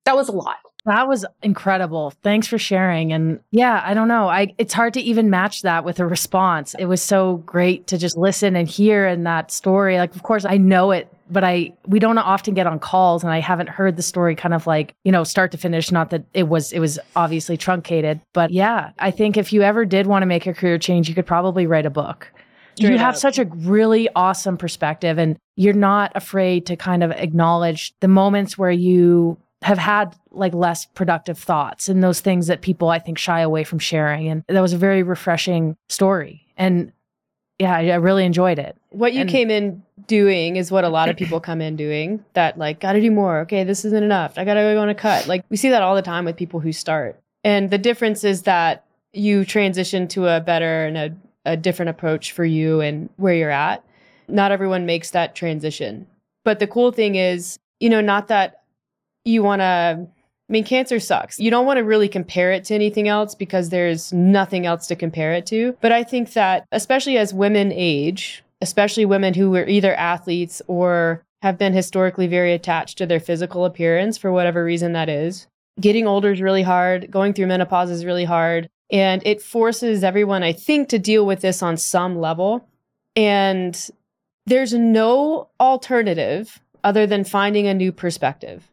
that 0.04 0.16
was 0.16 0.28
a 0.28 0.32
lot. 0.32 0.56
That 0.86 1.06
was 1.08 1.26
incredible. 1.42 2.10
Thanks 2.22 2.46
for 2.46 2.58
sharing. 2.58 3.12
And 3.12 3.40
yeah, 3.50 3.82
I 3.84 3.94
don't 3.94 4.08
know. 4.08 4.28
I 4.28 4.54
it's 4.56 4.72
hard 4.72 4.94
to 4.94 5.00
even 5.00 5.28
match 5.28 5.62
that 5.62 5.84
with 5.84 6.00
a 6.00 6.06
response. 6.06 6.74
It 6.78 6.86
was 6.86 7.02
so 7.02 7.36
great 7.36 7.86
to 7.88 7.98
just 7.98 8.16
listen 8.16 8.56
and 8.56 8.66
hear 8.66 9.06
in 9.06 9.24
that 9.24 9.50
story. 9.50 9.98
Like 9.98 10.14
of 10.14 10.22
course 10.22 10.44
I 10.44 10.56
know 10.56 10.90
it, 10.90 11.12
but 11.30 11.44
I 11.44 11.72
we 11.86 11.98
don't 11.98 12.18
often 12.18 12.54
get 12.54 12.66
on 12.66 12.78
calls 12.78 13.22
and 13.22 13.32
I 13.32 13.40
haven't 13.40 13.68
heard 13.68 13.96
the 13.96 14.02
story 14.02 14.34
kind 14.34 14.54
of 14.54 14.66
like, 14.66 14.94
you 15.04 15.12
know, 15.12 15.24
start 15.24 15.52
to 15.52 15.58
finish, 15.58 15.90
not 15.90 16.10
that 16.10 16.24
it 16.34 16.48
was 16.48 16.72
it 16.72 16.80
was 16.80 16.98
obviously 17.16 17.56
truncated. 17.56 18.20
But 18.32 18.50
yeah, 18.50 18.90
I 18.98 19.10
think 19.10 19.36
if 19.36 19.52
you 19.52 19.62
ever 19.62 19.84
did 19.84 20.06
want 20.06 20.22
to 20.22 20.26
make 20.26 20.46
a 20.46 20.54
career 20.54 20.78
change, 20.78 21.08
you 21.08 21.14
could 21.14 21.26
probably 21.26 21.66
write 21.66 21.86
a 21.86 21.90
book. 21.90 22.28
Straight 22.76 22.92
you 22.92 22.98
have 22.98 23.14
up. 23.14 23.20
such 23.20 23.38
a 23.38 23.44
really 23.44 24.08
awesome 24.14 24.56
perspective 24.56 25.18
and 25.18 25.36
you're 25.56 25.74
not 25.74 26.12
afraid 26.14 26.66
to 26.66 26.76
kind 26.76 27.02
of 27.02 27.10
acknowledge 27.10 27.92
the 28.00 28.08
moments 28.08 28.56
where 28.56 28.70
you 28.70 29.36
have 29.62 29.78
had 29.78 30.16
like 30.30 30.54
less 30.54 30.86
productive 30.86 31.38
thoughts 31.38 31.88
and 31.88 32.02
those 32.02 32.20
things 32.20 32.46
that 32.46 32.62
people 32.62 32.88
I 32.88 32.98
think 32.98 33.18
shy 33.18 33.40
away 33.40 33.64
from 33.64 33.78
sharing. 33.78 34.28
And 34.28 34.42
that 34.48 34.60
was 34.60 34.72
a 34.72 34.78
very 34.78 35.02
refreshing 35.02 35.76
story. 35.88 36.46
And 36.56 36.92
yeah, 37.58 37.76
I, 37.76 37.88
I 37.88 37.96
really 37.96 38.24
enjoyed 38.24 38.58
it. 38.58 38.76
What 38.90 39.12
you 39.12 39.22
and, 39.22 39.30
came 39.30 39.50
in 39.50 39.82
doing 40.06 40.56
is 40.56 40.70
what 40.70 40.84
a 40.84 40.88
lot 40.88 41.08
of 41.08 41.16
people 41.16 41.40
come 41.48 41.60
in 41.60 41.76
doing 41.76 42.24
that 42.34 42.58
like, 42.58 42.80
gotta 42.80 43.00
do 43.00 43.10
more. 43.10 43.40
Okay, 43.40 43.64
this 43.64 43.84
isn't 43.84 44.02
enough. 44.02 44.36
I 44.36 44.44
gotta 44.44 44.60
go 44.60 44.80
on 44.80 44.88
a 44.88 44.94
cut. 44.94 45.26
Like 45.26 45.44
we 45.48 45.56
see 45.56 45.70
that 45.70 45.82
all 45.82 45.94
the 45.94 46.02
time 46.02 46.24
with 46.24 46.36
people 46.36 46.60
who 46.60 46.72
start. 46.72 47.18
And 47.44 47.70
the 47.70 47.78
difference 47.78 48.24
is 48.24 48.42
that 48.42 48.84
you 49.12 49.44
transition 49.44 50.08
to 50.08 50.28
a 50.28 50.40
better 50.40 50.84
and 50.84 50.96
a, 50.96 51.16
a 51.44 51.56
different 51.56 51.90
approach 51.90 52.32
for 52.32 52.44
you 52.44 52.80
and 52.80 53.08
where 53.16 53.34
you're 53.34 53.50
at. 53.50 53.84
Not 54.28 54.52
everyone 54.52 54.86
makes 54.86 55.10
that 55.10 55.34
transition. 55.34 56.06
But 56.44 56.58
the 56.58 56.66
cool 56.66 56.92
thing 56.92 57.16
is, 57.16 57.58
you 57.80 57.90
know, 57.90 58.00
not 58.00 58.28
that 58.28 58.62
you 59.24 59.42
want 59.42 59.60
to 59.60 60.06
I 60.50 60.52
mean, 60.52 60.64
cancer 60.64 60.98
sucks. 60.98 61.38
You 61.38 61.48
don't 61.48 61.64
want 61.64 61.76
to 61.76 61.84
really 61.84 62.08
compare 62.08 62.50
it 62.50 62.64
to 62.64 62.74
anything 62.74 63.06
else 63.06 63.36
because 63.36 63.68
there's 63.68 64.12
nothing 64.12 64.66
else 64.66 64.88
to 64.88 64.96
compare 64.96 65.32
it 65.32 65.46
to. 65.46 65.76
But 65.80 65.92
I 65.92 66.02
think 66.02 66.32
that, 66.32 66.66
especially 66.72 67.18
as 67.18 67.32
women 67.32 67.70
age, 67.72 68.42
especially 68.60 69.04
women 69.04 69.34
who 69.34 69.50
were 69.50 69.66
either 69.66 69.94
athletes 69.94 70.60
or 70.66 71.22
have 71.42 71.58
been 71.58 71.72
historically 71.72 72.26
very 72.26 72.52
attached 72.52 72.98
to 72.98 73.06
their 73.06 73.20
physical 73.20 73.64
appearance 73.64 74.18
for 74.18 74.30
whatever 74.30 74.64
reason 74.64 74.92
that 74.92 75.08
is, 75.08 75.46
getting 75.80 76.06
older 76.06 76.32
is 76.32 76.42
really 76.42 76.62
hard. 76.62 77.10
Going 77.10 77.32
through 77.32 77.46
menopause 77.46 77.90
is 77.90 78.04
really 78.04 78.24
hard. 78.24 78.68
And 78.92 79.22
it 79.24 79.40
forces 79.40 80.04
everyone, 80.04 80.42
I 80.42 80.52
think, 80.52 80.88
to 80.88 80.98
deal 80.98 81.24
with 81.24 81.40
this 81.40 81.62
on 81.62 81.76
some 81.76 82.18
level. 82.18 82.68
And 83.16 83.88
there's 84.46 84.74
no 84.74 85.48
alternative 85.58 86.60
other 86.82 87.06
than 87.06 87.24
finding 87.24 87.66
a 87.66 87.74
new 87.74 87.92
perspective. 87.92 88.68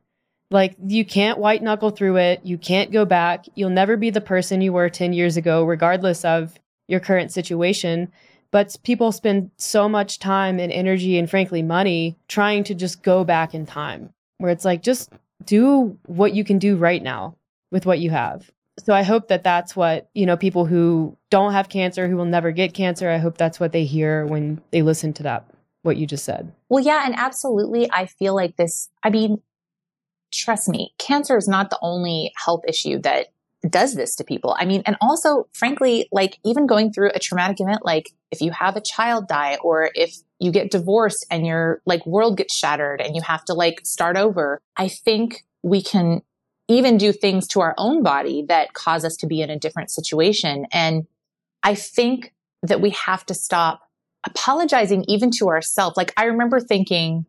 Like 0.49 0.75
you 0.83 1.05
can't 1.05 1.39
white 1.39 1.61
knuckle 1.61 1.91
through 1.91 2.17
it. 2.17 2.41
You 2.43 2.57
can't 2.57 2.91
go 2.91 3.05
back. 3.05 3.45
You'll 3.55 3.69
never 3.69 3.97
be 3.97 4.09
the 4.09 4.21
person 4.21 4.61
you 4.61 4.73
were 4.73 4.89
10 4.89 5.13
years 5.13 5.37
ago, 5.37 5.63
regardless 5.63 6.23
of 6.25 6.57
your 6.87 6.99
current 6.99 7.31
situation. 7.31 8.11
But 8.51 8.75
people 8.83 9.11
spend 9.11 9.51
so 9.57 9.89
much 9.89 10.19
time 10.19 10.59
and 10.59 10.71
energy 10.71 11.17
and 11.17 11.29
frankly 11.29 11.61
money 11.61 12.17
trying 12.27 12.63
to 12.65 12.75
just 12.75 13.03
go 13.03 13.23
back 13.23 13.53
in 13.53 13.65
time 13.65 14.13
where 14.37 14.51
it's 14.51 14.65
like, 14.65 14.81
just 14.81 15.11
do 15.45 15.97
what 16.05 16.33
you 16.33 16.43
can 16.43 16.59
do 16.59 16.75
right 16.75 17.01
now 17.01 17.35
with 17.71 17.85
what 17.85 17.99
you 17.99 18.09
have. 18.09 18.49
So 18.79 18.93
I 18.93 19.01
hope 19.01 19.27
that 19.29 19.43
that's 19.43 19.75
what, 19.75 20.09
you 20.13 20.25
know, 20.25 20.37
people 20.37 20.65
who 20.65 21.17
don't 21.31 21.53
have 21.53 21.69
cancer, 21.69 22.07
who 22.07 22.15
will 22.15 22.25
never 22.25 22.51
get 22.51 22.73
cancer, 22.73 23.09
I 23.09 23.17
hope 23.17 23.37
that's 23.37 23.59
what 23.59 23.71
they 23.71 23.85
hear 23.85 24.25
when 24.25 24.61
they 24.71 24.83
listen 24.83 25.13
to 25.13 25.23
that, 25.23 25.49
what 25.81 25.97
you 25.97 26.05
just 26.05 26.25
said. 26.25 26.51
Well, 26.69 26.83
yeah. 26.83 27.03
And 27.05 27.15
absolutely. 27.17 27.89
I 27.91 28.05
feel 28.05 28.35
like 28.35 28.55
this, 28.55 28.89
I 29.03 29.09
mean, 29.09 29.41
trust 30.31 30.69
me, 30.69 30.93
cancer 30.99 31.37
is 31.37 31.47
not 31.47 31.71
the 31.71 31.79
only 31.81 32.31
health 32.45 32.61
issue 32.67 32.99
that 33.01 33.27
does 33.71 33.95
this 33.95 34.15
to 34.15 34.23
people. 34.23 34.55
I 34.59 34.65
mean, 34.65 34.83
and 34.85 34.97
also, 35.01 35.47
frankly, 35.53 36.07
like 36.11 36.39
even 36.45 36.67
going 36.67 36.91
through 36.91 37.11
a 37.13 37.19
traumatic 37.19 37.59
event, 37.59 37.85
like 37.85 38.11
if 38.31 38.41
you 38.41 38.51
have 38.51 38.75
a 38.75 38.81
child 38.81 39.27
die 39.27 39.57
or 39.63 39.91
if 39.95 40.15
you 40.39 40.51
get 40.51 40.71
divorced 40.71 41.25
and 41.31 41.45
your 41.45 41.81
like 41.85 42.05
world 42.05 42.37
gets 42.37 42.55
shattered 42.55 43.01
and 43.01 43.15
you 43.15 43.21
have 43.21 43.43
to 43.45 43.53
like 43.53 43.81
start 43.83 44.17
over, 44.17 44.61
I 44.75 44.87
think 44.87 45.43
we 45.63 45.81
can 45.81 46.21
even 46.67 46.97
do 46.97 47.11
things 47.11 47.47
to 47.47 47.61
our 47.61 47.73
own 47.77 48.03
body 48.03 48.45
that 48.49 48.73
cause 48.73 49.05
us 49.05 49.15
to 49.17 49.27
be 49.27 49.41
in 49.41 49.49
a 49.49 49.57
different 49.57 49.89
situation. 49.89 50.65
And 50.71 51.07
I 51.63 51.75
think 51.75 52.33
that 52.63 52.81
we 52.81 52.91
have 52.91 53.25
to 53.27 53.33
stop 53.33 53.81
apologizing 54.25 55.05
even 55.07 55.31
to 55.31 55.47
ourselves. 55.47 55.95
Like 55.95 56.13
I 56.17 56.25
remember 56.25 56.59
thinking, 56.59 57.25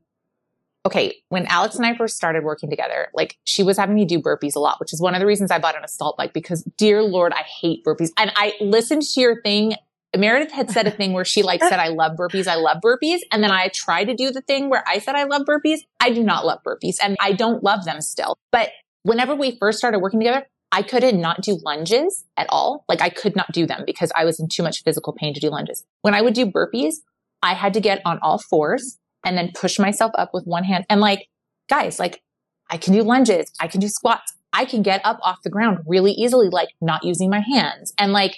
okay, 0.89 1.17
when 1.29 1.45
Alex 1.49 1.77
and 1.77 1.85
I 1.85 1.95
first 1.95 2.17
started 2.17 2.45
working 2.45 2.71
together, 2.71 3.09
like 3.13 3.37
she 3.45 3.63
was 3.63 3.77
having 3.77 3.95
me 3.95 4.07
do 4.07 4.19
burpees 4.19 4.57
a 4.57 4.59
lot, 4.59 4.81
which 4.81 4.95
is 4.95 5.03
one 5.03 5.15
of 5.15 5.21
the 5.21 5.27
reasons 5.27 5.51
I 5.51 5.59
bought 5.59 5.77
an 5.77 5.85
assault 5.85 6.17
bike 6.17 6.33
because 6.33 6.63
dear 6.79 7.03
Lord, 7.03 7.35
I 7.35 7.43
hate 7.43 7.85
burpees. 7.85 8.09
And 8.17 8.33
I 8.37 8.55
listened 8.59 9.03
to 9.03 9.21
your 9.21 9.43
thing. 9.43 9.75
Meredith 10.17 10.51
had 10.51 10.71
said 10.71 10.87
a 10.87 10.91
thing 10.91 11.13
where 11.13 11.27
she 11.27 11.43
like 11.43 11.63
said, 11.63 11.79
I 11.79 11.89
love 11.89 12.17
burpees. 12.17 12.47
I 12.47 12.55
love 12.55 12.79
burpees. 12.83 13.19
And 13.31 13.45
then 13.45 13.51
I 13.51 13.69
tried 13.69 14.07
to 14.07 14.15
do 14.15 14.31
the 14.31 14.41
thing 14.41 14.71
where 14.71 14.83
I 14.89 14.99
said, 14.99 15.15
I 15.15 15.25
love 15.25 15.43
burpees. 15.43 15.81
I 16.01 16.09
do 16.11 16.25
not 16.25 16.47
love 16.47 16.61
burpees 16.67 16.97
and 17.03 17.19
I 17.21 17.33
don't 17.33 17.63
love 17.63 17.85
them 17.85 18.01
still. 18.01 18.39
But 18.51 18.71
whenever 19.03 19.35
we 19.35 19.59
first 19.59 19.77
started 19.77 19.99
working 19.99 20.21
together, 20.21 20.47
I 20.73 20.83
couldn't 20.83 21.21
not 21.21 21.43
do 21.43 21.59
lunges 21.63 22.25
at 22.39 22.47
all. 22.49 22.87
Like 22.89 23.03
I 23.03 23.11
could 23.11 23.37
not 23.37 23.53
do 23.53 23.67
them 23.67 23.83
because 23.85 24.11
I 24.17 24.25
was 24.25 24.41
in 24.41 24.49
too 24.49 24.63
much 24.63 24.83
physical 24.85 25.13
pain 25.13 25.35
to 25.35 25.41
do 25.41 25.51
lunges. 25.51 25.85
When 26.01 26.15
I 26.15 26.23
would 26.23 26.35
do 26.35 26.47
burpees, 26.47 26.95
I 27.43 27.53
had 27.53 27.75
to 27.75 27.81
get 27.81 28.01
on 28.07 28.19
all 28.23 28.39
fours 28.39 28.99
and 29.25 29.37
then 29.37 29.53
push 29.55 29.79
myself 29.79 30.13
up 30.17 30.31
with 30.33 30.45
one 30.45 30.65
hand. 30.65 30.87
And 30.89 31.01
like, 31.01 31.29
guys, 31.69 31.99
like 31.99 32.23
I 32.71 32.77
can 32.77 32.93
do 32.93 33.03
lunges. 33.03 33.51
I 33.61 33.69
can 33.69 33.81
do 33.81 33.89
squats. 33.89 34.35
I 34.53 34.65
can 34.65 34.83
get 34.83 35.01
up 35.05 35.19
off 35.23 35.43
the 35.43 35.51
ground 35.51 35.81
really 35.87 36.13
easily, 36.13 36.49
like 36.49 36.71
not 36.81 37.05
using 37.05 37.31
my 37.31 37.41
hands. 37.41 37.93
And 37.99 38.13
like 38.13 38.37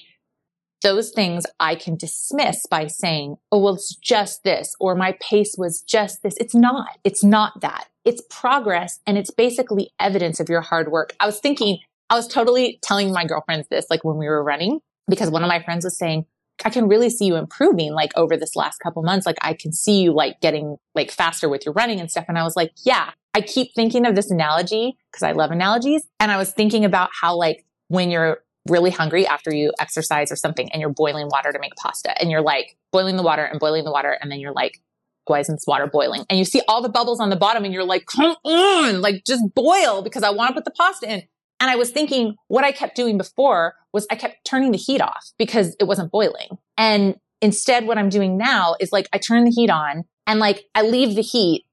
those 0.82 1.10
things 1.10 1.44
I 1.58 1.74
can 1.74 1.96
dismiss 1.96 2.64
by 2.66 2.86
saying, 2.86 3.36
oh, 3.52 3.58
well, 3.58 3.74
it's 3.74 3.94
just 3.96 4.44
this, 4.44 4.74
or 4.80 4.94
my 4.94 5.16
pace 5.20 5.56
was 5.58 5.82
just 5.82 6.22
this. 6.22 6.34
It's 6.38 6.54
not. 6.54 6.98
It's 7.04 7.22
not 7.22 7.60
that. 7.60 7.86
It's 8.04 8.22
progress 8.30 8.98
and 9.06 9.18
it's 9.18 9.30
basically 9.30 9.90
evidence 10.00 10.40
of 10.40 10.48
your 10.48 10.62
hard 10.62 10.90
work. 10.90 11.14
I 11.20 11.26
was 11.26 11.38
thinking, 11.38 11.78
I 12.08 12.14
was 12.14 12.26
totally 12.26 12.78
telling 12.82 13.12
my 13.12 13.24
girlfriends 13.24 13.68
this, 13.68 13.86
like 13.90 14.04
when 14.04 14.16
we 14.16 14.26
were 14.26 14.42
running, 14.42 14.80
because 15.08 15.30
one 15.30 15.44
of 15.44 15.48
my 15.48 15.62
friends 15.62 15.84
was 15.84 15.98
saying, 15.98 16.24
I 16.64 16.70
can 16.70 16.88
really 16.88 17.10
see 17.10 17.26
you 17.26 17.36
improving 17.36 17.92
like 17.92 18.10
over 18.16 18.36
this 18.36 18.56
last 18.56 18.78
couple 18.78 19.02
months. 19.02 19.26
Like 19.26 19.38
I 19.42 19.54
can 19.54 19.72
see 19.72 20.02
you 20.02 20.12
like 20.12 20.40
getting 20.40 20.76
like 20.94 21.10
faster 21.10 21.48
with 21.48 21.64
your 21.64 21.74
running 21.74 22.00
and 22.00 22.10
stuff. 22.10 22.26
And 22.28 22.38
I 22.38 22.44
was 22.44 22.56
like, 22.56 22.72
yeah, 22.84 23.10
I 23.34 23.40
keep 23.40 23.74
thinking 23.74 24.06
of 24.06 24.14
this 24.14 24.30
analogy 24.30 24.96
because 25.10 25.22
I 25.22 25.32
love 25.32 25.50
analogies. 25.50 26.02
And 26.18 26.30
I 26.30 26.36
was 26.36 26.52
thinking 26.52 26.84
about 26.84 27.10
how 27.18 27.36
like 27.36 27.64
when 27.88 28.10
you're 28.10 28.42
really 28.68 28.90
hungry 28.90 29.26
after 29.26 29.54
you 29.54 29.72
exercise 29.80 30.30
or 30.30 30.36
something 30.36 30.70
and 30.72 30.80
you're 30.80 30.92
boiling 30.92 31.28
water 31.30 31.52
to 31.52 31.58
make 31.58 31.74
pasta 31.76 32.18
and 32.20 32.30
you're 32.30 32.42
like 32.42 32.76
boiling 32.92 33.16
the 33.16 33.22
water 33.22 33.44
and 33.44 33.58
boiling 33.58 33.84
the 33.84 33.90
water 33.90 34.16
and 34.20 34.30
then 34.30 34.38
you're 34.40 34.52
like, 34.52 34.80
why 35.26 35.38
isn't 35.38 35.54
this 35.54 35.66
water 35.66 35.86
boiling? 35.86 36.24
And 36.28 36.38
you 36.38 36.44
see 36.44 36.60
all 36.68 36.82
the 36.82 36.88
bubbles 36.88 37.20
on 37.20 37.30
the 37.30 37.36
bottom 37.36 37.64
and 37.64 37.72
you're 37.72 37.84
like, 37.84 38.06
come 38.06 38.34
on, 38.44 39.00
like 39.00 39.24
just 39.24 39.42
boil 39.54 40.02
because 40.02 40.22
I 40.22 40.30
want 40.30 40.50
to 40.50 40.54
put 40.54 40.64
the 40.64 40.72
pasta 40.72 41.10
in. 41.10 41.22
And 41.60 41.70
I 41.70 41.76
was 41.76 41.90
thinking 41.90 42.36
what 42.48 42.64
I 42.64 42.72
kept 42.72 42.96
doing 42.96 43.18
before 43.18 43.74
was 43.92 44.06
I 44.10 44.16
kept 44.16 44.44
turning 44.44 44.72
the 44.72 44.78
heat 44.78 45.00
off 45.00 45.32
because 45.38 45.76
it 45.78 45.84
wasn't 45.84 46.10
boiling. 46.10 46.58
And 46.78 47.16
instead, 47.42 47.86
what 47.86 47.98
I'm 47.98 48.08
doing 48.08 48.36
now 48.36 48.76
is 48.80 48.92
like 48.92 49.08
I 49.12 49.18
turn 49.18 49.44
the 49.44 49.50
heat 49.50 49.70
on 49.70 50.04
and 50.26 50.40
like 50.40 50.64
I 50.74 50.82
leave 50.82 51.14
the 51.14 51.22
heat 51.22 51.64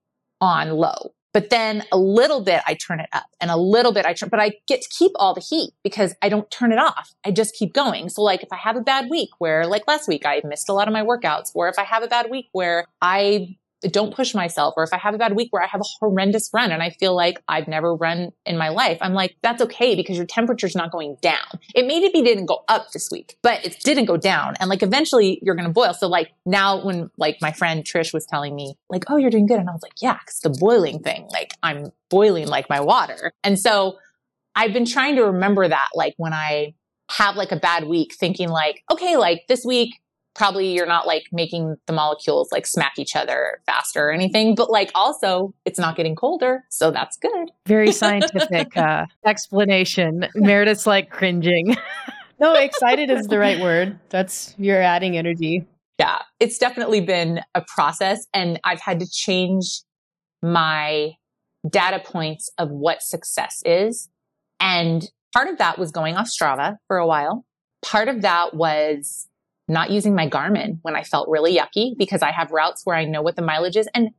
on 0.42 0.72
low. 0.72 1.14
But 1.34 1.52
then 1.52 1.84
a 1.92 1.98
little 1.98 2.42
bit 2.42 2.62
I 2.66 2.74
turn 2.74 3.00
it 3.00 3.10
up 3.14 3.28
and 3.40 3.52
a 3.52 3.58
little 3.58 3.92
bit 3.94 4.06
I 4.06 4.14
turn, 4.14 4.30
but 4.30 4.40
I 4.40 4.54
get 4.68 4.82
to 4.82 4.90
keep 4.90 5.12
all 5.16 5.36
the 5.36 5.42
heat 5.42 5.72
because 5.84 6.16
I 6.22 6.30
don't 6.30 6.50
turn 6.50 6.72
it 6.72 6.80
off. 6.80 7.14
I 7.24 7.32
just 7.32 7.54
keep 7.54 7.74
going. 7.74 8.10
So 8.10 8.24
like 8.24 8.42
if 8.42 8.52
I 8.52 8.56
have 8.56 8.76
a 8.76 8.82
bad 8.82 9.08
week 9.10 9.30
where 9.38 9.68
like 9.68 9.88
last 9.88 10.08
week 10.08 10.26
I 10.26 10.42
missed 10.44 10.68
a 10.68 10.74
lot 10.74 10.88
of 10.88 10.94
my 10.94 11.04
workouts 11.04 11.52
or 11.54 11.70
if 11.70 11.78
I 11.78 11.84
have 11.84 12.02
a 12.02 12.08
bad 12.08 12.32
week 12.32 12.48
where 12.54 12.86
I 13.02 13.56
don't 13.82 14.14
push 14.14 14.34
myself 14.34 14.74
or 14.78 14.84
if 14.84 14.94
I 14.94 14.98
have 14.98 15.14
a 15.14 15.18
bad 15.18 15.36
week 15.36 15.50
where 15.52 15.62
I 15.62 15.68
have 15.68 15.82
a 15.82 15.86
horrendous 16.00 16.50
run 16.54 16.72
and 16.72 16.82
I 16.82 16.90
feel 16.90 17.16
like 17.16 17.42
I've 17.48 17.68
never 17.68 17.96
run 17.96 18.32
in 18.46 18.58
my 18.58 18.70
life, 18.70 18.98
I'm 19.02 19.14
like, 19.14 19.36
that's 19.44 19.62
okay 19.64 19.96
because 19.96 20.18
your 20.18 20.26
temperature's 20.26 20.76
not 20.76 20.92
going 20.92 21.18
down. 21.22 21.60
It 21.76 21.86
maybe 21.86 22.22
didn't 22.22 22.48
go 22.48 22.64
up 22.68 22.92
this 22.92 23.10
week, 23.12 23.38
but 23.44 23.64
it 23.66 23.78
didn't 23.84 24.06
go 24.06 24.18
down. 24.18 24.56
And 24.60 24.70
like 24.70 24.82
eventually 24.82 25.40
you're 25.44 25.56
going 25.56 25.68
to 25.68 25.74
boil. 25.74 25.94
So 25.94 26.08
like 26.08 26.32
now 26.46 26.84
when 26.84 27.12
like 27.18 27.38
my 27.42 27.52
friend 27.52 27.84
Trish 27.84 28.14
was 28.14 28.26
telling 28.26 28.56
me 28.56 28.76
like, 28.90 29.06
oh, 29.10 29.18
you're 29.18 29.30
doing 29.30 29.46
good. 29.46 29.60
And 29.60 29.70
I 29.70 29.74
was 29.74 29.84
like, 29.84 30.02
yeah, 30.02 30.18
it's 30.28 30.40
the 30.40 30.50
boiling 30.50 31.00
thing. 31.00 31.28
Like 31.32 31.54
I'm 31.62 31.92
boiling 32.10 32.48
like 32.48 32.70
my 32.70 32.80
water. 32.80 33.32
And 33.44 33.60
so 33.60 33.98
I've 34.56 34.74
been 34.74 34.86
trying 34.86 35.16
to 35.18 35.24
remember 35.24 35.68
that 35.68 35.90
like 35.94 36.16
when 36.18 36.34
I 36.34 36.74
have 37.12 37.36
like 37.36 37.52
a 37.52 37.58
bad 37.58 37.86
week 37.86 38.14
thinking 38.14 38.50
like, 38.50 38.84
okay, 38.92 39.18
like 39.18 39.44
this 39.48 39.64
week 39.64 39.94
probably 40.38 40.72
you're 40.72 40.86
not 40.86 41.08
like 41.08 41.24
making 41.32 41.76
the 41.88 41.94
molecules 41.94 42.50
like 42.52 42.68
smack 42.68 42.94
each 42.98 43.16
other 43.16 43.60
faster 43.66 44.08
or 44.08 44.12
anything, 44.12 44.54
but 44.54 44.70
like 44.70 44.92
also 44.94 45.54
it's 45.66 45.80
not 45.80 45.98
getting 45.98 46.16
colder. 46.16 46.64
So 46.70 46.92
that's 46.92 47.18
good. 47.18 47.52
Very 47.66 47.92
scientific 48.04 48.78
uh, 48.78 49.08
explanation. 49.26 50.28
Meredith's 50.36 50.86
like 50.86 51.10
cringing. 51.10 51.76
no, 52.40 52.54
excited 52.54 53.10
is 53.10 53.28
the 53.28 53.40
right 53.40 53.60
word. 53.60 54.00
That's 54.10 54.54
you're 54.60 54.82
adding 54.82 55.18
energy. 55.18 55.66
Yeah, 56.00 56.20
it's 56.40 56.60
definitely 56.60 57.02
been 57.02 57.42
a 57.56 57.66
process 57.76 58.28
and 58.32 58.60
I've 58.64 58.82
had 58.82 59.00
to 59.00 59.10
change 59.10 59.82
my 60.44 61.14
data 61.68 62.00
points 62.00 62.52
of 62.60 62.70
what 62.70 63.02
success 63.02 63.64
is. 63.66 64.08
And 64.60 65.10
part 65.34 65.48
of 65.48 65.58
that 65.58 65.80
was 65.80 65.92
going 65.92 66.16
off 66.16 66.28
Strava 66.28 66.78
for 66.88 66.98
a 66.98 67.08
while. 67.08 67.44
Part 67.82 68.08
of 68.08 68.22
that 68.22 68.54
was 68.54 69.28
not 69.68 69.90
using 69.90 70.16
my 70.16 70.28
Garmin 70.30 70.80
when 70.82 70.96
I 70.96 71.04
felt 71.04 71.30
really 71.30 71.58
yucky 71.58 71.98
because 71.98 72.22
I 72.22 72.32
have 72.32 72.52
routes 72.52 72.82
where 72.86 72.96
I 72.96 73.06
know 73.06 73.22
what 73.22 73.36
the 73.36 73.42
mileage 73.42 73.76
is 73.76 73.88
and 73.94 74.10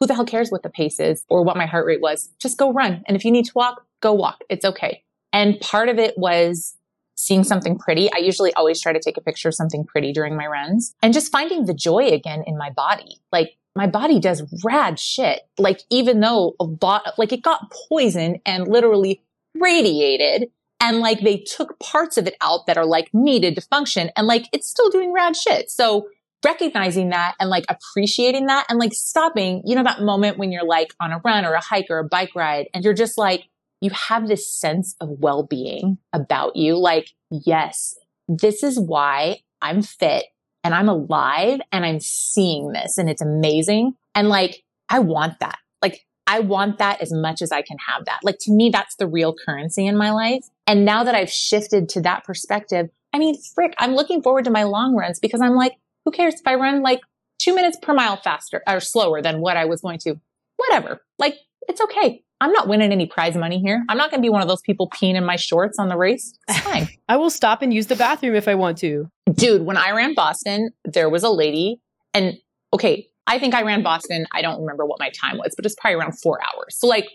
who 0.00 0.06
the 0.06 0.14
hell 0.14 0.24
cares 0.24 0.50
what 0.50 0.62
the 0.62 0.70
pace 0.70 0.98
is 0.98 1.24
or 1.28 1.42
what 1.42 1.56
my 1.56 1.66
heart 1.66 1.86
rate 1.86 2.00
was? 2.00 2.30
Just 2.40 2.58
go 2.58 2.72
run. 2.72 3.02
And 3.06 3.16
if 3.16 3.24
you 3.24 3.30
need 3.30 3.44
to 3.46 3.52
walk, 3.54 3.86
go 4.00 4.12
walk. 4.12 4.42
It's 4.48 4.64
okay. 4.64 5.02
And 5.32 5.60
part 5.60 5.88
of 5.88 5.98
it 5.98 6.16
was 6.16 6.76
seeing 7.16 7.44
something 7.44 7.78
pretty. 7.78 8.12
I 8.12 8.18
usually 8.18 8.52
always 8.54 8.80
try 8.80 8.92
to 8.92 9.00
take 9.00 9.16
a 9.16 9.20
picture 9.20 9.48
of 9.48 9.54
something 9.54 9.84
pretty 9.84 10.12
during 10.12 10.36
my 10.36 10.46
runs 10.46 10.94
and 11.02 11.14
just 11.14 11.30
finding 11.30 11.66
the 11.66 11.74
joy 11.74 12.08
again 12.08 12.42
in 12.46 12.58
my 12.58 12.70
body. 12.70 13.20
Like 13.30 13.56
my 13.76 13.86
body 13.86 14.20
does 14.20 14.42
rad 14.64 14.98
shit. 14.98 15.40
Like 15.58 15.80
even 15.90 16.20
though 16.20 16.54
a 16.58 16.64
lot, 16.64 17.14
like 17.18 17.32
it 17.32 17.42
got 17.42 17.72
poisoned 17.88 18.40
and 18.44 18.66
literally 18.66 19.22
radiated 19.54 20.50
and 20.84 20.98
like 20.98 21.20
they 21.20 21.38
took 21.38 21.78
parts 21.80 22.18
of 22.18 22.26
it 22.26 22.36
out 22.42 22.66
that 22.66 22.76
are 22.76 22.84
like 22.84 23.08
needed 23.14 23.54
to 23.54 23.62
function 23.62 24.10
and 24.16 24.26
like 24.26 24.44
it's 24.52 24.68
still 24.68 24.90
doing 24.90 25.14
rad 25.14 25.34
shit. 25.34 25.70
So 25.70 26.08
recognizing 26.44 27.08
that 27.08 27.34
and 27.40 27.48
like 27.48 27.64
appreciating 27.70 28.46
that 28.46 28.66
and 28.68 28.78
like 28.78 28.92
stopping, 28.92 29.62
you 29.64 29.74
know, 29.74 29.82
that 29.82 30.02
moment 30.02 30.36
when 30.36 30.52
you're 30.52 30.66
like 30.66 30.92
on 31.00 31.10
a 31.10 31.22
run 31.24 31.46
or 31.46 31.54
a 31.54 31.64
hike 31.64 31.86
or 31.88 31.98
a 31.98 32.04
bike 32.04 32.32
ride 32.36 32.68
and 32.74 32.84
you're 32.84 32.92
just 32.92 33.16
like, 33.16 33.44
you 33.80 33.88
have 34.08 34.28
this 34.28 34.52
sense 34.52 34.94
of 35.00 35.08
well-being 35.08 35.96
about 36.12 36.54
you. 36.54 36.76
Like, 36.76 37.08
yes, 37.30 37.96
this 38.28 38.62
is 38.62 38.78
why 38.78 39.38
I'm 39.62 39.80
fit 39.80 40.26
and 40.62 40.74
I'm 40.74 40.90
alive 40.90 41.60
and 41.72 41.86
I'm 41.86 42.00
seeing 42.00 42.72
this 42.72 42.98
and 42.98 43.08
it's 43.08 43.22
amazing. 43.22 43.94
And 44.14 44.28
like, 44.28 44.62
I 44.90 44.98
want 44.98 45.40
that. 45.40 45.56
Like, 45.80 46.06
I 46.26 46.40
want 46.40 46.78
that 46.78 47.00
as 47.00 47.12
much 47.12 47.42
as 47.42 47.52
I 47.52 47.62
can 47.62 47.76
have 47.86 48.06
that. 48.06 48.20
Like 48.22 48.38
to 48.40 48.52
me, 48.52 48.70
that's 48.70 48.96
the 48.96 49.06
real 49.06 49.34
currency 49.34 49.86
in 49.86 49.96
my 49.96 50.10
life. 50.10 50.44
And 50.66 50.84
now 50.84 51.04
that 51.04 51.14
I've 51.14 51.30
shifted 51.30 51.88
to 51.90 52.00
that 52.02 52.24
perspective, 52.24 52.88
I 53.12 53.18
mean, 53.18 53.36
frick, 53.54 53.74
I'm 53.78 53.94
looking 53.94 54.22
forward 54.22 54.44
to 54.44 54.50
my 54.50 54.64
long 54.64 54.94
runs 54.96 55.20
because 55.20 55.40
I'm 55.40 55.54
like, 55.54 55.74
who 56.04 56.10
cares 56.10 56.34
if 56.34 56.46
I 56.46 56.54
run 56.54 56.82
like 56.82 57.00
two 57.38 57.54
minutes 57.54 57.78
per 57.80 57.94
mile 57.94 58.16
faster 58.16 58.62
or 58.66 58.80
slower 58.80 59.22
than 59.22 59.40
what 59.40 59.56
I 59.56 59.66
was 59.66 59.82
going 59.82 59.98
to? 60.00 60.16
Whatever. 60.56 61.02
Like, 61.18 61.36
it's 61.68 61.80
okay. 61.80 62.22
I'm 62.40 62.52
not 62.52 62.68
winning 62.68 62.92
any 62.92 63.06
prize 63.06 63.36
money 63.36 63.58
here. 63.58 63.84
I'm 63.88 63.96
not 63.96 64.10
going 64.10 64.20
to 64.20 64.24
be 64.26 64.30
one 64.30 64.42
of 64.42 64.48
those 64.48 64.60
people 64.60 64.90
peeing 64.90 65.14
in 65.14 65.24
my 65.24 65.36
shorts 65.36 65.78
on 65.78 65.88
the 65.88 65.96
race. 65.96 66.36
It's 66.48 66.58
fine. 66.60 66.88
I 67.08 67.16
will 67.16 67.30
stop 67.30 67.62
and 67.62 67.72
use 67.72 67.86
the 67.86 67.96
bathroom 67.96 68.34
if 68.34 68.48
I 68.48 68.54
want 68.54 68.78
to. 68.78 69.08
Dude, 69.32 69.62
when 69.62 69.76
I 69.76 69.92
ran 69.92 70.14
Boston, 70.14 70.70
there 70.84 71.08
was 71.08 71.22
a 71.22 71.30
lady 71.30 71.80
and 72.12 72.34
okay, 72.72 73.08
I 73.26 73.38
think 73.38 73.54
I 73.54 73.62
ran 73.62 73.82
Boston. 73.82 74.26
I 74.32 74.42
don't 74.42 74.60
remember 74.60 74.84
what 74.84 74.98
my 75.00 75.10
time 75.10 75.38
was, 75.38 75.54
but 75.56 75.64
it's 75.64 75.74
probably 75.74 75.96
around 75.96 76.12
four 76.20 76.40
hours. 76.40 76.78
So 76.78 76.86
like 76.86 77.08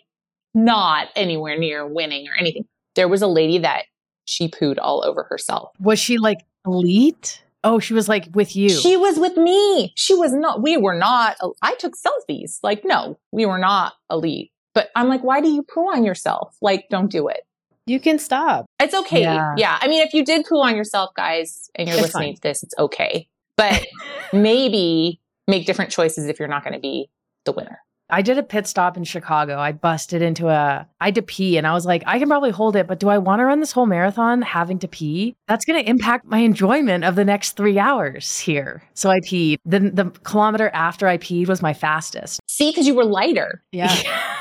not 0.53 1.07
anywhere 1.15 1.57
near 1.57 1.85
winning 1.87 2.27
or 2.27 2.35
anything. 2.39 2.65
There 2.95 3.07
was 3.07 3.21
a 3.21 3.27
lady 3.27 3.59
that 3.59 3.85
she 4.25 4.47
pooed 4.47 4.77
all 4.79 5.03
over 5.05 5.23
herself. 5.23 5.71
Was 5.79 5.99
she 5.99 6.17
like 6.17 6.39
elite? 6.65 7.43
Oh, 7.63 7.79
she 7.79 7.93
was 7.93 8.07
like 8.07 8.27
with 8.33 8.55
you. 8.55 8.69
She 8.69 8.95
was 8.95 9.19
with 9.19 9.35
me. 9.35 9.93
She 9.95 10.13
was 10.13 10.33
not, 10.33 10.61
we 10.61 10.77
were 10.77 10.95
not, 10.95 11.37
I 11.61 11.75
took 11.75 11.93
selfies. 11.95 12.59
Like, 12.63 12.85
no, 12.85 13.19
we 13.31 13.45
were 13.45 13.57
not 13.57 13.93
elite. 14.09 14.51
But 14.73 14.89
I'm 14.95 15.09
like, 15.09 15.23
why 15.23 15.41
do 15.41 15.49
you 15.49 15.63
poo 15.63 15.91
on 15.91 16.05
yourself? 16.05 16.55
Like, 16.61 16.85
don't 16.89 17.11
do 17.11 17.27
it. 17.27 17.41
You 17.85 17.99
can 17.99 18.19
stop. 18.19 18.65
It's 18.79 18.93
okay. 18.93 19.21
Yeah. 19.21 19.55
yeah. 19.57 19.77
I 19.81 19.87
mean, 19.87 20.05
if 20.05 20.13
you 20.13 20.23
did 20.23 20.45
poo 20.45 20.61
on 20.61 20.75
yourself, 20.75 21.13
guys, 21.15 21.69
and 21.75 21.87
you're 21.87 21.97
it's 21.97 22.07
listening 22.07 22.29
fine. 22.29 22.35
to 22.35 22.41
this, 22.41 22.63
it's 22.63 22.75
okay. 22.77 23.27
But 23.57 23.87
maybe 24.33 25.19
make 25.49 25.65
different 25.65 25.91
choices 25.91 26.27
if 26.27 26.39
you're 26.39 26.47
not 26.47 26.63
going 26.63 26.73
to 26.73 26.79
be 26.79 27.09
the 27.45 27.51
winner. 27.51 27.79
I 28.11 28.23
did 28.23 28.39
a 28.39 28.43
pit 28.43 28.65
stop 28.65 28.97
in 28.97 29.03
Chicago. 29.03 29.59
I 29.59 29.71
busted 29.71 30.21
into 30.21 30.47
a, 30.47 30.87
I 30.99 31.05
had 31.05 31.15
to 31.15 31.21
pee 31.21 31.57
and 31.57 31.67
I 31.67 31.73
was 31.73 31.85
like, 31.85 32.01
I 32.07 32.17
can 32.17 32.27
probably 32.27 32.49
hold 32.49 32.75
it, 32.75 32.87
but 32.87 32.99
do 32.99 33.07
I 33.07 33.19
want 33.19 33.39
to 33.39 33.45
run 33.45 33.59
this 33.59 33.71
whole 33.71 33.85
marathon 33.85 34.41
having 34.41 34.79
to 34.79 34.87
pee? 34.87 35.35
That's 35.47 35.63
going 35.63 35.83
to 35.83 35.87
impact 35.87 36.25
my 36.25 36.39
enjoyment 36.39 37.03
of 37.03 37.15
the 37.15 37.23
next 37.23 37.51
three 37.51 37.77
hours 37.77 38.39
here. 38.39 38.81
So 38.95 39.11
I 39.11 39.19
peed. 39.19 39.57
Then 39.63 39.93
the 39.93 40.05
kilometer 40.23 40.71
after 40.73 41.07
I 41.07 41.19
peed 41.19 41.47
was 41.47 41.61
my 41.61 41.73
fastest. 41.73 42.39
See, 42.47 42.71
because 42.71 42.87
you 42.87 42.95
were 42.95 43.05
lighter. 43.05 43.63
Yeah. 43.71 43.95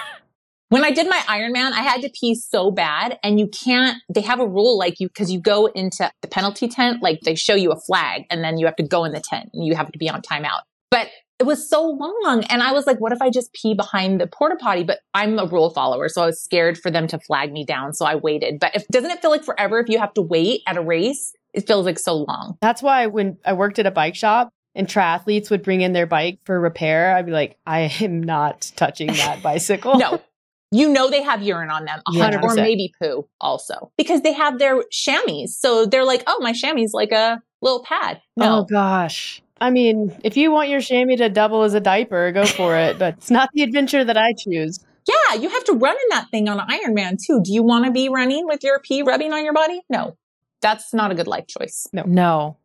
when 0.71 0.83
I 0.83 0.91
did 0.91 1.07
my 1.07 1.19
Ironman, 1.27 1.73
I 1.73 1.83
had 1.83 2.01
to 2.03 2.11
pee 2.19 2.35
so 2.37 2.71
bad 2.71 3.19
and 3.23 3.39
you 3.39 3.49
can't, 3.49 3.99
they 4.09 4.23
have 4.23 4.41
a 4.41 4.47
rule 4.47 4.79
like 4.79 4.99
you, 4.99 5.11
cause 5.11 5.31
you 5.31 5.41
go 5.41 5.67
into 5.67 6.11
the 6.23 6.29
penalty 6.29 6.69
tent, 6.69 7.03
like 7.03 7.21
they 7.21 7.35
show 7.35 7.55
you 7.55 7.71
a 7.71 7.77
flag 7.79 8.23
and 8.31 8.43
then 8.43 8.57
you 8.57 8.65
have 8.65 8.77
to 8.77 8.83
go 8.83 9.05
in 9.05 9.13
the 9.13 9.21
tent 9.21 9.51
and 9.53 9.67
you 9.67 9.75
have 9.75 9.93
to 9.93 9.99
be 9.99 10.09
on 10.09 10.23
timeout. 10.23 10.61
But 10.91 11.09
it 11.39 11.45
was 11.45 11.69
so 11.69 11.83
long. 11.87 12.45
And 12.49 12.63
I 12.63 12.73
was 12.73 12.87
like, 12.87 12.99
what 12.99 13.13
if 13.13 13.23
I 13.23 13.31
just 13.31 13.53
pee 13.53 13.75
behind 13.75 14.21
the 14.21 14.27
porta 14.27 14.57
potty? 14.57 14.83
But 14.83 15.01
I'm 15.15 15.39
a 15.39 15.47
rule 15.47 15.71
follower. 15.71 16.09
So 16.09 16.23
I 16.23 16.27
was 16.27 16.43
scared 16.43 16.77
for 16.79 16.91
them 16.91 17.07
to 17.09 17.19
flag 17.19 17.53
me 17.53 17.65
down. 17.65 17.95
So 17.95 18.05
I 18.07 18.17
waited. 18.17 18.59
But 18.59 18.75
if 18.75 18.87
doesn't 18.89 19.11
it 19.11 19.21
feel 19.21 19.31
like 19.31 19.45
forever 19.45 19.79
if 19.79 19.89
you 19.89 19.99
have 19.99 20.15
to 20.15 20.23
wait 20.23 20.63
at 20.67 20.77
a 20.77 20.81
race? 20.83 21.33
It 21.55 21.67
feels 21.67 21.87
like 21.87 21.99
so 21.99 22.25
long. 22.29 22.59
That's 22.61 22.83
why 22.83 23.07
when 23.07 23.39
I 23.45 23.53
worked 23.53 23.79
at 23.79 23.87
a 23.87 23.91
bike 23.91 24.15
shop 24.15 24.51
and 24.75 24.87
triathletes 24.87 25.51
would 25.51 25.63
bring 25.63 25.81
in 25.81 25.93
their 25.93 26.07
bike 26.07 26.41
for 26.45 26.61
repair, 26.61 27.17
I'd 27.17 27.27
be 27.27 27.33
like, 27.33 27.57
I 27.67 27.93
am 28.01 28.23
not 28.23 28.71
touching 28.77 29.09
that 29.09 29.43
bicycle. 29.43 29.99
no. 29.99 30.21
You 30.71 30.91
know 30.93 31.09
they 31.09 31.23
have 31.23 31.43
urine 31.43 31.71
on 31.71 31.87
them, 31.87 32.03
100 32.13 32.45
or 32.45 32.55
maybe 32.55 32.93
poo 33.01 33.27
also, 33.41 33.91
because 33.97 34.21
they 34.21 34.35
have 34.35 34.59
their 34.59 34.85
chamois. 34.91 35.47
So 35.47 35.87
they're 35.87 36.05
like, 36.05 36.23
oh, 36.27 36.41
my 36.43 36.53
chamois 36.53 36.89
like 36.93 37.11
a 37.11 37.41
little 37.63 37.83
pad. 37.83 38.21
Oh, 38.39 38.45
no. 38.45 38.59
Oh 38.59 38.65
gosh. 38.65 39.43
I 39.61 39.71
mean, 39.71 40.17
if 40.25 40.37
you 40.37 40.51
want 40.51 40.69
your 40.69 40.81
chamois 40.81 41.17
to 41.17 41.29
double 41.29 41.63
as 41.63 41.75
a 41.75 41.81
diaper, 41.81 42.31
go 42.33 42.47
for 42.47 42.77
it. 42.77 42.99
But 42.99 43.15
it's 43.15 43.31
not 43.31 43.51
the 43.53 43.63
adventure 43.63 44.05
that 44.05 44.17
I 44.17 44.33
choose. 44.33 44.79
Yeah, 45.07 45.37
you 45.37 45.49
have 45.49 45.65
to 45.65 45.73
run 45.73 45.95
in 45.95 46.09
that 46.11 46.29
thing 46.31 46.49
on 46.49 46.59
Ironman 46.69 47.17
too. 47.25 47.41
Do 47.43 47.53
you 47.53 47.63
want 47.63 47.87
to 47.87 47.91
be 47.91 48.09
running 48.09 48.47
with 48.47 48.63
your 48.63 48.79
pee 48.81 49.03
rubbing 49.03 49.33
on 49.33 49.43
your 49.43 49.55
body? 49.55 49.81
No, 49.89 50.17
that's 50.61 50.93
not 50.93 51.11
a 51.11 51.15
good 51.15 51.27
life 51.27 51.47
choice. 51.47 51.87
No. 51.93 52.03
No. 52.07 52.59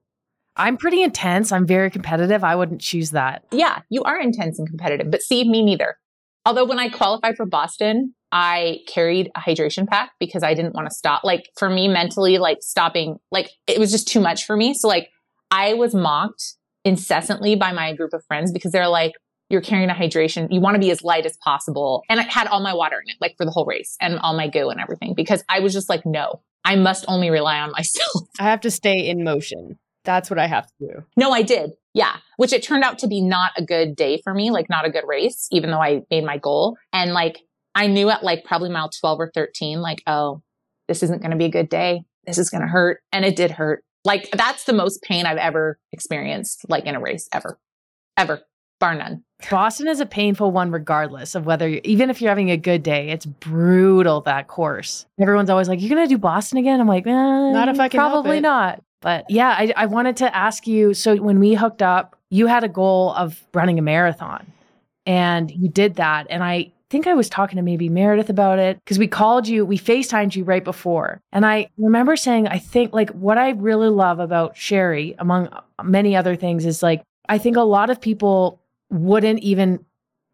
I'm 0.55 0.77
pretty 0.77 1.01
intense. 1.01 1.51
I'm 1.51 1.65
very 1.65 1.89
competitive. 1.89 2.43
I 2.43 2.55
wouldn't 2.55 2.81
choose 2.81 3.11
that. 3.11 3.43
Yeah, 3.51 3.81
you 3.89 4.03
are 4.03 4.19
intense 4.19 4.59
and 4.59 4.67
competitive, 4.67 5.09
but 5.09 5.23
see, 5.23 5.49
me 5.49 5.63
neither. 5.63 5.97
Although 6.45 6.65
when 6.65 6.77
I 6.77 6.89
qualified 6.89 7.37
for 7.37 7.45
Boston, 7.45 8.13
I 8.31 8.79
carried 8.87 9.31
a 9.35 9.39
hydration 9.39 9.87
pack 9.87 10.11
because 10.19 10.43
I 10.43 10.53
didn't 10.53 10.75
want 10.75 10.89
to 10.89 10.93
stop. 10.93 11.23
Like 11.23 11.49
for 11.57 11.69
me 11.69 11.87
mentally, 11.87 12.37
like 12.37 12.57
stopping, 12.61 13.17
like 13.31 13.49
it 13.67 13.79
was 13.79 13.91
just 13.91 14.07
too 14.07 14.19
much 14.19 14.45
for 14.45 14.57
me. 14.57 14.73
So 14.73 14.87
like 14.87 15.09
I 15.49 15.73
was 15.75 15.95
mocked 15.95 16.55
incessantly 16.85 17.55
by 17.55 17.71
my 17.71 17.93
group 17.93 18.13
of 18.13 18.23
friends 18.25 18.51
because 18.51 18.71
they're 18.71 18.87
like, 18.87 19.13
you're 19.49 19.61
carrying 19.61 19.89
a 19.89 19.93
hydration. 19.93 20.47
You 20.51 20.61
want 20.61 20.75
to 20.75 20.79
be 20.79 20.91
as 20.91 21.03
light 21.03 21.25
as 21.25 21.37
possible. 21.37 22.03
And 22.09 22.19
I 22.19 22.23
had 22.23 22.47
all 22.47 22.61
my 22.61 22.73
water 22.73 22.95
in 22.95 23.09
it, 23.09 23.17
like 23.21 23.35
for 23.37 23.45
the 23.45 23.51
whole 23.51 23.65
race 23.65 23.95
and 24.01 24.17
all 24.19 24.35
my 24.35 24.47
goo 24.47 24.69
and 24.69 24.79
everything 24.79 25.13
because 25.15 25.43
I 25.49 25.59
was 25.59 25.73
just 25.73 25.89
like, 25.89 26.05
no, 26.05 26.41
I 26.65 26.75
must 26.75 27.05
only 27.07 27.29
rely 27.29 27.59
on 27.59 27.71
myself. 27.77 28.27
I 28.39 28.43
have 28.43 28.61
to 28.61 28.71
stay 28.71 29.07
in 29.07 29.23
motion. 29.23 29.77
That's 30.05 30.29
what 30.29 30.39
I 30.39 30.47
have 30.47 30.65
to 30.67 30.73
do. 30.79 31.03
No, 31.15 31.31
I 31.31 31.43
did. 31.43 31.71
Yeah. 31.93 32.17
Which 32.37 32.51
it 32.51 32.63
turned 32.63 32.83
out 32.83 32.99
to 32.99 33.07
be 33.07 33.21
not 33.21 33.51
a 33.55 33.63
good 33.63 33.95
day 33.95 34.19
for 34.21 34.33
me, 34.33 34.51
like 34.51 34.69
not 34.69 34.85
a 34.85 34.89
good 34.89 35.05
race, 35.07 35.47
even 35.51 35.71
though 35.71 35.81
I 35.81 36.01
made 36.09 36.25
my 36.25 36.37
goal. 36.37 36.77
And 36.91 37.13
like 37.13 37.39
I 37.75 37.87
knew 37.87 38.09
at 38.09 38.23
like 38.23 38.43
probably 38.43 38.69
mile 38.69 38.89
12 38.89 39.19
or 39.19 39.31
13, 39.33 39.81
like, 39.81 40.01
oh, 40.07 40.41
this 40.87 41.03
isn't 41.03 41.21
going 41.21 41.31
to 41.31 41.37
be 41.37 41.45
a 41.45 41.51
good 41.51 41.69
day. 41.69 42.03
This 42.25 42.37
is 42.37 42.49
going 42.49 42.61
to 42.61 42.67
hurt. 42.67 43.01
And 43.11 43.23
it 43.23 43.35
did 43.35 43.51
hurt. 43.51 43.83
Like 44.05 44.29
that's 44.31 44.65
the 44.65 44.73
most 44.73 45.01
pain 45.01 45.25
I've 45.25 45.37
ever 45.37 45.77
experienced, 45.91 46.65
like 46.69 46.85
in 46.85 46.95
a 46.95 46.99
race 46.99 47.29
ever, 47.33 47.57
ever, 48.17 48.41
bar 48.79 48.95
none. 48.95 49.23
Boston 49.49 49.87
is 49.87 49.99
a 49.99 50.05
painful 50.05 50.51
one, 50.51 50.71
regardless 50.71 51.35
of 51.35 51.45
whether, 51.45 51.67
you're 51.67 51.81
even 51.83 52.09
if 52.09 52.21
you're 52.21 52.29
having 52.31 52.51
a 52.51 52.57
good 52.57 52.83
day, 52.83 53.09
it's 53.09 53.25
brutal 53.25 54.21
that 54.21 54.47
course. 54.47 55.05
Everyone's 55.19 55.49
always 55.49 55.67
like, 55.67 55.81
"You're 55.81 55.89
gonna 55.89 56.07
do 56.07 56.17
Boston 56.17 56.57
again?" 56.57 56.79
I'm 56.79 56.87
like, 56.87 57.05
eh, 57.07 57.11
Not 57.11 57.69
if 57.69 57.79
I 57.79 57.89
can 57.89 57.99
help 57.99 58.11
probably 58.13 58.37
it." 58.37 58.41
not. 58.41 58.81
But 59.01 59.25
yeah, 59.29 59.49
I, 59.49 59.73
I 59.75 59.85
wanted 59.87 60.17
to 60.17 60.35
ask 60.35 60.65
you. 60.65 60.93
So 60.93 61.17
when 61.17 61.39
we 61.39 61.55
hooked 61.55 61.81
up, 61.81 62.17
you 62.29 62.47
had 62.47 62.63
a 62.63 62.69
goal 62.69 63.13
of 63.13 63.45
running 63.53 63.77
a 63.77 63.81
marathon, 63.81 64.51
and 65.05 65.51
you 65.51 65.69
did 65.69 65.95
that. 65.95 66.27
And 66.29 66.41
I 66.43 66.71
think 66.93 67.07
I 67.07 67.15
was 67.15 67.27
talking 67.27 67.55
to 67.55 67.63
maybe 67.63 67.89
Meredith 67.89 68.29
about 68.29 68.59
it 68.59 68.77
because 68.77 68.99
we 68.99 69.07
called 69.07 69.47
you, 69.47 69.65
we 69.65 69.79
FaceTimed 69.79 70.35
you 70.35 70.43
right 70.43 70.63
before. 70.63 71.19
And 71.31 71.43
I 71.43 71.69
remember 71.79 72.15
saying, 72.15 72.47
I 72.47 72.59
think 72.59 72.93
like 72.93 73.09
what 73.09 73.39
I 73.39 73.49
really 73.49 73.89
love 73.89 74.19
about 74.19 74.55
Shari, 74.55 75.15
among 75.17 75.49
many 75.83 76.15
other 76.15 76.35
things, 76.35 76.67
is 76.67 76.83
like, 76.83 77.01
I 77.27 77.39
think 77.39 77.57
a 77.57 77.61
lot 77.61 77.89
of 77.89 77.99
people 77.99 78.61
wouldn't 78.91 79.39
even 79.39 79.83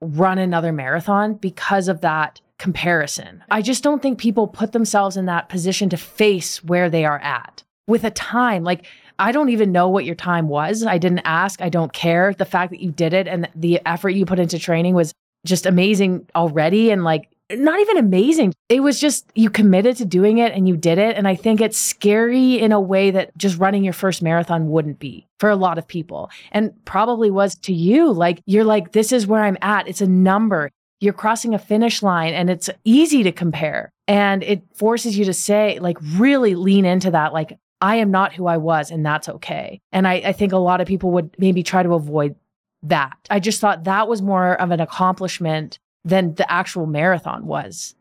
run 0.02 0.38
another 0.38 0.74
marathon 0.74 1.36
because 1.36 1.88
of 1.88 2.02
that 2.02 2.42
comparison. 2.58 3.42
I 3.50 3.62
just 3.62 3.82
don't 3.82 4.02
think 4.02 4.20
people 4.20 4.46
put 4.46 4.74
themselves 4.74 5.16
in 5.16 5.28
that 5.28 5.48
position 5.48 5.88
to 5.92 5.98
face 5.98 6.62
where 6.62 6.90
they 6.90 7.06
are 7.06 7.20
at 7.20 7.64
with 7.88 8.04
a 8.04 8.12
time. 8.12 8.66
Like, 8.66 8.86
I 9.18 9.32
don't 9.32 9.48
even 9.48 9.72
know 9.72 9.88
what 9.88 10.04
your 10.04 10.16
time 10.16 10.50
was. 10.50 10.86
I 10.86 10.98
didn't 10.98 11.20
ask. 11.20 11.62
I 11.62 11.70
don't 11.70 11.94
care. 11.94 12.34
The 12.34 12.44
fact 12.44 12.72
that 12.72 12.82
you 12.82 12.92
did 12.92 13.14
it 13.14 13.30
and 13.30 13.48
the 13.56 13.80
effort 13.86 14.10
you 14.10 14.26
put 14.26 14.40
into 14.40 14.60
training 14.60 14.94
was 14.94 15.14
just 15.46 15.66
amazing 15.66 16.28
already. 16.36 16.92
And 16.92 17.04
like, 17.04 17.30
not 17.52 17.80
even 17.80 17.98
amazing. 17.98 18.54
It 18.70 18.82
was 18.82 19.00
just 19.00 19.26
you 19.34 19.50
committed 19.50 19.98
to 19.98 20.06
doing 20.06 20.38
it 20.38 20.54
and 20.54 20.68
you 20.68 20.78
did 20.78 21.00
it. 21.00 21.18
And 21.18 21.28
I 21.28 21.36
think 21.36 21.62
it's 21.62 21.80
scary 21.80 22.60
in 22.60 22.72
a 22.72 22.80
way 22.80 23.10
that 23.12 23.36
just 23.38 23.58
running 23.58 23.84
your 23.84 23.94
first 23.94 24.22
marathon 24.22 24.70
wouldn't 24.70 25.00
be 25.00 25.28
for 25.40 25.50
a 25.50 25.56
lot 25.56 25.80
of 25.80 25.88
people 25.88 26.30
and 26.52 26.74
probably 26.86 27.32
was 27.32 27.56
to 27.60 27.74
you. 27.74 28.12
Like, 28.12 28.42
you're 28.46 28.64
like, 28.64 28.92
this 28.92 29.12
is 29.12 29.26
where 29.26 29.44
I'm 29.44 29.58
at. 29.62 29.88
It's 29.88 30.02
a 30.02 30.08
number. 30.08 30.70
You're 31.00 31.14
crossing 31.14 31.56
a 31.56 31.60
finish 31.60 32.04
line 32.04 32.34
and 32.36 32.50
it's 32.50 32.70
easy 32.84 33.24
to 33.24 33.32
compare. 33.32 33.92
And 34.08 34.44
it 34.44 34.62
forces 34.76 35.18
you 35.18 35.26
to 35.26 35.34
say, 35.34 35.80
like, 35.80 35.98
really 36.16 36.54
lean 36.54 36.86
into 36.86 37.12
that. 37.12 37.34
Like, 37.34 37.58
I 37.82 37.96
am 37.96 38.12
not 38.12 38.34
who 38.34 38.48
I 38.48 38.58
was, 38.58 38.92
and 38.92 39.06
that's 39.06 39.30
okay. 39.30 39.80
And 39.92 40.08
I, 40.08 40.16
I 40.16 40.32
think 40.34 40.52
a 40.52 40.58
lot 40.58 40.82
of 40.82 40.88
people 40.88 41.12
would 41.12 41.34
maybe 41.38 41.64
try 41.64 41.82
to 41.82 41.94
avoid 41.94 42.36
that. 42.84 43.18
I 43.30 43.40
just 43.40 43.60
thought 43.62 43.84
that 43.86 44.08
was 44.08 44.22
more 44.22 44.54
of 44.60 44.72
an 44.72 44.80
accomplishment 44.80 45.80
than 46.06 46.36
the 46.36 46.50
actual 46.52 46.86
marathon 46.86 47.46
was 47.46 47.96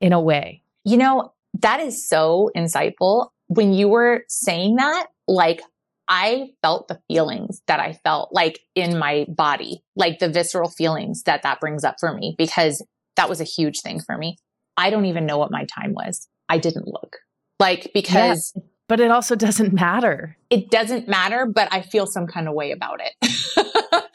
in 0.00 0.12
a 0.12 0.20
way. 0.20 0.62
You 0.84 0.96
know, 0.96 1.32
that 1.60 1.80
is 1.80 2.06
so 2.08 2.50
insightful. 2.56 3.30
When 3.48 3.72
you 3.72 3.88
were 3.88 4.24
saying 4.28 4.76
that, 4.76 5.06
like 5.26 5.62
I 6.08 6.50
felt 6.62 6.88
the 6.88 7.00
feelings 7.08 7.62
that 7.66 7.80
I 7.80 7.94
felt 8.04 8.32
like 8.32 8.60
in 8.74 8.98
my 8.98 9.26
body, 9.28 9.82
like 9.96 10.18
the 10.18 10.28
visceral 10.28 10.68
feelings 10.68 11.22
that 11.24 11.42
that 11.42 11.60
brings 11.60 11.84
up 11.84 11.96
for 12.00 12.12
me, 12.14 12.34
because 12.36 12.84
that 13.16 13.28
was 13.28 13.40
a 13.40 13.44
huge 13.44 13.80
thing 13.80 14.00
for 14.00 14.16
me. 14.18 14.36
I 14.76 14.90
don't 14.90 15.06
even 15.06 15.26
know 15.26 15.38
what 15.38 15.50
my 15.50 15.66
time 15.66 15.92
was. 15.92 16.28
I 16.48 16.58
didn't 16.58 16.86
look 16.86 17.16
like 17.58 17.90
because 17.94 18.52
Yeah, 18.54 18.62
but 18.88 18.98
it 19.00 19.10
also 19.10 19.36
doesn't 19.36 19.72
matter. 19.72 20.36
it 20.50 20.70
doesn't 20.70 21.06
matter, 21.06 21.46
but 21.46 21.68
I 21.72 21.82
feel 21.82 22.06
some 22.06 22.26
kind 22.26 22.48
of 22.48 22.54
way 22.54 22.72
about 22.72 23.00
it. 23.00 24.04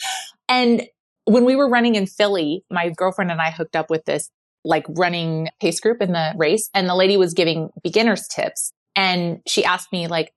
and 0.50 0.88
when 1.26 1.44
we 1.44 1.56
were 1.56 1.68
running 1.68 1.96
in 1.96 2.06
Philly, 2.06 2.64
my 2.70 2.90
girlfriend 2.90 3.32
and 3.32 3.42
I 3.42 3.52
hooked 3.52 3.76
up 3.76 3.90
with 3.90 4.06
this 4.06 4.30
like 4.64 4.86
running 4.90 5.50
pace 5.62 5.80
group 5.80 6.02
in 6.02 6.12
the 6.12 6.34
race 6.38 6.70
and 6.74 6.88
the 6.88 6.96
lady 6.96 7.18
was 7.18 7.34
giving 7.34 7.70
beginners 7.84 8.28
tips. 8.28 8.72
And 8.96 9.42
she 9.46 9.64
asked 9.64 9.92
me 9.92 10.08
like 10.08 10.32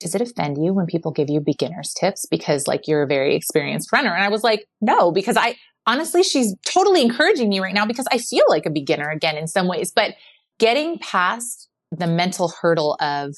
does 0.00 0.14
it 0.14 0.22
offend 0.22 0.56
you 0.56 0.72
when 0.72 0.86
people 0.86 1.12
give 1.12 1.28
you 1.28 1.40
beginners 1.40 1.92
tips 1.92 2.24
because 2.30 2.66
like 2.66 2.88
you're 2.88 3.02
a 3.02 3.06
very 3.06 3.36
experienced 3.36 3.92
runner? 3.92 4.14
And 4.14 4.24
I 4.24 4.28
was 4.28 4.42
like 4.42 4.66
no 4.80 5.12
because 5.12 5.36
I 5.36 5.56
honestly 5.86 6.22
she's 6.22 6.54
totally 6.64 7.02
encouraging 7.02 7.50
me 7.50 7.60
right 7.60 7.74
now 7.74 7.84
because 7.84 8.06
I 8.10 8.18
feel 8.18 8.44
like 8.48 8.64
a 8.64 8.70
beginner 8.70 9.10
again 9.10 9.36
in 9.36 9.46
some 9.46 9.68
ways. 9.68 9.92
But 9.94 10.14
getting 10.58 10.98
past 10.98 11.68
the 11.90 12.06
mental 12.06 12.52
hurdle 12.60 12.96
of 13.00 13.34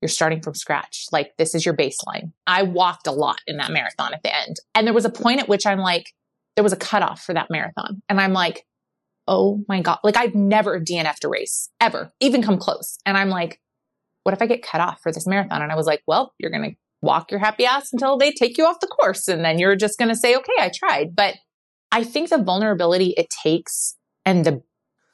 you're 0.00 0.08
starting 0.08 0.40
from 0.40 0.54
scratch. 0.54 1.06
Like 1.12 1.32
this 1.38 1.54
is 1.54 1.64
your 1.64 1.76
baseline. 1.76 2.32
I 2.46 2.62
walked 2.62 3.06
a 3.06 3.12
lot 3.12 3.40
in 3.46 3.56
that 3.56 3.72
marathon 3.72 4.14
at 4.14 4.22
the 4.22 4.34
end. 4.34 4.56
And 4.74 4.86
there 4.86 4.94
was 4.94 5.04
a 5.04 5.10
point 5.10 5.40
at 5.40 5.48
which 5.48 5.66
I'm 5.66 5.80
like, 5.80 6.12
there 6.56 6.62
was 6.62 6.72
a 6.72 6.76
cutoff 6.76 7.22
for 7.22 7.34
that 7.34 7.50
marathon. 7.50 8.02
And 8.08 8.20
I'm 8.20 8.32
like, 8.32 8.64
oh 9.26 9.62
my 9.68 9.80
God. 9.80 9.98
Like 10.02 10.16
I've 10.16 10.34
never 10.34 10.80
DNF'd 10.80 11.24
a 11.24 11.28
race 11.28 11.70
ever, 11.80 12.12
even 12.20 12.42
come 12.42 12.58
close. 12.58 12.98
And 13.04 13.16
I'm 13.16 13.28
like, 13.28 13.60
what 14.24 14.34
if 14.34 14.42
I 14.42 14.46
get 14.46 14.62
cut 14.62 14.80
off 14.80 15.00
for 15.02 15.12
this 15.12 15.26
marathon? 15.26 15.62
And 15.62 15.72
I 15.72 15.76
was 15.76 15.86
like, 15.86 16.02
well, 16.06 16.32
you're 16.38 16.50
going 16.50 16.70
to 16.70 16.76
walk 17.00 17.30
your 17.30 17.40
happy 17.40 17.64
ass 17.64 17.92
until 17.92 18.18
they 18.18 18.32
take 18.32 18.58
you 18.58 18.66
off 18.66 18.80
the 18.80 18.86
course. 18.86 19.28
And 19.28 19.44
then 19.44 19.58
you're 19.58 19.76
just 19.76 19.98
going 19.98 20.08
to 20.08 20.16
say, 20.16 20.36
okay, 20.36 20.52
I 20.58 20.70
tried. 20.74 21.14
But 21.14 21.36
I 21.92 22.04
think 22.04 22.28
the 22.28 22.42
vulnerability 22.42 23.14
it 23.16 23.28
takes 23.42 23.96
and 24.26 24.44
the 24.44 24.62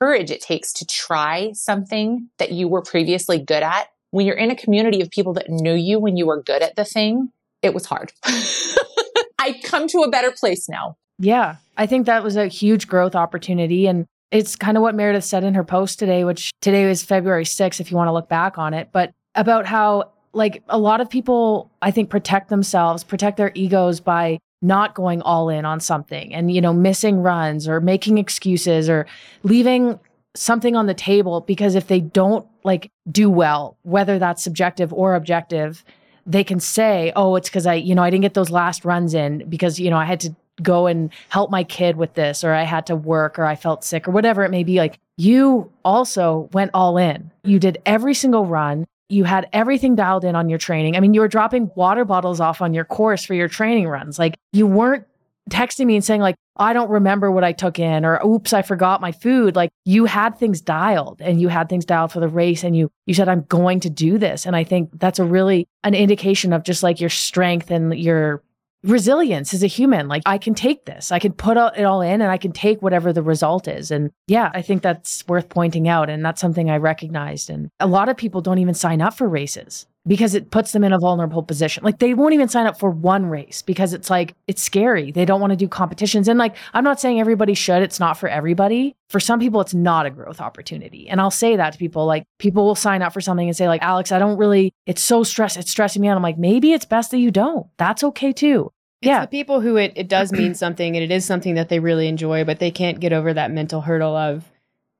courage 0.00 0.30
it 0.30 0.40
takes 0.40 0.72
to 0.74 0.86
try 0.86 1.52
something 1.52 2.28
that 2.38 2.52
you 2.52 2.68
were 2.68 2.82
previously 2.82 3.38
good 3.38 3.62
at 3.62 3.88
when 4.14 4.26
you're 4.26 4.36
in 4.36 4.48
a 4.48 4.54
community 4.54 5.00
of 5.00 5.10
people 5.10 5.32
that 5.32 5.50
knew 5.50 5.74
you 5.74 5.98
when 5.98 6.16
you 6.16 6.24
were 6.24 6.40
good 6.40 6.62
at 6.62 6.76
the 6.76 6.84
thing, 6.84 7.32
it 7.62 7.74
was 7.74 7.86
hard. 7.86 8.12
I 8.24 9.60
come 9.64 9.88
to 9.88 10.02
a 10.02 10.08
better 10.08 10.30
place 10.30 10.68
now. 10.68 10.96
Yeah, 11.18 11.56
I 11.76 11.86
think 11.86 12.06
that 12.06 12.22
was 12.22 12.36
a 12.36 12.46
huge 12.46 12.86
growth 12.86 13.16
opportunity. 13.16 13.88
And 13.88 14.06
it's 14.30 14.54
kind 14.54 14.76
of 14.76 14.84
what 14.84 14.94
Meredith 14.94 15.24
said 15.24 15.42
in 15.42 15.54
her 15.54 15.64
post 15.64 15.98
today, 15.98 16.22
which 16.22 16.52
today 16.60 16.84
is 16.84 17.02
February 17.02 17.44
6th, 17.44 17.80
if 17.80 17.90
you 17.90 17.96
want 17.96 18.06
to 18.06 18.12
look 18.12 18.28
back 18.28 18.56
on 18.56 18.72
it, 18.72 18.90
but 18.92 19.10
about 19.34 19.66
how, 19.66 20.12
like, 20.32 20.62
a 20.68 20.78
lot 20.78 21.00
of 21.00 21.10
people, 21.10 21.72
I 21.82 21.90
think, 21.90 22.08
protect 22.08 22.50
themselves, 22.50 23.02
protect 23.02 23.36
their 23.36 23.50
egos 23.56 23.98
by 23.98 24.38
not 24.62 24.94
going 24.94 25.22
all 25.22 25.48
in 25.48 25.64
on 25.64 25.80
something 25.80 26.32
and, 26.32 26.52
you 26.52 26.60
know, 26.60 26.72
missing 26.72 27.20
runs 27.20 27.66
or 27.66 27.80
making 27.80 28.18
excuses 28.18 28.88
or 28.88 29.06
leaving 29.42 29.98
something 30.34 30.76
on 30.76 30.86
the 30.86 30.94
table 30.94 31.40
because 31.42 31.74
if 31.74 31.86
they 31.86 32.00
don't 32.00 32.46
like 32.64 32.90
do 33.10 33.30
well, 33.30 33.76
whether 33.82 34.18
that's 34.18 34.42
subjective 34.42 34.92
or 34.92 35.14
objective, 35.14 35.84
they 36.26 36.44
can 36.44 36.60
say, 36.60 37.12
"Oh, 37.16 37.36
it's 37.36 37.48
because 37.48 37.66
I, 37.66 37.74
you 37.74 37.94
know, 37.94 38.02
I 38.02 38.10
didn't 38.10 38.22
get 38.22 38.34
those 38.34 38.50
last 38.50 38.84
runs 38.84 39.14
in 39.14 39.48
because 39.48 39.78
you 39.78 39.90
know 39.90 39.98
I 39.98 40.04
had 40.04 40.20
to 40.20 40.34
go 40.62 40.86
and 40.86 41.10
help 41.28 41.50
my 41.50 41.64
kid 41.64 41.96
with 41.96 42.14
this, 42.14 42.44
or 42.44 42.52
I 42.52 42.62
had 42.62 42.86
to 42.86 42.96
work, 42.96 43.38
or 43.38 43.44
I 43.44 43.56
felt 43.56 43.84
sick, 43.84 44.08
or 44.08 44.10
whatever 44.10 44.44
it 44.44 44.50
may 44.50 44.64
be." 44.64 44.78
Like 44.78 44.98
you 45.16 45.70
also 45.84 46.48
went 46.52 46.70
all 46.74 46.96
in. 46.96 47.30
You 47.44 47.58
did 47.58 47.78
every 47.86 48.14
single 48.14 48.46
run. 48.46 48.86
You 49.10 49.24
had 49.24 49.48
everything 49.52 49.94
dialed 49.94 50.24
in 50.24 50.34
on 50.34 50.48
your 50.48 50.58
training. 50.58 50.96
I 50.96 51.00
mean, 51.00 51.14
you 51.14 51.20
were 51.20 51.28
dropping 51.28 51.70
water 51.76 52.04
bottles 52.04 52.40
off 52.40 52.62
on 52.62 52.72
your 52.72 52.84
course 52.84 53.24
for 53.24 53.34
your 53.34 53.48
training 53.48 53.86
runs. 53.86 54.18
Like 54.18 54.34
you 54.52 54.66
weren't 54.66 55.04
texting 55.50 55.86
me 55.86 55.96
and 55.96 56.04
saying 56.04 56.20
like 56.20 56.36
I 56.56 56.72
don't 56.72 56.90
remember 56.90 57.30
what 57.30 57.44
I 57.44 57.52
took 57.52 57.78
in 57.78 58.04
or 58.04 58.24
oops 58.24 58.52
I 58.52 58.62
forgot 58.62 59.00
my 59.00 59.12
food. 59.12 59.56
Like 59.56 59.70
you 59.84 60.04
had 60.04 60.38
things 60.38 60.60
dialed 60.60 61.20
and 61.20 61.40
you 61.40 61.48
had 61.48 61.68
things 61.68 61.84
dialed 61.84 62.12
for 62.12 62.20
the 62.20 62.28
race 62.28 62.62
and 62.64 62.76
you 62.76 62.90
you 63.06 63.14
said 63.14 63.28
I'm 63.28 63.42
going 63.42 63.80
to 63.80 63.90
do 63.90 64.18
this. 64.18 64.46
And 64.46 64.54
I 64.54 64.64
think 64.64 64.90
that's 64.94 65.18
a 65.18 65.24
really 65.24 65.68
an 65.82 65.94
indication 65.94 66.52
of 66.52 66.62
just 66.62 66.82
like 66.82 67.00
your 67.00 67.10
strength 67.10 67.70
and 67.70 67.98
your 67.98 68.42
resilience 68.84 69.54
as 69.54 69.62
a 69.62 69.66
human. 69.66 70.08
Like 70.08 70.22
I 70.26 70.38
can 70.38 70.54
take 70.54 70.84
this. 70.84 71.10
I 71.10 71.18
can 71.18 71.32
put 71.32 71.56
it 71.56 71.84
all 71.84 72.02
in 72.02 72.20
and 72.20 72.30
I 72.30 72.38
can 72.38 72.52
take 72.52 72.82
whatever 72.82 73.12
the 73.12 73.22
result 73.22 73.66
is. 73.66 73.90
And 73.90 74.10
yeah 74.26 74.50
I 74.54 74.62
think 74.62 74.82
that's 74.82 75.26
worth 75.26 75.48
pointing 75.48 75.88
out. 75.88 76.08
And 76.08 76.24
that's 76.24 76.40
something 76.40 76.70
I 76.70 76.76
recognized. 76.76 77.50
And 77.50 77.70
a 77.80 77.86
lot 77.86 78.08
of 78.08 78.16
people 78.16 78.40
don't 78.40 78.58
even 78.58 78.74
sign 78.74 79.02
up 79.02 79.14
for 79.14 79.28
races 79.28 79.86
because 80.06 80.34
it 80.34 80.50
puts 80.50 80.72
them 80.72 80.84
in 80.84 80.92
a 80.92 80.98
vulnerable 80.98 81.42
position. 81.42 81.82
Like 81.82 81.98
they 81.98 82.12
won't 82.14 82.34
even 82.34 82.48
sign 82.48 82.66
up 82.66 82.78
for 82.78 82.90
one 82.90 83.26
race 83.26 83.62
because 83.62 83.92
it's 83.94 84.10
like 84.10 84.34
it's 84.46 84.62
scary. 84.62 85.10
They 85.10 85.24
don't 85.24 85.40
want 85.40 85.52
to 85.52 85.56
do 85.56 85.66
competitions. 85.68 86.28
And 86.28 86.38
like 86.38 86.56
I'm 86.74 86.84
not 86.84 87.00
saying 87.00 87.20
everybody 87.20 87.54
should, 87.54 87.82
it's 87.82 87.98
not 87.98 88.18
for 88.18 88.28
everybody. 88.28 88.96
For 89.08 89.18
some 89.20 89.40
people 89.40 89.60
it's 89.60 89.74
not 89.74 90.04
a 90.06 90.10
growth 90.10 90.40
opportunity. 90.40 91.08
And 91.08 91.20
I'll 91.20 91.30
say 91.30 91.56
that 91.56 91.72
to 91.72 91.78
people 91.78 92.04
like 92.06 92.24
people 92.38 92.66
will 92.66 92.74
sign 92.74 93.00
up 93.00 93.12
for 93.14 93.20
something 93.20 93.48
and 93.48 93.56
say 93.56 93.66
like 93.68 93.82
Alex, 93.82 94.12
I 94.12 94.18
don't 94.18 94.36
really 94.36 94.74
it's 94.86 95.02
so 95.02 95.22
stress 95.22 95.56
it's 95.56 95.70
stressing 95.70 96.02
me 96.02 96.08
out. 96.08 96.16
I'm 96.16 96.22
like 96.22 96.38
maybe 96.38 96.72
it's 96.72 96.84
best 96.84 97.10
that 97.12 97.18
you 97.18 97.30
don't. 97.30 97.66
That's 97.78 98.04
okay 98.04 98.32
too. 98.32 98.70
It's 99.00 99.08
Yeah. 99.08 99.22
the 99.22 99.28
people 99.28 99.60
who 99.62 99.76
it, 99.76 99.92
it 99.96 100.08
does 100.08 100.32
mean 100.32 100.54
something 100.64 100.96
and 100.96 101.02
it 101.02 101.10
is 101.14 101.24
something 101.24 101.54
that 101.54 101.68
they 101.70 101.78
really 101.78 102.08
enjoy, 102.08 102.44
but 102.44 102.58
they 102.58 102.70
can't 102.70 103.00
get 103.00 103.12
over 103.14 103.32
that 103.32 103.50
mental 103.50 103.80
hurdle 103.80 104.16
of, 104.16 104.44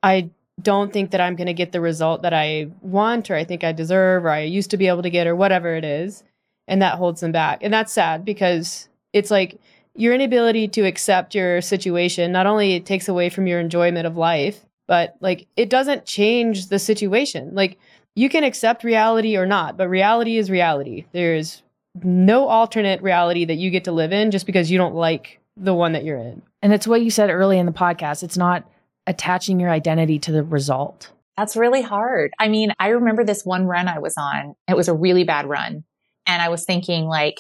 I 0.03 0.31
don't 0.63 0.93
think 0.93 1.11
that 1.11 1.21
I'm 1.21 1.37
going 1.37 1.47
to 1.47 1.55
get 1.55 1.73
the 1.73 1.81
result 1.81 2.23
that 2.23 2.33
I 2.33 2.69
want 2.81 3.31
or 3.31 3.35
I 3.35 3.45
think 3.45 3.65
I 3.65 3.73
deserve 3.73 4.25
or 4.25 4.31
I 4.31 4.43
used 4.43 4.71
to 4.71 4.77
be 4.77 4.89
able 4.89 5.03
to 5.03 5.11
get 5.11 5.27
or 5.27 5.35
whatever 5.35 5.75
it 5.75 5.85
is. 5.85 6.23
And 6.67 6.81
that 6.81 6.97
holds 6.97 7.21
them 7.21 7.33
back. 7.33 7.63
And 7.63 7.73
that's 7.73 7.93
sad 7.93 8.25
because 8.25 8.89
it's 9.13 9.31
like 9.31 9.61
your 9.95 10.15
inability 10.15 10.69
to 10.69 10.87
accept 10.87 11.35
your 11.35 11.61
situation 11.61 12.33
not 12.33 12.47
only 12.47 12.75
it 12.75 12.87
takes 12.87 13.09
away 13.09 13.29
from 13.29 13.47
your 13.47 13.61
enjoyment 13.61 14.07
of 14.07 14.17
life, 14.17 14.65
but 14.87 15.17
like 15.21 15.47
it 15.57 15.71
doesn't 15.71 16.07
change 16.07 16.69
the 16.69 16.79
situation. 16.79 17.55
Like 17.55 17.79
you 18.15 18.29
can 18.29 18.45
accept 18.45 18.85
reality 18.85 19.37
or 19.37 19.47
not, 19.47 19.77
but 19.77 19.89
reality 19.89 20.37
is 20.37 20.51
reality. 20.51 21.05
There's 21.13 21.63
no 22.03 22.49
alternate 22.49 23.03
reality 23.03 23.45
that 23.45 23.55
you 23.55 23.71
get 23.71 23.85
to 23.85 23.93
live 23.93 24.13
in 24.13 24.31
just 24.31 24.47
because 24.47 24.71
you 24.71 24.79
don't 24.79 24.95
like 24.95 25.41
the 25.57 25.75
one 25.75 25.93
that 25.93 26.05
you're 26.05 26.19
in. 26.19 26.43
And 26.63 26.73
it's 26.73 26.87
what 26.87 27.03
you 27.03 27.11
said 27.11 27.31
early 27.31 27.59
in 27.59 27.67
the 27.67 27.73
podcast. 27.73 28.23
It's 28.23 28.37
not 28.37 28.69
attaching 29.07 29.61
your 29.61 29.71
identity 29.71 30.19
to 30.21 30.33
the 30.33 30.43
result. 30.43 31.11
That's 31.37 31.57
really 31.57 31.83
hard. 31.83 32.33
I 32.39 32.49
mean, 32.49 32.73
I 32.79 32.89
remember 32.89 33.25
this 33.25 33.45
one 33.45 33.67
run 33.67 33.89
I 33.89 33.99
was 33.99 34.15
on. 34.17 34.55
It 34.69 34.77
was 34.77 34.89
a 34.89 34.95
really 34.95 35.25
bad 35.25 35.47
run. 35.49 35.85
And 36.27 36.41
I 36.43 36.49
was 36.49 36.65
thinking 36.65 37.07
like 37.07 37.37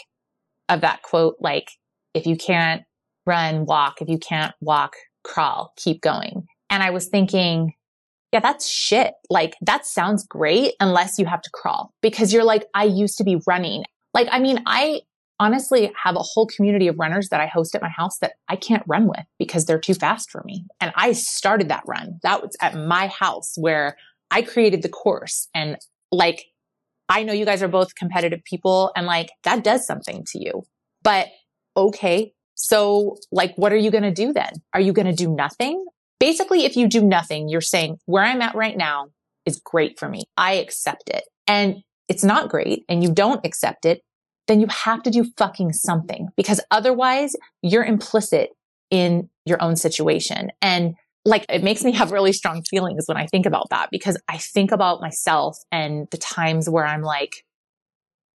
of 0.69 0.81
that 0.81 1.03
quote, 1.03 1.36
like, 1.41 1.69
if 2.12 2.27
you 2.27 2.36
can't 2.36 2.82
run, 3.27 3.65
walk. 3.65 4.03
If 4.03 4.09
you 4.09 4.19
can't 4.19 4.55
walk, 4.61 4.95
crawl, 5.23 5.73
keep 5.77 6.01
going. 6.01 6.47
And 6.70 6.82
I 6.82 6.91
was 6.91 7.07
thinking, 7.07 7.73
yeah, 8.32 8.41
that's 8.41 8.69
shit. 8.69 9.15
Like 9.31 9.55
that 9.62 9.86
sounds 9.86 10.27
great 10.27 10.74
unless 10.81 11.19
you 11.19 11.27
have 11.27 11.43
to 11.43 11.51
crawl 11.53 11.93
because 12.03 12.32
you're 12.32 12.45
like, 12.45 12.66
I 12.74 12.85
used 12.85 13.19
to 13.19 13.24
be 13.24 13.41
running. 13.47 13.85
Like, 14.12 14.28
I 14.31 14.39
mean, 14.41 14.62
I 14.66 15.03
honestly 15.39 15.89
I 15.89 15.93
have 16.05 16.16
a 16.16 16.23
whole 16.23 16.47
community 16.47 16.89
of 16.89 16.98
runners 16.98 17.28
that 17.31 17.40
I 17.40 17.47
host 17.47 17.74
at 17.74 17.82
my 17.82 17.89
house 17.89 18.19
that 18.19 18.35
I 18.48 18.56
can't 18.56 18.82
run 18.86 19.06
with 19.06 19.24
because 19.39 19.65
they're 19.65 19.78
too 19.78 19.94
fast 19.94 20.31
for 20.31 20.43
me. 20.44 20.66
And 20.81 20.93
I 20.97 21.12
started 21.12 21.69
that 21.69 21.85
run. 21.86 22.19
That 22.23 22.43
was 22.43 22.56
at 22.61 22.74
my 22.77 23.09
house 23.09 23.55
where 23.56 23.97
I 24.31 24.43
created 24.43 24.82
the 24.82 24.89
course 24.89 25.48
and 25.55 25.77
like, 26.11 26.44
I 27.09 27.23
know 27.23 27.32
you 27.32 27.44
guys 27.44 27.62
are 27.62 27.69
both 27.69 27.94
competitive 27.94 28.43
people 28.44 28.93
and 28.97 29.06
like 29.06 29.31
that 29.43 29.62
does 29.62 29.86
something 29.86 30.24
to 30.32 30.43
you, 30.43 30.62
but 31.02 31.28
okay. 31.77 32.32
So 32.55 33.16
like, 33.31 33.55
what 33.56 33.73
are 33.73 33.77
you 33.77 33.90
going 33.90 34.05
to 34.05 34.12
do 34.12 34.32
then? 34.32 34.52
Are 34.73 34.81
you 34.81 34.93
going 34.93 35.06
to 35.06 35.12
do 35.12 35.35
nothing? 35.35 35.85
Basically, 36.19 36.65
if 36.65 36.77
you 36.77 36.89
do 36.89 37.02
nothing, 37.02 37.48
you're 37.48 37.61
saying 37.61 37.98
where 38.06 38.24
I'm 38.24 38.40
at 38.40 38.55
right 38.55 38.77
now 38.77 39.09
is 39.44 39.61
great 39.62 39.98
for 39.98 40.09
me. 40.09 40.23
I 40.36 40.55
accept 40.55 41.11
it 41.11 41.24
and 41.47 41.82
it's 42.09 42.24
not 42.24 42.48
great 42.48 42.85
and 42.89 43.02
you 43.02 43.12
don't 43.12 43.44
accept 43.44 43.85
it, 43.85 44.02
then 44.46 44.60
you 44.60 44.66
have 44.68 45.02
to 45.02 45.10
do 45.10 45.24
fucking 45.36 45.72
something 45.72 46.28
because 46.36 46.60
otherwise 46.70 47.34
you're 47.62 47.84
implicit 47.84 48.50
in 48.90 49.28
your 49.44 49.62
own 49.62 49.76
situation. 49.76 50.50
And 50.60 50.94
like 51.24 51.46
it 51.48 51.62
makes 51.62 51.82
me 51.82 51.92
have 51.92 52.12
really 52.12 52.32
strong 52.32 52.62
feelings 52.62 53.04
when 53.06 53.16
I 53.16 53.26
think 53.26 53.46
about 53.46 53.70
that 53.70 53.88
because 53.90 54.20
I 54.28 54.36
think 54.38 54.72
about 54.72 55.00
myself 55.00 55.56
and 55.72 56.06
the 56.10 56.18
times 56.18 56.68
where 56.68 56.84
I'm 56.84 57.02
like, 57.02 57.44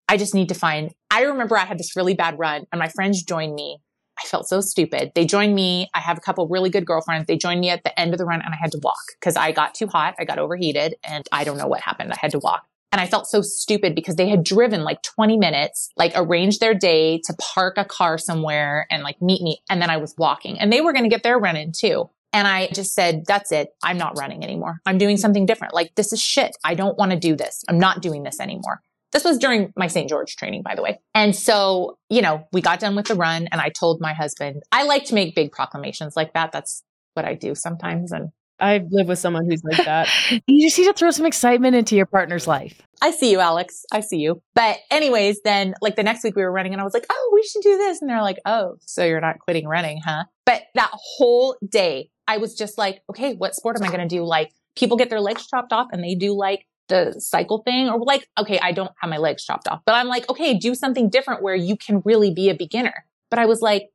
I 0.07 0.17
just 0.17 0.33
need 0.33 0.49
to 0.49 0.55
find, 0.55 0.91
I 1.11 1.21
remember 1.21 1.55
I 1.55 1.65
had 1.65 1.77
this 1.77 1.95
really 1.95 2.15
bad 2.15 2.39
run 2.39 2.65
and 2.71 2.79
my 2.79 2.89
friends 2.89 3.21
joined 3.21 3.53
me. 3.53 3.77
I 4.21 4.27
felt 4.27 4.49
so 4.49 4.59
stupid. 4.59 5.11
They 5.15 5.25
joined 5.25 5.55
me. 5.55 5.87
I 5.93 5.99
have 5.99 6.17
a 6.17 6.21
couple 6.21 6.47
really 6.47 6.69
good 6.69 6.85
girlfriends. 6.85 7.27
They 7.27 7.37
joined 7.37 7.61
me 7.61 7.69
at 7.69 7.83
the 7.83 7.97
end 7.97 8.13
of 8.13 8.17
the 8.17 8.25
run 8.25 8.41
and 8.41 8.53
I 8.53 8.57
had 8.59 8.71
to 8.73 8.79
walk 8.81 8.97
because 9.19 9.37
I 9.37 9.51
got 9.51 9.75
too 9.75 9.87
hot. 9.87 10.15
I 10.19 10.25
got 10.25 10.39
overheated 10.39 10.95
and 11.03 11.25
I 11.31 11.43
don't 11.43 11.57
know 11.57 11.67
what 11.67 11.81
happened. 11.81 12.11
I 12.11 12.17
had 12.19 12.31
to 12.31 12.39
walk. 12.39 12.65
And 12.91 12.99
I 12.99 13.07
felt 13.07 13.27
so 13.27 13.41
stupid 13.41 13.93
because 13.93 14.15
they 14.15 14.29
had 14.29 14.43
driven 14.43 14.83
like 14.83 15.03
20 15.03 15.37
minutes, 15.37 15.89
like 15.95 16.11
arranged 16.15 16.59
their 16.59 16.73
day 16.73 17.19
to 17.25 17.35
park 17.39 17.75
a 17.77 17.85
car 17.85 18.17
somewhere 18.17 18.87
and 18.89 19.03
like 19.03 19.21
meet 19.21 19.41
me. 19.41 19.59
And 19.69 19.81
then 19.81 19.89
I 19.89 19.97
was 19.97 20.15
walking 20.17 20.59
and 20.59 20.73
they 20.73 20.81
were 20.81 20.93
going 20.93 21.03
to 21.03 21.09
get 21.09 21.23
their 21.23 21.37
run 21.37 21.55
in 21.55 21.71
too. 21.71 22.09
And 22.33 22.47
I 22.47 22.67
just 22.67 22.93
said, 22.93 23.25
that's 23.25 23.51
it. 23.51 23.69
I'm 23.83 23.97
not 23.97 24.17
running 24.17 24.43
anymore. 24.43 24.81
I'm 24.85 24.97
doing 24.97 25.17
something 25.17 25.45
different. 25.45 25.73
Like 25.73 25.93
this 25.95 26.13
is 26.13 26.21
shit. 26.21 26.55
I 26.63 26.75
don't 26.75 26.97
want 26.97 27.11
to 27.11 27.17
do 27.17 27.35
this. 27.35 27.63
I'm 27.67 27.79
not 27.79 28.01
doing 28.01 28.23
this 28.23 28.39
anymore. 28.39 28.81
This 29.11 29.23
was 29.23 29.39
during 29.39 29.73
my 29.75 29.87
St. 29.87 30.07
George 30.07 30.35
training, 30.35 30.61
by 30.61 30.75
the 30.75 30.83
way. 30.83 30.99
And 31.15 31.35
so, 31.35 31.97
you 32.09 32.21
know, 32.21 32.47
we 32.53 32.61
got 32.61 32.79
done 32.79 32.95
with 32.95 33.07
the 33.07 33.15
run 33.15 33.47
and 33.51 33.59
I 33.59 33.69
told 33.69 33.99
my 34.01 34.13
husband, 34.13 34.61
I 34.71 34.83
like 34.83 35.05
to 35.05 35.15
make 35.15 35.33
big 35.35 35.51
proclamations 35.51 36.15
like 36.15 36.33
that. 36.33 36.51
That's 36.51 36.83
what 37.15 37.25
I 37.25 37.33
do 37.33 37.55
sometimes. 37.55 38.11
And 38.11 38.29
I 38.59 38.85
live 38.89 39.07
with 39.07 39.19
someone 39.19 39.45
who's 39.49 39.63
like 39.63 39.85
that. 39.85 40.07
You 40.47 40.67
just 40.67 40.77
need 40.77 40.85
to 40.85 40.93
throw 40.93 41.11
some 41.11 41.25
excitement 41.25 41.75
into 41.75 41.95
your 41.95 42.05
partner's 42.05 42.47
life. 42.47 42.81
I 43.01 43.11
see 43.11 43.31
you, 43.31 43.39
Alex. 43.39 43.85
I 43.91 44.01
see 44.01 44.17
you. 44.17 44.41
But 44.55 44.77
anyways, 44.91 45.41
then 45.43 45.73
like 45.81 45.95
the 45.95 46.03
next 46.03 46.23
week 46.23 46.35
we 46.35 46.43
were 46.43 46.51
running 46.51 46.73
and 46.73 46.81
I 46.81 46.83
was 46.83 46.93
like, 46.93 47.05
Oh, 47.09 47.31
we 47.33 47.43
should 47.43 47.61
do 47.61 47.77
this. 47.77 48.01
And 48.01 48.09
they're 48.09 48.21
like, 48.21 48.37
Oh, 48.45 48.75
so 48.81 49.05
you're 49.05 49.21
not 49.21 49.39
quitting 49.39 49.67
running, 49.67 50.01
huh? 50.03 50.25
But 50.45 50.63
that 50.75 50.91
whole 50.93 51.55
day 51.67 52.09
I 52.29 52.37
was 52.37 52.53
just 52.53 52.77
like, 52.77 53.01
okay, 53.09 53.33
what 53.33 53.55
sport 53.55 53.75
am 53.77 53.83
I 53.83 53.87
going 53.87 54.07
to 54.07 54.15
do? 54.15 54.23
Like 54.23 54.51
people 54.75 54.97
get 54.97 55.09
their 55.09 55.19
legs 55.19 55.47
chopped 55.47 55.73
off 55.73 55.87
and 55.91 56.03
they 56.03 56.13
do 56.13 56.33
like 56.33 56.67
the 56.87 57.15
cycle 57.19 57.63
thing 57.63 57.89
or 57.89 57.99
like, 57.99 58.27
okay, 58.37 58.59
I 58.61 58.71
don't 58.71 58.91
have 59.01 59.09
my 59.09 59.17
legs 59.17 59.43
chopped 59.43 59.67
off, 59.67 59.81
but 59.83 59.95
I'm 59.95 60.07
like, 60.07 60.29
okay, 60.29 60.55
do 60.55 60.75
something 60.75 61.09
different 61.09 61.41
where 61.41 61.55
you 61.55 61.75
can 61.75 62.03
really 62.05 62.31
be 62.31 62.49
a 62.49 62.53
beginner. 62.53 63.05
But 63.31 63.39
I 63.39 63.47
was 63.47 63.61
like, 63.61 63.89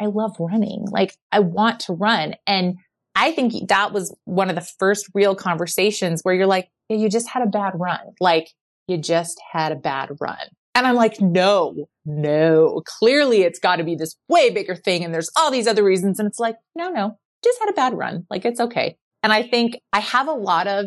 I 0.00 0.06
love 0.06 0.34
running. 0.38 0.86
Like 0.90 1.14
I 1.30 1.40
want 1.40 1.80
to 1.80 1.92
run. 1.92 2.36
And 2.46 2.76
I 3.14 3.32
think 3.32 3.68
that 3.68 3.92
was 3.92 4.14
one 4.24 4.48
of 4.48 4.56
the 4.56 4.66
first 4.78 5.08
real 5.14 5.34
conversations 5.34 6.22
where 6.22 6.34
you're 6.34 6.46
like, 6.46 6.68
yeah, 6.88 6.96
you 6.96 7.08
just 7.08 7.28
had 7.28 7.42
a 7.42 7.46
bad 7.46 7.72
run. 7.76 8.00
Like 8.20 8.50
you 8.88 8.98
just 8.98 9.40
had 9.52 9.72
a 9.72 9.76
bad 9.76 10.10
run. 10.20 10.36
And 10.74 10.86
I'm 10.86 10.96
like, 10.96 11.20
no, 11.20 11.86
no, 12.04 12.82
clearly 12.98 13.42
it's 13.42 13.60
got 13.60 13.76
to 13.76 13.84
be 13.84 13.94
this 13.94 14.16
way 14.28 14.50
bigger 14.50 14.74
thing. 14.74 15.04
And 15.04 15.14
there's 15.14 15.30
all 15.36 15.50
these 15.50 15.68
other 15.68 15.84
reasons. 15.84 16.18
And 16.18 16.26
it's 16.26 16.40
like, 16.40 16.56
no, 16.74 16.90
no, 16.90 17.16
just 17.44 17.60
had 17.60 17.70
a 17.70 17.74
bad 17.74 17.96
run. 17.96 18.26
Like 18.28 18.44
it's 18.44 18.58
okay. 18.58 18.96
And 19.22 19.32
I 19.32 19.44
think 19.44 19.78
I 19.92 20.00
have 20.00 20.26
a 20.26 20.32
lot 20.32 20.66
of 20.66 20.86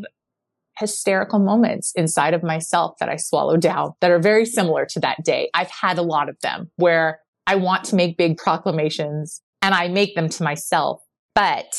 hysterical 0.78 1.40
moments 1.40 1.92
inside 1.96 2.34
of 2.34 2.44
myself 2.44 2.98
that 3.00 3.10
I 3.10 3.16
swallow 3.16 3.58
down 3.58 3.94
that 4.02 4.12
are 4.12 4.20
very 4.20 4.46
similar 4.46 4.86
to 4.88 5.00
that 5.00 5.24
day. 5.24 5.50
I've 5.54 5.72
had 5.72 5.98
a 5.98 6.04
lot 6.04 6.30
of 6.30 6.36
them 6.42 6.70
where 6.76 7.22
I 7.48 7.56
want 7.56 7.86
to 7.86 7.96
make 7.96 8.18
big 8.18 8.38
proclamations 8.38 9.42
and 9.62 9.74
I 9.74 9.88
make 9.88 10.16
them 10.16 10.30
to 10.30 10.44
myself, 10.44 11.02
but 11.34 11.74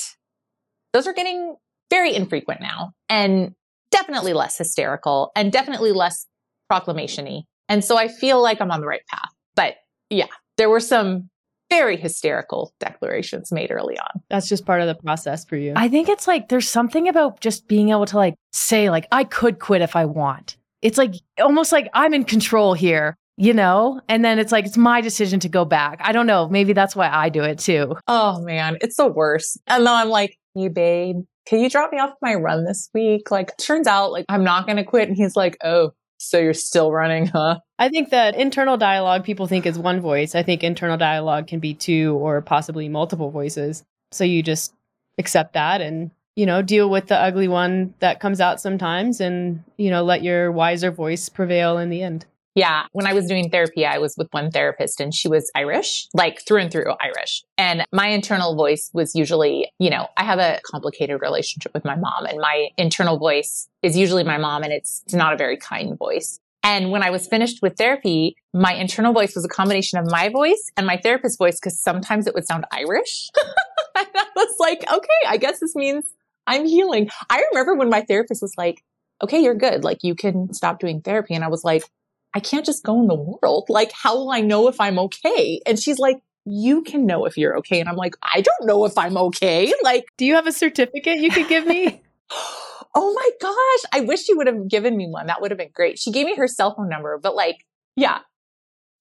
those 0.99 1.07
are 1.07 1.13
getting 1.13 1.55
very 1.91 2.13
infrequent 2.13 2.61
now 2.61 2.91
and 3.09 3.55
definitely 3.93 4.33
less 4.33 4.59
hysterical 4.59 5.31
and 5.37 5.53
definitely 5.53 5.93
less 5.93 6.27
proclamation-y. 6.69 7.43
And 7.69 7.85
so 7.85 7.97
I 7.97 8.09
feel 8.09 8.43
like 8.43 8.61
I'm 8.61 8.73
on 8.73 8.81
the 8.81 8.89
right 8.89 9.07
path. 9.09 9.31
But 9.55 9.77
yeah, 10.11 10.27
there 10.57 10.69
were 10.69 10.81
some 10.81 11.31
very 11.71 11.97
hysterical 11.97 12.75
declarations 12.81 13.53
made 13.53 13.71
early 13.71 13.97
on. 13.97 14.23
That's 14.29 14.49
just 14.49 14.67
part 14.67 14.81
of 14.81 14.89
the 14.89 14.97
process 14.97 15.45
for 15.45 15.57
you. 15.57 15.73
I 15.77 15.89
think 15.89 16.09
it's 16.09 16.27
like 16.27 16.49
there's 16.49 16.69
something 16.69 17.07
about 17.07 17.39
just 17.41 17.69
being 17.69 17.91
able 17.91 18.07
to 18.07 18.17
like 18.17 18.35
say 18.53 18.91
like 18.91 19.07
I 19.13 19.23
could 19.23 19.61
quit 19.61 19.83
if 19.83 19.95
I 19.95 20.05
want. 20.05 20.57
It's 20.83 20.99
like 20.99 21.15
almost 21.41 21.71
like 21.71 21.89
I'm 21.95 22.13
in 22.13 22.25
control 22.25 22.75
here, 22.75 23.17
you 23.37 23.55
know? 23.55 24.01
And 24.09 24.25
then 24.25 24.41
it's 24.41 24.51
like 24.51 24.67
it's 24.67 24.77
my 24.77 25.01
decision 25.01 25.39
to 25.41 25.49
go 25.49 25.65
back. 25.65 26.01
I 26.03 26.11
don't 26.11 26.27
know, 26.27 26.49
maybe 26.49 26.73
that's 26.73 26.97
why 26.97 27.09
I 27.09 27.29
do 27.29 27.45
it 27.45 27.61
too. 27.61 27.95
Oh 28.09 28.41
man, 28.41 28.79
it's 28.81 28.97
the 28.97 29.07
worst. 29.07 29.61
And 29.69 29.87
then 29.87 29.95
I'm 29.95 30.09
like, 30.09 30.37
hey 30.59 30.69
babe, 30.69 31.25
can 31.47 31.61
you 31.61 31.71
drop 31.71 31.93
me 31.93 31.99
off 31.99 32.15
my 32.21 32.35
run 32.35 32.65
this 32.65 32.91
week? 32.93 33.31
Like 33.31 33.57
turns 33.57 33.87
out 33.87 34.13
like 34.13 34.27
I'm 34.29 34.45
not 34.45 34.67
going 34.67 34.77
to 34.77 34.85
quit. 34.85 35.09
And 35.09 35.17
he's 35.17 35.37
like, 35.37 35.57
oh, 35.65 35.93
so 36.19 36.39
you're 36.39 36.55
still 36.55 36.93
running, 36.93 37.27
huh? 37.27 37.61
I 37.79 37.89
think 37.89 38.11
that 38.11 38.35
internal 38.35 38.77
dialogue 38.77 39.25
people 39.25 39.47
think 39.47 39.67
is 39.67 39.79
one 39.79 40.01
voice. 40.01 40.35
I 40.35 40.43
think 40.43 40.63
internal 40.63 40.97
dialogue 40.97 41.47
can 41.47 41.61
be 41.61 41.75
two 41.75 42.17
or 42.21 42.43
possibly 42.43 42.89
multiple 42.89 43.31
voices. 43.31 43.85
So 44.11 44.25
you 44.25 44.43
just 44.43 44.75
accept 45.17 45.53
that 45.55 45.81
and, 45.81 46.11
you 46.35 46.45
know, 46.45 46.61
deal 46.61 46.91
with 46.91 47.07
the 47.07 47.17
ugly 47.17 47.49
one 47.49 47.95
that 48.01 48.21
comes 48.21 48.41
out 48.41 48.61
sometimes 48.61 49.21
and, 49.21 49.63
you 49.77 49.91
know, 49.91 50.03
let 50.03 50.23
your 50.23 50.51
wiser 50.51 50.91
voice 50.91 51.29
prevail 51.29 51.79
in 51.79 51.89
the 51.89 52.03
end. 52.03 52.27
Yeah. 52.59 52.87
When 52.91 53.07
I 53.07 53.13
was 53.13 53.27
doing 53.27 53.51
therapy, 53.51 53.87
I 53.87 53.99
was 53.99 54.17
with 54.19 54.27
one 54.33 54.51
therapist 54.51 54.99
and 55.01 55.15
she 55.15 55.29
was 55.29 55.49
Irish, 55.55 56.09
like 56.13 56.45
through 56.45 56.63
and 56.63 56.73
through 56.73 56.93
Irish. 57.01 57.45
And 57.57 57.85
my 57.93 58.09
internal 58.09 58.57
voice 58.57 58.91
was 58.93 59.15
usually, 59.15 59.71
you 59.79 59.91
know, 59.91 60.09
I 60.17 60.25
have 60.25 60.41
a 60.41 60.59
complicated 60.69 61.21
relationship 61.23 61.73
with 61.73 61.85
my 61.85 61.95
mom 61.95 62.27
and 62.27 62.41
my 62.41 62.71
internal 62.77 63.17
voice 63.17 63.69
is 63.85 63.97
usually 63.97 64.25
my 64.25 64.39
mom 64.39 64.65
and 64.65 64.73
it's, 64.73 65.05
it's 65.07 65.15
not 65.15 65.33
a 65.33 65.37
very 65.37 65.57
kind 65.57 65.97
voice. 65.97 66.41
And 66.65 66.91
when 66.91 67.05
I 67.05 67.11
was 67.11 67.29
finished 67.29 67.63
with 67.63 67.77
therapy, 67.77 68.35
my 68.53 68.75
internal 68.75 69.13
voice 69.13 69.37
was 69.37 69.45
a 69.45 69.49
combination 69.49 70.01
of 70.01 70.11
my 70.11 70.29
voice 70.29 70.73
and 70.77 70.85
my 70.85 70.97
therapist's 70.97 71.39
voice 71.39 71.61
because 71.61 71.81
sometimes 71.81 72.27
it 72.27 72.35
would 72.35 72.49
sound 72.49 72.65
Irish. 72.73 73.31
and 73.95 74.09
I 74.17 74.27
was 74.35 74.57
like, 74.59 74.83
okay, 74.93 75.21
I 75.29 75.37
guess 75.37 75.61
this 75.61 75.77
means 75.77 76.13
I'm 76.49 76.67
healing. 76.67 77.09
I 77.31 77.45
remember 77.53 77.77
when 77.77 77.89
my 77.89 78.01
therapist 78.01 78.43
was 78.43 78.55
like, 78.59 78.83
okay, 79.23 79.41
you're 79.41 79.55
good. 79.55 79.85
Like 79.85 80.03
you 80.03 80.17
can 80.17 80.53
stop 80.53 80.81
doing 80.81 81.01
therapy. 81.01 81.35
And 81.35 81.45
I 81.45 81.49
was 81.49 81.63
like, 81.63 81.85
I 82.35 82.41
can't 82.41 82.65
just 82.67 82.85
go 82.85 83.01
in 83.01 83.07
the 83.07 83.15
world. 83.15 83.67
Like, 83.69 83.91
how 83.93 84.17
will 84.17 84.31
I 84.31 84.41
know 84.41 84.69
if 84.69 84.81
I'm 84.81 84.99
okay? 84.99 85.61
And 85.67 85.79
she's 85.79 85.99
like, 85.99 86.19
you 86.45 86.83
can 86.83 87.07
know 87.07 87.25
if 87.27 87.37
you're 87.37 87.57
okay. 87.59 87.81
And 87.81 87.89
I'm 87.89 87.97
like, 87.97 88.15
I 88.23 88.41
don't 88.41 88.67
know 88.67 88.85
if 88.85 88.97
I'm 88.97 89.17
okay. 89.17 89.73
Like, 89.83 90.07
Do 90.17 90.25
you 90.25 90.35
have 90.35 90.47
a 90.47 90.53
certificate 90.53 91.19
you 91.19 91.31
could 91.31 91.49
give 91.49 91.67
me? 91.67 92.03
oh 92.95 93.13
my 93.15 93.31
gosh, 93.41 93.91
I 94.01 94.05
wish 94.05 94.25
she 94.25 94.35
would 94.35 94.47
have 94.47 94.69
given 94.69 94.97
me 94.97 95.07
one. 95.09 95.27
That 95.27 95.41
would 95.41 95.51
have 95.51 95.59
been 95.59 95.71
great. 95.73 95.99
She 95.99 96.11
gave 96.13 96.27
me 96.27 96.37
her 96.37 96.49
cell 96.49 96.75
phone 96.75 96.89
number, 96.89 97.19
but 97.19 97.35
like, 97.35 97.67
yeah, 97.97 98.21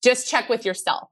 just 0.04 0.30
check 0.30 0.50
with 0.50 0.66
yourself. 0.66 1.10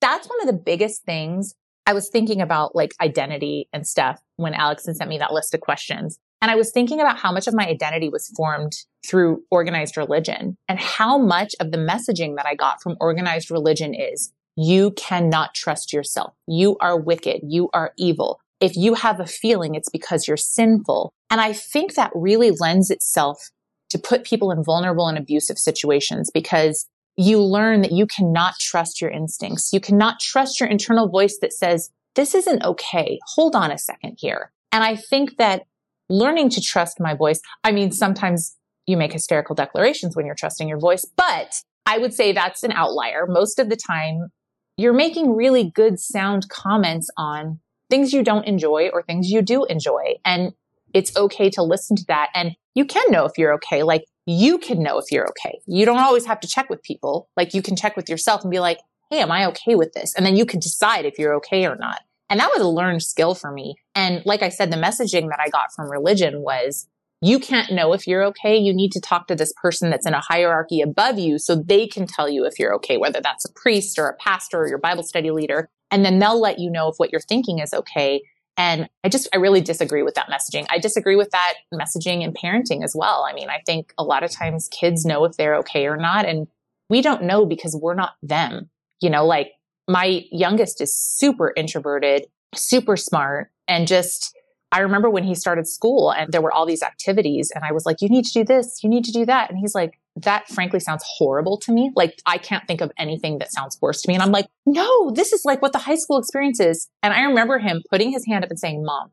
that's 0.00 0.28
one 0.28 0.40
of 0.40 0.46
the 0.46 0.52
biggest 0.52 1.04
things 1.04 1.54
I 1.86 1.92
was 1.92 2.08
thinking 2.08 2.40
about 2.40 2.74
like 2.74 2.92
identity 3.00 3.68
and 3.72 3.86
stuff 3.86 4.20
when 4.36 4.54
Alex 4.54 4.84
sent 4.84 5.08
me 5.08 5.18
that 5.18 5.32
list 5.32 5.54
of 5.54 5.60
questions. 5.60 6.18
And 6.40 6.50
I 6.50 6.56
was 6.56 6.70
thinking 6.72 7.00
about 7.00 7.18
how 7.18 7.32
much 7.32 7.46
of 7.46 7.54
my 7.54 7.66
identity 7.66 8.08
was 8.08 8.28
formed 8.28 8.72
through 9.04 9.42
organized 9.50 9.96
religion 9.96 10.56
and 10.68 10.78
how 10.78 11.18
much 11.18 11.54
of 11.60 11.70
the 11.70 11.78
messaging 11.78 12.36
that 12.36 12.46
I 12.46 12.54
got 12.54 12.82
from 12.82 12.96
organized 13.00 13.50
religion 13.50 13.94
is 13.94 14.32
you 14.56 14.92
cannot 14.92 15.54
trust 15.54 15.92
yourself. 15.92 16.34
You 16.46 16.76
are 16.80 16.98
wicked. 16.98 17.40
You 17.42 17.68
are 17.74 17.92
evil. 17.98 18.40
If 18.60 18.76
you 18.76 18.94
have 18.94 19.20
a 19.20 19.26
feeling, 19.26 19.74
it's 19.74 19.90
because 19.90 20.26
you're 20.26 20.36
sinful. 20.36 21.12
And 21.30 21.40
I 21.40 21.52
think 21.52 21.94
that 21.94 22.12
really 22.14 22.50
lends 22.52 22.90
itself 22.90 23.50
to 23.90 23.98
put 23.98 24.24
people 24.24 24.50
in 24.50 24.64
vulnerable 24.64 25.08
and 25.08 25.18
abusive 25.18 25.58
situations 25.58 26.30
because 26.32 26.86
you 27.16 27.40
learn 27.40 27.82
that 27.82 27.92
you 27.92 28.06
cannot 28.06 28.54
trust 28.58 29.00
your 29.00 29.10
instincts. 29.10 29.72
You 29.72 29.80
cannot 29.80 30.20
trust 30.20 30.60
your 30.60 30.68
internal 30.68 31.08
voice 31.08 31.38
that 31.40 31.52
says, 31.52 31.90
this 32.14 32.34
isn't 32.34 32.64
okay. 32.64 33.18
Hold 33.34 33.54
on 33.54 33.70
a 33.70 33.78
second 33.78 34.16
here. 34.18 34.52
And 34.72 34.82
I 34.82 34.96
think 34.96 35.36
that 35.36 35.64
learning 36.08 36.50
to 36.50 36.60
trust 36.60 37.00
my 37.00 37.14
voice, 37.14 37.40
I 37.62 37.72
mean, 37.72 37.92
sometimes 37.92 38.56
you 38.86 38.96
make 38.96 39.12
hysterical 39.12 39.54
declarations 39.54 40.16
when 40.16 40.26
you're 40.26 40.34
trusting 40.34 40.68
your 40.68 40.78
voice, 40.78 41.04
but 41.16 41.62
I 41.86 41.98
would 41.98 42.14
say 42.14 42.32
that's 42.32 42.62
an 42.62 42.72
outlier. 42.72 43.26
Most 43.26 43.58
of 43.58 43.68
the 43.68 43.76
time, 43.76 44.28
you're 44.76 44.92
making 44.92 45.36
really 45.36 45.70
good 45.70 46.00
sound 46.00 46.48
comments 46.48 47.08
on 47.16 47.60
things 47.90 48.12
you 48.12 48.22
don't 48.22 48.46
enjoy 48.46 48.90
or 48.92 49.02
things 49.02 49.30
you 49.30 49.42
do 49.42 49.64
enjoy. 49.66 50.14
And 50.24 50.52
it's 50.92 51.16
okay 51.16 51.50
to 51.50 51.62
listen 51.62 51.96
to 51.96 52.04
that. 52.08 52.30
And 52.34 52.56
you 52.74 52.84
can 52.84 53.04
know 53.10 53.24
if 53.24 53.32
you're 53.36 53.54
okay. 53.54 53.82
Like 53.82 54.04
you 54.26 54.58
can 54.58 54.82
know 54.82 54.98
if 54.98 55.12
you're 55.12 55.28
okay. 55.28 55.60
You 55.66 55.84
don't 55.84 55.98
always 55.98 56.26
have 56.26 56.40
to 56.40 56.48
check 56.48 56.70
with 56.70 56.82
people. 56.82 57.28
Like 57.36 57.54
you 57.54 57.62
can 57.62 57.76
check 57.76 57.96
with 57.96 58.08
yourself 58.08 58.42
and 58.42 58.50
be 58.50 58.60
like, 58.60 58.80
Hey, 59.10 59.20
am 59.20 59.30
I 59.30 59.46
okay 59.46 59.74
with 59.74 59.92
this? 59.92 60.14
And 60.14 60.24
then 60.24 60.34
you 60.34 60.46
can 60.46 60.60
decide 60.60 61.04
if 61.04 61.18
you're 61.18 61.34
okay 61.36 61.66
or 61.66 61.76
not. 61.76 62.00
And 62.30 62.40
that 62.40 62.50
was 62.52 62.62
a 62.62 62.68
learned 62.68 63.02
skill 63.02 63.34
for 63.34 63.52
me. 63.52 63.76
And 63.94 64.24
like 64.24 64.42
I 64.42 64.48
said, 64.48 64.72
the 64.72 64.76
messaging 64.76 65.28
that 65.28 65.40
I 65.40 65.50
got 65.50 65.72
from 65.76 65.90
religion 65.90 66.40
was 66.40 66.88
you 67.24 67.38
can't 67.38 67.72
know 67.72 67.94
if 67.94 68.06
you're 68.06 68.22
okay. 68.22 68.54
You 68.54 68.74
need 68.74 68.92
to 68.92 69.00
talk 69.00 69.28
to 69.28 69.34
this 69.34 69.50
person 69.62 69.88
that's 69.88 70.06
in 70.06 70.12
a 70.12 70.20
hierarchy 70.20 70.82
above 70.82 71.18
you 71.18 71.38
so 71.38 71.56
they 71.56 71.86
can 71.86 72.06
tell 72.06 72.28
you 72.28 72.44
if 72.44 72.58
you're 72.58 72.74
okay, 72.74 72.98
whether 72.98 73.22
that's 73.22 73.46
a 73.46 73.52
priest 73.54 73.98
or 73.98 74.08
a 74.08 74.16
pastor 74.16 74.58
or 74.58 74.68
your 74.68 74.76
Bible 74.76 75.02
study 75.02 75.30
leader. 75.30 75.70
And 75.90 76.04
then 76.04 76.18
they'll 76.18 76.38
let 76.38 76.58
you 76.58 76.70
know 76.70 76.88
if 76.88 76.96
what 76.98 77.10
you're 77.10 77.22
thinking 77.22 77.60
is 77.60 77.72
okay. 77.72 78.20
And 78.58 78.90
I 79.02 79.08
just, 79.08 79.26
I 79.32 79.38
really 79.38 79.62
disagree 79.62 80.02
with 80.02 80.16
that 80.16 80.28
messaging. 80.28 80.66
I 80.70 80.78
disagree 80.78 81.16
with 81.16 81.30
that 81.30 81.54
messaging 81.72 82.22
in 82.22 82.34
parenting 82.34 82.84
as 82.84 82.94
well. 82.94 83.26
I 83.26 83.32
mean, 83.32 83.48
I 83.48 83.62
think 83.64 83.94
a 83.96 84.04
lot 84.04 84.22
of 84.22 84.30
times 84.30 84.68
kids 84.68 85.06
know 85.06 85.24
if 85.24 85.38
they're 85.38 85.56
okay 85.56 85.86
or 85.86 85.96
not. 85.96 86.26
And 86.26 86.46
we 86.90 87.00
don't 87.00 87.22
know 87.22 87.46
because 87.46 87.74
we're 87.74 87.94
not 87.94 88.16
them. 88.22 88.68
You 89.00 89.08
know, 89.08 89.24
like 89.24 89.52
my 89.88 90.26
youngest 90.30 90.82
is 90.82 90.94
super 90.94 91.54
introverted, 91.56 92.26
super 92.54 92.98
smart, 92.98 93.50
and 93.66 93.88
just, 93.88 94.36
I 94.74 94.80
remember 94.80 95.08
when 95.08 95.22
he 95.22 95.36
started 95.36 95.68
school 95.68 96.10
and 96.10 96.32
there 96.32 96.42
were 96.42 96.50
all 96.50 96.66
these 96.66 96.82
activities 96.82 97.52
and 97.54 97.62
I 97.64 97.70
was 97.70 97.86
like, 97.86 98.02
you 98.02 98.08
need 98.08 98.24
to 98.24 98.32
do 98.32 98.42
this, 98.42 98.82
you 98.82 98.90
need 98.90 99.04
to 99.04 99.12
do 99.12 99.24
that. 99.24 99.48
And 99.48 99.56
he's 99.56 99.72
like, 99.72 100.00
that 100.16 100.48
frankly 100.48 100.80
sounds 100.80 101.04
horrible 101.06 101.58
to 101.58 101.70
me. 101.70 101.92
Like 101.94 102.20
I 102.26 102.38
can't 102.38 102.66
think 102.66 102.80
of 102.80 102.90
anything 102.98 103.38
that 103.38 103.52
sounds 103.52 103.78
worse 103.80 104.02
to 104.02 104.08
me. 104.08 104.14
And 104.14 104.22
I'm 104.22 104.32
like, 104.32 104.46
no, 104.66 105.12
this 105.12 105.32
is 105.32 105.44
like 105.44 105.62
what 105.62 105.72
the 105.72 105.78
high 105.78 105.94
school 105.94 106.18
experience 106.18 106.58
is. 106.58 106.88
And 107.04 107.14
I 107.14 107.22
remember 107.22 107.60
him 107.60 107.82
putting 107.88 108.10
his 108.10 108.26
hand 108.26 108.42
up 108.42 108.50
and 108.50 108.58
saying, 108.58 108.84
mom, 108.84 109.12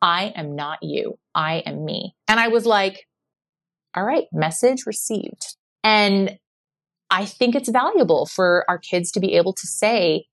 I 0.00 0.32
am 0.34 0.56
not 0.56 0.78
you. 0.80 1.18
I 1.34 1.56
am 1.66 1.84
me. 1.84 2.14
And 2.26 2.40
I 2.40 2.48
was 2.48 2.64
like, 2.64 3.06
all 3.94 4.04
right, 4.04 4.24
message 4.32 4.86
received. 4.86 5.56
And 5.84 6.38
I 7.10 7.26
think 7.26 7.54
it's 7.54 7.68
valuable 7.68 8.24
for 8.24 8.64
our 8.66 8.78
kids 8.78 9.12
to 9.12 9.20
be 9.20 9.34
able 9.34 9.52
to 9.52 9.66
say, 9.66 10.24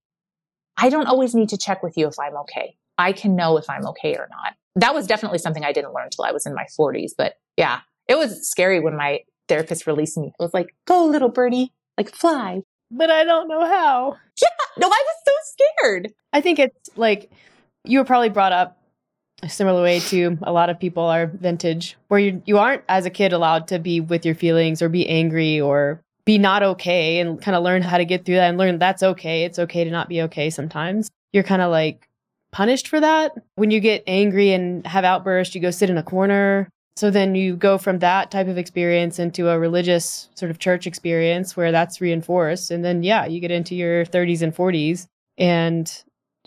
I 0.78 0.88
don't 0.88 1.08
always 1.08 1.36
need 1.36 1.50
to 1.50 1.58
check 1.58 1.84
with 1.84 1.98
you 1.98 2.08
if 2.08 2.16
I'm 2.18 2.38
okay. 2.38 2.78
I 3.00 3.14
can 3.14 3.36
know 3.36 3.58
if 3.58 3.68
I'm 3.70 3.88
okay 3.88 4.16
or 4.16 4.28
not. 4.30 4.54
That 4.76 4.94
was 4.94 5.08
definitely 5.08 5.40
something 5.40 5.64
I 5.64 5.72
didn't 5.72 5.94
learn 5.94 6.06
until 6.06 6.26
I 6.26 6.32
was 6.32 6.46
in 6.46 6.54
my 6.54 6.66
40s. 6.78 7.12
But 7.18 7.36
yeah, 7.58 7.80
it 8.08 8.18
was 8.18 8.48
scary 8.48 8.80
when 8.80 8.96
my 8.96 9.22
therapist 9.48 9.88
released 9.88 10.18
me. 10.18 10.34
It 10.40 10.44
was 10.44 10.54
like, 10.54 10.76
go 10.86 11.06
little 11.06 11.30
birdie, 11.30 11.74
like 11.98 12.14
fly. 12.14 12.62
But 12.92 13.10
I 13.10 13.24
don't 13.24 13.48
know 13.48 13.66
how. 13.66 14.18
Yeah, 14.42 14.48
no, 14.78 14.88
I 14.88 14.90
was 15.06 15.16
so 15.26 15.34
scared. 15.82 16.14
I 16.32 16.40
think 16.40 16.60
it's 16.60 16.90
like 16.96 17.30
you 17.84 18.00
were 18.00 18.06
probably 18.06 18.30
brought 18.30 18.54
up 18.54 18.78
a 19.44 19.50
similar 19.50 19.82
way 19.84 20.00
to 20.00 20.38
a 20.44 20.54
lot 20.54 20.70
of 20.70 20.80
people 20.80 21.04
are 21.04 21.28
vintage, 21.28 21.98
where 22.08 22.22
you 22.22 22.42
you 22.46 22.58
aren't 22.58 22.84
as 22.88 23.06
a 23.06 23.10
kid 23.10 23.34
allowed 23.34 23.68
to 23.68 23.80
be 23.80 24.00
with 24.00 24.26
your 24.26 24.36
feelings 24.36 24.82
or 24.82 24.88
be 24.88 25.10
angry 25.10 25.60
or 25.60 26.02
be 26.24 26.38
not 26.38 26.64
okay 26.64 27.20
and 27.20 27.42
kind 27.42 27.58
of 27.58 27.64
learn 27.64 27.82
how 27.82 27.98
to 27.98 28.06
get 28.06 28.24
through 28.24 28.36
that 28.36 28.48
and 28.48 28.58
learn 28.58 28.80
that's 28.80 29.04
okay. 29.04 29.44
It's 29.44 29.60
okay 29.60 29.84
to 29.84 29.92
not 29.92 30.08
be 30.08 30.22
okay 30.22 30.50
sometimes. 30.50 31.10
You're 31.34 31.44
kind 31.44 31.62
of 31.62 31.70
like 31.70 32.09
punished 32.52 32.88
for 32.88 33.00
that. 33.00 33.34
When 33.56 33.72
you 33.72 33.80
get 33.80 34.04
angry 34.08 34.52
and 34.52 34.86
have 34.88 35.04
outbursts, 35.04 35.56
you 35.56 35.62
go 35.62 35.72
sit 35.72 35.90
in 35.90 35.98
a 35.98 36.04
corner 36.04 36.70
so 37.00 37.10
then 37.10 37.34
you 37.34 37.56
go 37.56 37.78
from 37.78 38.00
that 38.00 38.30
type 38.30 38.50
of 38.50 38.58
experience 38.58 39.20
into 39.20 39.48
a 39.48 39.58
religious 39.58 40.28
sort 40.36 40.52
of 40.52 40.60
church 40.60 40.86
experience 40.86 41.56
where 41.56 41.72
that's 41.72 42.02
reinforced. 42.02 42.72
And 42.72 42.84
then, 42.84 43.04
yeah, 43.04 43.26
you 43.26 43.40
get 43.40 43.52
into 43.52 43.74
your 43.74 44.04
30s 44.04 44.42
and 44.42 44.54
40s. 44.54 45.08
And 45.38 45.90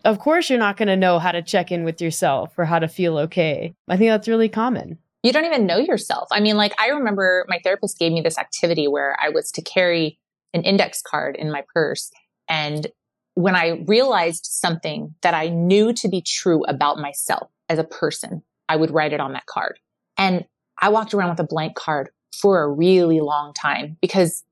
of 0.04 0.18
course, 0.18 0.50
you're 0.50 0.58
not 0.58 0.76
going 0.76 0.88
to 0.88 0.96
know 0.96 1.18
how 1.18 1.32
to 1.32 1.40
check 1.40 1.72
in 1.72 1.84
with 1.84 2.02
yourself 2.02 2.52
or 2.58 2.66
how 2.66 2.78
to 2.78 2.86
feel 2.86 3.16
okay. 3.16 3.72
I 3.88 3.96
think 3.96 4.10
that's 4.10 4.28
really 4.28 4.50
common. 4.50 4.98
You 5.22 5.32
don't 5.32 5.46
even 5.46 5.64
know 5.64 5.78
yourself. 5.78 6.28
I 6.30 6.40
mean, 6.40 6.58
like, 6.58 6.78
I 6.78 6.88
remember 6.88 7.46
my 7.48 7.58
therapist 7.64 7.98
gave 7.98 8.12
me 8.12 8.20
this 8.20 8.36
activity 8.36 8.86
where 8.88 9.16
I 9.22 9.30
was 9.30 9.50
to 9.52 9.62
carry 9.62 10.18
an 10.52 10.64
index 10.64 11.00
card 11.00 11.34
in 11.34 11.50
my 11.50 11.64
purse. 11.72 12.10
And 12.46 12.88
when 13.34 13.54
I 13.56 13.82
realized 13.86 14.46
something 14.46 15.14
that 15.22 15.34
I 15.34 15.48
knew 15.48 15.92
to 15.94 16.08
be 16.08 16.20
true 16.20 16.64
about 16.64 16.98
myself 16.98 17.50
as 17.68 17.78
a 17.78 17.84
person, 17.84 18.42
I 18.68 18.76
would 18.76 18.90
write 18.90 19.12
it 19.12 19.20
on 19.20 19.32
that 19.32 19.46
card. 19.46 19.78
And 20.18 20.44
I 20.80 20.90
walked 20.90 21.14
around 21.14 21.30
with 21.30 21.40
a 21.40 21.44
blank 21.44 21.74
card 21.74 22.10
for 22.40 22.62
a 22.62 22.68
really 22.68 23.20
long 23.20 23.54
time 23.54 23.96
because 24.00 24.44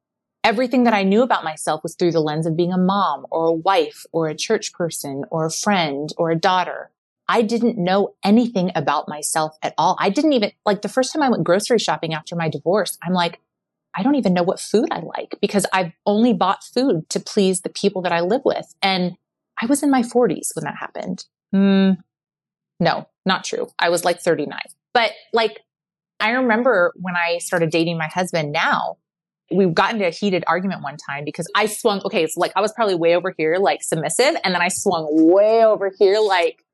everything 0.44 0.84
that 0.84 0.94
I 0.94 1.02
knew 1.02 1.22
about 1.22 1.44
myself 1.44 1.82
was 1.82 1.94
through 1.94 2.12
the 2.12 2.20
lens 2.20 2.46
of 2.46 2.56
being 2.56 2.72
a 2.72 2.78
mom 2.78 3.26
or 3.30 3.46
a 3.46 3.52
wife 3.52 4.04
or 4.12 4.28
a 4.28 4.34
church 4.34 4.72
person 4.72 5.24
or 5.30 5.46
a 5.46 5.50
friend 5.50 6.08
or 6.16 6.30
a 6.30 6.36
daughter. 6.36 6.90
I 7.28 7.42
didn't 7.42 7.78
know 7.78 8.14
anything 8.24 8.72
about 8.74 9.08
myself 9.08 9.56
at 9.62 9.74
all. 9.78 9.96
I 10.00 10.10
didn't 10.10 10.32
even 10.32 10.52
like 10.66 10.82
the 10.82 10.88
first 10.88 11.12
time 11.12 11.22
I 11.22 11.28
went 11.28 11.44
grocery 11.44 11.78
shopping 11.78 12.12
after 12.12 12.34
my 12.34 12.48
divorce. 12.48 12.98
I'm 13.02 13.12
like, 13.12 13.40
I 13.96 14.02
don't 14.02 14.14
even 14.14 14.34
know 14.34 14.42
what 14.42 14.60
food 14.60 14.88
I 14.90 15.00
like 15.00 15.34
because 15.40 15.66
I've 15.72 15.92
only 16.06 16.32
bought 16.32 16.62
food 16.62 17.08
to 17.10 17.20
please 17.20 17.62
the 17.62 17.70
people 17.70 18.02
that 18.02 18.12
I 18.12 18.20
live 18.20 18.42
with. 18.44 18.74
And 18.82 19.16
I 19.60 19.66
was 19.66 19.82
in 19.82 19.90
my 19.90 20.02
40s 20.02 20.54
when 20.54 20.64
that 20.64 20.76
happened. 20.76 21.24
Mm, 21.54 21.98
no, 22.78 23.06
not 23.26 23.44
true. 23.44 23.68
I 23.78 23.88
was 23.88 24.04
like 24.04 24.20
39. 24.20 24.58
But 24.94 25.12
like, 25.32 25.60
I 26.20 26.30
remember 26.30 26.92
when 26.96 27.16
I 27.16 27.38
started 27.38 27.70
dating 27.70 27.98
my 27.98 28.08
husband 28.08 28.52
now, 28.52 28.98
we 29.50 29.66
got 29.66 29.94
into 29.94 30.06
a 30.06 30.10
heated 30.10 30.44
argument 30.46 30.82
one 30.82 30.96
time 30.96 31.24
because 31.24 31.50
I 31.56 31.66
swung, 31.66 32.00
okay, 32.04 32.22
it's 32.22 32.36
like 32.36 32.52
I 32.54 32.60
was 32.60 32.72
probably 32.72 32.94
way 32.94 33.16
over 33.16 33.34
here, 33.36 33.56
like 33.56 33.82
submissive. 33.82 34.36
And 34.44 34.54
then 34.54 34.62
I 34.62 34.68
swung 34.68 35.06
way 35.10 35.64
over 35.64 35.90
here, 35.98 36.20
like 36.20 36.64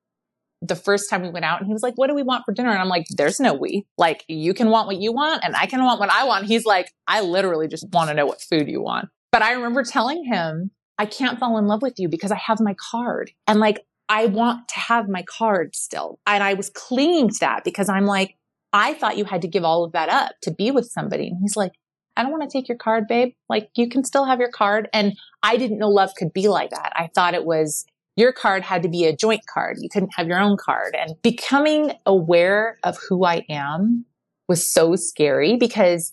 the 0.63 0.77
first 0.77 1.11
time 1.11 1.23
we 1.23 1.29
went 1.29 1.45
out 1.45 1.61
and 1.61 1.67
he 1.67 1.73
was 1.73 1.83
like, 1.83 1.95
what 1.97 2.09
do 2.09 2.15
we 2.15 2.23
want 2.23 2.45
for 2.45 2.53
dinner? 2.53 2.71
And 2.71 2.79
I'm 2.79 2.89
like, 2.89 3.07
there's 3.11 3.41
no 3.41 3.55
we. 3.55 3.87
Like, 3.99 4.25
you 4.29 4.55
can 4.55 4.71
want 4.71 4.87
what 4.87 4.97
you 4.97 5.13
want 5.13 5.45
and 5.45 5.55
I 5.55 5.67
can 5.67 5.85
want 5.85 6.01
what 6.01 6.11
I 6.11 6.25
want. 6.25 6.47
He's 6.47 6.65
like, 6.65 6.93
I 7.07 7.21
literally 7.21 7.69
just 7.69 7.87
want 7.93 8.09
to 8.09 8.15
know 8.15 8.27
what 8.27 8.41
food 8.41 8.69
you 8.69 8.83
want. 8.83 9.09
But 9.33 9.43
I 9.43 9.53
remember 9.53 9.85
telling 9.85 10.25
him, 10.25 10.71
I 10.99 11.07
can't 11.07 11.39
fall 11.39 11.59
in 11.59 11.67
love 11.67 11.83
with 11.83 11.99
you 11.99 12.09
because 12.09 12.33
I 12.33 12.37
have 12.37 12.59
my 12.61 12.75
card. 12.91 13.33
And 13.47 13.61
like, 13.61 13.85
I 14.09 14.27
want 14.27 14.69
to 14.69 14.79
have 14.79 15.09
my 15.09 15.23
card 15.23 15.77
still. 15.77 16.19
And 16.27 16.43
I 16.43 16.55
was 16.55 16.71
clinging 16.71 17.29
to 17.31 17.41
that 17.41 17.65
because 17.65 17.89
I'm 17.89 18.07
like, 18.07 18.37
I 18.73 18.95
thought 18.95 19.19
you 19.19 19.25
had 19.25 19.43
to 19.43 19.49
give 19.49 19.65
all 19.65 19.85
of 19.85 19.93
that 19.93 20.09
up 20.09 20.33
to 20.43 20.51
be 20.51 20.71
with 20.71 20.87
somebody. 20.87 21.29
And 21.29 21.39
he's 21.41 21.57
like, 21.57 21.73
I 22.17 22.23
don't 22.23 22.33
want 22.33 22.49
to 22.49 22.49
take 22.49 22.69
your 22.69 22.79
card, 22.79 23.09
babe. 23.09 23.35
Like 23.49 23.69
you 23.77 23.89
can 23.89 24.05
still 24.05 24.25
have 24.25 24.41
your 24.41 24.51
card. 24.51 24.89
And 24.93 25.15
I 25.43 25.57
didn't 25.57 25.79
know 25.79 25.89
love 25.89 26.15
could 26.17 26.33
be 26.33 26.49
like 26.49 26.71
that. 26.71 26.93
I 26.97 27.11
thought 27.15 27.35
it 27.35 27.45
was 27.45 27.85
your 28.17 28.33
card 28.33 28.63
had 28.63 28.83
to 28.83 28.89
be 28.89 29.05
a 29.05 29.15
joint 29.15 29.43
card. 29.47 29.77
You 29.81 29.89
couldn't 29.89 30.15
have 30.17 30.27
your 30.27 30.39
own 30.39 30.57
card. 30.57 30.97
And 30.99 31.21
becoming 31.23 31.93
aware 32.07 32.79
of 32.83 32.99
who 33.09 33.25
I 33.25 33.45
am 33.49 34.07
was 34.49 34.69
so 34.69 34.97
scary 34.97 35.57
because 35.57 36.13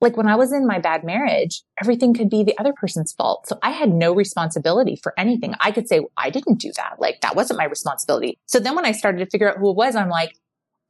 like 0.00 0.16
when 0.16 0.26
I 0.26 0.34
was 0.34 0.52
in 0.52 0.66
my 0.66 0.80
bad 0.80 1.04
marriage, 1.04 1.62
everything 1.80 2.12
could 2.12 2.28
be 2.28 2.42
the 2.42 2.58
other 2.58 2.72
person's 2.72 3.12
fault. 3.12 3.46
So 3.46 3.58
I 3.62 3.70
had 3.70 3.90
no 3.90 4.12
responsibility 4.12 4.98
for 5.00 5.14
anything. 5.16 5.54
I 5.60 5.70
could 5.70 5.88
say, 5.88 6.00
I 6.16 6.28
didn't 6.30 6.58
do 6.58 6.72
that. 6.76 6.96
Like 6.98 7.20
that 7.20 7.36
wasn't 7.36 7.58
my 7.58 7.66
responsibility. 7.66 8.38
So 8.46 8.58
then 8.58 8.74
when 8.74 8.84
I 8.84 8.92
started 8.92 9.18
to 9.18 9.30
figure 9.30 9.48
out 9.48 9.58
who 9.58 9.70
it 9.70 9.76
was, 9.76 9.94
I'm 9.94 10.08
like, 10.08 10.36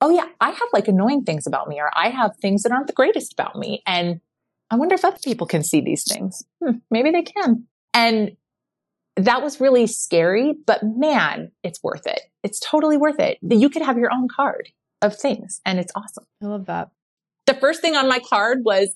oh 0.00 0.10
yeah, 0.10 0.26
I 0.40 0.50
have 0.50 0.68
like 0.72 0.88
annoying 0.88 1.24
things 1.24 1.46
about 1.46 1.68
me 1.68 1.78
or 1.78 1.90
I 1.94 2.08
have 2.08 2.36
things 2.38 2.62
that 2.62 2.72
aren't 2.72 2.86
the 2.86 2.94
greatest 2.94 3.34
about 3.34 3.56
me. 3.56 3.82
And 3.86 4.20
I 4.70 4.76
wonder 4.76 4.94
if 4.94 5.04
other 5.04 5.18
people 5.22 5.46
can 5.46 5.62
see 5.62 5.82
these 5.82 6.04
things. 6.10 6.42
Hmm, 6.64 6.78
maybe 6.90 7.10
they 7.10 7.22
can. 7.22 7.66
And 7.92 8.36
that 9.16 9.42
was 9.42 9.60
really 9.60 9.86
scary, 9.86 10.54
but 10.66 10.82
man, 10.82 11.52
it's 11.62 11.82
worth 11.82 12.06
it. 12.06 12.20
It's 12.42 12.60
totally 12.60 12.96
worth 12.96 13.20
it. 13.20 13.38
Mm-hmm. 13.44 13.60
You 13.60 13.68
could 13.68 13.82
have 13.82 13.98
your 13.98 14.12
own 14.12 14.28
card 14.28 14.70
of 15.00 15.16
things 15.16 15.60
and 15.66 15.78
it's 15.78 15.92
awesome. 15.94 16.24
I 16.42 16.46
love 16.46 16.66
that. 16.66 16.90
The 17.46 17.54
first 17.54 17.80
thing 17.80 17.96
on 17.96 18.08
my 18.08 18.20
card 18.20 18.60
was 18.64 18.94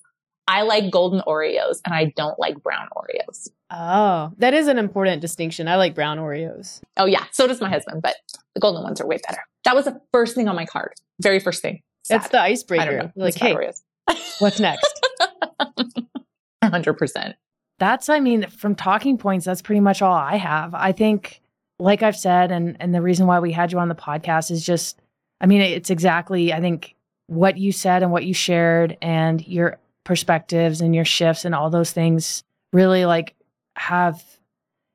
I 0.48 0.62
like 0.62 0.90
golden 0.92 1.20
Oreos 1.26 1.80
and 1.84 1.94
I 1.94 2.12
don't 2.16 2.38
like 2.38 2.62
brown 2.62 2.88
Oreos. 2.96 3.48
Oh, 3.70 4.32
that 4.38 4.54
is 4.54 4.68
an 4.68 4.78
important 4.78 5.20
distinction. 5.20 5.66
I 5.66 5.76
like 5.76 5.94
brown 5.94 6.18
Oreos. 6.18 6.80
Oh, 6.96 7.06
yeah. 7.06 7.24
So 7.32 7.48
does 7.48 7.60
my 7.60 7.68
husband, 7.68 8.00
but 8.02 8.14
the 8.54 8.60
golden 8.60 8.84
ones 8.84 9.00
are 9.00 9.06
way 9.06 9.18
better. 9.26 9.40
That 9.64 9.74
was 9.74 9.86
the 9.86 10.00
first 10.12 10.36
thing 10.36 10.46
on 10.48 10.54
my 10.54 10.64
card. 10.64 10.92
Very 11.20 11.40
first 11.40 11.62
thing. 11.62 11.82
Sad. 12.04 12.20
That's 12.20 12.30
the 12.30 12.38
I 12.38 12.46
don't 12.46 12.52
icebreaker. 12.52 13.02
know. 13.02 13.12
Like, 13.16 13.34
hey, 13.34 13.54
Oreos. 13.54 13.82
what's 14.38 14.60
next? 14.60 15.00
100%. 16.62 17.34
That's, 17.78 18.08
I 18.08 18.20
mean, 18.20 18.48
from 18.48 18.74
talking 18.74 19.18
points, 19.18 19.44
that's 19.44 19.62
pretty 19.62 19.80
much 19.80 20.00
all 20.00 20.14
I 20.14 20.36
have. 20.36 20.74
I 20.74 20.92
think, 20.92 21.40
like 21.78 22.02
I've 22.02 22.16
said, 22.16 22.50
and 22.50 22.76
and 22.80 22.94
the 22.94 23.02
reason 23.02 23.26
why 23.26 23.38
we 23.38 23.52
had 23.52 23.70
you 23.70 23.78
on 23.78 23.88
the 23.88 23.94
podcast 23.94 24.50
is 24.50 24.64
just, 24.64 24.98
I 25.40 25.46
mean, 25.46 25.60
it's 25.60 25.90
exactly, 25.90 26.52
I 26.52 26.60
think, 26.60 26.94
what 27.26 27.58
you 27.58 27.72
said 27.72 28.02
and 28.02 28.10
what 28.10 28.24
you 28.24 28.32
shared, 28.32 28.96
and 29.02 29.46
your 29.46 29.78
perspectives 30.04 30.80
and 30.80 30.94
your 30.94 31.04
shifts 31.04 31.44
and 31.44 31.54
all 31.54 31.68
those 31.68 31.90
things 31.90 32.44
really 32.72 33.04
like 33.04 33.34
have 33.76 34.22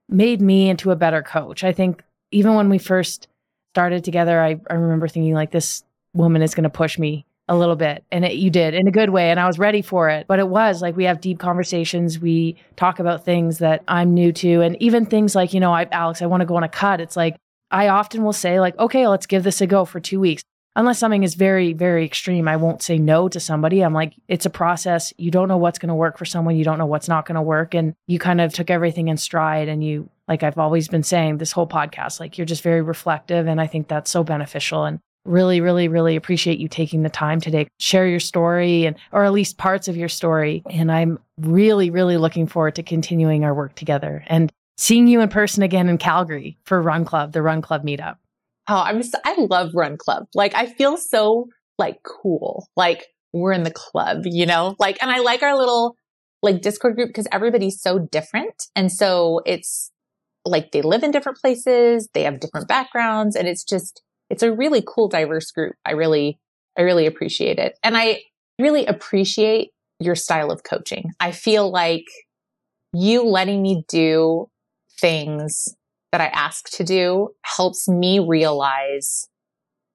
made 0.09 0.41
me 0.41 0.69
into 0.69 0.89
a 0.89 0.95
better 0.95 1.21
coach. 1.21 1.63
I 1.63 1.73
think 1.73 2.01
even 2.31 2.55
when 2.55 2.69
we 2.69 2.77
first 2.77 3.27
started 3.73 4.03
together, 4.03 4.41
I, 4.41 4.59
I 4.69 4.73
remember 4.73 5.07
thinking 5.07 5.33
like 5.33 5.51
this 5.51 5.83
woman 6.13 6.41
is 6.41 6.55
going 6.55 6.63
to 6.63 6.69
push 6.69 6.97
me 6.97 7.25
a 7.51 7.57
little 7.57 7.75
bit 7.75 8.05
and 8.13 8.23
it, 8.23 8.35
you 8.35 8.49
did 8.49 8.73
in 8.73 8.87
a 8.87 8.91
good 8.91 9.09
way 9.09 9.29
and 9.29 9.37
i 9.37 9.45
was 9.45 9.59
ready 9.59 9.81
for 9.81 10.07
it. 10.07 10.25
But 10.25 10.39
it 10.39 10.47
was 10.47 10.81
like 10.81 10.95
we 10.95 11.03
have 11.03 11.19
deep 11.19 11.37
conversations. 11.37 12.17
We 12.17 12.55
talk 12.77 12.99
about 12.99 13.25
things 13.25 13.57
that 13.57 13.83
i'm 13.89 14.13
new 14.13 14.31
to 14.31 14.61
and 14.61 14.81
even 14.81 15.05
things 15.05 15.35
like 15.35 15.53
you 15.53 15.59
know 15.59 15.73
I, 15.73 15.85
alex 15.91 16.21
i 16.21 16.27
want 16.27 16.39
to 16.39 16.45
go 16.45 16.55
on 16.55 16.63
a 16.63 16.69
cut. 16.69 17.01
It's 17.01 17.17
like 17.17 17.35
i 17.69 17.89
often 17.89 18.23
will 18.23 18.31
say 18.31 18.61
like 18.61 18.79
okay 18.79 19.05
let's 19.05 19.25
give 19.25 19.43
this 19.43 19.59
a 19.59 19.67
go 19.67 19.83
for 19.83 19.99
two 19.99 20.21
weeks. 20.21 20.43
Unless 20.77 20.99
something 20.99 21.23
is 21.23 21.35
very 21.35 21.73
very 21.73 22.05
extreme 22.05 22.47
i 22.47 22.55
won't 22.55 22.81
say 22.81 22.97
no 22.97 23.27
to 23.27 23.39
somebody. 23.41 23.81
I'm 23.81 23.93
like 23.93 24.13
it's 24.29 24.45
a 24.45 24.49
process. 24.49 25.13
You 25.17 25.29
don't 25.29 25.49
know 25.49 25.57
what's 25.57 25.77
going 25.77 25.89
to 25.89 25.95
work 25.95 26.17
for 26.17 26.23
someone. 26.23 26.55
You 26.55 26.63
don't 26.63 26.77
know 26.77 26.85
what's 26.85 27.09
not 27.09 27.25
going 27.25 27.35
to 27.35 27.41
work 27.41 27.73
and 27.73 27.93
you 28.07 28.17
kind 28.17 28.39
of 28.39 28.53
took 28.53 28.69
everything 28.69 29.09
in 29.09 29.17
stride 29.17 29.67
and 29.67 29.83
you 29.83 30.09
like 30.29 30.43
i've 30.43 30.57
always 30.57 30.87
been 30.87 31.03
saying 31.03 31.37
this 31.37 31.51
whole 31.51 31.67
podcast 31.67 32.21
like 32.21 32.37
you're 32.37 32.45
just 32.45 32.63
very 32.63 32.81
reflective 32.81 33.47
and 33.47 33.59
i 33.59 33.67
think 33.67 33.89
that's 33.89 34.09
so 34.09 34.23
beneficial 34.23 34.85
and 34.85 35.01
really 35.25 35.61
really 35.61 35.87
really 35.87 36.15
appreciate 36.15 36.59
you 36.59 36.67
taking 36.67 37.03
the 37.03 37.09
time 37.09 37.39
today 37.39 37.67
share 37.79 38.07
your 38.07 38.19
story 38.19 38.85
and 38.85 38.95
or 39.11 39.23
at 39.23 39.31
least 39.31 39.57
parts 39.57 39.87
of 39.87 39.95
your 39.95 40.09
story 40.09 40.63
and 40.69 40.91
i'm 40.91 41.19
really 41.37 41.89
really 41.89 42.17
looking 42.17 42.47
forward 42.47 42.75
to 42.75 42.81
continuing 42.81 43.43
our 43.43 43.53
work 43.53 43.75
together 43.75 44.23
and 44.27 44.51
seeing 44.77 45.07
you 45.07 45.21
in 45.21 45.29
person 45.29 45.61
again 45.61 45.87
in 45.89 45.97
calgary 45.97 46.57
for 46.63 46.81
run 46.81 47.05
club 47.05 47.33
the 47.33 47.41
run 47.41 47.61
club 47.61 47.83
meetup 47.83 48.15
Oh, 48.67 48.83
I'm 48.85 49.03
so, 49.03 49.17
I 49.25 49.35
love 49.37 49.71
Run 49.73 49.97
Club. 49.97 50.27
Like 50.33 50.55
I 50.55 50.65
feel 50.65 50.97
so 50.97 51.47
like 51.77 52.03
cool. 52.03 52.67
Like 52.75 53.07
we're 53.33 53.53
in 53.53 53.63
the 53.63 53.71
club, 53.71 54.21
you 54.25 54.45
know? 54.45 54.75
Like 54.79 54.97
and 55.01 55.11
I 55.11 55.19
like 55.19 55.43
our 55.43 55.57
little 55.57 55.95
like 56.41 56.61
Discord 56.61 56.95
group 56.95 57.09
because 57.09 57.27
everybody's 57.31 57.81
so 57.81 57.99
different. 57.99 58.67
And 58.75 58.91
so 58.91 59.41
it's 59.45 59.91
like 60.45 60.71
they 60.71 60.81
live 60.81 61.03
in 61.03 61.11
different 61.11 61.37
places, 61.39 62.07
they 62.13 62.23
have 62.23 62.39
different 62.39 62.67
backgrounds 62.67 63.35
and 63.35 63.47
it's 63.47 63.63
just 63.63 64.01
it's 64.31 64.43
a 64.43 64.51
really 64.51 64.81
cool 64.85 65.09
diverse 65.09 65.51
group. 65.51 65.75
I 65.85 65.91
really 65.91 66.39
I 66.77 66.83
really 66.83 67.05
appreciate 67.05 67.59
it. 67.59 67.77
And 67.83 67.97
I 67.97 68.21
really 68.57 68.85
appreciate 68.85 69.71
your 69.99 70.15
style 70.15 70.51
of 70.51 70.63
coaching. 70.63 71.11
I 71.19 71.31
feel 71.31 71.69
like 71.69 72.05
you 72.93 73.23
letting 73.23 73.61
me 73.61 73.83
do 73.89 74.47
things 74.99 75.67
that 76.11 76.21
I 76.21 76.27
ask 76.27 76.69
to 76.71 76.83
do 76.83 77.29
helps 77.43 77.87
me 77.87 78.19
realize 78.19 79.27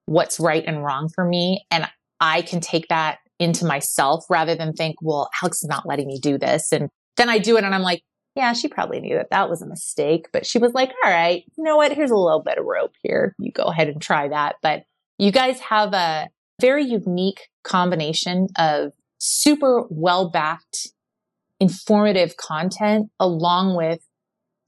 what's 0.05 0.39
right 0.39 0.65
and 0.67 0.85
wrong 0.85 1.09
for 1.15 1.25
me. 1.25 1.65
And 1.71 1.89
I 2.21 2.43
can 2.43 2.61
take 2.61 2.89
that 2.89 3.19
into 3.39 3.65
myself 3.65 4.25
rather 4.31 4.55
than 4.55 4.73
think, 4.73 4.97
well, 5.03 5.29
Alex 5.43 5.63
is 5.63 5.69
not 5.69 5.87
letting 5.87 6.07
me 6.07 6.19
do 6.21 6.39
this. 6.39 6.73
And 6.73 6.89
then 7.17 7.29
I 7.29 7.39
do 7.39 7.57
it 7.57 7.65
and 7.65 7.75
I'm 7.75 7.83
like, 7.83 8.03
yeah, 8.37 8.53
she 8.53 8.69
probably 8.69 9.01
knew 9.01 9.17
that 9.17 9.31
that 9.31 9.49
was 9.49 9.63
a 9.63 9.67
mistake, 9.67 10.29
but 10.31 10.45
she 10.45 10.59
was 10.59 10.75
like, 10.75 10.93
all 11.03 11.11
right, 11.11 11.43
you 11.57 11.65
know 11.65 11.77
what? 11.77 11.93
Here's 11.93 12.11
a 12.11 12.17
little 12.17 12.43
bit 12.43 12.59
of 12.59 12.67
rope 12.67 12.93
here. 13.03 13.35
You 13.39 13.51
go 13.51 13.65
ahead 13.65 13.89
and 13.89 14.01
try 14.01 14.29
that. 14.29 14.57
But 14.63 14.85
you 15.19 15.33
guys 15.33 15.59
have 15.61 15.95
a 15.95 16.29
very 16.61 16.85
unique 16.85 17.49
combination 17.65 18.49
of 18.59 18.93
super 19.19 19.85
well 19.89 20.29
backed, 20.31 20.89
informative 21.61 22.37
content 22.37 23.09
along 23.19 23.75
with 23.75 24.01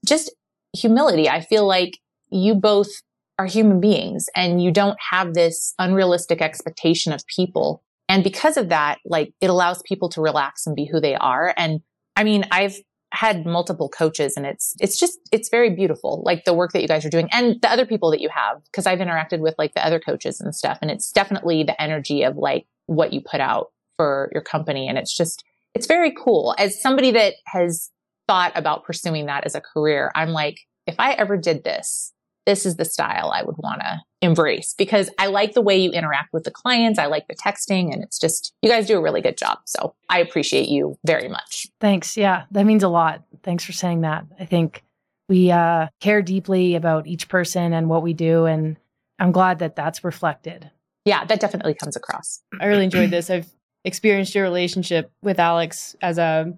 just 0.03 0.33
humility. 0.75 1.29
I 1.29 1.41
feel 1.41 1.67
like 1.67 1.99
you 2.31 2.55
both 2.55 2.89
are 3.37 3.45
human 3.45 3.79
beings 3.79 4.25
and 4.35 4.61
you 4.61 4.71
don't 4.71 4.97
have 5.11 5.35
this 5.35 5.75
unrealistic 5.77 6.41
expectation 6.41 7.13
of 7.13 7.23
people. 7.27 7.83
And 8.07 8.23
because 8.23 8.57
of 8.57 8.69
that, 8.69 8.97
like 9.05 9.31
it 9.41 9.51
allows 9.51 9.83
people 9.83 10.09
to 10.09 10.21
relax 10.21 10.65
and 10.65 10.75
be 10.75 10.85
who 10.85 10.99
they 10.99 11.15
are. 11.15 11.53
And 11.55 11.81
I 12.15 12.23
mean, 12.23 12.45
I've 12.51 12.75
had 13.11 13.45
multiple 13.45 13.89
coaches 13.89 14.37
and 14.37 14.45
it's, 14.45 14.75
it's 14.79 14.99
just, 14.99 15.19
it's 15.31 15.49
very 15.49 15.69
beautiful. 15.69 16.21
Like 16.25 16.45
the 16.45 16.53
work 16.53 16.73
that 16.73 16.81
you 16.81 16.87
guys 16.87 17.03
are 17.05 17.09
doing 17.09 17.27
and 17.31 17.59
the 17.61 17.71
other 17.71 17.85
people 17.85 18.11
that 18.11 18.21
you 18.21 18.29
have, 18.29 18.63
because 18.65 18.85
I've 18.85 18.99
interacted 18.99 19.39
with 19.39 19.55
like 19.57 19.73
the 19.73 19.85
other 19.85 19.99
coaches 19.99 20.39
and 20.39 20.55
stuff. 20.55 20.77
And 20.81 20.91
it's 20.91 21.11
definitely 21.11 21.63
the 21.63 21.79
energy 21.81 22.23
of 22.23 22.37
like 22.37 22.67
what 22.85 23.11
you 23.11 23.21
put 23.21 23.39
out 23.39 23.71
for 23.97 24.29
your 24.31 24.43
company. 24.43 24.87
And 24.87 24.97
it's 24.97 25.15
just, 25.15 25.43
it's 25.73 25.87
very 25.87 26.11
cool. 26.11 26.55
As 26.57 26.81
somebody 26.81 27.11
that 27.11 27.33
has 27.45 27.89
thought 28.27 28.51
about 28.55 28.83
pursuing 28.83 29.25
that 29.25 29.45
as 29.45 29.55
a 29.55 29.61
career, 29.61 30.11
I'm 30.15 30.29
like, 30.29 30.59
if 30.85 30.95
I 30.99 31.13
ever 31.13 31.35
did 31.35 31.63
this, 31.63 32.13
this 32.49 32.65
is 32.65 32.77
the 32.77 32.85
style 32.85 33.31
I 33.31 33.43
would 33.43 33.57
want 33.59 33.81
to 33.81 34.01
embrace 34.23 34.73
because 34.75 35.11
I 35.19 35.27
like 35.27 35.53
the 35.53 35.61
way 35.61 35.77
you 35.77 35.91
interact 35.91 36.33
with 36.33 36.45
the 36.45 36.51
clients. 36.51 36.97
I 36.97 37.05
like 37.05 37.27
the 37.27 37.35
texting 37.35 37.93
and 37.93 38.03
it's 38.03 38.17
just, 38.17 38.55
you 38.63 38.71
guys 38.71 38.87
do 38.87 38.97
a 38.97 39.01
really 39.01 39.21
good 39.21 39.37
job. 39.37 39.59
So 39.65 39.93
I 40.09 40.17
appreciate 40.17 40.67
you 40.67 40.97
very 41.05 41.27
much. 41.27 41.67
Thanks. 41.79 42.17
Yeah, 42.17 42.45
that 42.49 42.65
means 42.65 42.81
a 42.81 42.89
lot. 42.89 43.21
Thanks 43.43 43.63
for 43.63 43.71
saying 43.71 44.01
that. 44.01 44.25
I 44.39 44.45
think 44.45 44.83
we 45.27 45.51
uh, 45.51 45.89
care 45.99 46.23
deeply 46.23 46.73
about 46.73 47.05
each 47.05 47.27
person 47.27 47.71
and 47.71 47.87
what 47.87 48.01
we 48.01 48.13
do. 48.13 48.45
And 48.45 48.77
I'm 49.19 49.31
glad 49.31 49.59
that 49.59 49.75
that's 49.75 50.03
reflected. 50.03 50.71
Yeah, 51.05 51.25
that 51.25 51.39
definitely 51.39 51.75
comes 51.75 51.95
across. 51.95 52.41
I 52.59 52.65
really 52.65 52.85
enjoyed 52.85 53.11
this. 53.11 53.29
I've 53.29 53.47
experienced 53.85 54.33
your 54.33 54.43
relationship 54.43 55.11
with 55.21 55.37
Alex 55.37 55.95
as 56.01 56.17
a 56.17 56.51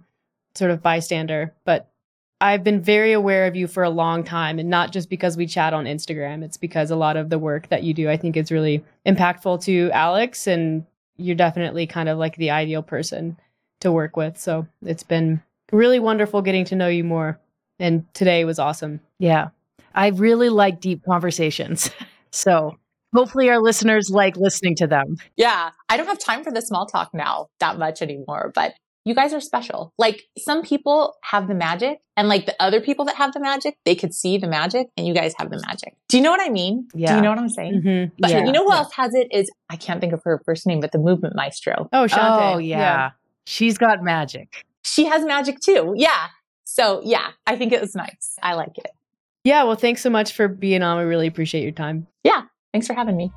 sort 0.55 0.71
of 0.71 0.81
bystander, 0.81 1.53
but 1.65 1.90
I've 2.41 2.63
been 2.63 2.81
very 2.81 3.13
aware 3.13 3.45
of 3.45 3.55
you 3.55 3.67
for 3.67 3.83
a 3.83 3.89
long 3.89 4.23
time 4.23 4.57
and 4.57 4.67
not 4.67 4.91
just 4.91 5.09
because 5.11 5.37
we 5.37 5.45
chat 5.45 5.73
on 5.73 5.85
Instagram. 5.85 6.43
It's 6.43 6.57
because 6.57 6.89
a 6.89 6.95
lot 6.95 7.15
of 7.15 7.29
the 7.29 7.37
work 7.37 7.69
that 7.69 7.83
you 7.83 7.93
do, 7.93 8.09
I 8.09 8.17
think 8.17 8.35
is 8.35 8.51
really 8.51 8.83
impactful 9.05 9.63
to 9.65 9.91
Alex 9.91 10.47
and 10.47 10.83
you're 11.17 11.35
definitely 11.35 11.85
kind 11.85 12.09
of 12.09 12.17
like 12.17 12.35
the 12.37 12.49
ideal 12.49 12.81
person 12.81 13.37
to 13.81 13.91
work 13.91 14.17
with. 14.17 14.39
So 14.39 14.65
it's 14.83 15.03
been 15.03 15.43
really 15.71 15.99
wonderful 15.99 16.41
getting 16.41 16.65
to 16.65 16.75
know 16.75 16.87
you 16.87 17.03
more. 17.03 17.39
And 17.77 18.11
today 18.15 18.43
was 18.43 18.57
awesome. 18.57 19.01
Yeah, 19.19 19.49
I 19.93 20.07
really 20.07 20.49
like 20.49 20.81
deep 20.81 21.03
conversations. 21.05 21.91
so 22.31 22.75
hopefully 23.13 23.49
our 23.49 23.61
listeners 23.61 24.09
like 24.09 24.35
listening 24.35 24.75
to 24.77 24.87
them. 24.87 25.17
Yeah, 25.35 25.71
I 25.89 25.97
don't 25.97 26.07
have 26.07 26.19
time 26.19 26.43
for 26.43 26.51
the 26.51 26.61
small 26.61 26.87
talk 26.87 27.13
now 27.13 27.47
that 27.59 27.77
much 27.77 28.01
anymore, 28.01 28.51
but 28.55 28.73
you 29.05 29.15
guys 29.15 29.33
are 29.33 29.41
special. 29.41 29.93
Like 29.97 30.23
some 30.37 30.61
people 30.61 31.15
have 31.23 31.47
the 31.47 31.55
magic 31.55 32.01
and 32.15 32.27
like 32.27 32.45
the 32.45 32.55
other 32.61 32.79
people 32.81 33.05
that 33.05 33.15
have 33.15 33.33
the 33.33 33.39
magic, 33.39 33.77
they 33.85 33.95
could 33.95 34.13
see 34.13 34.37
the 34.37 34.47
magic 34.47 34.87
and 34.95 35.07
you 35.07 35.13
guys 35.13 35.33
have 35.39 35.49
the 35.49 35.61
magic. 35.65 35.95
Do 36.07 36.17
you 36.17 36.23
know 36.23 36.29
what 36.31 36.41
I 36.41 36.49
mean? 36.49 36.87
Yeah. 36.93 37.07
Do 37.07 37.13
Yeah. 37.13 37.15
you 37.17 37.21
know 37.23 37.29
what 37.29 37.39
I'm 37.39 37.49
saying? 37.49 37.81
Mm-hmm. 37.81 38.15
But 38.19 38.29
Yeah. 38.31 38.45
you 38.45 38.51
know 38.51 38.63
who 38.65 38.71
Yeah. 38.73 38.77
else 38.79 38.93
has 38.93 39.13
it 39.15 39.27
is 39.31 39.49
I 39.69 39.75
can't 39.75 39.99
think 40.01 40.13
of 40.13 40.21
her 40.23 40.39
first 40.45 40.67
name, 40.67 40.79
but 40.81 40.91
the 40.91 40.99
movement 40.99 41.35
maestro. 41.35 41.89
Oh, 41.91 42.05
Shante. 42.07 42.53
Oh, 42.55 42.57
yeah. 42.59 43.11
She's 43.45 43.77
got 43.77 44.03
magic. 44.03 44.65
She 44.83 45.05
has 45.05 45.23
magic 45.25 45.59
too. 45.59 45.93
Yeah. 45.95 46.27
So 46.63 47.01
yeah, 47.03 47.29
I 47.47 47.55
think 47.55 47.73
it 47.73 47.81
was 47.81 47.95
nice. 47.95 48.35
I 48.43 48.53
like 48.53 48.77
it. 48.77 48.91
Yeah. 49.43 49.63
Well, 49.63 49.75
thanks 49.75 50.01
so 50.03 50.09
much 50.11 50.33
for 50.33 50.47
being 50.47 50.83
on. 50.83 50.97
We 50.99 51.03
really 51.05 51.27
appreciate 51.27 51.63
your 51.63 51.71
time. 51.71 52.05
Yeah. 52.23 52.43
Thanks 52.71 52.85
for 52.87 52.93
having 52.93 53.17
me. 53.17 53.31